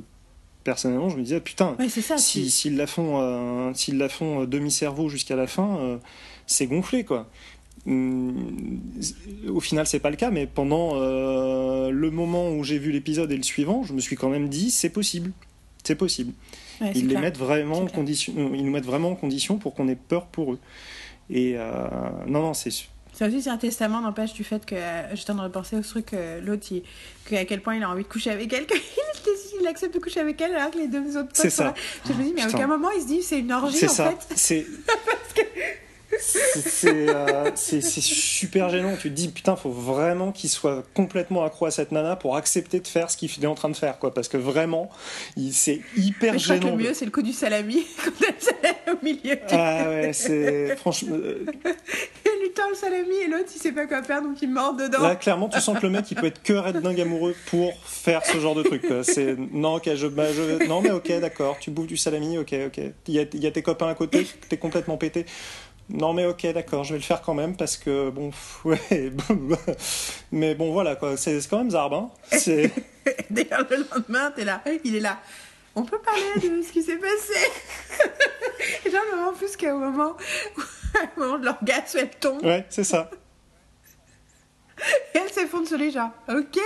personnellement, 0.63 1.09
je 1.09 1.17
me 1.17 1.21
disais, 1.23 1.39
putain, 1.41 1.75
Ouais, 1.79 1.89
c'est 1.89 2.01
ça. 2.01 2.17
si- 2.17 2.43
tu- 2.43 2.49
s'ils 2.49 2.77
la 2.77 2.87
font, 2.87 3.19
euh, 3.21 3.71
s'ils 3.73 3.97
la 3.97 4.09
font 4.09 4.41
euh, 4.41 4.45
demi-cerveau 4.45 5.09
jusqu'à 5.09 5.35
la 5.35 5.47
fin, 5.47 5.77
euh, 5.79 5.97
c'est 6.45 6.67
gonflé, 6.67 7.03
quoi. 7.03 7.29
Hum, 7.85 8.79
Au 9.49 9.59
final, 9.59 9.85
c'est 9.87 9.99
pas 9.99 10.09
le 10.09 10.15
cas, 10.17 10.29
mais 10.31 10.45
pendant 10.47 10.95
le 10.99 12.09
moment 12.11 12.49
où 12.51 12.63
j'ai 12.63 12.77
vu 12.79 12.91
l'épisode 12.91 13.31
et 13.31 13.37
le 13.37 13.43
suivant, 13.43 13.83
je 13.83 13.93
me 13.93 13.99
suis 13.99 14.15
quand 14.15 14.29
même 14.29 14.49
dit, 14.49 14.71
c'est 14.71 14.89
possible. 14.89 15.31
C'est 15.83 15.95
possible. 15.95 16.33
ouais, 16.81 16.91
Ils 16.95 17.03
les 17.03 17.07
clair. 17.09 17.21
mettent 17.21 17.37
vraiment 17.37 17.77
en 17.79 17.85
condition, 17.87 18.33
ils 18.53 18.65
nous 18.65 18.71
mettent 18.71 18.85
vraiment 18.85 19.11
en 19.11 19.15
condition 19.15 19.57
pour 19.57 19.73
qu'on 19.73 19.87
ait 19.87 19.95
peur 19.95 20.25
pour 20.25 20.53
eux. 20.53 20.59
Et 21.29 21.55
non, 22.27 22.41
non, 22.41 22.53
c'est 22.53 22.71
Ça 23.17 23.27
aussi, 23.27 23.41
c'est 23.41 23.49
un 23.49 23.57
testament, 23.57 23.99
n'empêche 24.01 24.33
du 24.33 24.43
fait 24.43 24.63
que, 24.65 24.75
euh, 24.75 25.15
je 25.15 25.23
train 25.23 25.33
de 25.33 25.41
repenser 25.41 25.75
au 25.75 25.81
truc, 25.81 26.07
que 26.07 26.39
l'autre, 26.39 26.67
il- 26.71 26.83
que 27.25 27.35
à 27.35 27.45
quel 27.45 27.61
point 27.61 27.75
il 27.75 27.83
a 27.83 27.89
envie 27.89 28.03
de 28.03 28.07
coucher 28.07 28.29
avec 28.29 28.51
elle, 28.53 28.65
qu'il 28.67 28.77
il 29.61 29.65
accepte 29.67 29.93
de 29.95 29.99
coucher 29.99 30.19
avec 30.19 30.39
elle 30.39 30.53
alors 30.55 30.69
que 30.71 30.77
les 30.77 30.87
deux 30.87 31.17
autres 31.17 31.29
potes 31.29 31.35
C'est 31.35 31.49
ça. 31.49 31.63
là. 31.65 31.73
Je 32.07 32.13
me 32.13 32.23
dis, 32.23 32.33
mais 32.35 32.43
à 32.43 32.47
aucun 32.47 32.67
moment 32.67 32.89
il 32.91 33.01
se 33.01 33.07
dit, 33.07 33.23
c'est 33.23 33.39
une 33.39 33.51
orgie 33.51 33.85
en 33.85 33.89
ça. 33.89 34.11
fait. 34.11 34.33
C'est 34.35 34.67
c'est 35.35 35.47
c'est, 36.19 37.09
euh, 37.09 37.51
c'est- 37.55 37.81
super 37.81 38.69
gênant. 38.69 38.93
Tu 38.99 39.09
te 39.09 39.13
dis 39.13 39.27
putain, 39.29 39.55
faut 39.55 39.69
vraiment 39.69 40.31
qu'il 40.31 40.49
soit 40.49 40.83
complètement 40.93 41.43
accro 41.43 41.65
à 41.65 41.71
cette 41.71 41.91
nana 41.91 42.15
pour 42.15 42.35
accepter 42.35 42.79
de 42.79 42.87
faire 42.87 43.09
ce 43.11 43.17
qu'il 43.17 43.29
est 43.43 43.47
en 43.47 43.55
train 43.55 43.69
de 43.69 43.75
faire, 43.75 43.99
quoi. 43.99 44.13
Parce 44.13 44.27
que 44.27 44.37
vraiment, 44.37 44.89
il- 45.35 45.53
c'est 45.53 45.81
hyper 45.95 46.33
Mais 46.33 46.39
je 46.39 46.43
crois 46.45 46.55
que 46.57 46.61
gênant. 46.63 46.75
le 46.77 46.83
mieux, 46.83 46.93
c'est 46.93 47.05
le 47.05 47.11
coup 47.11 47.21
du 47.21 47.33
salami, 47.33 47.85
quand 48.03 48.11
elle 48.27 48.35
le 48.35 48.41
salami 48.41 48.77
au 49.01 49.05
milieu. 49.05 49.35
du- 49.35 49.41
Ah 49.51 49.89
ouais, 49.89 50.11
c'est 50.13 50.75
franchement. 50.77 51.15
euh, 51.15 51.45
Il 52.25 52.43
lui 52.43 52.51
tend 52.53 52.69
le 52.69 52.75
salami 52.75 53.15
et 53.25 53.27
l'autre, 53.27 53.49
il 53.55 53.59
sait 53.59 53.71
pas 53.71 53.87
quoi 53.87 54.03
faire, 54.03 54.21
donc 54.21 54.41
il 54.41 54.49
mord 54.51 54.75
dedans. 54.75 55.01
Là, 55.01 55.15
clairement, 55.15 55.49
tu 55.49 55.59
sens 55.59 55.77
que 55.77 55.83
le 55.83 55.89
mec, 55.91 56.09
il 56.11 56.15
peut 56.15 56.27
être 56.27 56.41
que 56.43 56.53
red 56.53 56.77
dingue 56.81 57.01
amoureux 57.01 57.35
pour 57.47 57.73
faire 57.85 58.23
ce 58.25 58.39
genre 58.39 58.53
de 58.55 58.63
truc. 58.63 58.83
C'est 59.03 59.35
non, 59.37 59.75
ok, 59.75 59.95
je, 59.95 60.07
bah, 60.07 60.31
je- 60.33 60.67
non, 60.67 60.81
mais 60.81 60.91
ok, 60.91 61.19
d'accord. 61.19 61.57
Tu 61.59 61.71
bouffes 61.71 61.87
du 61.87 61.97
salami, 61.97 62.37
ok, 62.37 62.53
ok. 62.67 62.79
Il 63.07 63.13
y 63.13 63.19
a, 63.19 63.23
il 63.33 63.43
y 63.43 63.47
a 63.47 63.51
tes 63.51 63.61
copains 63.63 63.87
à 63.89 63.95
côté, 63.95 64.27
t'es 64.49 64.57
complètement 64.57 64.97
pété. 64.97 65.25
Non, 65.89 66.13
mais 66.13 66.25
ok, 66.25 66.45
d'accord, 66.53 66.83
je 66.83 66.93
vais 66.93 66.99
le 66.99 67.05
faire 67.05 67.21
quand 67.21 67.33
même 67.33 67.55
parce 67.55 67.77
que 67.77 68.09
bon, 68.09 68.31
ouais, 68.65 68.79
mais 70.31 70.55
bon, 70.55 70.73
voilà 70.73 70.95
quoi. 70.95 71.15
C'est 71.17 71.39
quand 71.49 71.59
même 71.59 71.71
zarbe. 71.71 71.93
Hein. 71.93 72.09
C'est 72.31 72.71
D'ailleurs, 73.29 73.65
le 73.69 73.87
lendemain, 73.93 74.31
t'es 74.31 74.43
là, 74.43 74.61
il 74.83 74.95
est 74.95 74.99
là. 74.99 75.19
On 75.75 75.83
peut 75.83 75.99
parler 75.99 76.23
de 76.35 76.61
ce 76.61 76.71
qui 76.71 76.81
s'est 76.81 76.97
passé. 76.97 77.51
Et 78.85 78.89
genre, 78.89 79.03
vraiment 79.11 79.33
plus 79.33 79.55
qu'au 79.55 79.77
moment 79.77 80.17
où, 80.57 80.61
au 80.61 81.19
moment 81.19 81.37
de 81.37 81.45
l'orgasme, 81.45 81.99
elle 81.99 82.09
tombe. 82.09 82.43
ouais, 82.43 82.65
c'est 82.69 82.83
ça. 82.83 83.09
Et 85.13 85.19
elle 85.19 85.29
s'effondre 85.31 85.67
sur 85.67 85.77
les 85.77 85.91
gens. 85.91 86.11
Ok. 86.27 86.57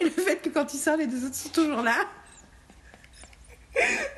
Et 0.00 0.04
le 0.04 0.10
fait 0.10 0.36
que 0.36 0.50
quand 0.50 0.72
il 0.74 0.78
sort, 0.78 0.96
les 0.96 1.06
deux 1.06 1.24
autres 1.24 1.34
sont 1.34 1.48
toujours 1.48 1.82
là. 1.82 1.96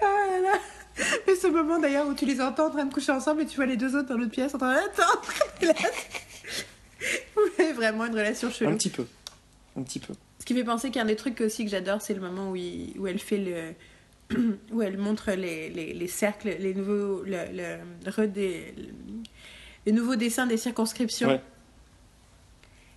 Ah 0.03 0.27
là 0.31 0.41
là. 0.43 0.59
Mais 1.27 1.35
ce 1.35 1.47
moment 1.49 1.79
d'ailleurs 1.79 2.07
où 2.07 2.15
tu 2.15 2.25
les 2.27 2.41
entends 2.41 2.67
en 2.67 2.71
train 2.71 2.85
de 2.85 2.93
coucher 2.93 3.13
ensemble 3.13 3.43
et 3.43 3.47
tu 3.47 3.57
vois 3.57 3.67
les 3.67 3.77
deux 3.77 3.97
autres 3.97 4.09
dans 4.09 4.17
l'autre 4.17 4.31
pièce 4.31 4.55
en 4.55 4.59
train 4.59 4.75
d'attendre. 4.75 5.23
Vous 7.37 7.63
avez 7.63 7.73
vraiment 7.73 8.07
une 8.07 8.15
relation 8.15 8.51
chelou. 8.51 8.71
Un 8.71 8.77
petit 8.77 8.91
peu, 8.91 9.05
un 9.77 9.83
petit 9.83 9.99
peu. 9.99 10.15
Ce 10.39 10.45
qui 10.45 10.55
fait 10.55 10.65
penser 10.65 10.91
qu'un 10.91 11.05
des 11.05 11.17
trucs 11.17 11.41
aussi 11.41 11.65
que 11.65 11.71
j'adore, 11.71 12.01
c'est 12.01 12.15
le 12.15 12.21
moment 12.21 12.51
où, 12.51 12.57
il- 12.57 12.95
où 12.99 13.07
elle 13.07 13.19
fait 13.19 13.39
le. 13.39 13.75
où 14.73 14.83
elle 14.83 14.97
montre 14.99 15.33
les, 15.33 15.69
les, 15.69 15.93
les 15.93 16.09
cercles, 16.09 16.57
les 16.59 16.73
nouveaux, 16.75 17.23
le, 17.25 17.39
le, 17.53 18.11
redé- 18.11 18.73
les 19.87 19.93
nouveaux 19.93 20.17
dessins 20.17 20.47
des 20.47 20.57
circonscriptions. 20.57 21.29
Ouais. 21.29 21.41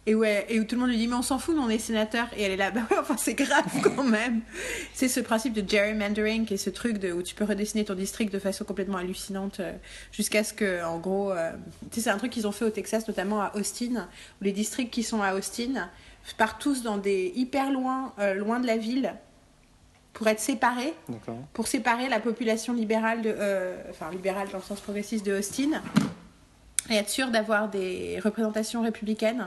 Et, 0.08 0.16
où 0.16 0.24
elle- 0.24 0.46
et 0.48 0.60
où 0.60 0.64
tout 0.64 0.76
le 0.76 0.82
monde 0.82 0.90
lui 0.90 0.98
dit, 0.98 1.08
mais 1.08 1.16
on 1.16 1.22
s'en 1.22 1.38
fout, 1.38 1.54
nous, 1.54 1.62
on 1.62 1.70
est 1.70 1.78
sénateur. 1.80 2.28
Et 2.38 2.42
elle 2.44 2.52
est 2.54 2.58
là, 2.58 2.72
bah 2.76 2.82
ouais, 2.90 2.98
enfin, 3.00 3.18
c'est 3.18 3.34
grave 3.34 3.66
quand 3.84 4.04
même. 4.04 4.42
c'est 4.94 5.10
ce 5.10 5.20
principe 5.20 5.54
de 5.54 5.70
gerrymandering, 5.70 6.46
qui 6.46 6.54
est 6.56 6.58
ce 6.58 6.70
truc 6.70 6.98
de, 6.98 7.12
où 7.12 7.22
tu 7.22 7.36
peux 7.36 7.44
redessiner 7.44 7.84
ton 7.86 7.94
district 7.94 8.32
de 8.34 8.40
façon 8.40 8.64
complètement 8.64 8.98
hallucinante, 8.98 9.60
euh, 9.60 9.74
jusqu'à 10.14 10.44
ce 10.46 10.54
que, 10.54 10.84
en 10.86 10.98
gros, 10.98 11.32
euh, 11.32 11.52
tu 11.92 11.96
sais, 11.96 12.02
c'est 12.06 12.10
un 12.10 12.18
truc 12.18 12.32
qu'ils 12.32 12.48
ont 12.48 12.52
fait 12.54 12.66
au 12.66 12.70
Texas, 12.70 13.08
notamment 13.08 13.42
à 13.42 13.52
Austin, 13.56 14.08
où 14.42 14.44
les 14.46 14.54
districts 14.54 14.94
qui 14.94 15.04
sont 15.04 15.22
à 15.22 15.36
Austin 15.36 15.90
partent 16.38 16.62
tous 16.62 16.84
dans 16.84 16.98
des 16.98 17.32
hyper 17.36 17.72
loin, 17.72 18.14
euh, 18.20 18.34
loin 18.34 18.60
de 18.60 18.68
la 18.68 18.78
ville, 18.78 19.14
pour 20.14 20.28
être 20.30 20.40
séparés 20.40 20.94
pour 21.54 21.68
séparer 21.68 22.10
la 22.10 22.20
population 22.20 22.74
libérale, 22.74 23.22
de, 23.22 23.36
enfin 23.92 24.10
libérale 24.12 24.48
dans 24.52 24.58
le 24.58 24.64
sens 24.64 24.80
progressiste 24.82 25.26
de 25.26 25.38
Austin, 25.38 25.82
et 26.90 26.96
être 26.96 27.10
sûr 27.10 27.28
d'avoir 27.30 27.70
des 27.70 28.20
représentations 28.24 28.82
républicaines, 28.82 29.46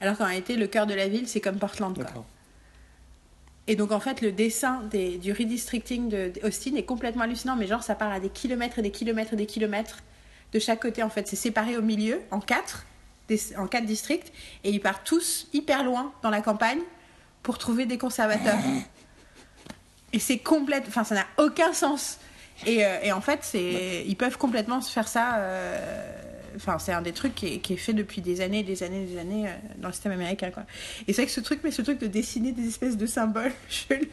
alors 0.00 0.16
qu'en 0.16 0.26
réalité, 0.26 0.56
le 0.56 0.66
cœur 0.66 0.86
de 0.86 0.94
la 0.94 1.08
ville, 1.08 1.28
c'est 1.28 1.40
comme 1.40 1.58
Portland. 1.58 1.94
Quoi. 2.12 2.24
Et 3.66 3.76
donc, 3.76 3.92
en 3.92 4.00
fait, 4.00 4.20
le 4.20 4.32
dessin 4.32 4.82
des, 4.90 5.18
du 5.18 5.32
redistricting 5.32 6.08
d'Austin 6.32 6.74
est 6.76 6.84
complètement 6.84 7.24
hallucinant, 7.24 7.56
mais 7.56 7.66
genre, 7.66 7.82
ça 7.82 7.94
part 7.94 8.10
à 8.12 8.18
des 8.20 8.30
kilomètres 8.30 8.78
et 8.78 8.82
des 8.82 8.90
kilomètres 8.90 9.34
et 9.34 9.36
des 9.36 9.46
kilomètres 9.46 9.98
de 10.52 10.58
chaque 10.58 10.80
côté. 10.80 11.02
En 11.02 11.10
fait, 11.10 11.28
c'est 11.28 11.36
séparé 11.36 11.76
au 11.76 11.82
milieu, 11.82 12.20
en 12.30 12.40
quatre, 12.40 12.84
des- 13.28 13.56
en 13.56 13.66
quatre 13.66 13.86
districts, 13.86 14.32
et 14.64 14.70
ils 14.70 14.80
partent 14.80 15.04
tous 15.06 15.46
hyper 15.52 15.84
loin 15.84 16.12
dans 16.22 16.30
la 16.30 16.40
campagne 16.40 16.80
pour 17.42 17.58
trouver 17.58 17.86
des 17.86 17.98
conservateurs. 17.98 18.58
et 20.12 20.18
c'est 20.18 20.38
complète. 20.38 20.84
Enfin, 20.88 21.04
ça 21.04 21.14
n'a 21.14 21.26
aucun 21.38 21.72
sens. 21.72 22.18
Et, 22.66 22.84
euh, 22.84 22.98
et 23.02 23.12
en 23.12 23.20
fait, 23.20 23.40
c'est, 23.42 24.04
ils 24.06 24.16
peuvent 24.16 24.36
complètement 24.38 24.80
se 24.80 24.90
faire 24.90 25.06
ça. 25.08 25.36
euh, 25.36 26.12
Enfin, 26.56 26.78
c'est 26.78 26.92
un 26.92 27.02
des 27.02 27.12
trucs 27.12 27.34
qui 27.34 27.46
est, 27.54 27.58
qui 27.58 27.74
est 27.74 27.76
fait 27.76 27.92
depuis 27.92 28.20
des 28.20 28.40
années, 28.40 28.62
des 28.62 28.82
années, 28.82 29.04
des 29.04 29.18
années 29.18 29.48
euh, 29.48 29.52
dans 29.78 29.88
le 29.88 29.92
système 29.92 30.12
américain, 30.12 30.50
quoi. 30.50 30.64
Et 31.06 31.12
c'est 31.12 31.22
vrai 31.22 31.26
que 31.26 31.32
ce 31.32 31.40
truc, 31.40 31.60
mais 31.64 31.70
ce 31.70 31.82
truc 31.82 31.98
de 31.98 32.06
dessiner 32.06 32.52
des 32.52 32.66
espèces 32.68 32.96
de 32.96 33.06
symboles 33.06 33.52
chelous, 33.68 34.06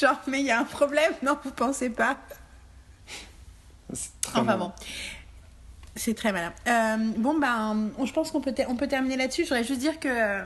genre, 0.00 0.20
mais 0.26 0.40
il 0.40 0.46
y 0.46 0.50
a 0.50 0.58
un 0.60 0.64
problème, 0.64 1.12
non, 1.22 1.38
vous 1.44 1.50
pensez 1.52 1.90
pas 1.90 2.18
C'est 3.92 4.10
très 4.20 4.40
Enfin 4.40 4.56
bon. 4.56 4.72
C'est 5.94 6.14
très 6.14 6.32
malin. 6.32 6.52
Euh, 6.68 6.96
bon, 7.18 7.38
ben, 7.38 7.90
on- 7.98 8.06
je 8.06 8.12
pense 8.14 8.30
qu'on 8.30 8.40
peut, 8.40 8.52
ter- 8.52 8.66
on 8.70 8.76
peut 8.76 8.88
terminer 8.88 9.16
là-dessus. 9.16 9.42
Je 9.44 9.48
voudrais 9.50 9.64
juste 9.64 9.80
dire 9.80 10.00
que. 10.00 10.08
euh, 10.08 10.42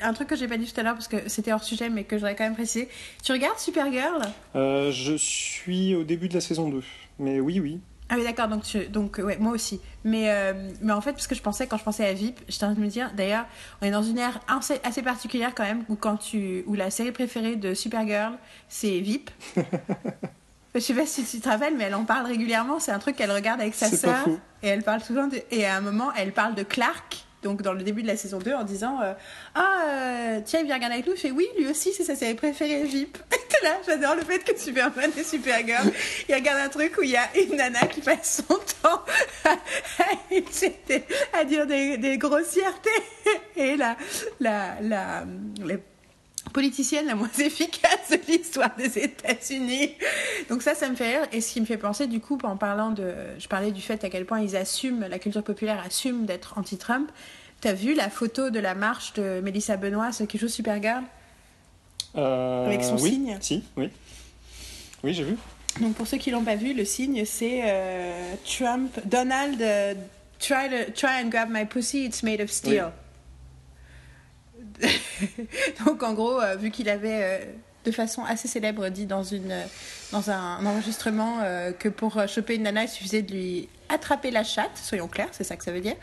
un 0.00 0.12
truc 0.14 0.26
que 0.28 0.34
j'ai 0.34 0.48
pas 0.48 0.56
dit 0.56 0.66
tout 0.72 0.80
à 0.80 0.82
l'heure 0.82 0.94
parce 0.94 1.06
que 1.06 1.28
c'était 1.28 1.52
hors 1.52 1.62
sujet, 1.62 1.88
mais 1.90 2.02
que 2.02 2.18
j'aurais 2.18 2.34
quand 2.34 2.42
même 2.42 2.54
précisé. 2.56 2.88
Tu 3.22 3.30
regardes 3.30 3.58
Supergirl? 3.58 4.20
Euh, 4.56 4.90
je 4.90 5.14
suis 5.16 5.94
au 5.94 6.02
début 6.02 6.28
de 6.28 6.34
la 6.34 6.40
saison 6.40 6.68
2. 6.70 6.82
Mais 7.20 7.38
oui, 7.38 7.60
oui. 7.60 7.78
Ah 8.08 8.14
oui, 8.16 8.24
d'accord, 8.24 8.46
donc, 8.46 8.62
tu, 8.62 8.86
donc 8.86 9.18
euh, 9.18 9.24
ouais, 9.24 9.36
moi 9.38 9.52
aussi. 9.52 9.80
Mais, 10.04 10.30
euh, 10.30 10.70
mais 10.80 10.92
en 10.92 11.00
fait, 11.00 11.12
parce 11.12 11.26
que 11.26 11.34
je 11.34 11.42
pensais, 11.42 11.66
quand 11.66 11.76
je 11.76 11.82
pensais 11.82 12.06
à 12.06 12.12
VIP, 12.12 12.38
j'étais 12.48 12.64
en 12.64 12.68
train 12.68 12.80
de 12.80 12.84
me 12.84 12.90
dire, 12.90 13.10
d'ailleurs, 13.16 13.46
on 13.82 13.86
est 13.86 13.90
dans 13.90 14.02
une 14.02 14.18
ère 14.18 14.40
assez, 14.46 14.80
assez 14.84 15.02
particulière 15.02 15.52
quand 15.54 15.64
même, 15.64 15.84
où, 15.88 15.96
quand 15.96 16.16
tu, 16.16 16.62
où 16.66 16.74
la 16.74 16.90
série 16.90 17.10
préférée 17.10 17.56
de 17.56 17.74
Supergirl, 17.74 18.34
c'est 18.68 19.00
VIP. 19.00 19.30
je 20.74 20.80
sais 20.80 20.94
pas 20.94 21.06
si 21.06 21.24
tu 21.24 21.40
te 21.40 21.48
rappelles, 21.48 21.76
mais 21.76 21.84
elle 21.84 21.96
en 21.96 22.04
parle 22.04 22.26
régulièrement. 22.26 22.78
C'est 22.78 22.92
un 22.92 23.00
truc 23.00 23.16
qu'elle 23.16 23.32
regarde 23.32 23.60
avec 23.60 23.74
sa 23.74 23.90
sœur. 23.90 24.24
Et 24.62 24.68
elle 24.68 24.82
parle 24.82 25.02
souvent 25.02 25.26
de... 25.26 25.40
Et 25.50 25.66
à 25.66 25.76
un 25.76 25.80
moment, 25.80 26.12
elle 26.16 26.32
parle 26.32 26.54
de 26.54 26.62
Clark. 26.62 27.25
Donc 27.46 27.62
dans 27.62 27.74
le 27.74 27.84
début 27.84 28.02
de 28.02 28.08
la 28.08 28.16
saison 28.16 28.40
2 28.40 28.54
en 28.54 28.64
disant 28.64 29.00
euh, 29.00 29.12
Ah 29.54 29.84
euh, 29.86 30.40
tiens 30.44 30.58
il 30.58 30.66
vient 30.66 30.74
regarder 30.74 30.94
avec 30.94 31.06
nous, 31.06 31.14
je 31.14 31.20
fais 31.20 31.30
oui 31.30 31.46
lui 31.56 31.68
aussi 31.68 31.92
c'est 31.92 32.02
sa 32.02 32.16
série 32.16 32.34
préférée 32.34 32.82
VIP. 32.82 33.18
Là 33.62 33.76
j'adore 33.86 34.16
le 34.16 34.22
fait 34.22 34.40
que 34.40 34.58
Superman 34.58 35.12
et 35.16 35.22
Supergirl 35.22 35.92
il 36.28 36.34
regarde 36.34 36.58
un 36.58 36.68
truc 36.68 36.98
où 36.98 37.04
il 37.04 37.10
y 37.10 37.16
a 37.16 37.28
une 37.36 37.56
nana 37.56 37.86
qui 37.86 38.00
passe 38.00 38.42
son 38.48 38.58
temps 38.82 39.04
à, 41.32 41.44
dire 41.44 41.68
des, 41.68 42.18
grossièretés 42.18 42.90
et 43.54 43.76
la, 43.76 43.96
la, 44.40 44.80
la 44.80 45.24
politicienne 46.56 47.04
la 47.06 47.14
moins 47.14 47.28
efficace 47.38 48.08
de 48.10 48.18
l'histoire 48.32 48.74
des 48.76 48.98
États-Unis. 48.98 49.92
Donc 50.48 50.62
ça, 50.62 50.74
ça 50.74 50.88
me 50.88 50.96
fait 50.96 51.18
rire. 51.18 51.28
Et 51.30 51.42
ce 51.42 51.52
qui 51.52 51.60
me 51.60 51.66
fait 51.66 51.76
penser, 51.76 52.06
du 52.06 52.18
coup, 52.18 52.38
en 52.44 52.56
parlant 52.56 52.92
de... 52.92 53.12
Je 53.38 53.46
parlais 53.46 53.72
du 53.72 53.82
fait 53.82 54.02
à 54.04 54.08
quel 54.08 54.24
point 54.24 54.40
ils 54.40 54.56
assument, 54.56 55.06
la 55.06 55.18
culture 55.18 55.42
populaire 55.42 55.82
assume 55.84 56.24
d'être 56.24 56.56
anti-Trump. 56.56 57.10
T'as 57.60 57.74
vu 57.74 57.92
la 57.92 58.08
photo 58.08 58.48
de 58.48 58.58
la 58.58 58.74
marche 58.74 59.12
de 59.12 59.42
Melissa 59.44 59.76
Benoît, 59.76 60.12
ceux 60.12 60.24
qui 60.24 60.38
joue 60.38 60.48
Supergirl? 60.48 61.02
Euh, 62.16 62.64
Avec 62.66 62.82
son 62.82 62.96
oui, 63.02 63.10
signe. 63.10 63.36
Si, 63.42 63.62
oui. 63.76 63.90
Oui, 65.04 65.12
j'ai 65.12 65.24
vu. 65.24 65.36
Donc 65.82 65.94
pour 65.94 66.06
ceux 66.06 66.16
qui 66.16 66.30
l'ont 66.30 66.42
pas 66.42 66.56
vu, 66.56 66.72
le 66.72 66.86
signe 66.86 67.26
c'est 67.26 67.60
euh, 67.64 68.32
Trump, 68.46 68.98
Donald, 69.04 69.60
euh, 69.60 69.92
try, 70.38 70.70
to- 70.70 70.92
try 70.94 71.22
and 71.22 71.28
grab 71.28 71.50
my 71.50 71.66
pussy, 71.66 72.06
it's 72.06 72.22
made 72.22 72.40
of 72.40 72.50
steel. 72.50 72.92
Donc 75.86 76.02
en 76.02 76.12
gros, 76.14 76.40
euh, 76.40 76.56
vu 76.56 76.70
qu'il 76.70 76.88
avait 76.88 77.22
euh, 77.22 77.38
de 77.84 77.90
façon 77.90 78.24
assez 78.24 78.48
célèbre 78.48 78.88
dit 78.88 79.06
dans, 79.06 79.22
une, 79.22 79.52
euh, 79.52 79.64
un, 80.12 80.66
enregistrement 80.66 81.40
que 81.78 81.88
pour 81.88 82.20
choper 82.28 82.56
une 82.56 82.64
nana, 82.64 82.84
il 82.84 82.88
suffisait 82.88 83.22
de 83.22 83.32
lui 83.32 83.68
attraper 83.88 84.32
la 84.32 84.42
chatte, 84.42 84.76
soyons 84.76 85.06
clairs, 85.06 85.28
c'est 85.30 85.44
ça 85.44 85.56
que 85.56 85.62
ça 85.62 85.70
veut 85.70 85.80
dire. 85.80 85.94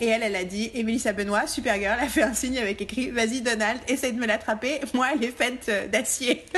Et 0.00 0.06
elle, 0.06 0.22
elle 0.22 0.36
a 0.36 0.44
dit, 0.44 0.70
et 0.74 0.82
Melissa 0.82 1.14
Benoît, 1.14 1.46
Supergirl, 1.46 1.98
a 1.98 2.08
fait 2.08 2.22
un 2.22 2.34
signe 2.34 2.58
avec 2.58 2.82
écrit 2.82 3.10
Vas-y 3.10 3.40
Donald, 3.40 3.80
essaye 3.88 4.12
de 4.12 4.20
me 4.20 4.26
l'attraper, 4.26 4.80
moi 4.92 5.08
elle 5.14 5.24
est 5.24 5.36
faite 5.36 5.70
d'acier. 5.90 6.44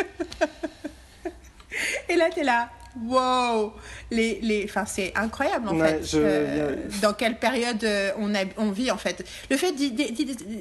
Et 2.08 2.14
là, 2.14 2.28
t'es 2.32 2.44
là. 2.44 2.70
Wow 3.06 3.72
les, 4.10 4.38
les... 4.42 4.64
Enfin, 4.64 4.84
c'est 4.86 5.12
incroyable 5.16 5.68
en 5.68 5.76
Ouais, 5.78 5.88
fait. 6.00 6.04
je- 6.04 6.18
Euh, 6.22 6.76
dans 7.02 7.12
quelle 7.12 7.38
période 7.38 7.82
euh, 7.84 8.10
on, 8.18 8.34
a, 8.34 8.40
on 8.56 8.70
vit 8.70 8.90
en 8.90 8.96
fait. 8.96 9.24
Le 9.50 9.56
fait 9.56 9.72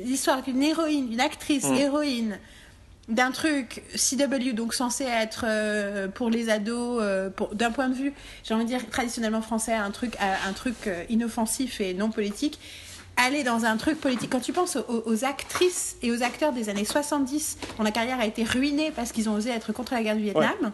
l'histoire 0.05 0.41
d'une 0.41 0.61
héroïne, 0.63 1.11
une 1.11 1.19
actrice 1.21 1.63
Mm. 1.65 1.73
héroïne, 1.75 2.39
d'un 3.09 3.31
truc 3.31 3.83
CW, 3.95 4.53
donc 4.53 4.73
censé 4.73 5.03
être 5.03 5.43
euh, 5.47 6.07
pour 6.07 6.29
les 6.29 6.49
ados, 6.49 6.99
euh, 7.01 7.29
d'un 7.53 7.71
point 7.71 7.89
de 7.89 7.95
vue, 7.95 8.13
j'ai 8.43 8.53
envie 8.53 8.63
de 8.63 8.69
dire 8.69 8.89
traditionnellement 8.89 9.41
français, 9.41 9.73
un 9.73 9.91
truc, 9.91 10.15
un 10.19 10.53
truc 10.53 10.75
inoffensif 11.09 11.81
et 11.81 11.93
non 11.93 12.09
politique. 12.11 12.59
Aller 13.15 13.43
dans 13.43 13.65
un 13.65 13.77
truc 13.77 14.01
politique. 14.01 14.31
Quand 14.31 14.39
tu 14.39 14.53
penses 14.53 14.75
aux, 14.75 15.03
aux 15.05 15.23
actrices 15.23 15.97
et 16.01 16.09
aux 16.11 16.23
acteurs 16.23 16.51
des 16.51 16.69
années 16.69 16.83
70, 16.85 17.57
dont 17.77 17.83
la 17.83 17.91
carrière 17.91 18.19
a 18.19 18.25
été 18.25 18.43
ruinée 18.43 18.91
parce 18.95 19.11
qu'ils 19.11 19.29
ont 19.29 19.33
osé 19.35 19.51
être 19.51 19.71
contre 19.71 19.93
la 19.93 20.01
guerre 20.01 20.15
du 20.15 20.23
Vietnam, 20.23 20.71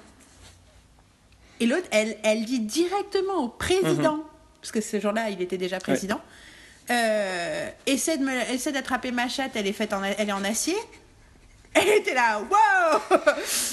et 1.60 1.66
l'autre, 1.66 1.88
elle, 1.92 2.18
elle 2.24 2.46
dit 2.46 2.60
directement 2.60 3.44
au 3.44 3.50
président, 3.50 4.24
parce 4.62 4.72
que 4.72 4.82
ce 4.82 5.00
jour-là, 5.00 5.30
il 5.30 5.42
était 5.42 5.58
déjà 5.58 5.80
président, 5.80 6.22
euh, 6.90 7.70
essaie 7.86 8.72
d'attraper 8.72 9.12
ma 9.12 9.28
chatte, 9.28 9.52
elle 9.56 9.68
est 9.68 9.74
faite 9.74 9.94
en, 9.94 10.04
elle 10.04 10.30
est 10.30 10.34
en 10.34 10.44
acier. 10.44 10.76
Elle 11.76 11.88
était 12.00 12.16
là, 12.16 12.40
wow 12.40 13.18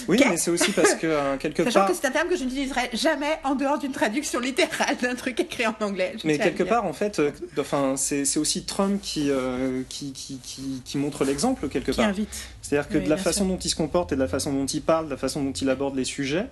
Oui, 0.07 0.21
mais 0.29 0.37
c'est 0.37 0.51
aussi 0.51 0.71
parce 0.73 0.95
que 0.95 1.07
euh, 1.07 1.37
quelque 1.39 1.65
Sachant 1.65 1.81
part. 1.81 1.89
que 1.89 1.95
c'est 1.95 2.07
un 2.07 2.11
terme 2.11 2.29
que 2.29 2.37
je 2.37 2.45
n'utiliserai 2.45 2.91
jamais 2.93 3.39
en 3.43 3.55
dehors 3.55 3.79
d'une 3.79 3.91
traduction 3.93 4.39
littérale 4.39 4.97
d'un 5.01 5.15
truc 5.15 5.41
écrit 5.41 5.67
en 5.67 5.75
anglais. 5.81 6.15
Mais 6.25 6.37
quelque 6.39 6.63
part, 6.63 6.85
en 6.85 6.93
fait, 6.93 7.19
euh, 7.19 7.31
enfin, 7.59 7.95
c'est 7.97 8.37
aussi 8.39 8.65
Trump 8.65 9.01
qui, 9.03 9.31
euh, 9.31 9.83
qui, 9.89 10.13
qui, 10.13 10.39
qui, 10.39 10.83
qui 10.85 10.99
montre 10.99 11.25
l'exemple, 11.25 11.69
quelque 11.69 11.91
Qui 11.91 11.97
part. 11.97 12.07
invite. 12.09 12.29
C'est-à-dire 12.61 12.89
que 12.89 12.99
Oui, 12.99 13.05
de 13.05 13.09
la 13.11 13.17
façon 13.17 13.45
sûr. 13.45 13.47
dont 13.55 13.59
il 13.59 13.71
se 13.71 13.77
comporte 13.77 14.13
et 14.13 14.17
de 14.17 14.21
la 14.21 14.29
façon 14.29 14.53
dont 14.53 14.67
il 14.67 14.83
parle, 14.83 15.07
de 15.07 15.11
la 15.13 15.17
façon 15.17 15.43
dont 15.43 15.53
il 15.53 15.71
aborde 15.71 15.97
les 15.97 16.05
sujets, 16.05 16.47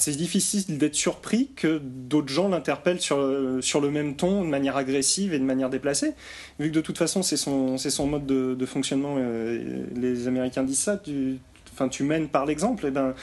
c'est 0.00 0.16
difficile 0.16 0.78
d'être 0.78 0.94
surpris 0.94 1.50
que 1.54 1.80
d'autres 1.82 2.28
gens 2.28 2.48
l'interpellent 2.48 3.00
sur, 3.00 3.18
le- 3.18 3.62
sur 3.62 3.80
le 3.80 3.90
même 3.90 4.16
ton, 4.16 4.42
de 4.42 4.48
manière 4.48 4.76
agressive 4.76 5.32
et 5.34 5.38
de 5.38 5.44
manière 5.44 5.70
déplacée. 5.70 6.14
Vu 6.58 6.70
que 6.70 6.74
de 6.74 6.80
toute 6.80 6.98
façon, 6.98 7.22
c'est 7.22 7.36
son, 7.36 7.78
son 7.78 8.06
mode 8.06 8.26
de, 8.26 8.66
fonctionnement, 8.66 9.16
euh, 9.18 9.84
les 9.94 10.26
Américains 10.26 10.62
disent 10.64 10.80
ça, 10.80 10.96
tu, 10.96 11.38
enfin, 11.72 11.88
tu 11.88 12.02
mènes 12.02 12.28
par 12.28 12.46
l'exemple, 12.46 12.86
et 12.86 12.90
ben, 12.90 13.14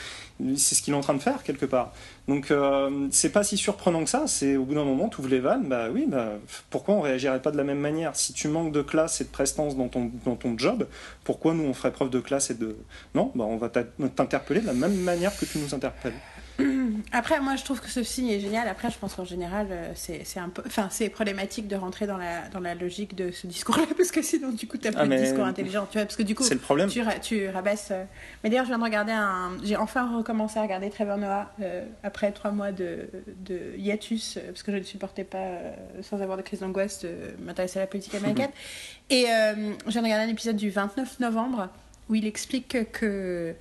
c'est 0.55 0.75
ce 0.75 0.81
qu'il 0.81 0.93
est 0.93 0.97
en 0.97 1.01
train 1.01 1.15
de 1.15 1.19
faire 1.21 1.43
quelque 1.43 1.65
part. 1.65 1.93
Donc 2.27 2.51
euh, 2.51 3.07
c'est 3.11 3.31
pas 3.31 3.43
si 3.43 3.57
surprenant 3.57 4.03
que 4.03 4.09
ça, 4.09 4.25
c'est 4.27 4.55
au 4.55 4.65
bout 4.65 4.75
d'un 4.75 4.83
moment, 4.83 5.09
tu 5.09 5.19
ouvres 5.19 5.29
les 5.29 5.39
vannes, 5.39 5.65
bah 5.67 5.87
oui, 5.91 6.05
bah, 6.07 6.33
pourquoi 6.69 6.95
on 6.95 7.01
réagirait 7.01 7.41
pas 7.41 7.51
de 7.51 7.57
la 7.57 7.63
même 7.63 7.79
manière? 7.79 8.15
Si 8.15 8.33
tu 8.33 8.47
manques 8.47 8.71
de 8.71 8.81
classe 8.81 9.21
et 9.21 9.23
de 9.23 9.29
prestance 9.29 9.75
dans 9.75 9.87
ton, 9.87 10.11
dans 10.25 10.35
ton 10.35 10.57
job, 10.57 10.87
pourquoi 11.23 11.53
nous 11.53 11.63
on 11.63 11.73
ferait 11.73 11.91
preuve 11.91 12.09
de 12.09 12.19
classe 12.19 12.49
et 12.51 12.55
de... 12.55 12.75
Non, 13.15 13.31
bah 13.35 13.45
on 13.47 13.57
va 13.57 13.69
t'interpeller 13.69 14.61
de 14.61 14.67
la 14.67 14.73
même 14.73 14.95
manière 14.95 15.35
que 15.37 15.45
tu 15.45 15.57
nous 15.59 15.73
interpelles. 15.73 16.13
Après, 17.11 17.39
moi, 17.39 17.55
je 17.55 17.63
trouve 17.63 17.79
que 17.81 17.89
ce 17.89 18.03
signe 18.03 18.27
est 18.29 18.39
génial. 18.39 18.67
Après, 18.67 18.89
je 18.89 18.97
pense 18.97 19.13
qu'en 19.15 19.25
général, 19.25 19.67
euh, 19.71 19.91
c'est 19.95 20.39
un 20.39 20.49
peu, 20.49 20.63
enfin, 20.65 20.87
c'est 20.91 21.09
problématique 21.09 21.67
de 21.67 21.75
rentrer 21.75 22.07
dans 22.07 22.17
la 22.17 22.47
dans 22.49 22.59
la 22.59 22.73
logique 22.75 23.15
de 23.15 23.31
ce 23.31 23.47
discours-là, 23.47 23.83
parce 23.97 24.11
que 24.11 24.21
sinon, 24.21 24.49
du 24.51 24.67
coup, 24.67 24.77
t'as 24.77 24.89
plus 24.91 24.99
Ah, 24.99 25.03
de 25.05 25.09
mais- 25.09 25.21
discours 25.21 25.45
intelligent, 25.45 25.85
tu 25.89 25.97
vois, 25.97 26.05
parce 26.05 26.15
que 26.15 26.23
du 26.23 26.35
coup, 26.35 26.43
C'est 26.43 26.55
le 26.55 26.59
problème. 26.59 26.89
tu, 26.89 27.01
tu 27.21 27.47
rabaisses. 27.49 27.89
euh, 27.91 28.03
Mais 28.43 28.49
d'ailleurs, 28.49 28.65
je 28.65 28.69
viens 28.69 28.79
de 28.79 28.83
regarder 28.83 29.11
un. 29.11 29.51
J'ai 29.63 29.75
enfin 29.77 30.17
recommencé 30.17 30.57
à 30.59 30.63
regarder 30.63 30.89
Trevor 30.89 31.17
Noah 31.17 31.51
euh, 31.61 31.85
après 32.03 32.31
trois 32.31 32.51
mois 32.51 32.71
de, 32.71 33.09
de 33.45 33.75
hiatus, 33.77 34.37
euh, 34.37 34.47
parce 34.47 34.63
que 34.63 34.71
je 34.71 34.77
ne 34.77 34.83
supportais 34.83 35.23
pas, 35.23 35.37
euh, 35.37 35.71
sans 36.01 36.21
avoir 36.21 36.37
de 36.37 36.41
crise 36.41 36.61
d'angoisse, 36.61 37.01
de 37.03 37.11
m'intéresser 37.39 37.79
à 37.79 37.83
la 37.83 37.87
politique 37.87 38.15
américaine. 38.15 38.49
Et 39.09 39.25
euh, 39.29 39.73
je 39.85 39.91
viens 39.91 40.01
de 40.01 40.07
regarder 40.07 40.25
un 40.25 40.33
épisode 40.33 40.55
du 40.57 40.69
29 40.69 41.19
novembre 41.19 41.69
où 42.09 42.15
il 42.15 42.25
explique 42.25 42.67
que, 42.69 42.83
que 42.83 43.53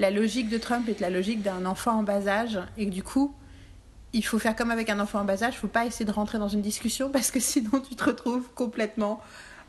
la 0.00 0.10
logique 0.10 0.48
de 0.48 0.56
Trump 0.56 0.88
est 0.88 0.98
la 1.00 1.10
logique 1.10 1.42
d'un 1.42 1.66
enfant 1.66 1.92
en 1.92 2.02
bas 2.02 2.26
âge 2.26 2.58
et 2.78 2.86
que 2.86 2.90
du 2.90 3.02
coup, 3.02 3.34
il 4.14 4.24
faut 4.24 4.38
faire 4.38 4.56
comme 4.56 4.70
avec 4.70 4.88
un 4.88 4.98
enfant 4.98 5.20
en 5.20 5.24
bas 5.24 5.44
âge, 5.44 5.54
il 5.54 5.58
faut 5.58 5.68
pas 5.68 5.84
essayer 5.84 6.06
de 6.06 6.10
rentrer 6.10 6.38
dans 6.38 6.48
une 6.48 6.62
discussion 6.62 7.10
parce 7.12 7.30
que 7.30 7.38
sinon 7.38 7.80
tu 7.80 7.94
te 7.94 8.04
retrouves 8.04 8.48
complètement 8.54 9.20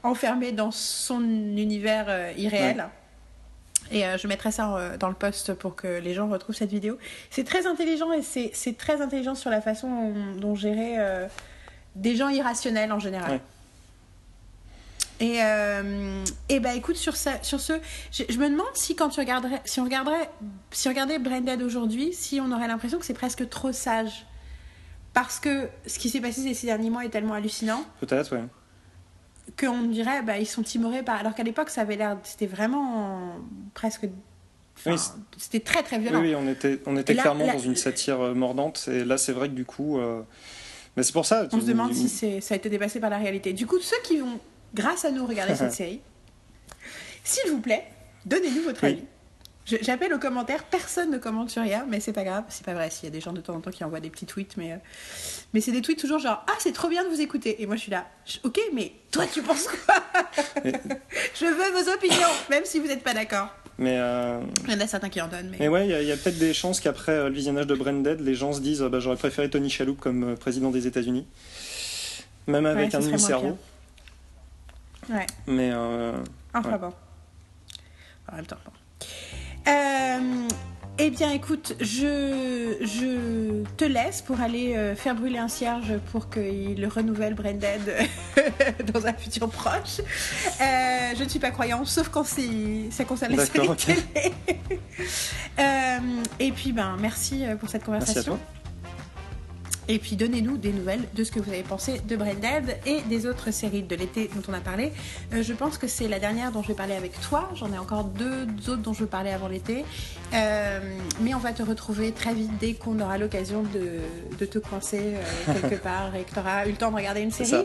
enfermé 0.03 0.53
dans 0.53 0.71
son 0.71 1.21
univers 1.21 2.05
euh, 2.07 2.31
irréel. 2.37 2.87
Et 3.91 4.05
euh, 4.05 4.17
je 4.17 4.25
mettrai 4.27 4.51
ça 4.51 4.73
euh, 4.77 4.97
dans 4.97 5.09
le 5.09 5.15
post 5.15 5.53
pour 5.53 5.75
que 5.75 5.99
les 5.99 6.13
gens 6.13 6.29
retrouvent 6.29 6.55
cette 6.55 6.71
vidéo. 6.71 6.97
C'est 7.29 7.43
très 7.43 7.67
intelligent 7.67 8.13
et 8.13 8.21
c'est 8.21 8.77
très 8.77 9.01
intelligent 9.01 9.35
sur 9.35 9.49
la 9.49 9.59
façon 9.59 9.89
dont, 9.89 10.35
dont 10.39 10.55
gérer 10.55 10.97
des 11.97 12.15
gens 12.15 12.29
irrationnels 12.29 12.93
en 12.93 12.99
général. 12.99 13.31
Ouais. 13.31 13.41
Et, 15.21 15.37
euh, 15.43 16.23
et 16.49 16.59
bah 16.59 16.73
écoute, 16.73 16.95
sur, 16.97 17.15
ça, 17.15 17.41
sur 17.43 17.59
ce, 17.61 17.73
je, 18.11 18.23
je 18.27 18.37
me 18.39 18.49
demande 18.49 18.65
si 18.73 18.95
quand 18.95 19.09
tu 19.09 19.19
regarderais, 19.19 19.61
si 19.65 19.79
on 19.79 19.83
regarderait, 19.83 20.29
si 20.71 20.87
on 20.87 20.91
regardait 20.91 21.19
Branded 21.19 21.61
aujourd'hui, 21.61 22.11
si 22.11 22.41
on 22.41 22.51
aurait 22.51 22.67
l'impression 22.67 22.97
que 22.99 23.05
c'est 23.05 23.13
presque 23.13 23.47
trop 23.47 23.71
sage. 23.71 24.25
Parce 25.13 25.39
que 25.39 25.67
ce 25.85 25.99
qui 25.99 26.09
s'est 26.09 26.21
passé 26.21 26.53
ces 26.53 26.65
derniers 26.67 26.89
mois 26.89 27.05
est 27.05 27.09
tellement 27.09 27.33
hallucinant 27.35 27.83
Peut-être, 27.99 28.35
ouais. 28.35 28.43
qu'on 29.59 29.83
dirait 29.83 30.21
bah 30.23 30.37
ils 30.39 30.45
sont 30.47 30.63
timorés 30.63 31.03
par 31.03 31.19
alors 31.19 31.35
qu'à 31.35 31.43
l'époque 31.43 31.69
ça 31.69 31.81
avait 31.81 31.97
l'air 31.97 32.17
c'était 32.23 32.45
vraiment 32.45 33.35
presque 33.73 34.07
enfin, 34.77 34.91
Oui, 34.93 34.97
c'était 35.37 35.59
très 35.59 35.83
très 35.83 35.97
Oui, 35.97 36.03
violent 36.03 36.21
oui, 36.21 36.33
on 36.35 36.47
était, 36.47 36.79
on 36.85 36.95
était 36.95 37.13
là- 37.13 37.23
clairement 37.23 37.45
là- 37.45 37.53
dans 37.53 37.59
une 37.59 37.75
satire 37.75 38.21
euh, 38.21 38.33
mordante, 38.33 38.87
et 38.89 39.03
là 39.03 39.17
c'est 39.17 39.33
vrai 39.33 39.49
que 39.49 39.53
du 39.53 39.65
coup... 39.65 39.99
euh, 39.99 40.21
Mais 40.95 41.03
c'est 41.03 41.11
pour 41.11 41.25
ça... 41.25 41.45
on 41.51 41.59
se 41.59 41.65
demande 41.65 41.93
si 41.93 42.07
ça 42.41 42.53
a 42.53 42.57
été 42.57 42.69
dépassé 42.69 43.01
par 43.01 43.09
la 43.09 43.17
réalité 43.17 43.51
du 43.51 43.67
coup 43.67 43.79
ceux 43.81 44.01
qui 44.05 44.17
vont 44.19 44.39
grâce 44.73 45.05
à 45.05 45.11
nous 45.11 45.25
regarder 45.25 45.55
cette 45.55 45.73
série 45.81 46.01
s'il 47.23 47.51
vous 47.51 47.61
plaît 47.61 47.85
donnez-nous 48.25 48.63
votre 48.63 48.83
Oui. 48.83 48.89
avis 48.89 49.03
J'appelle 49.81 50.11
aux 50.13 50.19
commentaires, 50.19 50.63
personne 50.63 51.11
ne 51.11 51.19
commente 51.19 51.51
sur 51.51 51.61
rien, 51.61 51.85
mais 51.87 51.99
c'est 51.99 52.11
pas 52.13 52.23
grave, 52.23 52.43
c'est 52.49 52.65
pas 52.65 52.73
vrai. 52.73 52.89
S'il 52.89 53.05
y 53.05 53.07
a 53.07 53.11
des 53.11 53.21
gens 53.21 53.31
de 53.31 53.41
temps 53.41 53.53
en 53.53 53.61
temps 53.61 53.69
qui 53.69 53.83
envoient 53.83 53.99
des 53.99 54.09
petits 54.09 54.25
tweets, 54.25 54.57
mais, 54.57 54.73
euh, 54.73 54.77
mais 55.53 55.61
c'est 55.61 55.71
des 55.71 55.81
tweets 55.81 55.99
toujours 55.99 56.17
genre 56.17 56.43
Ah, 56.47 56.55
c'est 56.57 56.73
trop 56.73 56.89
bien 56.89 57.03
de 57.05 57.09
vous 57.09 57.21
écouter. 57.21 57.61
Et 57.61 57.67
moi 57.67 57.75
je 57.75 57.81
suis 57.81 57.91
là, 57.91 58.07
ok, 58.43 58.59
mais 58.73 58.91
toi 59.11 59.25
tu 59.31 59.41
penses 59.43 59.67
quoi? 59.67 59.95
Je 61.39 61.45
veux 61.45 61.83
vos 61.83 61.91
opinions, 61.93 62.27
même 62.49 62.65
si 62.65 62.79
vous 62.79 62.87
n'êtes 62.87 63.03
pas 63.03 63.13
d'accord. 63.13 63.49
Mais, 63.77 63.97
euh, 63.97 64.41
Il 64.65 64.73
y 64.73 64.75
en 64.75 64.79
a 64.79 64.87
certains 64.87 65.09
qui 65.09 65.21
en 65.21 65.27
donnent, 65.27 65.49
mais. 65.51 65.57
mais 65.59 65.67
ouais, 65.67 65.87
il 65.87 66.07
y 66.07 66.11
a, 66.11 66.17
peut-être 66.17 66.39
des 66.39 66.53
chances 66.53 66.79
qu'après 66.79 67.13
euh, 67.13 67.29
le 67.29 67.35
visionnage 67.35 67.67
de 67.67 67.75
Branded, 67.75 68.19
les 68.19 68.35
gens 68.35 68.53
se 68.53 68.61
disent 68.61 68.81
euh, 68.81 68.89
bah, 68.89 68.99
j'aurais 68.99 69.15
préféré 69.15 69.49
Tony 69.49 69.69
Shalhoub 69.69 69.95
comme 69.95 70.35
président 70.37 70.71
des 70.71 70.87
États-Unis. 70.87 71.25
Même 72.47 72.65
avec 72.65 72.93
un 72.95 72.99
demi-cerveau. 72.99 73.57
Ouais. 75.09 75.25
Mais 75.47 75.71
euh, 75.73 76.13
Enfin 76.53 76.71
Ouais. 76.73 76.77
bon. 76.77 76.93
En 78.31 78.35
même 78.35 78.45
temps, 78.45 78.57
bon. 78.65 78.71
Euh, 79.67 80.47
eh 80.99 81.09
bien, 81.09 81.31
écoute, 81.31 81.75
je, 81.79 82.75
je 82.81 83.63
te 83.77 83.85
laisse 83.85 84.21
pour 84.21 84.39
aller 84.41 84.75
euh, 84.75 84.95
faire 84.95 85.15
brûler 85.15 85.37
un 85.39 85.47
cierge 85.47 85.97
pour 86.11 86.29
qu'il 86.29 86.85
renouvelle 86.87 87.33
Branded 87.33 87.81
dans 88.93 89.05
un 89.07 89.13
futur 89.13 89.49
proche. 89.49 89.99
Euh, 90.61 91.13
je 91.17 91.23
ne 91.23 91.29
suis 91.29 91.39
pas 91.39 91.51
croyante, 91.51 91.87
sauf 91.87 92.09
quand 92.09 92.23
ça 92.23 93.03
concerne 93.05 93.35
la 93.35 93.45
série 93.45 93.67
D'accord, 93.67 93.71
ok. 93.71 93.85
télé. 93.85 94.33
Euh, 95.59 95.99
et 96.39 96.51
puis, 96.51 96.71
ben, 96.71 96.95
merci 96.99 97.43
pour 97.59 97.69
cette 97.69 97.85
merci 97.87 98.11
à 98.11 98.23
conversation. 98.23 98.37
toi. 98.37 98.60
Et 99.87 99.99
puis 99.99 100.15
donnez-nous 100.15 100.57
des 100.57 100.71
nouvelles 100.71 101.07
de 101.13 101.23
ce 101.23 101.31
que 101.31 101.39
vous 101.39 101.49
avez 101.49 101.63
pensé 101.63 101.99
de 102.07 102.15
Branded 102.15 102.77
et 102.85 103.01
des 103.09 103.25
autres 103.25 103.51
séries 103.51 103.83
de 103.83 103.95
l'été 103.95 104.29
dont 104.33 104.41
on 104.47 104.53
a 104.53 104.59
parlé. 104.59 104.91
Euh, 105.33 105.43
je 105.43 105.53
pense 105.53 105.77
que 105.77 105.87
c'est 105.87 106.07
la 106.07 106.19
dernière 106.19 106.51
dont 106.51 106.61
je 106.61 106.69
vais 106.69 106.73
parler 106.73 106.95
avec 106.95 107.19
toi. 107.21 107.49
J'en 107.55 107.71
ai 107.73 107.77
encore 107.77 108.03
deux 108.03 108.45
autres 108.67 108.81
dont 108.81 108.93
je 108.93 109.01
veux 109.01 109.09
parler 109.09 109.31
avant 109.31 109.47
l'été. 109.47 109.83
Euh, 110.33 110.79
mais 111.21 111.33
on 111.33 111.39
va 111.39 111.51
te 111.51 111.63
retrouver 111.63 112.11
très 112.11 112.33
vite 112.33 112.51
dès 112.59 112.73
qu'on 112.73 112.99
aura 112.99 113.17
l'occasion 113.17 113.63
de, 113.63 113.99
de 114.39 114.45
te 114.45 114.59
coincer 114.59 115.15
euh, 115.15 115.53
quelque 115.61 115.81
part 115.81 116.15
et 116.15 116.23
que 116.23 116.31
tu 116.33 116.39
auras 116.39 116.65
eu 116.67 116.71
le 116.71 116.77
temps 116.77 116.91
de 116.91 116.95
regarder 116.95 117.21
une 117.21 117.31
série. 117.31 117.63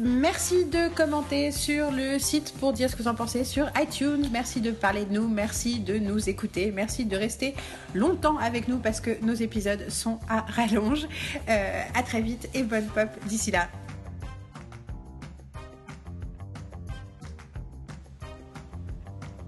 Merci 0.00 0.64
de 0.66 0.94
commenter 0.94 1.50
sur 1.50 1.90
le 1.90 2.18
site 2.20 2.54
pour 2.60 2.72
dire 2.72 2.88
ce 2.88 2.94
que 2.94 3.02
vous 3.02 3.08
en 3.08 3.14
pensez 3.16 3.42
sur 3.44 3.68
iTunes. 3.80 4.28
Merci 4.32 4.60
de 4.60 4.70
parler 4.70 5.04
de 5.04 5.12
nous. 5.12 5.26
Merci 5.28 5.80
de 5.80 5.98
nous 5.98 6.28
écouter. 6.28 6.70
Merci 6.74 7.04
de 7.04 7.16
rester 7.16 7.54
longtemps 7.94 8.36
avec 8.38 8.68
nous 8.68 8.78
parce 8.78 9.00
que 9.00 9.10
nos 9.24 9.34
épisodes 9.34 9.88
sont 9.88 10.20
à 10.28 10.40
rallonge. 10.42 11.08
Euh, 11.48 11.82
à 11.94 12.02
très 12.02 12.20
vite 12.20 12.48
et 12.54 12.62
bonne 12.62 12.86
pop 12.86 13.08
d'ici 13.26 13.50
là. 13.50 13.68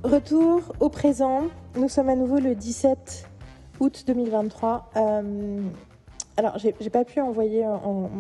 Retour 0.03 0.73
au 0.81 0.89
présent. 0.89 1.43
Nous 1.77 1.89
sommes 1.89 2.09
à 2.09 2.17
nouveau 2.17 2.39
le 2.39 2.55
17 2.55 3.29
août 3.81 4.05
2023. 4.07 4.91
Euh, 4.97 5.61
alors, 6.37 6.59
j'ai 6.59 6.73
pas 6.91 7.05
pu 7.05 7.21
envoyer 7.21 7.67
en- 7.67 7.75
en- 7.85 8.11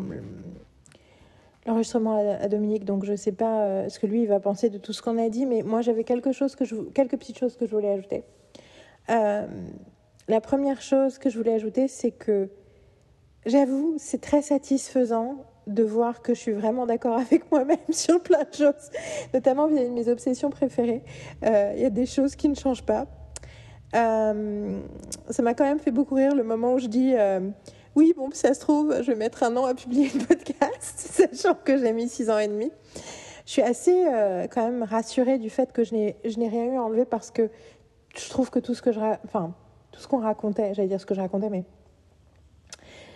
l'enregistrement 1.71 2.39
à, 2.41 2.49
Dominique, 2.49 2.85
donc 2.85 3.05
je 3.05 3.15
sais 3.15 3.33
pas 3.33 3.63
euh, 3.63 3.89
ce 3.89 3.99
que 3.99 4.07
lui 4.07 4.23
il 4.23 4.29
va 4.29 4.41
penser 4.41 4.71
de 4.71 4.79
tout 4.79 4.93
ce 4.93 5.03
qu'on 5.03 5.19
a 5.19 5.29
dit, 5.29 5.47
mais 5.47 5.63
moi 5.63 5.81
j'avais 5.83 6.05
quelque 6.05 6.33
chose 6.33 6.57
quelques 6.95 7.17
petites 7.17 7.39
choses 7.39 7.57
que 7.57 7.67
je 7.67 7.71
voulais 7.71 7.91
ajouter. 7.91 8.25
Euh, 9.09 9.47
la 10.29 10.41
première 10.41 10.83
chose 10.83 11.19
que 11.19 11.31
je 11.31 11.39
voulais 11.39 11.55
ajouter, 11.55 11.89
c'est 11.89 12.11
que 12.11 12.51
j'avoue, 13.47 13.95
c'est 13.99 14.21
très 14.21 14.43
satisfaisant 14.43 15.45
de 15.67 15.85
voir 15.85 16.23
que 16.23 16.35
je 16.35 16.41
suis 16.41 16.53
vraiment 16.53 16.87
d'accord 16.87 17.17
avec 17.27 17.51
moi-même 17.53 17.79
sur 17.91 18.21
plein 18.21 18.43
de 18.43 18.55
choses, 18.55 18.91
notamment 19.33 19.69
de 19.69 19.75
mes 19.75 20.09
obsessions 20.09 20.51
préférées. 20.51 21.03
Euh, 21.45 21.73
Il 21.77 21.83
y 21.83 21.87
a 21.87 21.91
des 21.91 22.07
choses 22.07 22.35
qui 22.35 22.49
ne 22.49 22.55
changent 22.55 22.85
pas. 22.85 23.07
Ça 23.93 25.43
m'a 25.43 25.55
quand 25.55 25.65
même 25.65 25.81
fait 25.81 25.91
beaucoup 25.91 26.15
rire 26.15 26.35
le 26.35 26.45
moment 26.45 26.75
où 26.75 26.79
je 26.79 26.87
dis 26.87 27.15
oui, 27.97 28.15
bon, 28.17 28.31
ça 28.33 28.55
se 28.55 28.61
trouve, 28.61 29.03
je 29.03 29.11
vais 29.11 29.19
mettre 29.19 29.43
un 29.43 29.57
an 29.57 29.65
à 29.65 29.75
publier 29.75 30.11
le 30.15 30.25
podcast, 30.25 31.29
sachant 31.33 31.55
que 31.55 31.77
j'ai 31.77 31.93
mis 31.93 32.09
six 32.09 32.31
ans 32.31 32.39
et 32.39 32.49
demi. 32.49 32.71
Je 33.47 33.53
suis 33.53 33.63
assez 33.63 34.07
euh, 34.07 34.47
quand 34.49 34.63
même 34.63 34.85
rassurée 34.85 35.39
du 35.39 35.51
fait 35.51 35.73
que 35.73 35.83
je 35.83 35.95
n'ai 35.95 36.15
rien 36.25 36.67
eu 36.67 36.77
à 36.77 36.83
enlever 36.83 37.05
parce 37.05 37.33
que 37.33 37.51
je 38.17 38.29
trouve 38.29 38.51
que 38.51 38.61
tout 38.61 38.75
ce 38.75 38.83
que 38.83 38.93
je 38.93 39.01
enfin 39.25 39.55
tout 39.91 40.01
ce 40.01 40.07
qu'on 40.07 40.21
racontait, 40.21 40.73
j'allais 40.75 40.89
dire 40.89 41.01
ce 41.01 41.07
que 41.07 41.15
je 41.15 41.21
racontais, 41.21 41.51
mais 41.51 41.65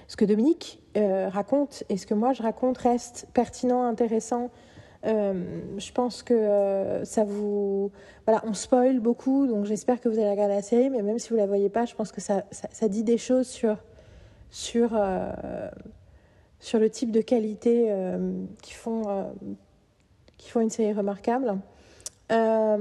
ce 0.08 0.16
que 0.16 0.24
Dominique 0.24 0.82
euh, 0.96 1.28
raconte 1.28 1.84
et 1.88 1.96
ce 1.96 2.06
que 2.06 2.14
moi 2.14 2.32
je 2.32 2.42
raconte 2.42 2.78
reste 2.78 3.28
pertinent, 3.32 3.84
intéressant. 3.84 4.50
Euh, 5.06 5.60
je 5.76 5.92
pense 5.92 6.24
que 6.24 7.02
ça 7.04 7.22
vous. 7.22 7.92
Voilà, 8.26 8.42
on 8.44 8.54
spoil 8.54 8.98
beaucoup, 8.98 9.46
donc 9.46 9.66
j'espère 9.66 10.00
que 10.00 10.08
vous 10.08 10.18
allez 10.18 10.30
regarder 10.30 10.54
la 10.54 10.62
série, 10.62 10.90
mais 10.90 11.02
même 11.02 11.20
si 11.20 11.28
vous 11.30 11.36
la 11.36 11.46
voyez 11.46 11.68
pas, 11.68 11.84
je 11.84 11.94
pense 11.94 12.10
que 12.10 12.20
ça, 12.20 12.42
ça 12.50 12.88
dit 12.88 13.04
des 13.04 13.18
choses 13.18 13.46
sur, 13.46 13.76
sur, 14.55 14.90
euh, 14.92 15.32
sur 16.61 16.78
le 16.78 16.88
type 16.88 17.11
de 17.11 17.20
qualité 17.20 17.86
euh, 17.88 18.44
qui, 18.62 18.72
font, 18.72 19.02
euh, 19.09 19.24
qui 20.38 20.48
font 20.48 20.61
une 20.61 20.70
série 20.70 20.92
remarquable. 20.92 21.59
Ça 22.30 22.78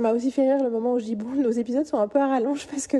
m'a 0.00 0.12
aussi 0.14 0.30
fait 0.30 0.54
rire 0.54 0.64
le 0.64 0.70
moment 0.70 0.94
où 0.94 0.98
je 0.98 1.04
dis 1.04 1.16
bon, 1.16 1.28
nos 1.34 1.50
épisodes 1.50 1.84
sont 1.84 1.98
un 1.98 2.08
peu 2.08 2.18
à 2.18 2.28
rallonge 2.28 2.66
parce 2.66 2.86
que, 2.86 2.96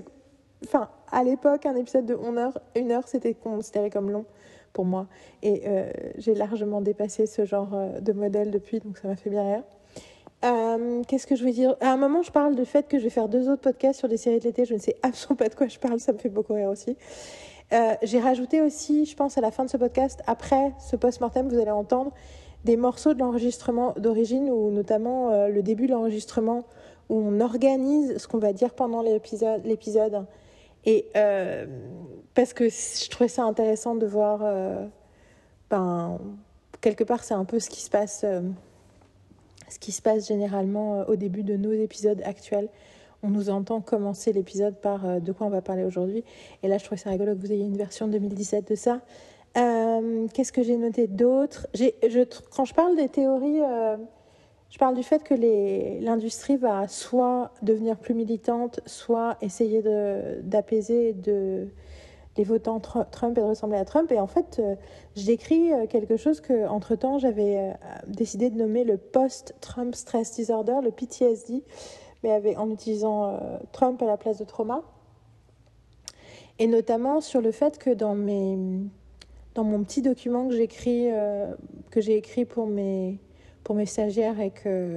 enfin, 0.62 0.90
à 1.10 1.24
l'époque, 1.24 1.64
un 1.64 1.74
épisode 1.74 2.04
de 2.04 2.14
1 2.14 2.36
heure, 2.36 2.60
une 2.76 2.92
heure, 2.92 3.08
c'était 3.08 3.32
considéré 3.32 3.88
comme 3.88 4.10
long 4.10 4.26
pour 4.74 4.84
moi. 4.84 5.06
Et 5.42 5.62
j'ai 6.18 6.34
largement 6.34 6.82
dépassé 6.82 7.24
ce 7.24 7.46
genre 7.46 7.70
de 7.98 8.12
modèle 8.12 8.50
depuis, 8.50 8.80
donc 8.80 8.98
ça 8.98 9.08
m'a 9.08 9.16
fait 9.16 9.30
bien 9.30 9.42
rire. 9.42 9.62
Euh, 10.44 11.02
Qu'est-ce 11.08 11.26
que 11.26 11.36
je 11.36 11.44
veux 11.44 11.50
dire? 11.50 11.76
À 11.80 11.92
un 11.92 11.96
moment, 11.96 12.22
je 12.22 12.30
parle 12.30 12.54
du 12.54 12.64
fait 12.64 12.86
que 12.86 12.98
je 12.98 13.04
vais 13.04 13.10
faire 13.10 13.28
deux 13.28 13.48
autres 13.48 13.62
podcasts 13.62 13.98
sur 13.98 14.08
des 14.08 14.16
séries 14.16 14.38
de 14.38 14.44
l'été. 14.44 14.64
Je 14.64 14.74
ne 14.74 14.78
sais 14.78 14.96
absolument 15.02 15.36
pas 15.36 15.48
de 15.48 15.54
quoi 15.54 15.68
je 15.68 15.78
parle, 15.78 16.00
ça 16.00 16.12
me 16.12 16.18
fait 16.18 16.28
beaucoup 16.28 16.54
rire 16.54 16.68
aussi. 16.68 16.96
Euh, 17.72 17.94
j'ai 18.02 18.20
rajouté 18.20 18.62
aussi, 18.62 19.04
je 19.04 19.14
pense, 19.14 19.36
à 19.36 19.40
la 19.40 19.50
fin 19.50 19.64
de 19.64 19.70
ce 19.70 19.76
podcast, 19.76 20.22
après 20.26 20.72
ce 20.78 20.96
post-mortem, 20.96 21.48
vous 21.48 21.58
allez 21.58 21.70
entendre 21.70 22.12
des 22.64 22.76
morceaux 22.76 23.14
de 23.14 23.18
l'enregistrement 23.18 23.94
d'origine, 23.98 24.50
ou 24.50 24.70
notamment 24.70 25.30
euh, 25.30 25.48
le 25.48 25.62
début 25.62 25.86
de 25.86 25.92
l'enregistrement, 25.92 26.64
où 27.08 27.16
on 27.16 27.40
organise 27.40 28.16
ce 28.18 28.26
qu'on 28.26 28.38
va 28.38 28.52
dire 28.52 28.74
pendant 28.74 29.02
l'épisode. 29.02 30.26
Et 30.84 31.06
parce 32.34 32.52
que 32.52 32.68
je 32.68 33.10
trouvais 33.10 33.28
ça 33.28 33.42
intéressant 33.44 33.94
de 33.94 34.06
voir, 34.06 34.40
ben, 35.70 36.18
quelque 36.80 37.04
part, 37.04 37.24
c'est 37.24 37.34
un 37.34 37.44
peu 37.44 37.58
ce 37.58 37.68
qui 37.70 37.80
se 37.80 37.90
passe, 37.90 38.24
ce 39.68 39.78
qui 39.78 39.92
se 39.92 40.02
passe 40.02 40.28
généralement 40.28 41.00
euh, 41.00 41.04
au 41.06 41.16
début 41.16 41.42
de 41.42 41.56
nos 41.56 41.72
épisodes 41.72 42.20
actuels. 42.24 42.68
On 43.22 43.30
nous 43.30 43.50
entend 43.50 43.80
commencer 43.80 44.32
l'épisode 44.32 44.76
par 44.80 45.04
euh, 45.04 45.20
de 45.20 45.32
quoi 45.32 45.46
on 45.46 45.50
va 45.50 45.62
parler 45.62 45.84
aujourd'hui. 45.84 46.24
Et 46.62 46.68
là, 46.68 46.78
je 46.78 46.84
trouvais 46.84 47.00
ça 47.00 47.10
rigolo 47.10 47.34
que 47.34 47.40
vous 47.40 47.52
ayez 47.52 47.64
une 47.64 47.76
version 47.76 48.08
2017 48.08 48.68
de 48.68 48.74
ça. 48.74 49.00
Euh, 49.56 50.26
Qu'est-ce 50.32 50.52
que 50.52 50.62
j'ai 50.62 50.76
noté 50.76 51.06
d'autre? 51.06 51.66
Quand 52.54 52.64
je 52.64 52.74
parle 52.74 52.96
des 52.96 53.08
théories, 53.08 53.60
je 54.70 54.78
parle 54.78 54.94
du 54.94 55.02
fait 55.02 55.24
que 55.24 55.34
l'industrie 56.04 56.58
va 56.58 56.86
soit 56.86 57.52
devenir 57.62 57.96
plus 57.96 58.14
militante, 58.14 58.80
soit 58.86 59.36
essayer 59.40 59.82
d'apaiser 60.42 61.14
de, 61.14 61.68
les 62.38 62.44
votants 62.44 62.78
Tr- 62.78 63.10
Trump 63.10 63.36
et 63.36 63.40
de 63.42 63.46
ressembler 63.46 63.76
à 63.76 63.84
Trump. 63.84 64.10
Et 64.12 64.18
en 64.18 64.26
fait, 64.26 64.58
euh, 64.60 64.76
je 65.16 65.26
décris 65.26 65.72
euh, 65.72 65.86
quelque 65.86 66.16
chose 66.16 66.40
que, 66.40 66.66
entre-temps, 66.66 67.18
j'avais 67.18 67.58
euh, 67.58 67.72
décidé 68.06 68.48
de 68.48 68.56
nommer 68.56 68.84
le 68.84 68.96
post-Trump 68.96 69.94
stress 69.94 70.34
disorder, 70.34 70.76
le 70.82 70.90
PTSD, 70.90 71.64
mais 72.22 72.30
avec, 72.30 72.58
en 72.58 72.70
utilisant 72.70 73.26
euh, 73.26 73.58
Trump 73.72 74.00
à 74.00 74.06
la 74.06 74.16
place 74.16 74.38
de 74.38 74.44
trauma. 74.44 74.82
Et 76.60 76.66
notamment 76.66 77.20
sur 77.20 77.40
le 77.40 77.50
fait 77.50 77.78
que 77.78 77.90
dans, 77.90 78.14
mes, 78.14 78.56
dans 79.54 79.64
mon 79.64 79.82
petit 79.84 80.02
document 80.02 80.48
que 80.48 80.56
j'écris, 80.56 81.08
que 81.92 82.00
j'ai 82.00 82.16
écrit 82.16 82.44
pour 82.44 82.66
mes, 82.66 83.20
pour 83.62 83.76
mes 83.76 83.86
stagiaires 83.86 84.40
et 84.40 84.50
que, 84.50 84.96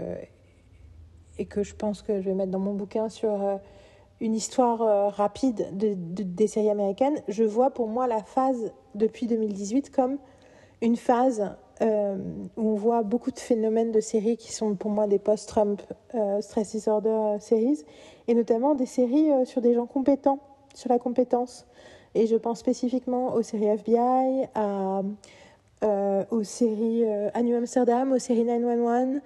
et 1.38 1.46
que 1.46 1.62
je 1.62 1.76
pense 1.76 2.02
que 2.02 2.20
je 2.20 2.26
vais 2.26 2.34
mettre 2.34 2.50
dans 2.50 2.58
mon 2.58 2.74
bouquin 2.74 3.10
sur 3.10 3.60
une 4.22 4.36
histoire 4.36 4.82
euh, 4.82 5.10
rapide 5.10 5.76
de, 5.76 5.96
de- 5.96 6.24
des 6.24 6.48
séries 6.48 6.70
américaines, 6.70 7.18
je 7.28 7.44
vois 7.44 7.72
pour 7.72 7.88
moi 7.88 8.08
la 8.08 8.24
phase 8.24 8.72
depuis 8.96 9.28
2018 9.28 9.90
comme 9.90 10.18
une 10.82 10.96
phase 10.96 11.52
euh, 11.82 12.16
où 12.56 12.70
on 12.70 12.76
voit 12.76 13.02
beaucoup 13.02 13.32
de 13.32 13.40
phénomènes 13.40 13.92
de 13.92 14.00
séries 14.00 14.38
qui 14.38 14.52
sont 14.54 14.76
pour 14.76 14.92
moi 14.92 15.08
des 15.08 15.18
post-Trump 15.20 15.82
euh, 16.16 16.40
stress 16.42 16.72
disorder 16.72 17.10
euh, 17.10 17.40
series, 17.40 17.84
et 18.28 18.36
notamment 18.36 18.76
des 18.76 18.86
séries 18.86 19.30
sur 19.46 19.62
des 19.62 19.74
gens 19.74 19.88
compétents, 19.88 20.40
sur 20.76 20.90
la 20.90 21.00
compétence. 21.00 21.66
Et 22.14 22.28
je 22.28 22.36
pense 22.36 22.60
spécifiquement 22.60 23.34
aux 23.34 23.42
séries 23.42 23.66
FBI, 23.68 24.48
à, 24.54 25.02
aux 26.30 26.44
séries 26.44 27.04
à 27.34 27.42
New 27.42 27.56
Amsterdam, 27.56 28.12
aux 28.12 28.20
séries 28.20 28.44
911. 28.44 29.22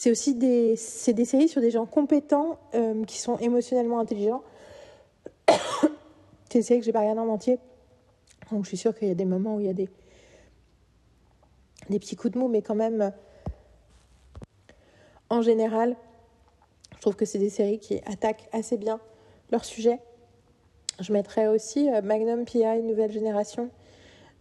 C'est 0.00 0.10
aussi 0.10 0.34
des, 0.34 0.78
des 1.08 1.24
séries 1.26 1.48
sur 1.48 1.60
des 1.60 1.70
gens 1.70 1.84
compétents 1.84 2.58
euh, 2.72 3.04
qui 3.04 3.18
sont 3.18 3.36
émotionnellement 3.36 3.98
intelligents. 3.98 4.42
c'est 6.48 6.60
des 6.60 6.62
séries 6.62 6.80
que 6.80 6.86
j'ai 6.86 6.92
pas 6.92 7.00
regardées 7.00 7.20
en 7.20 7.28
entier. 7.28 7.58
Donc 8.50 8.64
je 8.64 8.68
suis 8.68 8.78
sûre 8.78 8.96
qu'il 8.96 9.08
y 9.08 9.10
a 9.10 9.14
des 9.14 9.26
moments 9.26 9.56
où 9.56 9.60
il 9.60 9.66
y 9.66 9.68
a 9.68 9.74
des, 9.74 9.90
des 11.90 11.98
petits 11.98 12.16
coups 12.16 12.32
de 12.32 12.38
mou, 12.38 12.48
mais 12.48 12.62
quand 12.62 12.74
même. 12.74 13.12
en 15.28 15.42
général, 15.42 15.98
je 16.94 17.00
trouve 17.02 17.14
que 17.14 17.26
c'est 17.26 17.38
des 17.38 17.50
séries 17.50 17.78
qui 17.78 18.00
attaquent 18.06 18.48
assez 18.52 18.78
bien 18.78 19.00
leur 19.50 19.66
sujet. 19.66 19.98
Je 20.98 21.12
mettrais 21.12 21.46
aussi 21.46 21.90
euh, 21.90 22.00
Magnum 22.00 22.46
PI 22.46 22.82
Nouvelle 22.84 23.12
Génération 23.12 23.68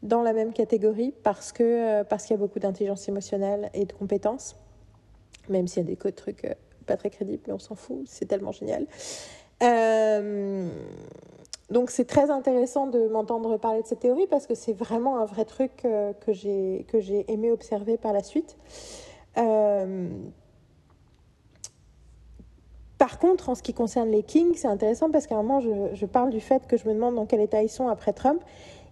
dans 0.03 0.21
la 0.21 0.31
même 0.31 0.53
catégorie 0.53 1.13
parce 1.21 1.51
euh, 1.59 2.05
parce 2.05 2.23
qu'il 2.23 2.33
y 2.33 2.39
a 2.39 2.39
beaucoup 2.39 2.59
d'intelligence 2.59 3.09
émotionnelle 3.09 3.69
et 3.73 3.83
de 3.83 3.91
compétences, 3.91 4.55
même 5.49 5.67
s'il 5.67 5.83
y 5.83 5.85
a 5.85 5.95
des 5.95 6.13
trucs 6.13 6.45
euh, 6.45 6.53
pas 6.85 6.97
très 6.97 7.09
crédibles, 7.09 7.43
mais 7.47 7.53
on 7.53 7.59
s'en 7.59 7.75
fout, 7.75 8.03
c'est 8.05 8.25
tellement 8.25 8.51
génial. 8.51 8.85
donc 11.69 11.91
c'est 11.91 12.05
très 12.05 12.31
intéressant 12.31 12.87
de 12.87 13.07
m'entendre 13.07 13.57
parler 13.57 13.81
de 13.81 13.87
cette 13.87 13.99
théorie 13.99 14.27
parce 14.27 14.47
que 14.47 14.55
c'est 14.55 14.73
vraiment 14.73 15.17
un 15.19 15.25
vrai 15.25 15.45
truc 15.45 15.71
que 15.83 16.33
j'ai 16.33 16.85
que 16.87 16.99
j'ai 16.99 17.31
aimé 17.31 17.51
observer 17.51 17.97
par 17.97 18.13
la 18.13 18.23
suite. 18.23 18.57
Par 22.99 23.17
contre, 23.17 23.47
en 23.47 23.55
ce 23.55 23.63
qui 23.63 23.73
concerne 23.73 24.09
les 24.09 24.23
Kings, 24.23 24.55
c'est 24.55 24.67
intéressant 24.67 25.09
parce 25.09 25.25
qu'à 25.25 25.35
un 25.35 25.41
moment, 25.41 25.61
je, 25.61 26.05
parle 26.05 26.31
du 26.31 26.41
fait 26.41 26.67
que 26.67 26.75
je 26.75 26.85
me 26.85 26.93
demande 26.93 27.15
dans 27.15 27.25
quel 27.25 27.39
état 27.39 27.63
ils 27.63 27.69
sont 27.69 27.87
après 27.87 28.11
Trump. 28.11 28.43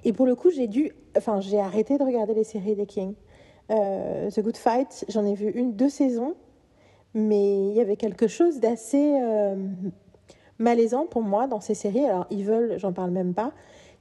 Et 0.06 0.14
pour 0.14 0.26
le 0.26 0.34
coup, 0.34 0.50
j'ai 0.50 0.68
dû, 0.68 0.94
enfin, 1.18 1.42
j'ai 1.42 1.60
arrêté 1.60 1.98
de 1.98 2.04
regarder 2.04 2.34
les 2.34 2.46
séries 2.46 2.76
des 2.76 2.86
Kings. 2.86 3.16
Euh, 3.70 4.32
The 4.32 4.40
Good 4.40 4.56
Fight, 4.56 5.04
j'en 5.10 5.26
ai 5.26 5.34
vu 5.34 5.52
une, 5.52 5.74
deux 5.74 5.90
saisons, 5.90 6.36
mais 7.18 7.70
il 7.70 7.74
y 7.74 7.82
avait 7.82 7.96
quelque 7.96 8.28
chose 8.28 8.60
d'assez 8.60 9.20
euh, 9.20 9.56
malaisant 10.60 11.08
pour 11.08 11.24
moi 11.24 11.48
dans 11.48 11.60
ces 11.60 11.74
séries. 11.74 12.06
Alors, 12.06 12.28
Evil, 12.30 12.78
j'en 12.78 12.94
parle 12.94 13.10
même 13.10 13.34
pas, 13.34 13.54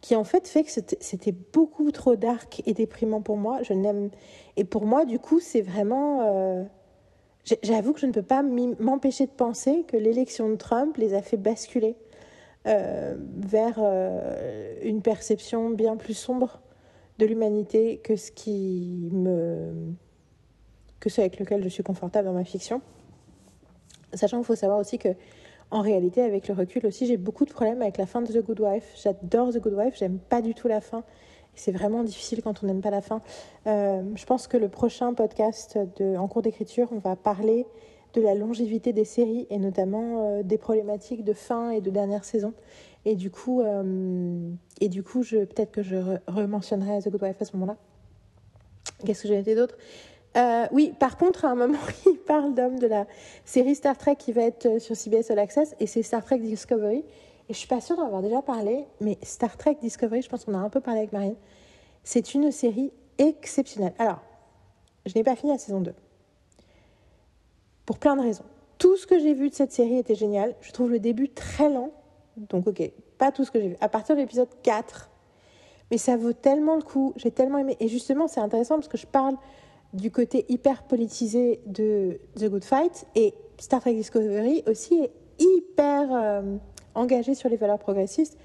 qui 0.03 0.15
en 0.15 0.25
fait 0.25 0.47
fait 0.47 0.65
que 0.65 0.71
c'était 1.01 1.33
beaucoup 1.33 1.91
trop 1.93 2.15
dark 2.15 2.63
et 2.67 2.75
déprimant 2.75 3.23
pour 3.23 3.39
moi. 3.39 3.63
Je 3.63 3.73
n'aime 3.73 4.11
et 4.59 4.65
pour 4.65 4.85
moi, 4.85 5.07
du 5.07 5.19
coup, 5.19 5.41
c'est 5.41 5.63
vraiment 5.63 6.21
euh, 6.27 6.63
J'avoue 7.63 7.93
que 7.93 8.01
je 8.01 8.07
ne 8.07 8.13
peux 8.13 8.23
pas 8.23 8.43
m'empêcher 8.43 9.25
de 9.27 9.31
penser 9.31 9.85
que 9.87 9.97
l'élection 9.97 10.51
de 10.51 10.57
Trump 10.57 10.97
les 10.97 11.15
a 11.15 11.23
fait 11.23 11.37
basculer 11.37 11.95
euh, 12.67 13.15
vers 13.37 13.79
une 14.83 15.01
perception 15.01 15.71
bien 15.71 15.97
plus 15.97 16.15
sombre 16.15 16.61
de 17.19 17.25
l'humanité 17.27 17.99
que 17.99 18.17
ce 18.17 18.33
avec 21.21 21.39
lequel 21.39 21.63
je 21.63 21.69
suis 21.69 21.85
confortable 21.85 22.27
dans 22.27 22.35
ma 22.35 22.45
fiction. 22.45 22.83
Sachant 24.15 24.39
qu'il 24.39 24.47
faut 24.47 24.55
savoir 24.55 24.79
aussi 24.79 24.99
que 24.99 25.09
en 25.71 25.81
réalité, 25.81 26.23
avec 26.23 26.47
le 26.47 26.55
recul 26.55 26.87
aussi, 26.87 27.07
j'ai 27.07 27.17
beaucoup 27.17 27.45
de 27.45 27.51
problèmes 27.51 27.83
avec 27.83 27.99
la 27.99 28.07
fin 28.07 28.23
de 28.23 28.33
The 28.33 28.45
Good 28.45 28.61
Wife. 28.61 28.93
J'adore 29.03 29.53
The 29.53 29.59
Good 29.59 29.75
Wife, 29.75 29.97
j'aime 29.99 30.19
pas 30.19 30.41
du 30.41 30.55
tout 30.55 30.69
la 30.69 30.81
fin. 30.81 31.03
C'est 31.57 31.73
vraiment 31.73 32.05
difficile 32.05 32.43
quand 32.43 32.63
on 32.63 32.67
n'aime 32.67 32.83
pas 32.83 32.91
la 32.91 33.01
fin. 33.01 33.23
Euh, 33.67 34.03
je 34.15 34.25
pense 34.27 34.47
que 34.47 34.57
le 34.57 34.69
prochain 34.69 35.15
podcast 35.15 35.79
en 36.01 36.29
cours 36.29 36.43
d'écriture, 36.43 36.89
on 36.93 36.99
va 36.99 37.17
parler 37.17 37.67
de 38.13 38.21
la 38.21 38.35
longévité 38.35 38.93
des 38.93 39.05
séries 39.05 39.47
et 39.51 39.59
notamment 39.59 40.23
euh, 40.23 40.43
des 40.43 40.59
problématiques 40.59 41.25
de 41.25 41.33
fin 41.33 41.71
et 41.71 41.81
de 41.81 41.91
dernière 41.91 42.25
saison. 42.25 42.55
Et 43.05 43.17
du 43.17 43.31
coup, 43.31 43.63
euh, 43.63 44.51
et 44.81 44.89
du 44.89 45.03
coup 45.03 45.23
peut-être 45.23 45.73
que 45.73 45.83
je 45.83 45.97
rementionnerai 46.27 47.01
The 47.01 47.09
Good 47.09 47.23
Wife 47.23 47.43
à 47.43 47.45
ce 47.45 47.57
moment-là. 47.57 47.77
Qu'est-ce 49.05 49.23
que 49.23 49.29
j'ai 49.29 49.39
été 49.39 49.55
d'autre? 49.55 49.77
Oui, 50.73 50.93
par 50.99 51.17
contre, 51.17 51.45
à 51.45 51.51
un 51.51 51.55
moment, 51.55 51.79
il 52.07 52.19
parle 52.19 52.55
d'homme 52.55 52.79
de 52.79 52.87
la 52.87 53.07
série 53.45 53.75
Star 53.75 53.97
Trek 53.97 54.17
qui 54.17 54.33
va 54.33 54.43
être 54.43 54.81
sur 54.81 54.97
CBS 54.97 55.31
All 55.31 55.39
Access, 55.39 55.75
et 55.81 55.87
c'est 55.87 56.03
Star 56.03 56.25
Trek 56.25 56.39
Discovery. 56.39 57.05
Et 57.49 57.53
je 57.53 57.59
suis 57.59 57.69
pas 57.69 57.81
sûre 57.81 57.97
d'en 57.97 58.07
avoir 58.07 58.23
déjà 58.23 58.43
parlé, 58.43 58.87
mais 59.01 59.19
Star 59.23 59.57
Trek 59.57 59.77
Discovery, 59.81 60.23
je 60.23 60.29
pense 60.29 60.45
qu'on 60.45 60.55
a 60.55 60.59
un 60.59 60.69
peu 60.69 60.81
parlé 60.81 61.01
avec 61.01 61.13
Marine. 61.13 61.37
C'est 62.03 62.35
une 62.35 62.51
série 62.51 62.93
exceptionnelle. 63.19 63.95
Alors, 63.99 64.21
je 65.07 65.13
n'ai 65.15 65.23
pas 65.23 65.37
fini 65.37 65.53
la 65.53 65.59
saison 65.59 65.81
2. 65.81 65.95
Pour 67.85 67.99
plein 67.99 68.17
de 68.17 68.23
raisons. 68.23 68.45
Tout 68.79 68.97
ce 68.97 69.07
que 69.07 69.19
j'ai 69.19 69.33
vu 69.33 69.49
de 69.49 69.55
cette 69.55 69.73
série 69.73 69.99
était 69.99 70.17
génial. 70.17 70.55
Je 70.61 70.73
trouve 70.73 70.91
le 70.91 70.99
début 70.99 71.29
très 71.29 71.71
lent. 71.71 71.91
Donc, 72.37 72.67
ok, 72.67 72.91
pas 73.17 73.31
tout 73.31 73.45
ce 73.45 73.51
que 73.51 73.61
j'ai 73.61 73.69
vu. 73.69 73.77
À 73.81 73.89
partir 73.89 74.17
de 74.17 74.21
l'épisode 74.21 74.49
4, 74.63 75.09
mais 75.91 75.99
ça 75.99 76.17
vaut 76.17 76.33
tellement 76.33 76.75
le 76.75 76.83
coup. 76.83 77.13
J'ai 77.17 77.31
tellement 77.31 77.59
aimé. 77.59 77.77
Et 77.79 77.89
justement, 77.89 78.27
c'est 78.27 78.41
intéressant 78.41 78.75
parce 78.75 78.89
que 78.89 78.99
je 78.99 79.07
parle 79.07 79.37
du 79.93 80.11
côté 80.11 80.45
hyper 80.49 80.83
politisé 80.85 81.61
de 81.67 82.19
The 82.37 82.49
Good 82.49 82.65
Fight. 82.65 83.07
Et 83.15 83.35
Star 83.59 83.81
Trek 83.81 83.95
Discovery 83.95 84.63
aussi 84.67 84.95
est 84.95 85.13
hyper. 85.39 86.09
Euh, 86.13 86.59
engagée 86.97 87.35
sur 87.35 87.49
les 87.49 87.57
valeurs 87.57 87.79
progressistes, 87.79 88.37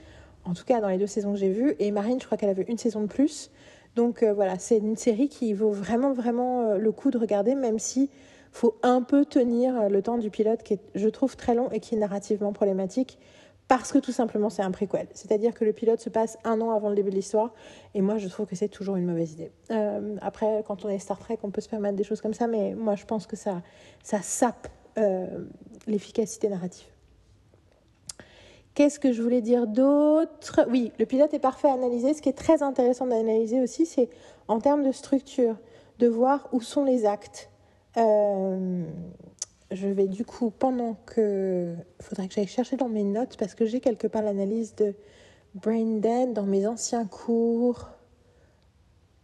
en 0.46 0.54
tout 0.54 0.66
cas 0.66 0.82
dans 0.82 0.90
les 0.90 0.98
deux 0.98 1.08
saisons 1.08 1.34
que 1.34 1.40
j'ai 1.40 1.50
vues. 1.50 1.76
Et 1.80 1.92
Marine, 1.92 2.20
je 2.20 2.26
crois 2.26 2.38
qu'elle 2.38 2.50
avait 2.50 2.66
une 2.68 2.78
saison 2.78 3.02
de 3.02 3.08
plus. 3.08 3.50
Donc 3.96 4.22
euh, 4.22 4.34
voilà, 4.34 4.60
c'est 4.60 4.78
une 4.78 4.98
série 4.98 5.28
qui 5.28 5.54
vaut 5.54 5.72
vraiment, 5.72 6.14
vraiment 6.14 6.62
euh, 6.62 6.78
le 6.78 6.92
coup 6.92 7.10
de 7.10 7.18
regarder, 7.18 7.56
même 7.56 7.80
si 7.80 8.10
faut 8.54 8.76
un 8.84 9.02
peu 9.02 9.24
tenir 9.24 9.88
le 9.90 10.02
temps 10.02 10.18
du 10.18 10.30
pilote, 10.30 10.62
qui 10.62 10.74
est, 10.74 10.80
je 10.94 11.08
trouve, 11.08 11.38
très 11.38 11.56
long 11.56 11.72
et 11.72 11.80
qui 11.80 11.96
est 11.96 11.98
narrativement 11.98 12.52
problématique, 12.52 13.18
parce 13.72 13.94
que 13.94 14.00
tout 14.00 14.12
simplement 14.12 14.50
c'est 14.50 14.64
un 14.64 14.72
préquel. 14.72 15.08
C'est-à-dire 15.14 15.54
que 15.54 15.64
le 15.64 15.72
pilote 15.72 16.02
se 16.02 16.10
passe 16.10 16.38
un 16.44 16.60
an 16.60 16.72
avant 16.72 16.90
le 16.90 16.96
début 16.96 17.10
de 17.10 17.16
l'histoire, 17.16 17.54
et 17.94 18.02
moi 18.02 18.18
je 18.18 18.28
trouve 18.28 18.46
que 18.46 18.54
c'est 18.54 18.68
toujours 18.68 18.98
une 18.98 19.06
mauvaise 19.06 19.32
idée. 19.32 19.50
après, 20.22 20.62
quand 20.68 20.84
on 20.84 20.90
est 20.90 21.00
Star 21.00 21.18
Trek, 21.18 21.38
on 21.44 21.52
peut 21.52 21.62
se 21.62 21.70
permettre 21.70 21.96
des 21.96 22.04
choses 22.04 22.20
comme 22.20 22.34
ça, 22.34 22.48
mais 22.48 22.76
moi 22.76 22.96
je 22.96 23.06
pense 23.06 23.28
que 23.28 23.38
ça, 23.38 23.62
ça 24.04 24.22
sape 24.22 24.68
l'efficacité 25.88 26.50
narrative. 26.50 26.90
Qu'est-ce 28.74 29.00
que 29.00 29.14
je 29.14 29.22
voulais 29.22 29.42
dire 29.42 29.68
d'autre? 29.68 30.66
Oui, 30.70 30.92
le 31.00 31.06
pilote 31.06 31.34
est 31.34 31.40
parfait 31.40 31.70
à 31.70 31.74
analyser. 31.74 32.14
Ce 32.14 32.22
qui 32.22 32.28
est 32.28 32.38
très 32.38 32.64
intéressant 32.64 33.08
d'analyser 33.08 33.62
aussi, 33.62 33.86
c'est 33.86 34.10
en 34.50 34.60
termes 34.60 34.84
de 34.84 34.92
structure, 34.92 35.56
de 36.00 36.10
voir 36.10 36.50
où 36.52 36.60
sont 36.60 36.84
les 36.84 37.06
actes. 37.06 37.50
Euh, 37.96 38.84
je 39.72 39.88
vais 39.88 40.08
du 40.08 40.26
coup, 40.26 40.52
pendant 40.52 40.96
que... 41.06 41.74
Il 42.00 42.04
faudrait 42.04 42.28
que 42.28 42.34
j'aille 42.34 42.48
chercher 42.48 42.78
dans 42.78 42.90
mes 42.90 43.04
notes 43.04 43.38
parce 43.38 43.56
que 43.56 43.66
j'ai 43.66 43.80
quelque 43.80 44.08
part 44.08 44.22
l'analyse 44.22 44.76
de 44.76 44.94
Brain 45.56 46.28
dans 46.28 46.44
mes 46.44 46.68
anciens 46.68 47.06
cours. 47.06 47.90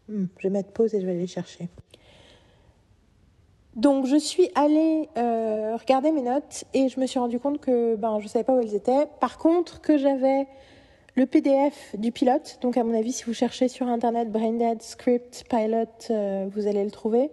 Hmm, 0.10 0.26
je 0.38 0.48
vais 0.48 0.53
mettre 0.53 0.72
pause 0.72 0.94
et 0.94 1.02
je 1.02 1.06
vais 1.06 1.14
aller 1.14 1.28
chercher. 1.28 1.69
Donc 3.76 4.07
je 4.07 4.15
suis 4.15 4.49
allée 4.56 5.07
euh, 5.18 5.76
regarder 5.78 6.11
mes 6.11 6.24
notes 6.24 6.64
et 6.74 6.90
je 6.90 6.99
me 6.99 7.06
suis 7.06 7.19
rendu 7.19 7.40
compte 7.40 7.61
que 7.61 7.95
ben 7.95 8.19
je 8.19 8.28
savais 8.28 8.44
pas 8.44 8.53
où 8.53 8.60
elles 8.60 8.74
étaient. 8.74 9.07
Par 9.19 9.38
contre 9.38 9.82
que 9.82 9.98
j'avais 9.98 10.48
le 11.18 11.26
PDF 11.26 11.95
du 11.98 12.14
pilote. 12.14 12.60
Donc 12.61 12.77
à 12.77 12.84
mon 12.84 12.94
avis 12.94 13.11
si 13.11 13.26
vous 13.26 13.34
cherchez 13.34 13.68
sur 13.68 13.88
internet 13.88 14.31
Braindead 14.31 14.81
Script 14.81 15.44
Pilot, 15.49 15.85
euh, 16.11 16.48
vous 16.53 16.68
allez 16.68 16.85
le 16.85 16.91
trouver. 16.91 17.31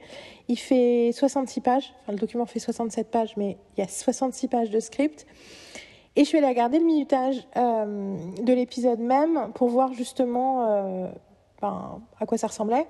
Il 0.49 0.59
fait 0.59 1.13
66 1.13 1.61
pages. 1.61 1.95
Enfin 2.03 2.13
le 2.13 2.19
document 2.19 2.47
fait 2.47 2.59
67 2.59 3.11
pages 3.11 3.37
mais 3.37 3.59
il 3.77 3.81
y 3.81 3.85
a 3.85 3.89
66 3.89 4.49
pages 4.49 4.71
de 4.71 4.81
script. 4.81 5.27
Et 6.17 6.25
je 6.25 6.29
suis 6.29 6.39
allée 6.39 6.49
regarder 6.49 6.79
le 6.79 6.87
minutage 6.87 7.47
euh, 7.57 8.17
de 8.43 8.53
l'épisode 8.53 9.01
même 9.01 9.53
pour 9.55 9.69
voir 9.69 9.93
justement 9.93 11.13
ben, 11.61 12.01
à 12.19 12.27
quoi 12.27 12.39
ça 12.39 12.47
ressemblait. 12.47 12.87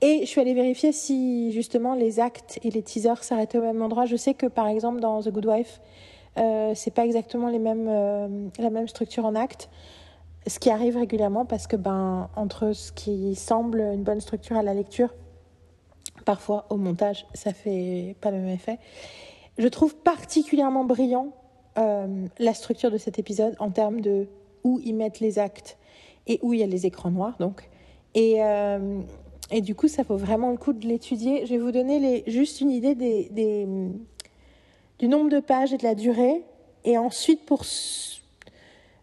Et 0.00 0.20
je 0.20 0.26
suis 0.26 0.40
allée 0.40 0.54
vérifier 0.54 0.92
si 0.92 1.52
justement 1.52 1.94
les 1.94 2.18
actes 2.18 2.58
et 2.62 2.70
les 2.70 2.82
teasers 2.82 3.22
s'arrêtaient 3.22 3.58
au 3.58 3.62
même 3.62 3.82
endroit. 3.82 4.06
Je 4.06 4.16
sais 4.16 4.32
que 4.32 4.46
par 4.46 4.68
exemple 4.68 5.00
dans 5.00 5.20
The 5.20 5.28
Good 5.28 5.46
Wife, 5.46 5.80
euh, 6.38 6.72
c'est 6.74 6.92
pas 6.92 7.04
exactement 7.04 7.48
euh, 7.52 8.48
la 8.58 8.70
même 8.70 8.88
structure 8.88 9.24
en 9.26 9.34
actes. 9.34 9.68
Ce 10.46 10.58
qui 10.58 10.70
arrive 10.70 10.96
régulièrement 10.96 11.44
parce 11.44 11.66
que 11.66 11.76
ben 11.76 12.30
entre 12.34 12.72
ce 12.72 12.92
qui 12.92 13.34
semble 13.34 13.80
une 13.80 14.02
bonne 14.02 14.20
structure 14.20 14.56
à 14.56 14.62
la 14.62 14.74
lecture, 14.74 15.14
parfois 16.24 16.66
au 16.70 16.76
montage, 16.76 17.26
ça 17.34 17.52
fait 17.52 18.16
pas 18.20 18.30
le 18.30 18.38
même 18.38 18.48
effet. 18.48 18.78
Je 19.58 19.68
trouve 19.68 19.94
particulièrement 19.96 20.84
brillant 20.84 21.32
euh, 21.78 22.26
la 22.38 22.54
structure 22.54 22.90
de 22.90 22.98
cet 22.98 23.18
épisode 23.18 23.54
en 23.58 23.70
termes 23.70 24.00
de 24.00 24.28
où 24.64 24.80
ils 24.84 24.94
mettent 24.94 25.20
les 25.20 25.38
actes 25.38 25.78
et 26.26 26.38
où 26.42 26.54
il 26.54 26.60
y 26.60 26.62
a 26.62 26.66
les 26.66 26.86
écrans 26.86 27.10
noirs 27.10 27.36
donc. 27.38 27.68
Et, 28.14 28.42
euh, 28.42 29.00
et 29.50 29.60
du 29.60 29.74
coup, 29.74 29.88
ça 29.88 30.02
vaut 30.02 30.16
vraiment 30.16 30.50
le 30.50 30.56
coup 30.56 30.72
de 30.72 30.86
l'étudier. 30.86 31.44
Je 31.46 31.54
vais 31.54 31.58
vous 31.58 31.72
donner 31.72 32.22
juste 32.26 32.60
une 32.60 32.70
idée 32.70 32.94
des, 32.94 33.66
du 34.98 35.08
nombre 35.08 35.30
de 35.30 35.40
pages 35.40 35.72
et 35.72 35.76
de 35.76 35.82
la 35.84 35.94
durée. 35.94 36.44
Et 36.84 36.96
ensuite, 36.96 37.44
pour, 37.44 37.64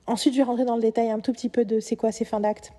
ensuite, 0.07 0.34
je 0.34 0.39
vais 0.39 0.43
rentrer 0.43 0.65
dans 0.65 0.75
le 0.75 0.81
détail 0.81 1.11
un 1.11 1.19
tout 1.19 1.34
petit 1.34 1.49
peu 1.49 1.65
de 1.65 1.79
c'est 1.79 1.95
quoi 1.95 2.11
ces 2.11 2.25
fins 2.25 2.39
d'acte. 2.39 2.73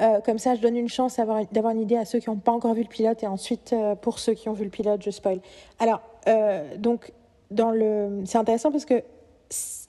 Euh, 0.00 0.20
comme 0.20 0.38
ça, 0.38 0.54
je 0.54 0.60
donne 0.60 0.76
une 0.76 0.88
chance 0.88 1.16
d'avoir 1.16 1.72
une 1.72 1.80
idée 1.80 1.96
à 1.96 2.04
ceux 2.04 2.18
qui 2.18 2.28
n'ont 2.28 2.36
pas 2.36 2.52
encore 2.52 2.74
vu 2.74 2.82
le 2.82 2.88
pilote. 2.88 3.22
Et 3.22 3.26
ensuite, 3.26 3.72
euh, 3.72 3.94
pour 3.94 4.18
ceux 4.18 4.34
qui 4.34 4.48
ont 4.48 4.52
vu 4.52 4.64
le 4.64 4.70
pilote, 4.70 5.02
je 5.02 5.10
spoil. 5.10 5.40
Alors, 5.78 6.02
euh, 6.28 6.76
donc, 6.76 7.12
dans 7.50 7.70
le... 7.70 8.22
c'est 8.26 8.38
intéressant 8.38 8.70
parce 8.70 8.84
que 8.84 9.02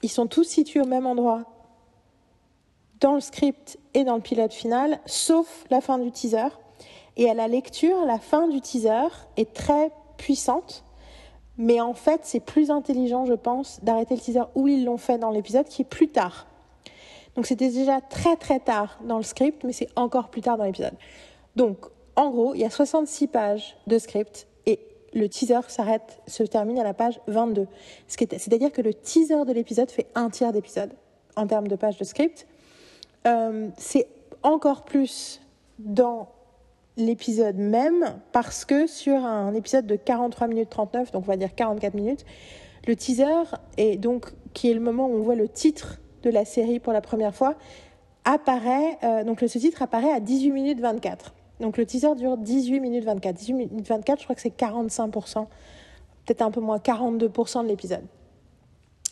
ils 0.04 0.10
sont 0.10 0.28
tous 0.28 0.44
situés 0.44 0.82
au 0.82 0.86
même 0.86 1.08
endroit 1.08 1.46
dans 3.00 3.16
le 3.16 3.20
script 3.20 3.80
et 3.94 4.04
dans 4.04 4.16
le 4.16 4.22
pilote 4.22 4.54
final, 4.54 5.00
sauf 5.06 5.66
la 5.70 5.82
fin 5.82 5.98
du 5.98 6.12
teaser. 6.12 6.50
Et 7.16 7.30
à 7.30 7.34
la 7.34 7.48
lecture, 7.48 8.06
la 8.06 8.20
fin 8.20 8.48
du 8.48 8.62
teaser 8.62 9.08
est 9.36 9.54
très 9.54 9.92
puissante. 10.18 10.84
Mais 11.58 11.82
en 11.82 11.94
fait, 11.94 12.22
c'est 12.24 12.40
plus 12.40 12.70
intelligent, 12.70 13.26
je 13.26 13.34
pense, 13.34 13.80
d'arrêter 13.84 14.16
le 14.16 14.22
teaser 14.22 14.44
où 14.56 14.68
ils 14.68 14.86
l'ont 14.86 14.98
fait 14.98 15.18
dans 15.18 15.32
l'épisode, 15.32 15.66
qui 15.68 15.82
est 15.82 15.86
plus 15.86 16.10
tard. 16.10 16.48
Donc 17.36 17.46
c'était 17.46 17.70
déjà 17.70 18.02
très 18.02 18.36
très 18.36 18.60
tard 18.60 19.00
dans 19.04 19.18
le 19.18 19.24
script, 19.24 19.64
mais 19.64 19.74
c'est 19.74 19.90
encore 19.96 20.30
plus 20.30 20.42
tard 20.42 20.58
dans 20.58 20.64
l'épisode. 20.66 20.94
Donc, 21.56 21.78
en 22.16 22.30
gros, 22.32 22.54
il 22.56 22.62
y 22.62 22.66
a 22.66 22.70
66 22.70 23.28
pages 23.28 23.78
de 23.88 23.98
script 24.00 24.48
et 24.66 24.80
le 25.14 25.30
teaser 25.30 25.60
s'arrête, 25.68 26.20
se 26.28 26.44
termine 26.44 26.80
à 26.80 26.84
la 26.84 26.94
page 26.94 27.20
22. 27.28 27.68
Ce 28.08 28.18
qui 28.18 28.24
est- 28.24 28.38
C'est-à-dire 28.38 28.72
que 28.72 28.82
le 28.82 28.94
teaser 28.94 29.46
de 29.46 29.54
l'épisode 29.54 29.90
fait 29.92 30.08
un 30.16 30.30
tiers 30.30 30.52
d'épisode 30.52 30.92
en 31.36 31.46
termes 31.48 31.68
de 31.68 31.76
pages 31.76 31.98
de 31.98 32.04
script. 32.04 32.48
Euh, 33.28 33.70
c'est 33.78 34.08
encore 34.44 34.84
plus 34.84 35.42
dans 35.80 36.28
l'épisode 36.98 37.58
même 37.58 38.20
parce 38.32 38.66
que 38.66 38.88
sur 38.88 39.16
un 39.16 39.54
épisode 39.54 39.86
de 39.86 39.96
43 39.96 40.48
minutes 40.48 40.70
39, 40.70 41.12
donc 41.12 41.24
on 41.26 41.28
va 41.28 41.38
dire 41.38 41.56
44 41.56 41.94
minutes, 41.94 42.26
le 42.88 42.96
teaser, 42.96 43.56
et 43.78 43.98
donc 43.98 44.34
qui 44.54 44.72
est 44.72 44.74
le 44.74 44.80
moment 44.80 45.08
où 45.08 45.14
on 45.14 45.22
voit 45.22 45.36
le 45.36 45.48
titre 45.48 46.00
de 46.24 46.30
la 46.30 46.46
série 46.46 46.80
pour 46.80 46.94
la 46.94 47.02
première 47.02 47.36
fois, 47.36 47.56
apparaît, 48.26 48.98
euh, 49.04 49.24
donc 49.24 49.42
le 49.42 49.48
sous-titre 49.48 49.82
apparaît 49.82 50.12
à 50.12 50.20
18 50.20 50.52
minutes 50.52 50.80
24. 50.80 51.34
Donc 51.60 51.78
le 51.78 51.86
teaser 51.86 52.16
dure 52.16 52.38
18 52.38 52.80
minutes 52.80 53.06
24. 53.06 53.36
18 53.36 53.54
minutes 53.54 53.88
24, 53.88 54.20
je 54.20 54.24
crois 54.26 54.36
que 54.36 54.42
c'est 54.42 54.56
45%, 54.58 55.46
peut-être 56.26 56.42
un 56.42 56.52
peu 56.52 56.62
moins, 56.62 56.78
42% 56.78 57.64
de 57.64 57.68
l'épisode. 57.68 58.06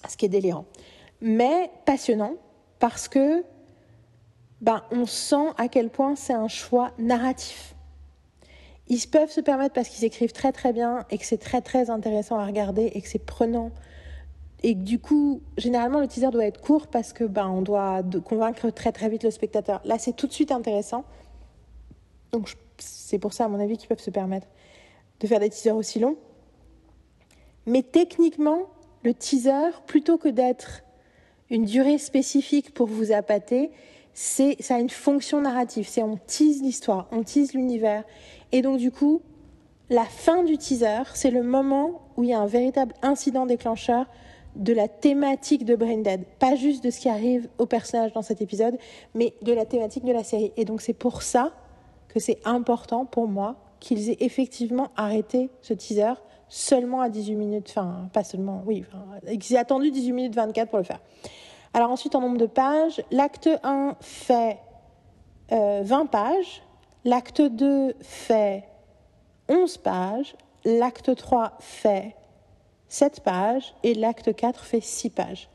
Ce 0.08 0.18
qui 0.18 0.26
est 0.26 0.30
délirant. 0.30 0.66
Mais 1.22 1.72
passionnant 1.86 2.34
parce 2.80 3.08
que 3.08 3.44
ben, 4.62 4.84
on 4.92 5.06
sent 5.06 5.48
à 5.58 5.68
quel 5.68 5.90
point 5.90 6.16
c'est 6.16 6.34
un 6.34 6.48
choix 6.48 6.92
narratif. 6.98 7.75
Ils 8.88 9.08
peuvent 9.08 9.32
se 9.32 9.42
permettre 9.42 9.74
parce 9.74 9.90
qu'ils 9.90 10.06
écrivent 10.06 10.32
très 10.32 10.52
très 10.52 10.72
bien 10.72 11.06
et 11.10 11.18
que 11.18 11.26
c'est 11.26 11.40
très 11.40 11.62
très 11.62 11.90
intéressant 11.90 12.38
à 12.38 12.46
regarder 12.46 12.92
et 12.94 13.02
que 13.02 13.08
c'est 13.08 13.26
prenant. 13.26 13.72
Et 14.64 14.74
du 14.74 15.00
coup, 15.00 15.42
généralement, 15.58 16.00
le 16.00 16.08
teaser 16.08 16.30
doit 16.32 16.46
être 16.46 16.62
court 16.62 16.88
parce 16.88 17.14
que 17.14 17.24
ben, 17.24 17.48
on 17.48 17.62
doit 17.62 18.02
convaincre 18.24 18.70
très 18.70 18.92
très 18.92 19.10
vite 19.10 19.24
le 19.24 19.32
spectateur. 19.32 19.82
Là, 19.86 19.98
c'est 19.98 20.16
tout 20.16 20.28
de 20.28 20.34
suite 20.34 20.52
intéressant. 20.52 21.04
Donc, 22.32 22.54
c'est 22.78 23.20
pour 23.20 23.34
ça, 23.34 23.46
à 23.46 23.48
mon 23.48 23.60
avis, 23.60 23.78
qu'ils 23.78 23.88
peuvent 23.88 24.00
se 24.00 24.12
permettre 24.12 24.48
de 25.20 25.28
faire 25.28 25.40
des 25.40 25.50
teasers 25.50 25.76
aussi 25.76 26.00
longs. 26.00 26.18
Mais 27.66 27.84
techniquement, 27.84 28.64
le 29.04 29.14
teaser, 29.14 29.72
plutôt 29.88 30.18
que 30.18 30.30
d'être 30.30 30.82
une 31.50 31.66
durée 31.66 31.98
spécifique 31.98 32.74
pour 32.74 32.88
vous 32.88 33.12
appâter, 33.12 33.72
c'est 34.16 34.56
ça 34.62 34.76
a 34.76 34.80
une 34.80 34.90
fonction 34.90 35.42
narrative. 35.42 35.88
C'est 35.88 36.02
on 36.02 36.18
tease 36.18 36.64
l'histoire, 36.64 37.08
on 37.12 37.22
tease 37.22 37.54
l'univers. 37.54 38.04
Et 38.52 38.64
donc 38.64 38.78
du 38.80 38.90
coup, 38.90 39.22
la 39.90 40.06
fin 40.06 40.44
du 40.44 40.58
teaser, 40.58 41.04
c'est 41.14 41.30
le 41.30 41.44
moment 41.44 42.02
où 42.18 42.24
il 42.24 42.30
y 42.30 42.34
a 42.34 42.40
un 42.40 42.48
véritable 42.48 42.94
incident 43.04 43.46
déclencheur 43.46 44.08
de 44.56 44.72
la 44.72 44.88
thématique 44.88 45.66
de 45.66 45.76
Brain 45.76 45.98
Dead. 45.98 46.24
Pas 46.40 46.56
juste 46.56 46.84
de 46.84 46.90
ce 46.90 47.02
qui 47.02 47.10
arrive 47.10 47.50
au 47.58 47.66
personnage 47.66 48.14
dans 48.14 48.22
cet 48.22 48.42
épisode, 48.42 48.78
mais 49.14 49.34
de 49.42 49.52
la 49.52 49.66
thématique 49.66 50.06
de 50.06 50.14
la 50.14 50.24
série. 50.24 50.54
Et 50.56 50.64
donc 50.64 50.82
c'est 50.82 50.94
pour 50.94 51.22
ça 51.22 51.54
que 52.08 52.22
c'est 52.22 52.40
important 52.46 53.06
pour 53.06 53.28
moi 53.28 53.58
qu'ils 53.82 54.10
aient 54.10 54.18
effectivement 54.22 54.92
arrêté 54.96 55.50
ce 55.62 55.74
teaser 55.74 56.14
seulement 56.48 57.02
à 57.02 57.10
18 57.10 57.36
minutes, 57.36 57.68
enfin 57.70 58.10
pas 58.14 58.24
seulement, 58.24 58.64
oui, 58.66 58.86
enfin, 58.88 59.38
qu'ils 59.38 59.56
aient 59.56 59.60
attendu 59.60 59.92
18 59.92 60.12
minutes 60.14 60.36
24 60.36 60.70
pour 60.70 60.78
le 60.78 60.86
faire. 60.86 61.02
Alors 61.76 61.92
ensuite, 61.92 62.16
en 62.16 62.22
nombre 62.22 62.38
de 62.38 62.46
pages, 62.46 63.04
l'acte 63.12 63.50
1 63.62 63.98
fait 64.00 64.60
euh, 65.52 65.82
20 65.84 66.06
pages, 66.06 66.64
l'acte 67.04 67.42
2 67.42 67.96
fait 68.00 68.64
11 69.50 69.76
pages, 69.80 70.38
l'acte 70.64 71.14
3 71.14 71.58
fait 71.60 72.16
7 72.88 73.20
pages 73.20 73.76
et 73.84 73.94
l'acte 73.94 74.34
4 74.34 74.64
fait 74.64 74.80
6 74.80 75.10
pages. 75.10 75.50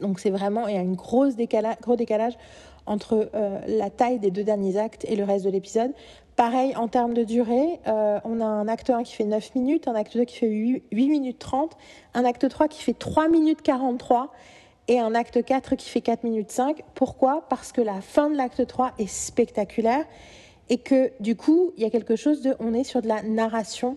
Donc 0.00 0.18
c'est 0.18 0.30
vraiment, 0.30 0.66
il 0.66 0.74
y 0.74 0.78
a 0.78 0.80
un 0.80 0.92
gros 0.92 1.26
décalage, 1.26 2.38
entre 2.86 3.28
euh, 3.34 3.60
la 3.66 3.90
taille 3.90 4.18
des 4.18 4.30
deux 4.30 4.44
derniers 4.44 4.78
actes 4.78 5.04
et 5.06 5.14
le 5.14 5.24
reste 5.24 5.44
de 5.44 5.50
l'épisode. 5.50 5.92
Pareil 6.36 6.74
en 6.74 6.88
termes 6.88 7.12
de 7.12 7.24
durée, 7.24 7.80
euh, 7.86 8.18
on 8.24 8.40
a 8.40 8.46
un 8.46 8.66
acte 8.66 8.88
1 8.88 9.02
qui 9.02 9.12
fait 9.12 9.24
9 9.24 9.54
minutes, 9.56 9.88
un 9.88 9.94
acte 9.94 10.16
2 10.16 10.24
qui 10.24 10.38
fait 10.38 10.48
8, 10.48 10.84
8 10.90 11.08
minutes 11.10 11.38
30, 11.38 11.76
un 12.14 12.24
acte 12.24 12.48
3 12.48 12.66
qui 12.68 12.82
fait 12.82 12.98
3 12.98 13.28
minutes 13.28 13.60
43 13.60 14.32
et 14.88 14.98
un 14.98 15.14
acte 15.14 15.44
4 15.44 15.76
qui 15.76 15.88
fait 15.88 16.00
4 16.00 16.24
minutes 16.24 16.50
5. 16.50 16.82
Pourquoi? 16.94 17.46
Parce 17.48 17.72
que 17.72 17.80
la 17.80 18.00
fin 18.00 18.30
de 18.30 18.36
l'acte 18.36 18.66
3 18.66 18.92
est 18.98 19.06
spectaculaire 19.06 20.04
et 20.68 20.78
que 20.78 21.12
du 21.20 21.36
coup, 21.36 21.72
il 21.76 21.82
y 21.82 21.86
a 21.86 21.90
quelque 21.90 22.16
chose 22.16 22.42
de... 22.42 22.54
On 22.60 22.74
est 22.74 22.84
sur 22.84 23.02
de 23.02 23.08
la 23.08 23.22
narration, 23.22 23.96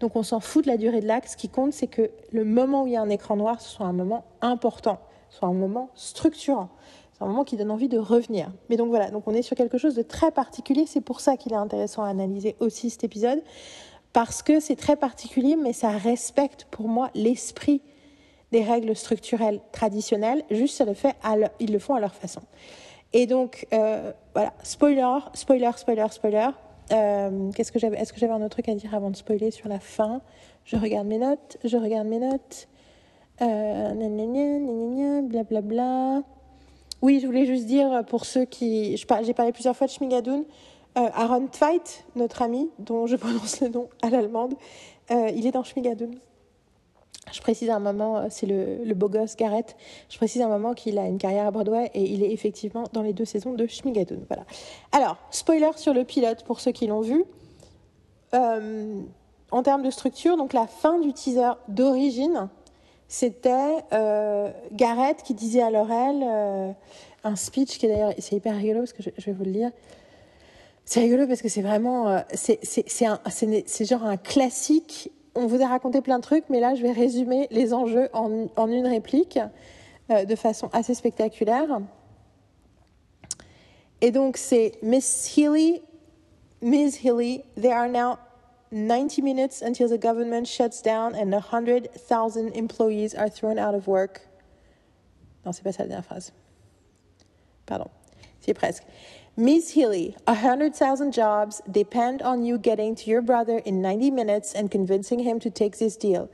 donc 0.00 0.16
on 0.16 0.22
s'en 0.22 0.40
fout 0.40 0.64
de 0.64 0.70
la 0.70 0.76
durée 0.76 1.00
de 1.00 1.06
l'acte. 1.06 1.30
Ce 1.30 1.36
qui 1.36 1.48
compte, 1.48 1.72
c'est 1.72 1.86
que 1.86 2.10
le 2.30 2.44
moment 2.44 2.82
où 2.82 2.86
il 2.86 2.92
y 2.92 2.96
a 2.96 3.02
un 3.02 3.10
écran 3.10 3.36
noir, 3.36 3.60
ce 3.60 3.68
soit 3.68 3.86
un 3.86 3.92
moment 3.92 4.24
important, 4.40 4.98
soit 5.30 5.48
un 5.48 5.54
moment 5.54 5.90
structurant. 5.94 6.68
C'est 7.12 7.22
un 7.22 7.28
moment 7.28 7.44
qui 7.44 7.56
donne 7.56 7.70
envie 7.70 7.88
de 7.88 7.98
revenir. 7.98 8.50
Mais 8.68 8.76
donc 8.76 8.88
voilà, 8.88 9.10
donc 9.10 9.28
on 9.28 9.34
est 9.34 9.42
sur 9.42 9.56
quelque 9.56 9.78
chose 9.78 9.94
de 9.94 10.02
très 10.02 10.30
particulier. 10.30 10.84
C'est 10.86 11.00
pour 11.00 11.20
ça 11.20 11.36
qu'il 11.36 11.52
est 11.52 11.56
intéressant 11.56 12.02
à 12.02 12.08
analyser 12.08 12.56
aussi 12.58 12.90
cet 12.90 13.04
épisode, 13.04 13.40
parce 14.12 14.42
que 14.42 14.60
c'est 14.60 14.76
très 14.76 14.96
particulier, 14.96 15.56
mais 15.56 15.72
ça 15.72 15.90
respecte 15.90 16.66
pour 16.70 16.88
moi 16.88 17.10
l'esprit 17.14 17.82
des 18.54 18.62
règles 18.62 18.94
structurelles 18.94 19.60
traditionnelles. 19.72 20.44
Juste, 20.48 20.80
le 20.86 20.94
fait 20.94 21.16
ils 21.58 21.72
le 21.72 21.78
font 21.80 21.96
à 21.96 22.00
leur 22.00 22.14
façon. 22.14 22.42
Et 23.12 23.26
donc 23.26 23.66
euh, 23.72 24.12
voilà, 24.32 24.52
spoiler, 24.62 25.18
spoiler, 25.34 25.70
spoiler, 25.76 26.06
spoiler. 26.10 26.48
Euh, 26.92 27.50
qu'est-ce 27.52 27.72
que 27.72 27.80
j'avais 27.80 27.98
Est-ce 27.98 28.12
que 28.12 28.20
j'avais 28.20 28.32
un 28.32 28.42
autre 28.42 28.50
truc 28.50 28.68
à 28.68 28.74
dire 28.74 28.94
avant 28.94 29.10
de 29.10 29.16
spoiler 29.16 29.50
sur 29.50 29.68
la 29.68 29.80
fin? 29.80 30.20
Je 30.64 30.76
regarde 30.76 31.08
mes 31.08 31.18
notes. 31.18 31.58
Je 31.64 31.76
regarde 31.76 32.06
mes 32.06 32.20
notes. 32.20 32.68
Euh, 33.42 33.92
gna, 33.92 35.22
blablabla. 35.22 36.22
Oui, 37.02 37.18
je 37.20 37.26
voulais 37.26 37.46
juste 37.46 37.66
dire 37.66 38.04
pour 38.06 38.24
ceux 38.24 38.44
qui. 38.44 38.96
J'ai 38.96 39.34
parlé 39.34 39.52
plusieurs 39.52 39.76
fois 39.76 39.88
de 39.88 39.92
Schmigadoon. 39.92 40.44
Euh, 40.96 41.08
Aaron 41.12 41.48
Tveit, 41.48 42.04
notre 42.14 42.42
ami, 42.42 42.70
dont 42.78 43.08
je 43.08 43.16
prononce 43.24 43.60
le 43.60 43.68
nom 43.68 43.88
à 44.00 44.10
l'allemande, 44.10 44.54
euh, 45.10 45.28
il 45.34 45.44
est 45.44 45.50
dans 45.50 45.64
Schmigadoon. 45.64 46.12
Je 47.32 47.40
précise 47.40 47.70
un 47.70 47.78
moment, 47.78 48.18
euh, 48.18 48.26
c'est 48.30 48.46
le, 48.46 48.84
le 48.84 48.94
beau 48.94 49.08
gosse 49.08 49.36
Garrett. 49.36 49.76
Je 50.08 50.16
précise 50.16 50.42
un 50.42 50.48
moment 50.48 50.74
qu'il 50.74 50.98
a 50.98 51.06
une 51.06 51.18
carrière 51.18 51.46
à 51.46 51.50
Broadway 51.50 51.90
et 51.94 52.02
il 52.02 52.22
est 52.22 52.32
effectivement 52.32 52.84
dans 52.92 53.02
les 53.02 53.12
deux 53.12 53.24
saisons 53.24 53.54
de 53.54 53.66
Schmigadoon. 53.66 54.20
Voilà. 54.28 54.44
Alors, 54.92 55.16
spoiler 55.30 55.70
sur 55.76 55.94
le 55.94 56.04
pilote 56.04 56.44
pour 56.44 56.60
ceux 56.60 56.72
qui 56.72 56.86
l'ont 56.86 57.00
vu. 57.00 57.24
Euh, 58.34 59.00
en 59.50 59.62
termes 59.62 59.82
de 59.82 59.90
structure, 59.90 60.36
donc 60.36 60.52
la 60.52 60.66
fin 60.66 60.98
du 60.98 61.12
teaser 61.12 61.52
d'origine, 61.68 62.48
c'était 63.06 63.76
euh, 63.92 64.50
Garrett 64.72 65.22
qui 65.22 65.34
disait 65.34 65.62
à 65.62 65.70
Laurel 65.70 66.24
euh, 66.26 66.72
un 67.22 67.36
speech 67.36 67.78
qui 67.78 67.86
est 67.86 67.88
d'ailleurs, 67.90 68.12
c'est 68.18 68.34
hyper 68.34 68.56
rigolo 68.56 68.80
parce 68.80 68.92
que 68.92 69.02
je, 69.02 69.10
je 69.16 69.26
vais 69.26 69.32
vous 69.32 69.44
le 69.44 69.50
lire. 69.50 69.70
C'est 70.84 71.00
rigolo 71.00 71.26
parce 71.26 71.40
que 71.40 71.48
c'est 71.48 71.62
vraiment, 71.62 72.22
c'est 72.34 73.84
genre 73.84 74.04
un 74.04 74.18
classique. 74.18 75.10
On 75.34 75.46
vous 75.46 75.62
a 75.62 75.66
raconté 75.66 76.00
plein 76.00 76.18
de 76.18 76.22
trucs, 76.22 76.48
mais 76.48 76.60
là 76.60 76.74
je 76.74 76.82
vais 76.82 76.92
résumer 76.92 77.48
les 77.50 77.74
enjeux 77.74 78.08
en, 78.12 78.68
une 78.68 78.86
réplique 78.86 79.38
euh, 80.10 80.24
de 80.24 80.34
façon 80.36 80.68
assez 80.72 80.94
spectaculaire. 80.94 81.80
Et 84.00 84.10
donc 84.10 84.36
c'est 84.36 84.72
Miss 84.82 85.36
Healy, 85.36 85.82
Ms. 86.64 86.96
Healy, 87.02 87.44
there 87.56 87.74
are 87.74 87.88
now 87.88 88.16
90 88.70 89.20
minutes 89.22 89.60
until 89.60 89.86
the 89.86 89.98
government 89.98 90.46
shuts 90.46 90.80
down 90.82 91.14
and 91.14 91.30
100,000 91.30 92.56
employees 92.56 93.14
are 93.14 93.28
thrown 93.28 93.58
out 93.58 93.74
of 93.74 93.86
work. 93.86 94.26
Non, 95.44 95.52
c'est 95.52 95.62
pas 95.62 95.72
ça 95.72 95.82
la 95.82 95.88
dernière 95.88 96.04
phrase. 96.04 96.32
Pardon, 97.66 97.88
c'est 98.40 98.54
presque. 98.54 98.84
Miss 99.36 99.70
Healy, 99.70 100.14
100,000 100.28 101.12
jobs 101.12 101.60
depend 101.68 102.22
on 102.22 102.44
you 102.44 102.56
getting 102.56 102.94
to 102.94 103.10
your 103.10 103.20
brother 103.20 103.58
in 103.64 103.82
90 103.82 104.12
minutes 104.12 104.54
and 104.54 104.70
convincing 104.70 105.18
him 105.18 105.40
to 105.40 105.50
take 105.50 105.78
this 105.78 105.96
deal. 105.96 106.30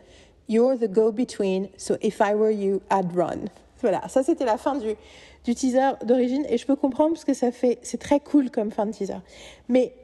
You're 0.47 0.77
the 0.77 0.87
go-between, 0.87 1.71
so 1.79 1.97
if 2.03 2.21
I 2.21 2.35
were 2.35 2.51
you, 2.51 2.83
I'd 2.91 3.17
run. 3.17 3.49
Voilà, 3.81 4.07
ça 4.11 4.23
c'était 4.23 4.45
la 4.45 4.59
fin 4.59 4.77
du, 4.77 4.97
du 5.45 5.55
teaser 5.55 5.93
d'origine 6.05 6.45
et 6.47 6.59
je 6.59 6.67
peux 6.67 6.77
comprendre 6.77 7.15
parce 7.15 7.25
que 7.25 7.33
ça 7.33 7.51
fait, 7.51 7.79
c'est 7.81 7.97
très 7.97 8.21
cool 8.21 8.51
comme 8.51 8.71
fin 8.71 8.85
de 8.85 8.93
teaser. 8.93 9.23
Mais 9.71 9.95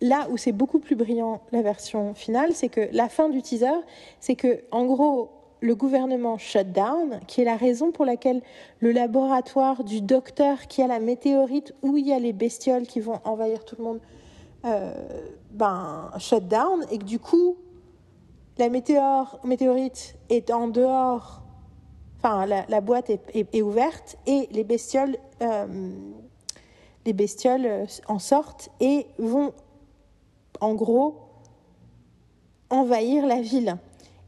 là 0.00 0.28
où 0.30 0.36
c'est 0.36 0.52
beaucoup 0.52 0.78
plus 0.78 0.94
brillant 0.94 1.40
la 1.50 1.62
version 1.62 2.14
finale, 2.14 2.52
c'est 2.54 2.68
que 2.68 2.88
la 2.92 3.08
fin 3.08 3.28
du 3.28 3.42
teaser, 3.42 3.80
c'est 4.20 4.36
que 4.36 4.60
en 4.70 4.84
gros 4.84 5.32
le 5.64 5.74
gouvernement 5.74 6.36
shut 6.36 6.72
down, 6.72 7.20
qui 7.26 7.40
est 7.40 7.44
la 7.44 7.56
raison 7.56 7.90
pour 7.90 8.04
laquelle 8.04 8.42
le 8.80 8.92
laboratoire 8.92 9.82
du 9.82 10.02
docteur 10.02 10.66
qui 10.66 10.82
a 10.82 10.86
la 10.86 11.00
météorite 11.00 11.72
où 11.80 11.96
il 11.96 12.06
y 12.06 12.12
a 12.12 12.18
les 12.18 12.34
bestioles 12.34 12.86
qui 12.86 13.00
vont 13.00 13.18
envahir 13.24 13.64
tout 13.64 13.76
le 13.78 13.84
monde, 13.84 14.00
euh, 14.66 14.92
ben 15.52 16.10
shut 16.18 16.46
down 16.46 16.84
et 16.90 16.98
que 16.98 17.04
du 17.04 17.18
coup 17.18 17.56
la 18.58 18.68
météore, 18.68 19.40
météorite 19.42 20.16
est 20.28 20.50
en 20.50 20.68
dehors, 20.68 21.40
enfin 22.18 22.44
la, 22.44 22.80
boîte 22.82 23.08
est 23.08 23.62
ouverte 23.62 24.18
et 24.26 24.50
les 24.52 24.64
bestioles, 24.64 25.16
euh, 25.40 25.66
les 27.06 27.14
bestioles 27.14 27.64
euh, 27.64 27.86
en 28.06 28.18
sortent 28.18 28.68
et 28.80 29.06
vont 29.16 29.54
en 30.60 30.74
gros 30.74 31.22
envahir 32.68 33.26
la 33.26 33.40
ville. 33.40 33.78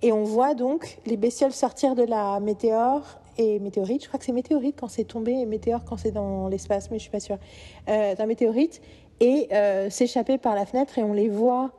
Et 0.03 0.13
on 0.13 0.25
voit 0.25 0.55
donc 0.55 0.99
les 1.07 1.17
bestioles 1.17 1.53
sortir 1.53 1.95
de 1.95 2.03
la 2.03 2.39
météore 2.41 3.19
et 3.39 3.59
météorite. 3.59 4.03
Je 4.03 4.09
crois 4.09 4.19
que 4.19 4.25
c'est 4.25 4.33
météorite 4.33 4.77
quand 4.79 4.89
c'est 4.89 5.05
tombé 5.05 5.33
et 5.33 5.47
météore 5.47 5.85
quand 5.85 5.97
c'est 5.97 6.11
dans 6.11 6.49
l'espace, 6.49 6.91
mais 6.91 6.99
je 6.99 7.03
suis 7.03 7.11
pas 7.11 7.21
sûre. 7.21 7.39
Euh, 7.89 8.15
d'un 8.15 8.27
météorite 8.27 8.81
et 9.21 9.49
euh, 9.53 9.91
s'échapper 9.91 10.39
par 10.39 10.55
la 10.55 10.67
fenêtre 10.67 10.99
et 10.99 11.03
on 11.03 11.13
les 11.13 11.29
voit 11.29 11.71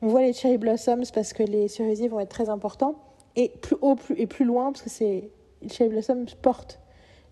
On 0.00 0.08
voit 0.08 0.22
les 0.22 0.32
cherry 0.32 0.58
blossoms 0.58 1.04
parce 1.14 1.32
que 1.32 1.42
les 1.42 1.68
cerisiers 1.68 2.08
vont 2.08 2.20
être 2.20 2.30
très 2.30 2.48
importants. 2.48 2.96
Et 3.36 3.48
plus 3.48 3.76
haut 3.80 3.94
plus, 3.94 4.14
et 4.18 4.26
plus 4.26 4.44
loin, 4.44 4.72
parce 4.72 4.82
que 4.82 4.90
c'est 4.90 5.30
les 5.62 5.68
cherry 5.68 5.90
blossoms 5.90 6.26
portent 6.42 6.80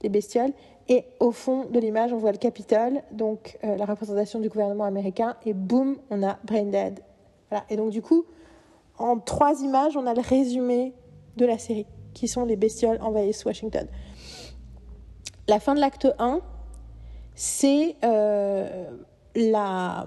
les 0.03 0.09
bestioles. 0.09 0.53
Et 0.89 1.05
au 1.19 1.31
fond 1.31 1.67
de 1.67 1.79
l'image, 1.79 2.13
on 2.13 2.17
voit 2.17 2.33
le 2.33 2.39
Capitole, 2.39 3.03
donc 3.13 3.59
euh, 3.65 3.77
la 3.77 3.85
représentation 3.85 4.41
du 4.41 4.49
gouvernement 4.49 4.85
américain. 4.85 5.37
Et 5.45 5.53
boum, 5.53 5.97
on 6.11 6.23
a 6.23 6.39
Brain 6.45 6.65
Dead. 6.65 7.01
Voilà. 7.51 7.65
Et 7.71 7.77
donc 7.77 7.91
du 7.91 8.03
coup, 8.03 8.25
en 9.01 9.19
trois 9.19 9.61
images, 9.63 9.97
on 9.97 10.07
a 10.07 10.15
le 10.15 10.21
résumé 10.21 10.93
de 11.37 11.47
la 11.47 11.59
série, 11.59 11.87
qui 12.15 12.29
sont 12.29 12.45
les 12.45 12.57
bestioles 12.57 12.99
envahissent 13.01 13.45
Washington. 13.45 13.87
La 15.49 15.59
fin 15.59 15.75
de 15.75 15.81
l'acte 15.81 16.07
1, 16.19 16.41
c'est 17.35 17.97
euh, 18.05 18.91
la, 19.35 20.07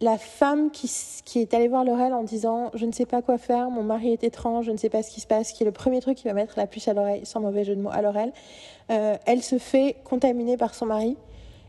la 0.00 0.18
femme 0.18 0.70
qui, 0.70 0.90
qui, 1.24 1.38
est 1.38 1.54
allée 1.54 1.68
voir 1.68 1.84
Laurel 1.84 2.12
en 2.12 2.24
disant 2.24 2.70
Je 2.74 2.86
ne 2.86 2.92
sais 2.92 3.06
pas 3.06 3.22
quoi 3.22 3.38
faire, 3.38 3.70
mon 3.70 3.82
mari 3.82 4.12
est 4.12 4.24
étrange, 4.24 4.66
je 4.66 4.72
ne 4.72 4.76
sais 4.76 4.88
pas 4.90 5.02
ce 5.02 5.10
qui 5.10 5.20
se 5.20 5.26
passe, 5.26 5.52
qui 5.52 5.62
est 5.62 5.66
le 5.66 5.72
premier 5.72 6.00
truc 6.00 6.18
qui 6.18 6.24
va 6.24 6.34
mettre 6.34 6.54
la 6.56 6.66
puce 6.66 6.88
à 6.88 6.92
l'oreille, 6.92 7.24
sans 7.24 7.40
mauvais 7.40 7.64
jeu 7.64 7.76
de 7.76 7.80
mots, 7.80 7.90
à 7.92 8.02
Laurel. 8.02 8.32
Euh, 8.90 9.16
elle 9.26 9.42
se 9.42 9.58
fait 9.58 9.96
contaminer 10.04 10.56
par 10.56 10.74
son 10.74 10.86
mari 10.86 11.16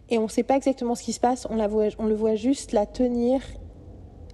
et 0.09 0.17
on 0.17 0.23
ne 0.23 0.27
sait 0.27 0.43
pas 0.43 0.57
exactement 0.57 0.95
ce 0.95 1.03
qui 1.03 1.13
se 1.13 1.19
passe, 1.19 1.47
on, 1.49 1.55
la 1.55 1.67
voit, 1.67 1.85
on 1.99 2.05
le 2.05 2.15
voit 2.15 2.35
juste 2.35 2.71
la 2.71 2.85
tenir 2.85 3.41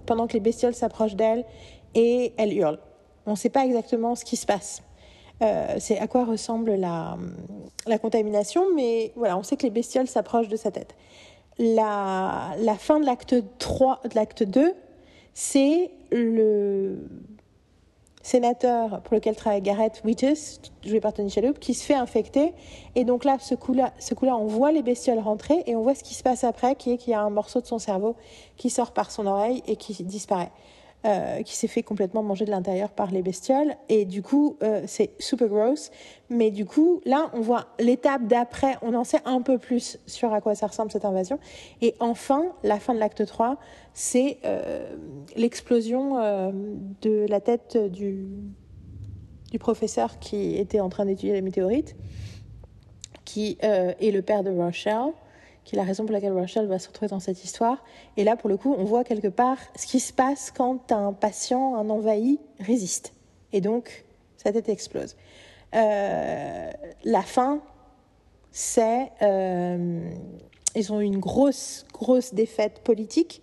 pendant 0.08 0.26
que 0.26 0.32
les 0.32 0.40
bestioles 0.40 0.74
s'approchent 0.74 1.14
d'elle 1.14 1.44
et 1.94 2.32
elle 2.38 2.56
hurle. 2.56 2.78
On 3.26 3.32
ne 3.32 3.36
sait 3.36 3.50
pas 3.50 3.64
exactement 3.64 4.14
ce 4.14 4.24
qui 4.24 4.36
se 4.36 4.46
passe. 4.46 4.82
Euh, 5.42 5.76
c'est 5.78 5.98
à 5.98 6.08
quoi 6.08 6.24
ressemble 6.24 6.74
la, 6.74 7.16
la, 7.86 7.98
contamination, 7.98 8.64
mais 8.74 9.12
voilà, 9.14 9.38
on 9.38 9.44
sait 9.44 9.56
que 9.56 9.62
les 9.62 9.70
bestioles 9.70 10.08
s'approchent 10.08 10.48
de 10.48 10.56
sa 10.56 10.72
tête. 10.72 10.96
La, 11.58 12.54
la 12.58 12.74
fin 12.74 12.98
de 12.98 13.06
l'acte 13.06 13.36
3, 13.58 14.00
de 14.10 14.14
l'acte 14.16 14.42
2, 14.42 14.72
c'est 15.34 15.90
le 16.10 16.98
sénateur 18.28 19.00
pour 19.02 19.14
lequel 19.14 19.34
travaille 19.34 19.62
Garrett 19.62 20.02
Wittis, 20.04 20.60
joué 20.84 21.00
par 21.00 21.14
Tony 21.14 21.30
Shalhoub, 21.30 21.54
qui 21.54 21.72
se 21.72 21.84
fait 21.84 21.94
infecter. 21.94 22.52
Et 22.94 23.04
donc 23.04 23.24
là, 23.24 23.38
ce 23.40 23.54
coup-là, 23.54 23.92
ce 23.98 24.14
coup-là, 24.14 24.36
on 24.36 24.46
voit 24.46 24.70
les 24.70 24.82
bestioles 24.82 25.18
rentrer 25.18 25.62
et 25.66 25.74
on 25.74 25.82
voit 25.82 25.94
ce 25.94 26.04
qui 26.04 26.14
se 26.14 26.22
passe 26.22 26.44
après, 26.44 26.74
qui 26.74 26.92
est 26.92 26.98
qu'il 26.98 27.12
y 27.12 27.14
a 27.14 27.22
un 27.22 27.30
morceau 27.30 27.60
de 27.60 27.66
son 27.66 27.78
cerveau 27.78 28.16
qui 28.58 28.68
sort 28.68 28.92
par 28.92 29.10
son 29.10 29.26
oreille 29.26 29.62
et 29.66 29.76
qui 29.76 29.94
disparaît. 30.04 30.50
Euh, 31.06 31.44
qui 31.44 31.54
s'est 31.54 31.68
fait 31.68 31.84
complètement 31.84 32.24
manger 32.24 32.44
de 32.44 32.50
l'intérieur 32.50 32.90
par 32.90 33.12
les 33.12 33.22
bestioles. 33.22 33.76
Et 33.88 34.04
du 34.04 34.20
coup, 34.20 34.56
euh, 34.64 34.82
c'est 34.88 35.12
super 35.20 35.46
gross. 35.46 35.92
Mais 36.28 36.50
du 36.50 36.66
coup, 36.66 37.00
là, 37.04 37.30
on 37.34 37.40
voit 37.40 37.68
l'étape 37.78 38.26
d'après, 38.26 38.74
on 38.82 38.92
en 38.94 39.04
sait 39.04 39.20
un 39.24 39.40
peu 39.40 39.58
plus 39.58 40.00
sur 40.08 40.32
à 40.34 40.40
quoi 40.40 40.56
ça 40.56 40.66
ressemble 40.66 40.90
cette 40.90 41.04
invasion. 41.04 41.38
Et 41.82 41.94
enfin, 42.00 42.46
la 42.64 42.80
fin 42.80 42.94
de 42.94 42.98
l'acte 42.98 43.24
3, 43.24 43.58
c'est 43.94 44.38
euh, 44.44 44.92
l'explosion 45.36 46.16
de 47.00 47.26
la 47.28 47.40
tête 47.40 47.78
du, 47.78 48.26
du 49.52 49.58
professeur 49.60 50.18
qui 50.18 50.56
était 50.56 50.80
en 50.80 50.88
train 50.88 51.04
d'étudier 51.04 51.32
les 51.32 51.42
météorites, 51.42 51.94
qui 53.24 53.56
est 53.60 54.10
le 54.10 54.22
père 54.22 54.42
de 54.42 54.50
Rochelle 54.50 55.12
qui 55.68 55.74
est 55.74 55.78
la 55.78 55.84
raison 55.84 56.06
pour 56.06 56.14
laquelle 56.14 56.32
Rachel 56.32 56.66
va 56.66 56.78
se 56.78 56.88
retrouver 56.88 57.08
dans 57.08 57.20
cette 57.20 57.44
histoire. 57.44 57.84
Et 58.16 58.24
là, 58.24 58.36
pour 58.36 58.48
le 58.48 58.56
coup, 58.56 58.74
on 58.78 58.84
voit 58.84 59.04
quelque 59.04 59.28
part 59.28 59.58
ce 59.76 59.86
qui 59.86 60.00
se 60.00 60.14
passe 60.14 60.50
quand 60.50 60.92
un 60.92 61.12
patient, 61.12 61.76
un 61.76 61.90
envahi, 61.90 62.40
résiste. 62.58 63.12
Et 63.52 63.60
donc, 63.60 64.06
sa 64.38 64.50
tête 64.50 64.70
explose. 64.70 65.14
Euh, 65.74 66.70
la 67.04 67.20
fin, 67.20 67.60
c'est... 68.50 69.12
Euh, 69.20 70.10
ils 70.74 70.90
ont 70.90 71.02
eu 71.02 71.04
une 71.04 71.18
grosse, 71.18 71.84
grosse 71.92 72.32
défaite 72.32 72.80
politique 72.82 73.42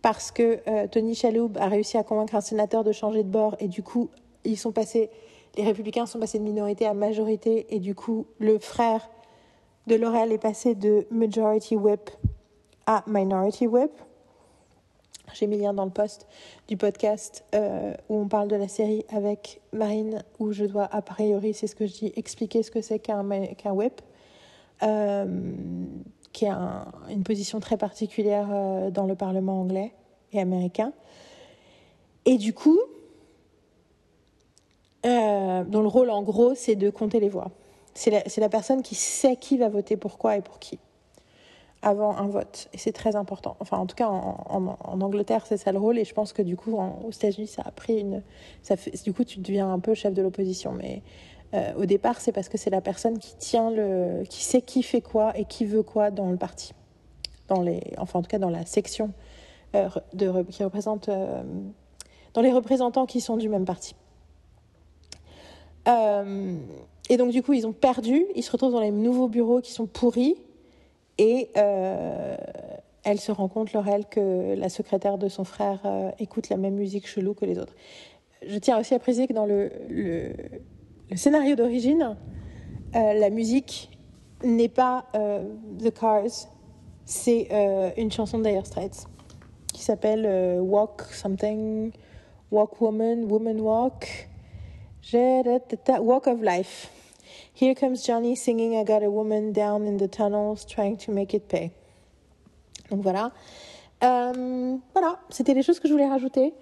parce 0.00 0.30
que 0.30 0.60
euh, 0.68 0.86
Tony 0.86 1.14
Chaloub 1.14 1.50
a 1.58 1.68
réussi 1.68 1.98
à 1.98 2.02
convaincre 2.02 2.34
un 2.34 2.40
sénateur 2.40 2.82
de 2.82 2.92
changer 2.92 3.22
de 3.24 3.28
bord 3.28 3.56
et 3.60 3.68
du 3.68 3.82
coup, 3.82 4.08
ils 4.44 4.56
sont 4.56 4.72
passés... 4.72 5.10
Les 5.58 5.64
républicains 5.64 6.06
sont 6.06 6.18
passés 6.18 6.38
de 6.38 6.44
minorité 6.44 6.86
à 6.86 6.94
majorité 6.94 7.66
et 7.68 7.78
du 7.78 7.94
coup, 7.94 8.26
le 8.38 8.58
frère 8.58 9.10
de 9.88 9.94
L'Oréal 9.94 10.32
est 10.32 10.38
passé 10.38 10.74
de 10.74 11.06
Majority 11.10 11.74
Whip 11.74 12.10
à 12.86 13.02
Minority 13.06 13.66
Whip. 13.66 13.90
J'ai 15.32 15.46
mis 15.46 15.56
le 15.56 15.62
lien 15.62 15.72
dans 15.72 15.86
le 15.86 15.90
post 15.90 16.26
du 16.68 16.76
podcast 16.76 17.42
euh, 17.54 17.94
où 18.10 18.16
on 18.16 18.28
parle 18.28 18.48
de 18.48 18.56
la 18.56 18.68
série 18.68 19.06
avec 19.08 19.62
Marine, 19.72 20.22
où 20.38 20.52
je 20.52 20.66
dois, 20.66 20.84
a 20.92 21.00
priori, 21.00 21.54
c'est 21.54 21.66
ce 21.66 21.74
que 21.74 21.86
je 21.86 21.94
dis, 21.94 22.12
expliquer 22.16 22.62
ce 22.62 22.70
que 22.70 22.82
c'est 22.82 22.98
qu'un 22.98 23.24
whip, 23.72 24.02
euh, 24.82 25.54
qui 26.32 26.44
est 26.44 26.52
une 27.10 27.24
position 27.24 27.58
très 27.58 27.78
particulière 27.78 28.48
euh, 28.52 28.90
dans 28.90 29.06
le 29.06 29.14
Parlement 29.14 29.58
anglais 29.58 29.94
et 30.32 30.40
américain. 30.40 30.92
Et 32.26 32.36
du 32.36 32.52
coup, 32.52 32.78
dont 35.02 35.80
le 35.80 35.88
rôle 35.88 36.10
en 36.10 36.22
gros, 36.22 36.54
c'est 36.54 36.76
de 36.76 36.90
compter 36.90 37.20
les 37.20 37.30
voix. 37.30 37.50
C'est 37.98 38.38
la, 38.38 38.48
personne 38.48 38.82
qui 38.82 38.94
sait 38.94 39.34
qui 39.34 39.58
va 39.58 39.68
voter 39.68 39.96
pourquoi 39.96 40.36
et 40.36 40.40
pour 40.40 40.60
qui 40.60 40.78
avant 41.82 42.16
un 42.16 42.28
vote. 42.28 42.68
Et 42.72 42.78
c'est 42.78 42.92
très 42.92 43.16
important. 43.16 43.56
Enfin, 43.58 43.76
en 43.76 43.86
tout 43.86 43.96
cas, 43.96 44.06
en, 44.08 45.00
Angleterre, 45.00 45.46
c'est 45.46 45.56
ça 45.56 45.72
le 45.72 45.80
rôle. 45.80 45.98
Et 45.98 46.04
je 46.04 46.14
pense 46.14 46.32
que 46.32 46.42
du 46.42 46.56
coup, 46.56 46.76
aux 46.76 47.10
États-Unis, 47.10 47.48
ça 47.48 47.62
a 47.64 47.72
pris 47.72 47.98
une. 47.98 48.22
Du 49.04 49.12
coup, 49.12 49.24
tu 49.24 49.40
deviens 49.40 49.72
un 49.72 49.80
peu 49.80 49.94
chef 49.94 50.14
de 50.14 50.22
l'opposition. 50.22 50.72
Mais 50.72 51.02
euh, 51.54 51.72
au 51.76 51.86
départ, 51.86 52.20
c'est 52.20 52.30
parce 52.30 52.48
que 52.48 52.56
c'est 52.56 52.70
la 52.70 52.80
personne 52.80 53.18
qui 53.18 53.34
tient 53.36 53.70
le. 53.70 54.22
qui 54.28 54.44
sait 54.44 54.62
qui 54.62 54.84
fait 54.84 55.00
quoi 55.00 55.36
et 55.36 55.44
qui 55.44 55.64
veut 55.64 55.82
quoi 55.82 56.12
dans 56.12 56.30
le 56.30 56.36
parti. 56.36 56.74
Dans 57.48 57.62
les, 57.62 57.82
enfin, 57.98 58.20
en 58.20 58.22
tout 58.22 58.28
cas, 58.28 58.38
dans 58.38 58.50
la 58.50 58.64
section 58.64 59.12
euh, 59.74 59.88
de, 60.14 60.42
qui 60.42 60.62
représente. 60.62 61.08
Euh, 61.08 61.42
dans 62.34 62.42
les 62.42 62.52
représentants 62.52 63.06
qui 63.06 63.20
sont 63.20 63.36
du 63.36 63.48
même 63.48 63.64
parti. 63.64 63.96
Euh, 65.88 66.56
et 67.08 67.16
donc, 67.16 67.30
du 67.30 67.42
coup, 67.42 67.54
ils 67.54 67.66
ont 67.66 67.72
perdu. 67.72 68.26
Ils 68.34 68.42
se 68.42 68.50
retrouvent 68.50 68.72
dans 68.72 68.80
les 68.80 68.90
nouveaux 68.90 69.28
bureaux 69.28 69.60
qui 69.60 69.72
sont 69.72 69.86
pourris. 69.86 70.36
Et 71.16 71.50
euh, 71.56 72.36
elle 73.04 73.18
se 73.18 73.32
rend 73.32 73.48
compte, 73.48 73.72
Laurel, 73.72 74.04
que 74.06 74.54
la 74.54 74.68
secrétaire 74.68 75.18
de 75.18 75.28
son 75.28 75.44
frère 75.44 75.80
euh, 75.84 76.10
écoute 76.18 76.48
la 76.48 76.56
même 76.56 76.74
musique 76.74 77.06
chelou 77.06 77.34
que 77.34 77.44
les 77.44 77.58
autres. 77.58 77.74
Je 78.46 78.58
tiens 78.58 78.78
aussi 78.78 78.94
à 78.94 78.98
préciser 78.98 79.26
que 79.26 79.32
dans 79.32 79.46
le, 79.46 79.70
scénario 81.16 81.56
d'origine, 81.56 82.16
euh, 82.94 83.14
la 83.14 83.30
musique 83.30 83.90
n'est 84.44 84.68
pas 84.68 85.06
The 85.12 85.92
Cars, 85.92 86.46
c'est 87.04 87.48
une 87.96 88.12
chanson 88.12 88.38
de 88.38 88.44
Dire 88.44 88.64
Straits 88.64 89.08
qui 89.74 89.82
s'appelle 89.82 90.60
Walk 90.60 91.02
Something, 91.10 91.90
Walk 92.52 92.80
Woman, 92.80 93.24
Woman 93.24 93.60
Walk, 93.60 94.28
Walk 95.12 96.26
of 96.28 96.40
Life. 96.42 96.92
Here 97.60 97.74
comes 97.74 98.06
Johnny 98.06 98.36
singing 98.36 98.76
I 98.76 98.84
got 98.84 99.02
a 99.02 99.10
woman 99.10 99.52
down 99.52 99.84
in 99.88 99.96
the 99.96 100.06
tunnels 100.06 100.64
trying 100.64 100.96
to 100.98 101.10
make 101.10 101.34
it 101.34 101.48
pay. 101.48 101.72
Donc 102.88 103.02
voilà. 103.02 103.32
Euh, 104.04 104.76
voilà, 104.92 105.18
c'était 105.28 105.54
les 105.54 105.64
choses 105.64 105.80
que 105.80 105.88
je 105.88 105.92
voulais 105.92 106.06
rajouter. 106.08 106.54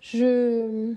Je 0.00 0.94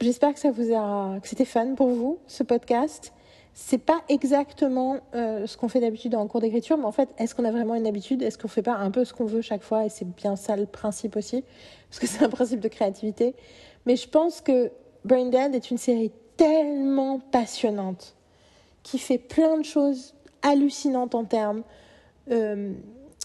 j'espère 0.00 0.32
que 0.32 0.40
ça 0.40 0.50
vous 0.50 0.72
a 0.74 1.20
que 1.20 1.28
c'était 1.28 1.44
fun 1.44 1.74
pour 1.74 1.88
vous 1.88 2.18
ce 2.26 2.42
podcast. 2.42 3.12
C'est 3.52 3.76
pas 3.76 4.00
exactement 4.08 5.00
euh, 5.14 5.46
ce 5.46 5.58
qu'on 5.58 5.68
fait 5.68 5.80
d'habitude 5.80 6.14
en 6.14 6.26
cours 6.28 6.40
d'écriture, 6.40 6.78
mais 6.78 6.86
en 6.86 6.92
fait, 6.92 7.10
est-ce 7.18 7.34
qu'on 7.34 7.44
a 7.44 7.50
vraiment 7.50 7.74
une 7.74 7.86
habitude? 7.86 8.22
Est-ce 8.22 8.38
qu'on 8.38 8.48
fait 8.48 8.62
pas 8.62 8.76
un 8.76 8.90
peu 8.90 9.04
ce 9.04 9.12
qu'on 9.12 9.26
veut 9.26 9.42
chaque 9.42 9.62
fois? 9.62 9.84
Et 9.84 9.90
c'est 9.90 10.06
bien 10.06 10.34
ça 10.36 10.56
le 10.56 10.64
principe 10.64 11.14
aussi, 11.16 11.44
parce 11.90 11.98
que 12.00 12.06
c'est 12.06 12.24
un 12.24 12.28
principe 12.30 12.60
de 12.60 12.68
créativité. 12.68 13.34
Mais 13.84 13.96
je 13.96 14.08
pense 14.08 14.40
que 14.40 14.70
Brain 15.04 15.26
Dead 15.26 15.54
est 15.54 15.70
une 15.70 15.76
série 15.76 16.12
tellement 16.38 17.18
passionnante, 17.18 18.14
qui 18.82 18.98
fait 18.98 19.18
plein 19.18 19.58
de 19.58 19.64
choses 19.64 20.14
hallucinantes 20.40 21.14
en 21.14 21.24
termes, 21.24 21.62
euh, 22.30 22.72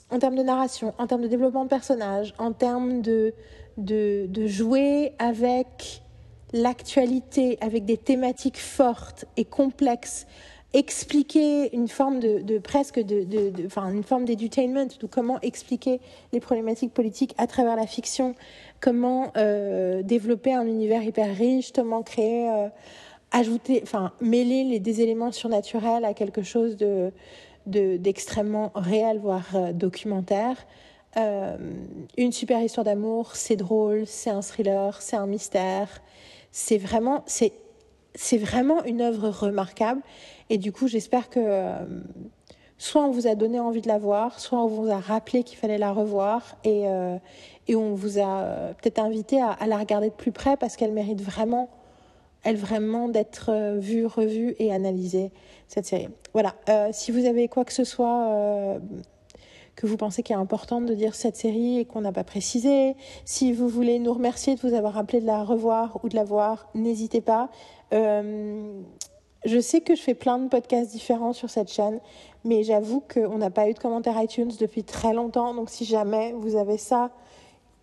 en 0.10 0.20
termes 0.20 0.36
de 0.36 0.44
narration, 0.44 0.94
en 0.98 1.08
termes 1.08 1.22
de 1.22 1.28
développement 1.28 1.64
de 1.64 1.70
personnages, 1.70 2.34
en 2.38 2.52
termes 2.52 3.02
de, 3.02 3.34
de, 3.78 4.26
de 4.28 4.48
jouer 4.48 5.14
avec 5.20 6.02
l'actualité, 6.52 7.58
avec 7.62 7.86
des 7.86 7.98
thématiques 7.98 8.60
fortes 8.60 9.26
et 9.38 9.46
complexes, 9.46 10.28
expliquer 10.74 11.76
une 11.76 11.88
forme 11.88 12.20
de, 12.20 12.40
de 12.40 12.58
presque 12.58 13.00
de, 13.00 13.24
de, 13.24 13.52
de, 13.52 13.70
une 13.92 14.04
forme 14.04 14.26
d'edutainment, 14.26 14.88
ou 15.04 15.08
comment 15.08 15.40
expliquer 15.42 16.02
les 16.32 16.40
problématiques 16.40 16.94
politiques 16.94 17.36
à 17.38 17.46
travers 17.46 17.76
la 17.76 17.86
fiction, 17.86 18.34
comment 18.84 19.32
euh, 19.38 20.04
développer 20.04 20.54
un 20.54 20.68
univers 20.68 21.02
hyper 21.04 21.34
riche, 21.34 21.72
comment 21.72 22.04
créer, 22.04 22.50
euh, 22.50 22.68
ajouter, 23.32 23.80
enfin 23.82 24.12
mêler 24.20 24.78
des 24.82 25.00
éléments 25.00 25.32
surnaturels 25.32 26.04
à 26.04 26.14
quelque 26.14 26.44
chose 26.44 26.76
de 26.76 27.12
d'extrêmement 27.66 28.74
réel, 28.76 29.20
voire 29.20 29.48
euh, 29.56 29.72
documentaire. 29.72 30.58
Une 32.18 32.32
super 32.34 32.60
histoire 32.62 32.84
d'amour, 32.84 33.38
c'est 33.38 33.56
drôle, 33.56 34.06
c'est 34.06 34.32
un 34.32 34.42
thriller, 34.42 35.02
c'est 35.02 35.16
un 35.16 35.28
mystère. 35.28 36.02
C'est 36.52 36.80
vraiment, 36.80 37.24
c'est, 37.26 37.54
c'est 38.16 38.38
vraiment 38.38 38.84
une 38.84 39.00
œuvre 39.00 39.30
remarquable. 39.30 40.02
Et 40.50 40.58
du 40.58 40.74
coup, 40.74 40.88
j'espère 40.88 41.30
que 41.30 41.40
soit 42.84 43.06
on 43.06 43.12
vous 43.12 43.28
a 43.28 43.36
donné 43.36 43.62
envie 43.62 43.80
de 43.80 43.88
la 43.88 43.98
voir, 43.98 44.42
soit 44.42 44.62
on 44.62 44.68
vous 44.68 44.92
a 44.92 45.00
rappelé 45.00 45.44
qu'il 45.44 45.58
fallait 45.58 45.78
la 45.78 45.94
revoir 45.94 46.58
et, 46.66 46.90
euh, 46.90 47.18
et 47.70 47.78
on 47.78 47.94
vous 47.94 48.20
a 48.20 48.42
euh, 48.42 48.74
peut-être 48.74 49.00
invité 49.00 49.42
à, 49.42 49.56
la 49.66 49.78
regarder 49.78 50.10
de 50.10 50.14
plus 50.14 50.34
près 50.34 50.58
parce 50.58 50.76
qu'elle 50.76 50.92
mérite 50.92 51.22
vraiment, 51.22 51.70
elle 52.44 52.58
vraiment 52.58 53.08
d'être 53.08 53.52
euh, 53.54 53.78
vue, 53.80 54.06
revue 54.06 54.54
et 54.60 54.74
analysée 54.74 55.32
cette 55.70 55.86
série. 55.86 56.10
Voilà. 56.34 56.56
Si 56.92 57.14
vous 57.14 57.26
avez 57.26 57.48
quoi 57.48 57.64
que 57.64 57.72
ce 57.72 57.86
soit 57.86 58.80
que 59.76 59.88
vous 59.88 59.98
pensez 59.98 60.22
qu'il 60.22 60.36
est 60.36 60.40
important 60.40 60.82
de 60.82 60.94
dire 60.94 61.16
cette 61.16 61.38
série 61.38 61.80
et 61.80 61.86
qu'on 61.86 62.02
n'a 62.02 62.12
pas 62.12 62.26
précisé, 62.26 62.96
si 63.24 63.54
vous 63.54 63.70
voulez 63.70 63.98
nous 63.98 64.14
remercier 64.14 64.56
de 64.56 64.60
vous 64.60 64.76
avoir 64.76 64.94
rappelé 64.94 65.22
de 65.22 65.26
la 65.26 65.44
revoir 65.44 66.00
ou 66.04 66.10
de 66.10 66.16
la 66.16 66.26
voir, 66.26 66.68
n'hésitez 66.76 67.22
pas. 67.22 67.50
Je 69.46 69.60
sais 69.60 69.82
que 69.82 69.96
je 69.96 70.02
fais 70.02 70.14
plein 70.14 70.38
de 70.40 70.48
podcasts 70.48 70.92
différents 70.92 71.34
sur 71.34 71.50
cette 71.50 71.72
chaîne, 71.72 72.00
mais 72.46 72.64
j'avoue 72.64 73.02
qu'on 73.02 73.38
n'a 73.38 73.50
pas 73.50 73.70
eu 73.70 73.74
de 73.74 73.80
commentaires 73.80 74.22
iTunes 74.22 74.52
depuis 74.60 74.84
très 74.84 75.14
longtemps. 75.14 75.54
Donc 75.54 75.70
si 75.70 75.86
jamais 75.86 76.34
vous 76.34 76.56
avez 76.56 76.78
ça 76.78 77.12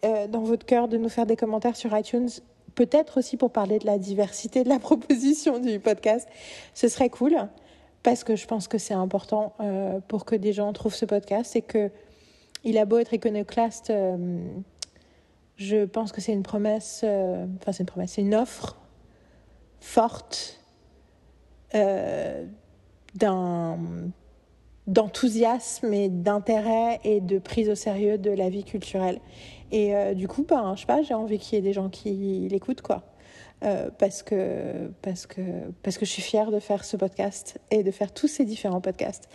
euh, 0.05 0.27
dans 0.27 0.41
votre 0.41 0.65
cœur 0.65 0.89
de 0.89 0.97
nous 0.97 1.09
faire 1.09 1.27
des 1.27 1.37
commentaires 1.37 1.77
sur 1.77 1.97
iTunes, 1.97 2.28
peut-être 2.74 3.19
aussi 3.19 3.37
pour 3.37 3.51
parler 3.51 3.78
de 3.78 3.87
la 3.87 3.99
diversité 3.99 4.65
de 4.65 4.69
la 4.69 4.78
proposition 4.81 5.59
du 5.59 5.78
podcast, 5.81 6.28
ce 6.74 6.89
serait 6.89 7.11
cool 7.11 7.37
parce 8.03 8.24
que 8.24 8.37
je 8.37 8.47
pense 8.47 8.66
que 8.66 8.78
c'est 8.78 8.95
important 8.95 9.53
euh, 9.61 10.01
pour 10.09 10.24
que 10.24 10.35
des 10.35 10.55
gens 10.55 10.73
trouvent 10.73 10.95
ce 10.95 11.05
podcast 11.05 11.57
et 11.57 11.62
que 11.62 11.91
il 12.62 12.77
a 12.77 12.85
beau 12.85 12.99
être 12.99 13.15
iconoclaste, 13.15 13.89
euh, 13.89 14.39
je 15.57 15.85
pense 15.87 16.12
que 16.12 16.20
c'est 16.20 16.32
une 16.32 16.43
promesse, 16.43 17.05
enfin 17.05 17.73
c'est 17.73 17.81
une 17.81 17.87
promesse, 17.87 18.12
c'est 18.12 18.23
une 18.23 18.35
offre 18.35 18.77
forte 19.81 20.60
euh, 21.74 22.44
d'enthousiasme 24.86 25.92
et 25.92 26.09
d'intérêt 26.09 27.01
et 27.05 27.20
de 27.20 27.38
prise 27.38 27.68
au 27.68 27.74
sérieux 27.74 28.18
de 28.18 28.30
la 28.30 28.48
vie 28.48 28.64
culturelle. 28.64 29.20
Et 29.72 29.94
euh, 29.94 30.14
du 30.14 30.26
coup, 30.26 30.44
ben, 30.48 30.74
je 30.74 30.80
sais 30.80 30.86
pas, 30.86 31.02
j'ai 31.02 31.14
envie 31.14 31.38
qu'il 31.38 31.56
y 31.56 31.59
ait 31.59 31.62
des 31.62 31.72
gens 31.72 31.88
qui 31.88 32.48
l'écoutent, 32.51 32.82
quoi. 32.82 33.02
Euh, 33.62 33.90
parce 33.98 34.22
que 34.22 34.90
parce 35.02 35.26
que 35.26 35.42
parce 35.82 35.98
que 35.98 36.06
je 36.06 36.10
suis 36.10 36.22
fière 36.22 36.51
de 36.51 36.60
faire 36.60 36.82
ce 36.82 36.97
podcast 36.97 37.60
et 37.70 37.82
de 37.82 37.90
faire 37.90 38.10
tous 38.14 38.26
ces 38.26 38.47
différents 38.47 38.80
podcasts 38.80 39.28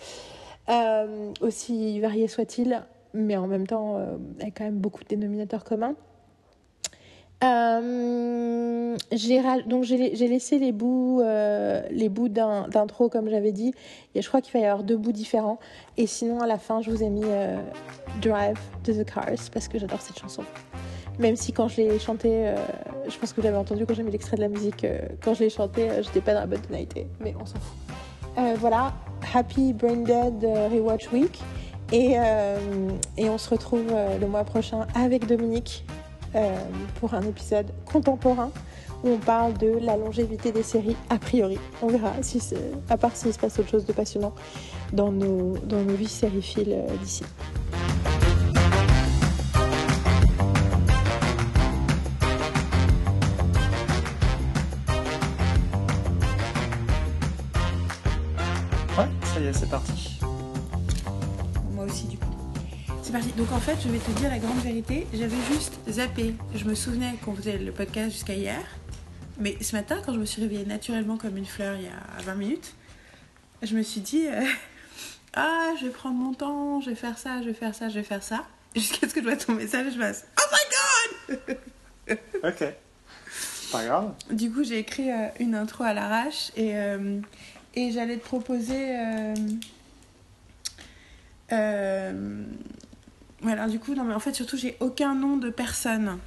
aussi 1.41 1.99
variés 1.99 2.28
soient-ils 2.28 2.82
mais 3.14 3.38
en 3.38 3.45
même 3.45 3.68
temps 3.68 3.98
avec 4.41 4.57
quand 4.57 4.64
même 4.64 4.80
beaucoup 4.80 5.03
de 5.03 5.10
dénominateurs 5.10 5.64
communs 5.64 5.95
euh, 7.44 8.95
donc 9.66 9.84
j'ai 9.84 10.28
laissé 10.28 10.57
les 10.57 10.72
bouts 10.72 11.22
euh, 11.22 11.82
les 11.91 12.10
bouts 12.10 12.30
d'intro 12.30 13.10
comme 13.10 13.30
j'avais 13.30 13.52
dit. 13.52 13.74
Et 14.14 14.22
je 14.22 14.28
crois 14.28 14.41
qu'il 14.41 14.53
va 14.53 14.60
y 14.60 14.66
avoir 14.66 14.84
deux 14.84 14.98
bouts 14.98 15.12
différents. 15.12 15.60
Et 15.98 16.07
sinon 16.07 16.40
à 16.40 16.48
la 16.48 16.57
fin 16.57 16.82
je 16.82 16.91
vous 16.91 17.03
ai 17.03 17.10
mis 17.10 17.26
euh, 17.26 17.57
Drive 18.22 18.60
to 18.84 18.94
the 18.94 19.06
Cars 19.06 19.49
parce 19.53 19.68
que 19.68 19.80
j'adore 19.80 20.02
cette 20.02 20.20
chanson. 20.20 20.44
Même 21.20 21.36
si 21.38 21.53
quand 21.53 21.70
je 21.70 21.78
l'ai 21.78 21.99
chanté, 21.99 22.30
euh, 22.48 22.56
je 23.07 23.18
pense 23.18 23.32
que 23.32 23.38
vous 23.40 23.45
l'avez 23.45 23.57
entendu 23.57 23.86
quand 23.86 23.94
j'ai 23.94 24.03
mis 24.03 24.12
l'extrait 24.12 24.36
de 24.36 24.41
la 24.41 24.49
musique, 24.49 24.86
quand 25.24 25.34
je 25.34 25.44
l'ai 25.44 25.49
chanté, 25.49 25.90
euh, 25.90 26.03
j'étais 26.03 26.20
pas 26.20 26.34
dans 26.34 26.41
la 26.41 26.45
bonne 26.45 26.60
tonalité, 26.60 27.07
mais 27.22 27.34
on 27.40 27.45
s'en 27.45 27.56
fout. 27.56 27.78
Voilà, 28.57 28.94
Happy 29.34 29.72
Brain 29.72 30.03
Dead 30.03 30.44
Rewatch 30.44 31.10
Week. 31.14 31.40
Et, 31.94 32.16
et 33.18 33.30
on 33.30 33.38
se 33.38 33.49
retrouve 33.49 33.94
le 34.20 34.28
mois 34.28 34.44
prochain 34.44 34.88
avec 34.94 35.26
Dominique 35.26 35.86
euh, 36.36 36.56
pour 36.99 37.14
un 37.14 37.22
épisode 37.22 37.68
contemporain 37.86 38.52
où 39.03 39.10
on 39.10 39.18
parle 39.18 39.53
de 39.53 39.78
la 39.82 39.98
longévité 39.98 40.52
des 40.52 40.64
séries 40.64 40.95
a 41.10 41.18
priori. 41.18 41.57
On 41.82 41.88
verra, 41.88 42.12
si 42.22 42.41
à 42.90 42.98
part 42.98 43.16
s'il 43.16 43.34
se 43.34 43.40
passe 43.40 43.60
autre 43.60 43.70
chose 43.70 43.86
de 43.86 43.94
passionnant 43.94 44.34
dans 44.94 45.12
nos, 45.12 45.57
dans 45.60 45.82
nos 45.82 45.95
vies 45.95 46.22
euh, 46.24 46.98
d'ici. 47.02 47.24
Ouais, 58.98 59.07
ça 59.34 59.40
y 59.40 59.45
est, 59.45 59.53
c'est 59.53 59.70
parti. 59.70 60.15
Donc, 63.38 63.50
en 63.54 63.60
fait, 63.60 63.78
je 63.82 63.88
vais 63.88 64.00
te 64.00 64.12
dire 64.20 64.30
la 64.30 64.40
grande 64.40 64.60
vérité. 64.60 65.08
J'avais 65.14 65.38
juste 65.50 65.74
zappé. 65.90 66.36
Je 66.54 66.66
me 66.66 66.76
souvenais 66.76 67.16
qu'on 67.24 67.34
faisait 67.34 67.58
le 67.58 67.72
podcast 67.72 68.12
jusqu'à 68.12 68.34
hier. 68.34 68.60
Mais 69.40 69.56
ce 69.62 69.74
matin, 69.74 70.02
quand 70.06 70.14
je 70.14 70.20
me 70.20 70.26
suis 70.26 70.42
réveillée 70.42 70.66
naturellement 70.66 71.16
comme 71.16 71.38
une 71.38 71.46
fleur 71.46 71.78
il 71.78 71.84
y 71.84 71.88
a 71.88 72.22
20 72.24 72.36
minutes, 72.36 72.74
je 73.62 73.74
me 73.78 73.84
suis 73.84 74.02
dit 74.02 74.28
euh, 74.28 74.44
Ah, 75.34 75.72
je 75.80 75.86
vais 75.86 75.92
prendre 75.92 76.16
mon 76.16 76.34
temps, 76.34 76.82
je 76.82 76.90
vais 76.90 76.96
faire 76.96 77.18
ça, 77.18 77.42
je 77.42 77.48
vais 77.48 77.54
faire 77.54 77.74
ça, 77.74 77.88
je 77.88 77.96
vais 77.96 78.04
faire 78.04 78.22
ça. 78.22 78.44
Jusqu'à 78.76 79.08
ce 79.08 79.14
que 79.14 79.22
je 79.22 79.26
vois 79.26 79.38
ton 79.38 79.54
message 79.54 79.94
je 79.94 79.98
fasse 79.98 80.26
Oh 80.38 80.44
my 80.52 81.38
god 81.38 82.18
Ok. 82.44 82.74
Pas 83.72 83.86
grave. 83.86 84.14
Du 84.30 84.52
coup, 84.52 84.66
j'ai 84.66 84.80
écrit 84.80 85.10
euh, 85.10 85.28
une 85.40 85.56
intro 85.56 85.86
à 85.86 85.94
l'arrache 85.94 86.52
et, 86.58 86.76
euh, 86.76 87.22
et 87.76 87.92
j'allais 87.92 88.18
te 88.18 88.26
proposer. 88.26 88.98
Euh, 91.52 92.44
ouais, 93.46 93.52
alors, 93.54 93.68
du 93.68 93.80
coup, 93.80 93.94
non, 93.96 94.04
mais 94.04 94.14
en 94.14 94.20
fait, 94.20 94.34
surtout, 94.34 94.58
j'ai 94.58 94.76
aucun 94.80 95.16
nom 95.16 95.38
de 95.38 95.50
personne. 95.50 96.18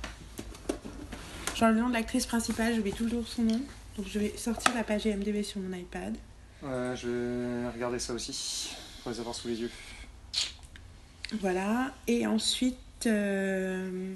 Genre, 1.57 1.70
le 1.70 1.81
nom 1.81 1.89
de 1.89 1.95
l'actrice 1.95 2.27
principale, 2.27 2.74
j'oublie 2.74 2.93
toujours 2.93 3.27
son 3.27 3.43
nom. 3.43 3.61
Donc, 3.97 4.07
je 4.07 4.19
vais 4.19 4.32
sortir 4.36 4.73
la 4.74 4.85
page 4.85 5.07
IMDb 5.07 5.43
sur 5.43 5.61
mon 5.61 5.77
iPad. 5.77 6.16
Ouais, 6.62 6.95
je 6.97 7.09
vais 7.09 7.69
regarder 7.70 7.99
ça 7.99 8.12
aussi. 8.15 8.70
Pour 9.03 9.12
les 9.12 9.20
avoir 9.20 9.35
sous 9.35 9.49
les 9.49 9.61
yeux. 9.61 9.70
Voilà. 11.40 11.93
Et 12.07 12.27
ensuite. 12.27 12.77
euh, 13.07 14.15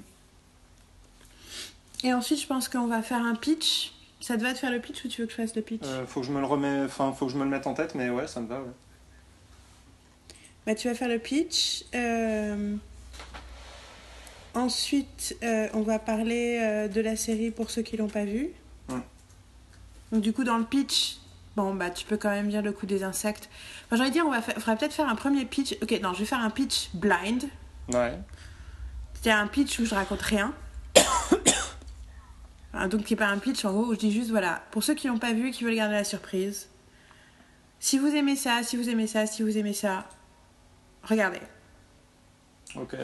Et 2.03 2.13
ensuite, 2.13 2.41
je 2.41 2.47
pense 2.47 2.69
qu'on 2.69 2.87
va 2.87 3.01
faire 3.01 3.21
un 3.21 3.35
pitch. 3.35 3.93
Ça 4.19 4.37
te 4.37 4.41
va 4.41 4.53
de 4.53 4.57
faire 4.57 4.71
le 4.71 4.79
pitch 4.79 5.03
ou 5.03 5.09
tu 5.09 5.21
veux 5.21 5.27
que 5.27 5.33
je 5.33 5.37
fasse 5.37 5.53
le 5.55 5.61
pitch? 5.61 5.81
Euh, 5.83 6.05
faut 6.07 6.21
que 6.21 6.27
je 6.27 6.31
me 6.31 6.39
le 6.39 6.45
remets, 6.45 6.83
enfin, 6.85 7.11
faut 7.11 7.25
que 7.25 7.31
je 7.33 7.37
me 7.37 7.43
le 7.43 7.49
mette 7.49 7.67
en 7.67 7.73
tête, 7.73 7.93
mais 7.93 8.09
ouais, 8.09 8.25
ça 8.25 8.39
me 8.39 8.47
va, 8.47 8.61
ouais. 8.61 8.71
Bah, 10.65 10.75
tu 10.75 10.87
vas 10.87 10.95
faire 10.95 11.09
le 11.09 11.19
pitch. 11.19 11.83
Euh, 11.93 12.75
Ensuite, 14.53 15.35
euh, 15.43 15.67
on 15.73 15.81
va 15.81 15.97
parler 15.97 16.59
euh, 16.61 16.87
de 16.87 17.01
la 17.01 17.15
série 17.15 17.49
pour 17.49 17.71
ceux 17.71 17.81
qui 17.81 17.97
l'ont 17.97 18.07
pas 18.07 18.25
vue. 18.25 18.49
Ouais. 18.89 19.01
Donc 20.11 20.21
du 20.21 20.31
coup, 20.31 20.43
dans 20.43 20.57
le 20.57 20.63
pitch, 20.63 21.17
bon 21.55 21.73
bah 21.73 21.89
tu 21.89 22.05
peux 22.05 22.17
quand 22.17 22.29
même 22.29 22.49
dire 22.49 22.61
le 22.61 22.71
coup 22.71 22.85
des 22.85 23.03
insectes. 23.03 23.49
Enfin, 23.91 24.05
de 24.05 24.11
dire, 24.11 24.25
on 24.27 24.31
va 24.31 24.41
faire, 24.41 24.55
faudra 24.55 24.75
peut-être 24.75 24.93
faire 24.93 25.09
un 25.09 25.15
premier 25.15 25.45
pitch. 25.45 25.75
Ok, 25.81 25.99
non, 26.01 26.13
je 26.13 26.19
vais 26.19 26.25
faire 26.25 26.41
un 26.41 26.51
pitch 26.51 26.89
blind. 26.93 27.45
Ouais. 27.91 28.17
C'est 29.21 29.31
un 29.31 29.47
pitch 29.47 29.79
où 29.79 29.85
je 29.85 29.95
raconte 29.95 30.21
rien. 30.21 30.53
Enfin, 32.75 32.87
Donc 32.87 33.03
c'est 33.07 33.15
pas 33.15 33.27
un 33.27 33.37
pitch 33.37 33.65
en 33.65 33.71
gros 33.71 33.85
où 33.85 33.93
je 33.93 33.99
dis 33.99 34.11
juste 34.11 34.31
voilà, 34.31 34.63
pour 34.71 34.83
ceux 34.83 34.95
qui 34.95 35.07
l'ont 35.07 35.19
pas 35.19 35.33
vu 35.33 35.49
et 35.49 35.51
qui 35.51 35.63
veulent 35.63 35.75
garder 35.75 35.93
la 35.93 36.03
surprise. 36.03 36.69
Si 37.79 37.99
vous 37.99 38.07
aimez 38.07 38.35
ça, 38.35 38.63
si 38.63 38.77
vous 38.77 38.89
aimez 38.89 39.05
ça, 39.05 39.27
si 39.27 39.43
vous 39.43 39.57
aimez 39.59 39.73
ça, 39.73 40.07
regardez. 41.03 41.41
Ok. 42.75 42.95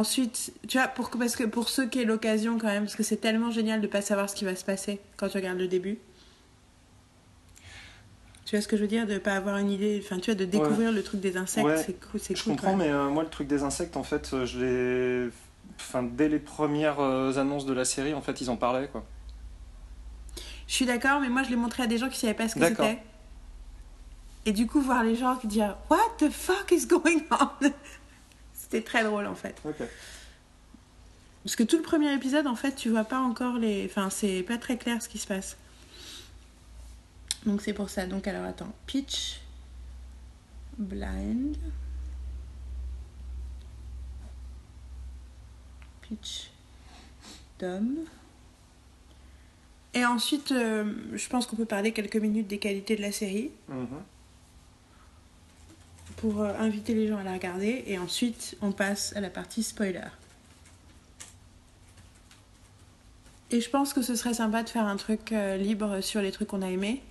Ensuite, 0.00 0.54
tu 0.66 0.78
vois, 0.78 0.88
pour, 0.88 1.10
parce 1.10 1.36
que 1.36 1.44
pour 1.44 1.68
ceux 1.68 1.86
qui 1.86 2.00
aient 2.00 2.06
l'occasion 2.06 2.56
quand 2.58 2.68
même, 2.68 2.84
parce 2.84 2.96
que 2.96 3.02
c'est 3.02 3.18
tellement 3.18 3.50
génial 3.50 3.82
de 3.82 3.86
pas 3.86 4.00
savoir 4.00 4.30
ce 4.30 4.34
qui 4.34 4.46
va 4.46 4.56
se 4.56 4.64
passer 4.64 4.98
quand 5.18 5.28
tu 5.28 5.36
regardes 5.36 5.58
le 5.58 5.68
début. 5.68 5.98
Tu 8.46 8.56
vois 8.56 8.62
ce 8.62 8.66
que 8.68 8.78
je 8.78 8.80
veux 8.80 8.88
dire? 8.88 9.06
De 9.06 9.18
pas 9.18 9.34
avoir 9.34 9.58
une 9.58 9.70
idée, 9.70 10.00
enfin 10.02 10.18
tu 10.18 10.30
vois, 10.30 10.36
de 10.36 10.46
découvrir 10.46 10.90
le 10.90 11.02
truc 11.02 11.20
des 11.20 11.36
insectes, 11.36 11.66
Ouais, 11.66 11.76
c'est 11.76 12.00
cool. 12.00 12.18
Je 12.18 12.42
cool, 12.42 12.52
comprends, 12.52 12.76
mais 12.76 12.88
euh, 12.88 13.10
moi, 13.10 13.24
le 13.24 13.28
truc 13.28 13.46
des 13.46 13.62
insectes, 13.62 13.98
en 13.98 14.02
fait, 14.02 14.30
euh, 14.32 14.46
je 14.46 14.58
l'ai. 14.58 15.30
Enfin, 15.78 16.02
dès 16.02 16.30
les 16.30 16.38
premières 16.38 17.00
euh, 17.00 17.36
annonces 17.36 17.66
de 17.66 17.74
la 17.74 17.84
série, 17.84 18.14
en 18.14 18.22
fait, 18.22 18.40
ils 18.40 18.48
en 18.48 18.56
parlaient, 18.56 18.88
quoi. 18.88 19.04
Je 20.66 20.72
suis 20.72 20.86
d'accord, 20.86 21.20
mais 21.20 21.28
moi 21.28 21.42
je 21.42 21.50
l'ai 21.50 21.56
montré 21.56 21.82
à 21.82 21.86
des 21.86 21.98
gens 21.98 22.08
qui 22.08 22.18
savaient 22.18 22.32
pas 22.32 22.48
ce 22.48 22.54
que 22.54 22.64
c'était. 22.64 23.02
Et 24.46 24.52
du 24.52 24.66
coup, 24.66 24.80
voir 24.80 25.04
les 25.04 25.14
gens 25.14 25.36
qui 25.36 25.46
dire 25.46 25.76
What 25.90 25.98
the 26.16 26.30
fuck 26.30 26.72
is 26.72 26.86
going 26.86 27.24
on? 27.30 27.68
C'était 28.70 28.84
très 28.84 29.02
drôle 29.02 29.26
en 29.26 29.34
fait. 29.34 29.60
Parce 31.42 31.56
que 31.56 31.62
tout 31.64 31.76
le 31.76 31.82
premier 31.82 32.12
épisode, 32.14 32.46
en 32.46 32.54
fait, 32.54 32.74
tu 32.76 32.88
vois 32.90 33.04
pas 33.04 33.18
encore 33.18 33.56
les. 33.58 33.86
Enfin, 33.86 34.10
c'est 34.10 34.42
pas 34.44 34.58
très 34.58 34.76
clair 34.76 35.02
ce 35.02 35.08
qui 35.08 35.18
se 35.18 35.26
passe. 35.26 35.56
Donc 37.46 37.62
c'est 37.62 37.72
pour 37.72 37.90
ça. 37.90 38.06
Donc 38.06 38.28
alors 38.28 38.44
attends. 38.44 38.72
Pitch. 38.86 39.40
Blind. 40.78 41.56
Pitch. 46.02 46.50
Dom. 47.58 47.96
Et 49.94 50.04
ensuite, 50.04 50.52
euh, 50.52 50.92
je 51.14 51.28
pense 51.28 51.46
qu'on 51.46 51.56
peut 51.56 51.64
parler 51.64 51.92
quelques 51.92 52.16
minutes 52.16 52.46
des 52.46 52.58
qualités 52.58 52.94
de 52.94 53.02
la 53.02 53.10
série 53.10 53.50
Mhm. 53.68 53.88
Pour 56.20 56.42
euh, 56.42 56.52
inviter 56.58 56.94
les 56.94 57.08
gens 57.08 57.16
à 57.16 57.22
la 57.22 57.32
regarder. 57.32 57.84
Et 57.86 57.98
ensuite, 57.98 58.56
on 58.60 58.72
passe 58.72 59.14
à 59.16 59.20
la 59.20 59.30
partie 59.30 59.62
spoiler. 59.62 60.08
Et 63.50 63.60
je 63.60 63.70
pense 63.70 63.92
que 63.92 64.02
ce 64.02 64.14
serait 64.14 64.34
sympa 64.34 64.62
de 64.62 64.68
faire 64.68 64.86
un 64.86 64.96
truc 64.96 65.32
euh, 65.32 65.56
libre 65.56 66.00
sur 66.00 66.20
les 66.20 66.30
trucs 66.30 66.48
qu'on 66.48 66.62
a 66.62 66.68
aimés. 66.68 67.02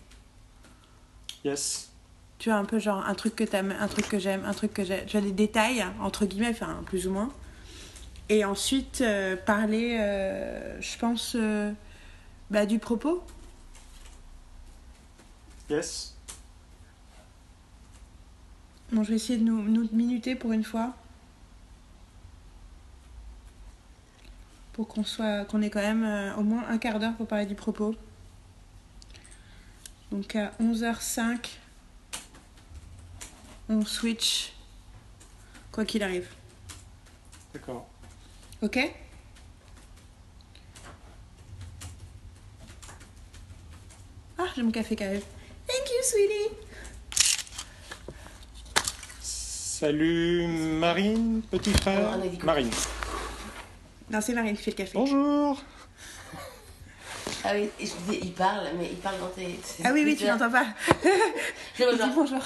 Yes. 1.44 1.90
Tu 2.38 2.49
vois, 2.49 2.57
un 2.60 2.65
peu 2.65 2.80
genre 2.80 3.06
un 3.06 3.15
truc 3.15 3.36
que 3.36 3.44
t'aimes, 3.44 3.76
un 3.77 3.88
truc 3.88 4.07
que 4.07 4.19
j'aime, 4.19 4.44
un 4.45 4.53
truc 4.53 4.73
que 4.73 4.86
j'aime. 4.86 5.06
Tu 5.06 5.18
vois, 5.18 5.26
des 5.26 5.34
détails, 5.34 5.84
entre 5.99 6.26
guillemets, 6.26 6.52
enfin, 6.52 6.81
plus 6.86 7.07
ou 7.07 7.11
moins. 7.11 7.34
Et 8.30 8.45
ensuite, 8.45 9.02
euh, 9.02 9.36
parler, 9.36 9.98
euh, 9.99 10.80
je 10.80 10.98
pense, 10.98 11.36
bah, 12.52 12.65
du 12.65 12.80
propos. 12.80 13.23
Yes. 15.69 16.15
Bon, 18.91 19.03
je 19.03 19.10
vais 19.10 19.18
essayer 19.18 19.38
de 19.38 19.44
nous, 19.44 19.61
nous 19.61 19.88
minuter 19.91 20.36
pour 20.36 20.52
une 20.52 20.64
fois. 20.64 20.95
Pour 24.74 24.88
qu'on 24.88 25.03
soit, 25.03 25.45
qu'on 25.45 25.61
ait 25.61 25.70
quand 25.70 25.82
même 25.82 26.03
euh, 26.03 26.36
au 26.36 26.44
moins 26.44 26.68
un 26.68 26.80
quart 26.80 26.99
d'heure 26.99 27.16
pour 27.16 27.28
parler 27.28 27.45
du 27.45 27.53
propos. 27.53 27.94
Donc 30.11 30.36
à 30.36 30.53
11h05, 30.60 31.38
on 33.68 33.86
switch, 33.86 34.53
quoi 35.72 35.86
qu'il 35.86 36.02
arrive. 36.02 36.28
D'accord. 37.53 37.88
Ok? 38.64 38.80
Ah, 44.40 44.45
j'ai 44.56 44.64
mon 44.64 44.72
café 44.72 44.95
qui 44.95 45.03
arrive. 45.03 45.26
Thank 45.68 45.90
you, 45.90 46.03
sweetie. 46.03 46.69
Salut 49.80 50.46
Marine, 50.46 51.42
petit 51.50 51.72
frère. 51.72 52.14
Oh, 52.14 52.46
Marine. 52.46 52.70
Non, 54.12 54.20
c'est 54.20 54.34
Marine 54.34 54.58
qui 54.58 54.64
fait 54.64 54.72
le 54.72 54.76
café. 54.76 54.92
Bonjour. 54.94 55.58
Ah 57.46 57.52
oui, 57.54 57.70
je 57.80 57.86
disais, 57.86 58.20
il 58.22 58.34
parle, 58.34 58.68
mais 58.78 58.90
il 58.92 58.98
parle 58.98 59.18
dans 59.22 59.30
tes. 59.30 59.58
Ah 59.86 59.92
oui, 59.94 60.02
oui, 60.04 60.18
tu 60.18 60.26
n'entends 60.26 60.52
pas. 60.52 60.66
Je 61.78 61.96
Dis 61.96 62.12
bonjour. 62.14 62.42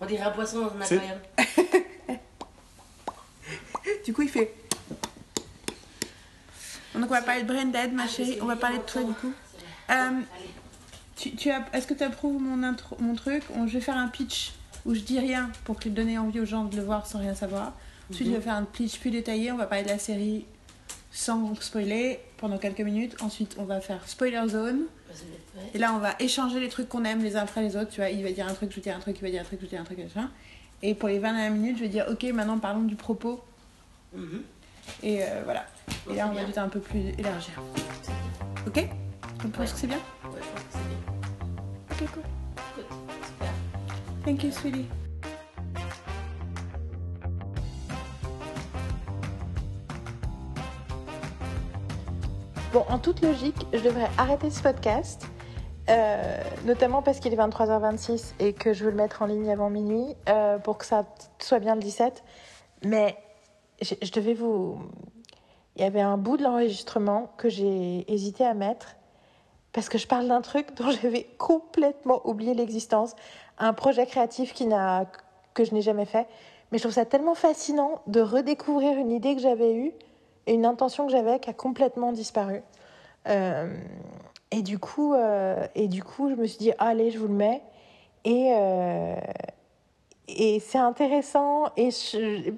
On 0.00 0.06
dirait 0.06 0.24
un 0.24 0.32
poisson 0.32 0.62
dans 0.62 0.72
un 0.74 0.80
aquarium. 0.80 1.18
Du 4.04 4.12
coup, 4.12 4.22
il 4.22 4.28
fait. 4.28 4.52
Donc, 6.92 7.04
on 7.04 7.06
va 7.06 7.22
parler 7.22 7.44
de 7.44 7.46
Brain 7.46 7.66
Dead, 7.66 7.92
ma 7.92 8.08
chérie. 8.08 8.38
On 8.42 8.46
va 8.46 8.56
parler 8.56 8.78
de 8.78 8.82
toi, 8.82 9.04
du 9.04 9.12
coup. 9.12 9.32
Euh, 9.90 10.10
tu, 11.14 11.36
tu 11.36 11.52
as, 11.52 11.64
est-ce 11.72 11.86
que 11.86 11.94
tu 11.94 12.02
approuves 12.02 12.42
mon, 12.42 12.64
intro, 12.64 12.96
mon 12.98 13.14
truc? 13.14 13.44
On- 13.54 13.68
Je 13.68 13.74
vais 13.74 13.80
faire 13.80 13.96
un 13.96 14.08
pitch 14.08 14.54
où 14.86 14.94
je 14.94 15.00
dis 15.00 15.18
rien 15.18 15.50
pour 15.64 15.78
que 15.78 15.88
donner 15.88 16.16
envie 16.18 16.40
aux 16.40 16.44
gens 16.46 16.64
de 16.64 16.76
le 16.76 16.82
voir 16.82 17.06
sans 17.06 17.18
rien 17.18 17.34
savoir. 17.34 17.72
Ensuite, 18.10 18.28
je 18.28 18.32
vais 18.34 18.40
faire 18.40 18.54
un 18.54 18.64
pitch 18.64 18.98
plus 19.00 19.10
détaillé. 19.10 19.50
On 19.52 19.56
va 19.56 19.66
parler 19.66 19.84
de 19.84 19.88
la 19.88 19.98
série 19.98 20.46
sans 21.10 21.54
spoiler 21.60 22.20
pendant 22.36 22.56
quelques 22.58 22.80
minutes. 22.80 23.16
Ensuite, 23.20 23.56
on 23.58 23.64
va 23.64 23.80
faire 23.80 24.06
spoiler 24.08 24.40
zone. 24.48 24.82
Et 25.74 25.78
là, 25.78 25.92
on 25.94 25.98
va 25.98 26.14
échanger 26.20 26.60
les 26.60 26.68
trucs 26.68 26.88
qu'on 26.88 27.04
aime 27.04 27.22
les 27.22 27.36
uns 27.36 27.42
après 27.42 27.62
les 27.62 27.76
autres. 27.76 27.90
Tu 27.90 28.00
vois, 28.00 28.10
il 28.10 28.22
va 28.22 28.30
dire 28.30 28.46
un 28.46 28.54
truc, 28.54 28.70
je 28.70 28.76
vais 28.76 28.82
dire 28.82 28.96
un 28.96 29.00
truc, 29.00 29.16
il 29.18 29.22
va 29.22 29.30
dire 29.30 29.40
un 29.40 29.44
truc, 29.44 29.58
je 29.60 29.64
vais 29.64 29.70
dire 29.70 29.80
un 29.80 29.84
truc, 29.84 29.98
machin. 29.98 30.30
Et 30.82 30.94
pour 30.94 31.08
les 31.08 31.18
20 31.18 31.32
dernières 31.32 31.50
minutes, 31.50 31.78
je 31.78 31.82
vais 31.82 31.88
dire, 31.88 32.06
ok, 32.10 32.22
maintenant 32.34 32.58
parlons 32.58 32.82
du 32.82 32.96
propos. 32.96 33.42
Mhm. 34.14 34.42
Et 35.02 35.22
euh, 35.22 35.40
voilà. 35.44 35.66
Et 36.10 36.14
là, 36.14 36.26
on 36.30 36.34
va 36.34 36.40
Bien. 36.42 36.48
être 36.48 36.58
un 36.58 36.68
peu 36.68 36.80
plus 36.80 37.00
élargir. 37.18 37.60
Ok? 38.66 38.86
On 39.44 39.48
pense 39.48 39.72
que 39.72 39.78
c'est 39.78 39.86
bien? 39.86 39.96
Ouais, 40.24 40.40
je 40.40 40.48
pense 40.48 40.62
que 40.62 40.72
c'est 40.72 40.78
bien. 40.78 42.06
Ok, 42.06 42.12
cool. 42.12 42.22
Thank 44.26 44.42
you, 44.42 44.50
sweetie. 44.50 44.86
Bon, 52.72 52.84
en 52.88 52.98
toute 52.98 53.20
logique, 53.20 53.54
je 53.72 53.78
devrais 53.78 54.08
arrêter 54.18 54.50
ce 54.50 54.60
podcast, 54.60 55.28
euh, 55.88 56.42
notamment 56.64 57.02
parce 57.02 57.20
qu'il 57.20 57.32
est 57.32 57.36
23h26 57.36 58.34
et 58.40 58.52
que 58.52 58.72
je 58.72 58.82
veux 58.82 58.90
le 58.90 58.96
mettre 58.96 59.22
en 59.22 59.26
ligne 59.26 59.48
avant 59.48 59.70
minuit 59.70 60.16
euh, 60.28 60.58
pour 60.58 60.78
que 60.78 60.86
ça 60.86 61.04
soit 61.38 61.60
bien 61.60 61.76
le 61.76 61.80
17. 61.80 62.24
Mais 62.84 63.16
je 63.80 64.10
devais 64.10 64.34
vous. 64.34 64.80
Il 65.76 65.82
y 65.82 65.84
avait 65.84 66.00
un 66.00 66.16
bout 66.16 66.36
de 66.36 66.42
l'enregistrement 66.42 67.32
que 67.36 67.48
j'ai 67.48 68.12
hésité 68.12 68.44
à 68.44 68.54
mettre 68.54 68.96
parce 69.76 69.90
que 69.90 69.98
je 69.98 70.06
parle 70.06 70.26
d'un 70.26 70.40
truc 70.40 70.74
dont 70.74 70.90
j'avais 71.02 71.24
complètement 71.36 72.26
oublié 72.26 72.54
l'existence, 72.54 73.14
un 73.58 73.72
projet 73.72 74.06
créatif 74.06 74.52
qui 74.52 74.66
n'a 74.66 75.06
que 75.54 75.64
je 75.64 75.74
n'ai 75.74 75.82
jamais 75.82 76.04
fait. 76.04 76.26
Mais 76.70 76.78
je 76.78 76.82
trouve 76.82 76.94
ça 76.94 77.04
tellement 77.04 77.34
fascinant 77.34 78.02
de 78.06 78.20
redécouvrir 78.20 78.98
une 78.98 79.10
idée 79.10 79.34
que 79.34 79.40
j'avais 79.40 79.74
eue 79.74 79.92
et 80.46 80.54
une 80.54 80.66
intention 80.66 81.06
que 81.06 81.12
j'avais 81.12 81.40
qui 81.40 81.50
a 81.50 81.52
complètement 81.52 82.12
disparu. 82.12 82.62
Euh, 83.28 83.74
et, 84.50 84.62
du 84.62 84.78
coup, 84.78 85.14
euh, 85.14 85.66
et 85.74 85.88
du 85.88 86.02
coup, 86.02 86.28
je 86.30 86.34
me 86.34 86.46
suis 86.46 86.58
dit, 86.58 86.72
Ah, 86.78 86.88
allez, 86.88 87.10
je 87.10 87.18
vous 87.18 87.28
le 87.28 87.34
mets. 87.34 87.62
Et, 88.24 88.52
euh, 88.56 89.16
et 90.28 90.60
c'est 90.60 90.78
intéressant. 90.78 91.66
Et 91.76 91.90
je, 91.90 92.52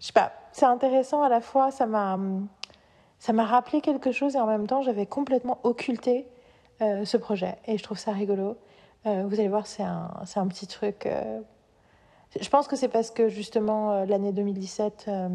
je 0.00 0.06
sais 0.06 0.12
pas, 0.12 0.32
c'est 0.52 0.66
intéressant 0.66 1.22
à 1.22 1.28
la 1.28 1.40
fois, 1.40 1.70
ça 1.70 1.86
m'a, 1.86 2.18
ça 3.18 3.32
m'a 3.32 3.44
rappelé 3.44 3.80
quelque 3.80 4.12
chose 4.12 4.36
et 4.36 4.40
en 4.40 4.46
même 4.46 4.66
temps, 4.66 4.82
j'avais 4.82 5.06
complètement 5.06 5.58
occulté 5.62 6.28
ce 6.80 7.16
projet. 7.16 7.56
Et 7.66 7.78
je 7.78 7.82
trouve 7.82 7.98
ça 7.98 8.12
rigolo. 8.12 8.58
Euh, 9.06 9.24
vous 9.28 9.38
allez 9.38 9.48
voir, 9.48 9.66
c'est 9.66 9.82
un, 9.82 10.10
un 10.36 10.46
petit 10.48 10.66
truc. 10.66 11.06
euh, 11.06 11.40
je 12.40 12.48
pense 12.48 12.66
que 12.66 12.76
c'est 12.76 12.88
parce 12.88 13.10
que 13.10 13.28
justement, 13.28 13.92
euh, 13.92 14.04
l'année 14.06 14.32
2017. 14.32 15.06
euh, 15.08 15.28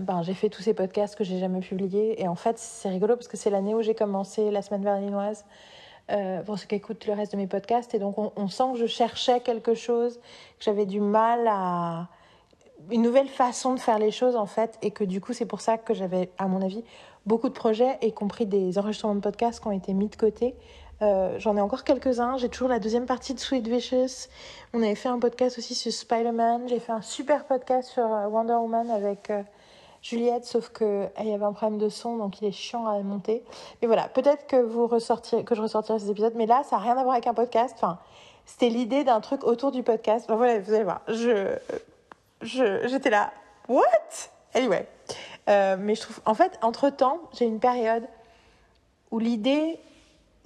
ben, 0.00 0.22
j'ai 0.22 0.34
fait 0.34 0.48
tous 0.50 0.62
ces 0.62 0.74
podcasts 0.74 1.16
que 1.16 1.24
j'ai 1.24 1.38
jamais 1.38 1.60
publiés. 1.60 2.20
Et 2.20 2.28
en 2.28 2.34
fait, 2.34 2.58
c'est 2.58 2.88
rigolo 2.88 3.16
parce 3.16 3.28
que 3.28 3.36
c'est 3.36 3.50
l'année 3.50 3.74
où 3.74 3.82
j'ai 3.82 3.94
commencé 3.94 4.50
la 4.50 4.62
semaine 4.62 4.82
berlinoise. 4.82 5.44
Pour 6.46 6.58
ceux 6.58 6.66
qui 6.66 6.74
écoutent 6.74 7.06
le 7.06 7.12
reste 7.12 7.32
de 7.32 7.36
mes 7.36 7.46
podcasts. 7.46 7.94
Et 7.94 7.98
donc, 7.98 8.16
on, 8.16 8.32
on 8.36 8.48
sent 8.48 8.64
que 8.72 8.78
je 8.78 8.86
cherchais 8.86 9.40
quelque 9.40 9.74
chose, 9.74 10.16
que 10.16 10.64
j'avais 10.64 10.86
du 10.86 11.00
mal 11.00 11.46
à. 11.46 12.08
Une 12.90 13.02
nouvelle 13.02 13.28
façon 13.28 13.74
de 13.74 13.78
faire 13.78 13.98
les 13.98 14.10
choses, 14.10 14.34
en 14.34 14.46
fait. 14.46 14.78
Et 14.80 14.90
que 14.90 15.04
du 15.04 15.20
coup, 15.20 15.34
c'est 15.34 15.44
pour 15.44 15.60
ça 15.60 15.76
que 15.76 15.92
j'avais, 15.92 16.30
à 16.38 16.48
mon 16.48 16.62
avis, 16.62 16.82
beaucoup 17.26 17.50
de 17.50 17.54
projets, 17.54 17.98
y 18.00 18.10
compris 18.12 18.46
des 18.46 18.78
enregistrements 18.78 19.16
de 19.16 19.20
podcasts 19.20 19.60
qui 19.60 19.68
ont 19.68 19.72
été 19.72 19.92
mis 19.92 20.08
de 20.08 20.16
côté. 20.16 20.54
Euh, 21.00 21.38
J'en 21.38 21.56
ai 21.56 21.60
encore 21.60 21.84
quelques-uns. 21.84 22.36
J'ai 22.38 22.48
toujours 22.48 22.68
la 22.68 22.78
deuxième 22.80 23.06
partie 23.06 23.34
de 23.34 23.38
Sweet 23.40 23.66
Vicious. 23.68 24.28
On 24.74 24.82
avait 24.82 24.94
fait 24.94 25.08
un 25.08 25.18
podcast 25.18 25.58
aussi 25.58 25.74
sur 25.74 25.92
Spider-Man. 25.92 26.68
J'ai 26.68 26.80
fait 26.80 26.92
un 26.92 27.02
super 27.02 27.44
podcast 27.44 27.88
sur 27.90 28.04
euh, 28.12 28.26
Wonder 28.26 28.54
Woman 28.54 28.90
avec. 28.90 29.30
euh, 29.30 29.42
Juliette, 30.00 30.44
sauf 30.44 30.68
que 30.68 31.08
il 31.18 31.26
y 31.26 31.34
avait 31.34 31.44
un 31.44 31.52
problème 31.52 31.80
de 31.80 31.88
son, 31.88 32.18
donc 32.18 32.40
il 32.40 32.46
est 32.46 32.52
chiant 32.52 32.86
à 32.86 32.96
monter. 33.00 33.42
Mais 33.82 33.88
voilà, 33.88 34.06
peut-être 34.08 34.46
que 34.46 34.54
vous 34.54 34.86
ressortirez, 34.86 35.42
que 35.42 35.56
je 35.56 35.60
ressortirai 35.60 35.98
ces 35.98 36.08
épisodes, 36.08 36.34
mais 36.36 36.46
là, 36.46 36.62
ça 36.62 36.76
n'a 36.76 36.82
rien 36.82 36.96
à 36.96 37.02
voir 37.02 37.14
avec 37.14 37.26
un 37.26 37.34
podcast. 37.34 37.74
Enfin, 37.76 37.98
c'était 38.46 38.68
l'idée 38.68 39.02
d'un 39.02 39.20
truc 39.20 39.42
autour 39.42 39.72
du 39.72 39.82
podcast. 39.82 40.26
Voilà, 40.28 40.60
vous 40.60 40.72
allez 40.72 40.84
voir. 40.84 41.00
Je, 41.08 41.58
j'étais 42.42 43.10
là. 43.10 43.32
What? 43.68 43.82
Anyway. 44.54 44.86
Euh, 45.48 45.76
mais 45.80 45.96
je 45.96 46.02
trouve, 46.02 46.20
en 46.26 46.34
fait, 46.34 46.56
entre 46.62 46.90
temps, 46.90 47.18
j'ai 47.36 47.46
une 47.46 47.58
période 47.58 48.04
où 49.10 49.18
l'idée 49.18 49.80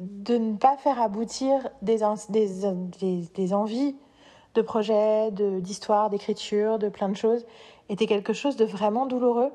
de 0.02 0.36
ne 0.36 0.56
pas 0.56 0.76
faire 0.76 1.00
aboutir 1.00 1.68
des, 1.80 2.00
des, 2.28 3.28
des, 3.34 3.54
envies 3.54 3.96
de 4.54 4.62
projets, 4.62 5.30
de, 5.30 5.60
d'histoires, 5.60 6.10
d'écriture, 6.10 6.78
de 6.78 6.88
plein 6.88 7.08
de 7.08 7.16
choses, 7.16 7.46
était 7.88 8.06
quelque 8.06 8.32
chose 8.32 8.56
de 8.56 8.64
vraiment 8.64 9.06
douloureux. 9.06 9.50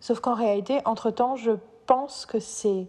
Sauf 0.00 0.20
qu'en 0.20 0.34
réalité, 0.34 0.80
entre-temps, 0.84 1.36
je 1.36 1.52
pense 1.86 2.26
que 2.26 2.38
c'est 2.38 2.86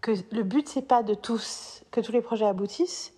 que 0.00 0.12
le 0.30 0.42
but 0.42 0.68
c'est 0.68 0.86
pas 0.86 1.02
de 1.02 1.14
tous 1.14 1.82
que 1.90 2.00
tous 2.00 2.12
les 2.12 2.20
projets 2.20 2.46
aboutissent. 2.46 3.12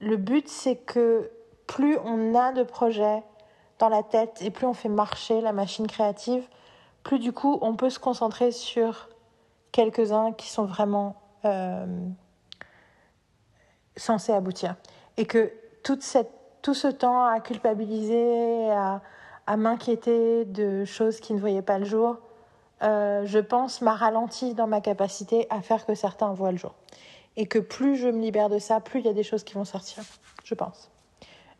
Le 0.00 0.16
but 0.16 0.48
c'est 0.48 0.76
que 0.76 1.30
plus 1.66 1.98
on 2.04 2.34
a 2.34 2.52
de 2.52 2.62
projets 2.62 3.22
dans 3.78 3.88
la 3.88 4.02
tête 4.02 4.40
et 4.42 4.50
plus 4.50 4.66
on 4.66 4.74
fait 4.74 4.88
marcher 4.88 5.40
la 5.40 5.52
machine 5.52 5.86
créative, 5.86 6.48
plus 7.02 7.18
du 7.18 7.32
coup 7.32 7.58
on 7.60 7.74
peut 7.74 7.90
se 7.90 7.98
concentrer 7.98 8.52
sur 8.52 9.08
quelques-uns 9.72 10.32
qui 10.32 10.48
sont 10.48 10.64
vraiment 10.64 11.16
euh, 11.44 11.86
censés 13.96 14.32
aboutir. 14.32 14.76
Et 15.16 15.26
que 15.26 15.52
toute 15.82 16.02
cette, 16.02 16.30
tout 16.62 16.74
ce 16.74 16.88
temps 16.88 17.24
à 17.24 17.40
culpabiliser, 17.40 18.70
à, 18.70 19.02
à 19.46 19.56
m'inquiéter 19.56 20.44
de 20.44 20.84
choses 20.84 21.20
qui 21.20 21.34
ne 21.34 21.38
voyaient 21.38 21.62
pas 21.62 21.78
le 21.78 21.84
jour, 21.84 22.18
euh, 22.82 23.24
je 23.24 23.38
pense, 23.38 23.80
m'a 23.80 23.94
ralenti 23.94 24.54
dans 24.54 24.66
ma 24.66 24.80
capacité 24.80 25.46
à 25.50 25.62
faire 25.62 25.86
que 25.86 25.94
certains 25.94 26.32
voient 26.32 26.52
le 26.52 26.58
jour. 26.58 26.74
Et 27.36 27.46
que 27.46 27.58
plus 27.58 27.96
je 27.96 28.08
me 28.08 28.20
libère 28.20 28.48
de 28.48 28.58
ça, 28.58 28.80
plus 28.80 29.00
il 29.00 29.06
y 29.06 29.08
a 29.08 29.12
des 29.12 29.22
choses 29.22 29.44
qui 29.44 29.54
vont 29.54 29.64
sortir, 29.64 30.02
je 30.44 30.54
pense. 30.54 30.90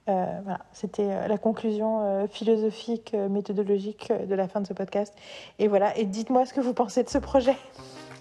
Euh, 0.09 0.27
voilà, 0.45 0.61
c'était 0.73 1.11
euh, 1.11 1.27
la 1.29 1.39
conclusion 1.39 2.29
philosophique, 2.29 3.15
méthodologique 3.15 4.13
de 4.13 4.35
la 4.35 4.49
fin 4.49 4.61
de 4.61 4.67
ce 4.67 4.75
podcast. 4.75 5.15
Et 5.59 5.69
voilà, 5.69 5.97
et 5.97 6.05
dites-moi 6.05 6.45
ce 6.47 6.53
que 6.53 6.61
vous 6.61 6.75
pensez 6.75 7.03
de 7.03 7.09
ce 7.09 7.19
projet. 7.19 7.57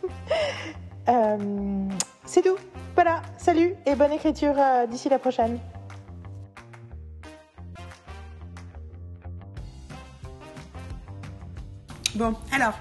Euh, 1.10 1.88
c'est 2.26 2.42
tout. 2.42 2.58
Voilà, 2.96 3.22
salut 3.38 3.76
et 3.86 3.96
bonne 3.96 4.12
écriture 4.12 4.54
euh, 4.58 4.86
d'ici 4.88 5.10
la 5.10 5.20
prochaine. 5.20 5.60
Bon, 12.16 12.36
alors, 12.52 12.74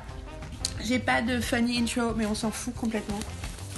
j'ai 0.83 0.99
pas 0.99 1.23
de 1.23 1.41
funny 1.41 1.79
intro, 1.79 2.13
mais 2.17 2.27
on 2.27 2.35
s'en 2.35 2.51
fout 2.51 2.75
complètement. 2.75 3.19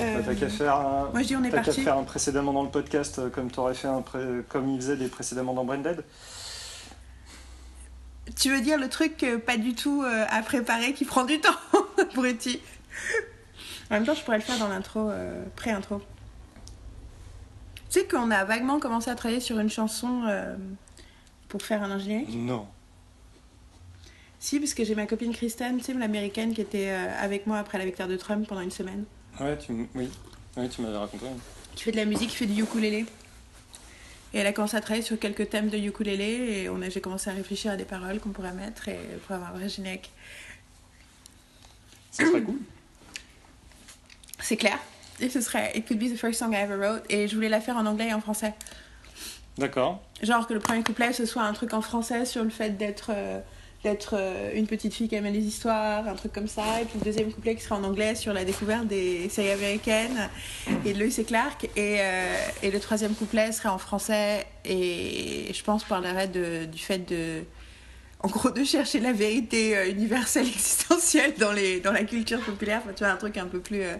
Euh, 0.00 0.20
T'as 0.24 0.34
qu'à 0.34 0.48
faire 0.48 0.74
un. 0.74 1.10
Moi 1.12 1.22
je 1.22 1.28
dis 1.28 1.36
on 1.36 1.44
est 1.44 1.50
T'as 1.50 1.58
qu'à 1.58 1.64
parti. 1.66 1.82
faire 1.82 1.96
un 1.96 2.02
précédemment 2.02 2.52
dans 2.52 2.64
le 2.64 2.68
podcast 2.68 3.20
euh, 3.20 3.30
comme 3.30 3.48
t'aurais 3.48 3.74
fait 3.74 3.86
un 3.86 4.02
pré- 4.02 4.42
comme 4.48 4.68
il 4.68 4.80
faisait 4.80 4.96
des 4.96 5.06
précédemment 5.06 5.54
dans 5.54 5.64
Branded. 5.64 6.02
Tu 8.34 8.50
veux 8.50 8.60
dire 8.60 8.76
le 8.76 8.88
truc 8.88 9.22
euh, 9.22 9.38
pas 9.38 9.56
du 9.56 9.74
tout 9.76 10.02
euh, 10.02 10.24
à 10.30 10.42
préparer 10.42 10.94
qui 10.94 11.04
prend 11.04 11.22
du 11.24 11.38
temps, 11.40 11.50
abruti? 12.00 12.60
En 13.90 13.94
même 13.94 14.05
temps, 14.06 14.15
je 14.15 14.23
pourrais 14.23 14.39
le 14.39 14.43
faire 14.43 14.59
dans 14.59 14.69
l'intro, 14.69 15.11
euh, 15.11 15.44
pré-intro. 15.56 16.01
Tu 17.90 18.01
sais 18.01 18.06
qu'on 18.06 18.31
a 18.31 18.44
vaguement 18.44 18.81
commencé 18.81 19.11
à 19.11 19.15
travailler 19.15 19.40
sur 19.40 19.59
une 19.59 19.70
chanson 19.70 20.24
euh, 20.27 20.56
pour 21.48 21.62
faire 21.62 21.82
un 21.82 21.90
ingénieur? 21.90 22.23
Non. 22.31 22.66
Si, 24.40 24.59
parce 24.59 24.74
que 24.74 24.85
j'ai 24.85 24.94
ma 24.94 25.06
copine 25.06 25.32
Kristen, 25.32 25.78
tu 25.78 25.85
sais, 25.85 25.94
l'américaine 25.94 26.52
qui 26.55 26.61
était 26.61 26.90
euh, 26.90 27.09
avec 27.20 27.47
moi 27.47 27.59
après 27.59 27.78
la 27.78 27.85
victoire 27.85 28.09
de 28.09 28.16
Trump 28.16 28.47
pendant 28.48 28.61
une 28.62 28.70
semaine. 28.70 29.05
Ouais, 29.40 29.56
tu 29.59 29.73
m- 29.73 29.86
oui. 29.94 30.11
Tu 30.70 30.82
m'avais 30.82 30.97
raconté. 30.97 31.27
qui 31.74 31.85
fait 31.85 31.93
de 31.93 31.97
la 31.97 32.05
musique, 32.05 32.31
qui 32.31 32.36
fait 32.36 32.47
du 32.47 32.62
ukulélé. 32.62 33.06
Et 34.32 34.39
elle 34.39 34.47
a 34.47 34.52
commencé 34.52 34.77
à 34.77 34.81
travailler 34.81 35.02
sur 35.05 35.19
quelques 35.19 35.48
thèmes 35.48 35.69
de 35.69 35.78
ukulélé 35.78 36.24
et 36.62 36.69
on 36.69 36.82
a, 36.82 36.89
j'ai 36.89 37.01
commencé 37.01 37.31
à 37.31 37.32
réfléchir 37.32 37.70
à 37.70 37.77
des 37.77 37.85
paroles 37.85 38.19
qu'on 38.19 38.31
pourrait 38.31 38.52
mettre 38.52 38.89
et 38.89 38.98
pour 39.27 39.36
avoir 39.36 39.51
un 39.51 39.59
vrai 39.59 39.69
générique. 39.69 40.12
Ça 42.11 42.27
serait 42.27 42.43
cool. 42.43 42.59
C'est 44.44 44.58
clair. 44.58 44.78
Et 45.20 45.30
ce 45.30 45.40
serait 45.40 45.72
It 45.74 45.88
could 45.88 45.98
be 45.98 46.12
the 46.12 46.18
first 46.18 46.38
song 46.38 46.52
I 46.52 46.56
ever 46.56 46.76
wrote. 46.76 47.02
Et 47.08 47.28
je 47.28 47.34
voulais 47.34 47.48
la 47.48 47.62
faire 47.62 47.78
en 47.78 47.86
anglais 47.86 48.08
et 48.08 48.14
en 48.14 48.20
français. 48.20 48.52
D'accord. 49.56 50.02
Genre 50.22 50.46
que 50.46 50.52
le 50.52 50.60
premier 50.60 50.82
couplet 50.82 51.12
ce 51.14 51.24
soit 51.24 51.42
un 51.42 51.52
truc 51.54 51.72
en 51.72 51.80
français 51.80 52.26
sur 52.26 52.44
le 52.44 52.50
fait 52.50 52.76
d'être 52.76 53.10
euh, 53.14 53.40
d'être 53.84 54.16
euh, 54.18 54.50
une 54.54 54.66
petite 54.66 54.92
fille 54.92 55.08
qui 55.08 55.14
aime 55.14 55.24
les 55.24 55.40
histoires, 55.40 56.06
un 56.08 56.14
truc 56.14 56.32
comme 56.32 56.46
ça. 56.46 56.82
Et 56.82 56.84
puis 56.84 56.98
le 56.98 57.04
deuxième 57.04 57.32
couplet 57.32 57.54
qui 57.54 57.62
serait 57.62 57.76
en 57.76 57.84
anglais 57.84 58.14
sur 58.14 58.34
la 58.34 58.44
découverte 58.44 58.86
des 58.86 59.28
séries 59.30 59.52
américaines 59.52 60.28
et 60.84 60.92
de 60.92 60.98
Lois 60.98 61.16
et 61.16 61.24
Clark. 61.24 61.64
Et, 61.76 61.96
euh, 62.00 62.36
et 62.62 62.70
le 62.70 62.80
troisième 62.80 63.14
couplet 63.14 63.50
serait 63.52 63.70
en 63.70 63.78
français 63.78 64.46
et 64.66 65.50
je 65.54 65.62
pense 65.62 65.84
parlerait 65.84 66.28
de, 66.28 66.64
du 66.64 66.78
fait 66.78 66.98
de. 66.98 67.44
En 68.20 68.28
gros, 68.28 68.50
de 68.50 68.64
chercher 68.64 69.00
la 69.00 69.12
vérité 69.12 69.76
euh, 69.76 69.90
universelle 69.90 70.46
existentielle 70.48 71.34
dans, 71.38 71.52
les, 71.52 71.80
dans 71.80 71.92
la 71.92 72.04
culture 72.04 72.40
populaire. 72.40 72.80
Enfin, 72.82 72.94
tu 72.96 73.04
vois, 73.04 73.12
un 73.12 73.16
truc 73.16 73.36
un 73.36 73.46
peu 73.46 73.60
plus 73.60 73.82
euh, 73.82 73.96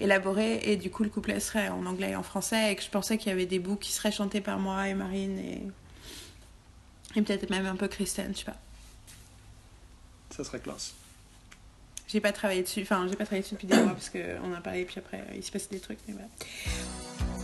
élaboré. 0.00 0.60
Et 0.64 0.76
du 0.76 0.90
coup, 0.90 1.04
le 1.04 1.10
couplet 1.10 1.40
serait 1.40 1.68
en 1.68 1.86
anglais 1.86 2.10
et 2.10 2.16
en 2.16 2.22
français. 2.22 2.72
Et 2.72 2.76
que 2.76 2.82
je 2.82 2.90
pensais 2.90 3.18
qu'il 3.18 3.28
y 3.28 3.32
avait 3.32 3.46
des 3.46 3.58
bouts 3.58 3.76
qui 3.76 3.92
seraient 3.92 4.12
chantés 4.12 4.40
par 4.40 4.58
moi 4.58 4.88
et 4.88 4.94
Marine 4.94 5.38
et, 5.38 5.62
et 7.16 7.22
peut-être 7.22 7.50
même 7.50 7.66
un 7.66 7.76
peu 7.76 7.88
Kristen, 7.88 8.32
je 8.32 8.38
sais 8.38 8.44
pas. 8.44 8.56
Ça 10.30 10.44
serait 10.44 10.60
classe. 10.60 10.94
J'ai 12.08 12.20
pas 12.20 12.32
travaillé 12.32 12.62
dessus, 12.62 12.82
enfin 12.82 13.06
j'ai 13.08 13.16
pas 13.16 13.24
travaillé 13.24 13.42
dessus 13.42 13.54
depuis 13.54 13.66
des 13.66 13.76
mois 13.76 13.92
parce 13.92 14.10
qu'on 14.10 14.52
a 14.52 14.60
parlé 14.60 14.80
et 14.80 14.84
puis 14.84 14.98
après 14.98 15.24
il 15.34 15.42
se 15.42 15.50
passait 15.50 15.70
des 15.70 15.80
trucs, 15.80 15.98
mais 16.06 16.14
voilà. 16.14 17.43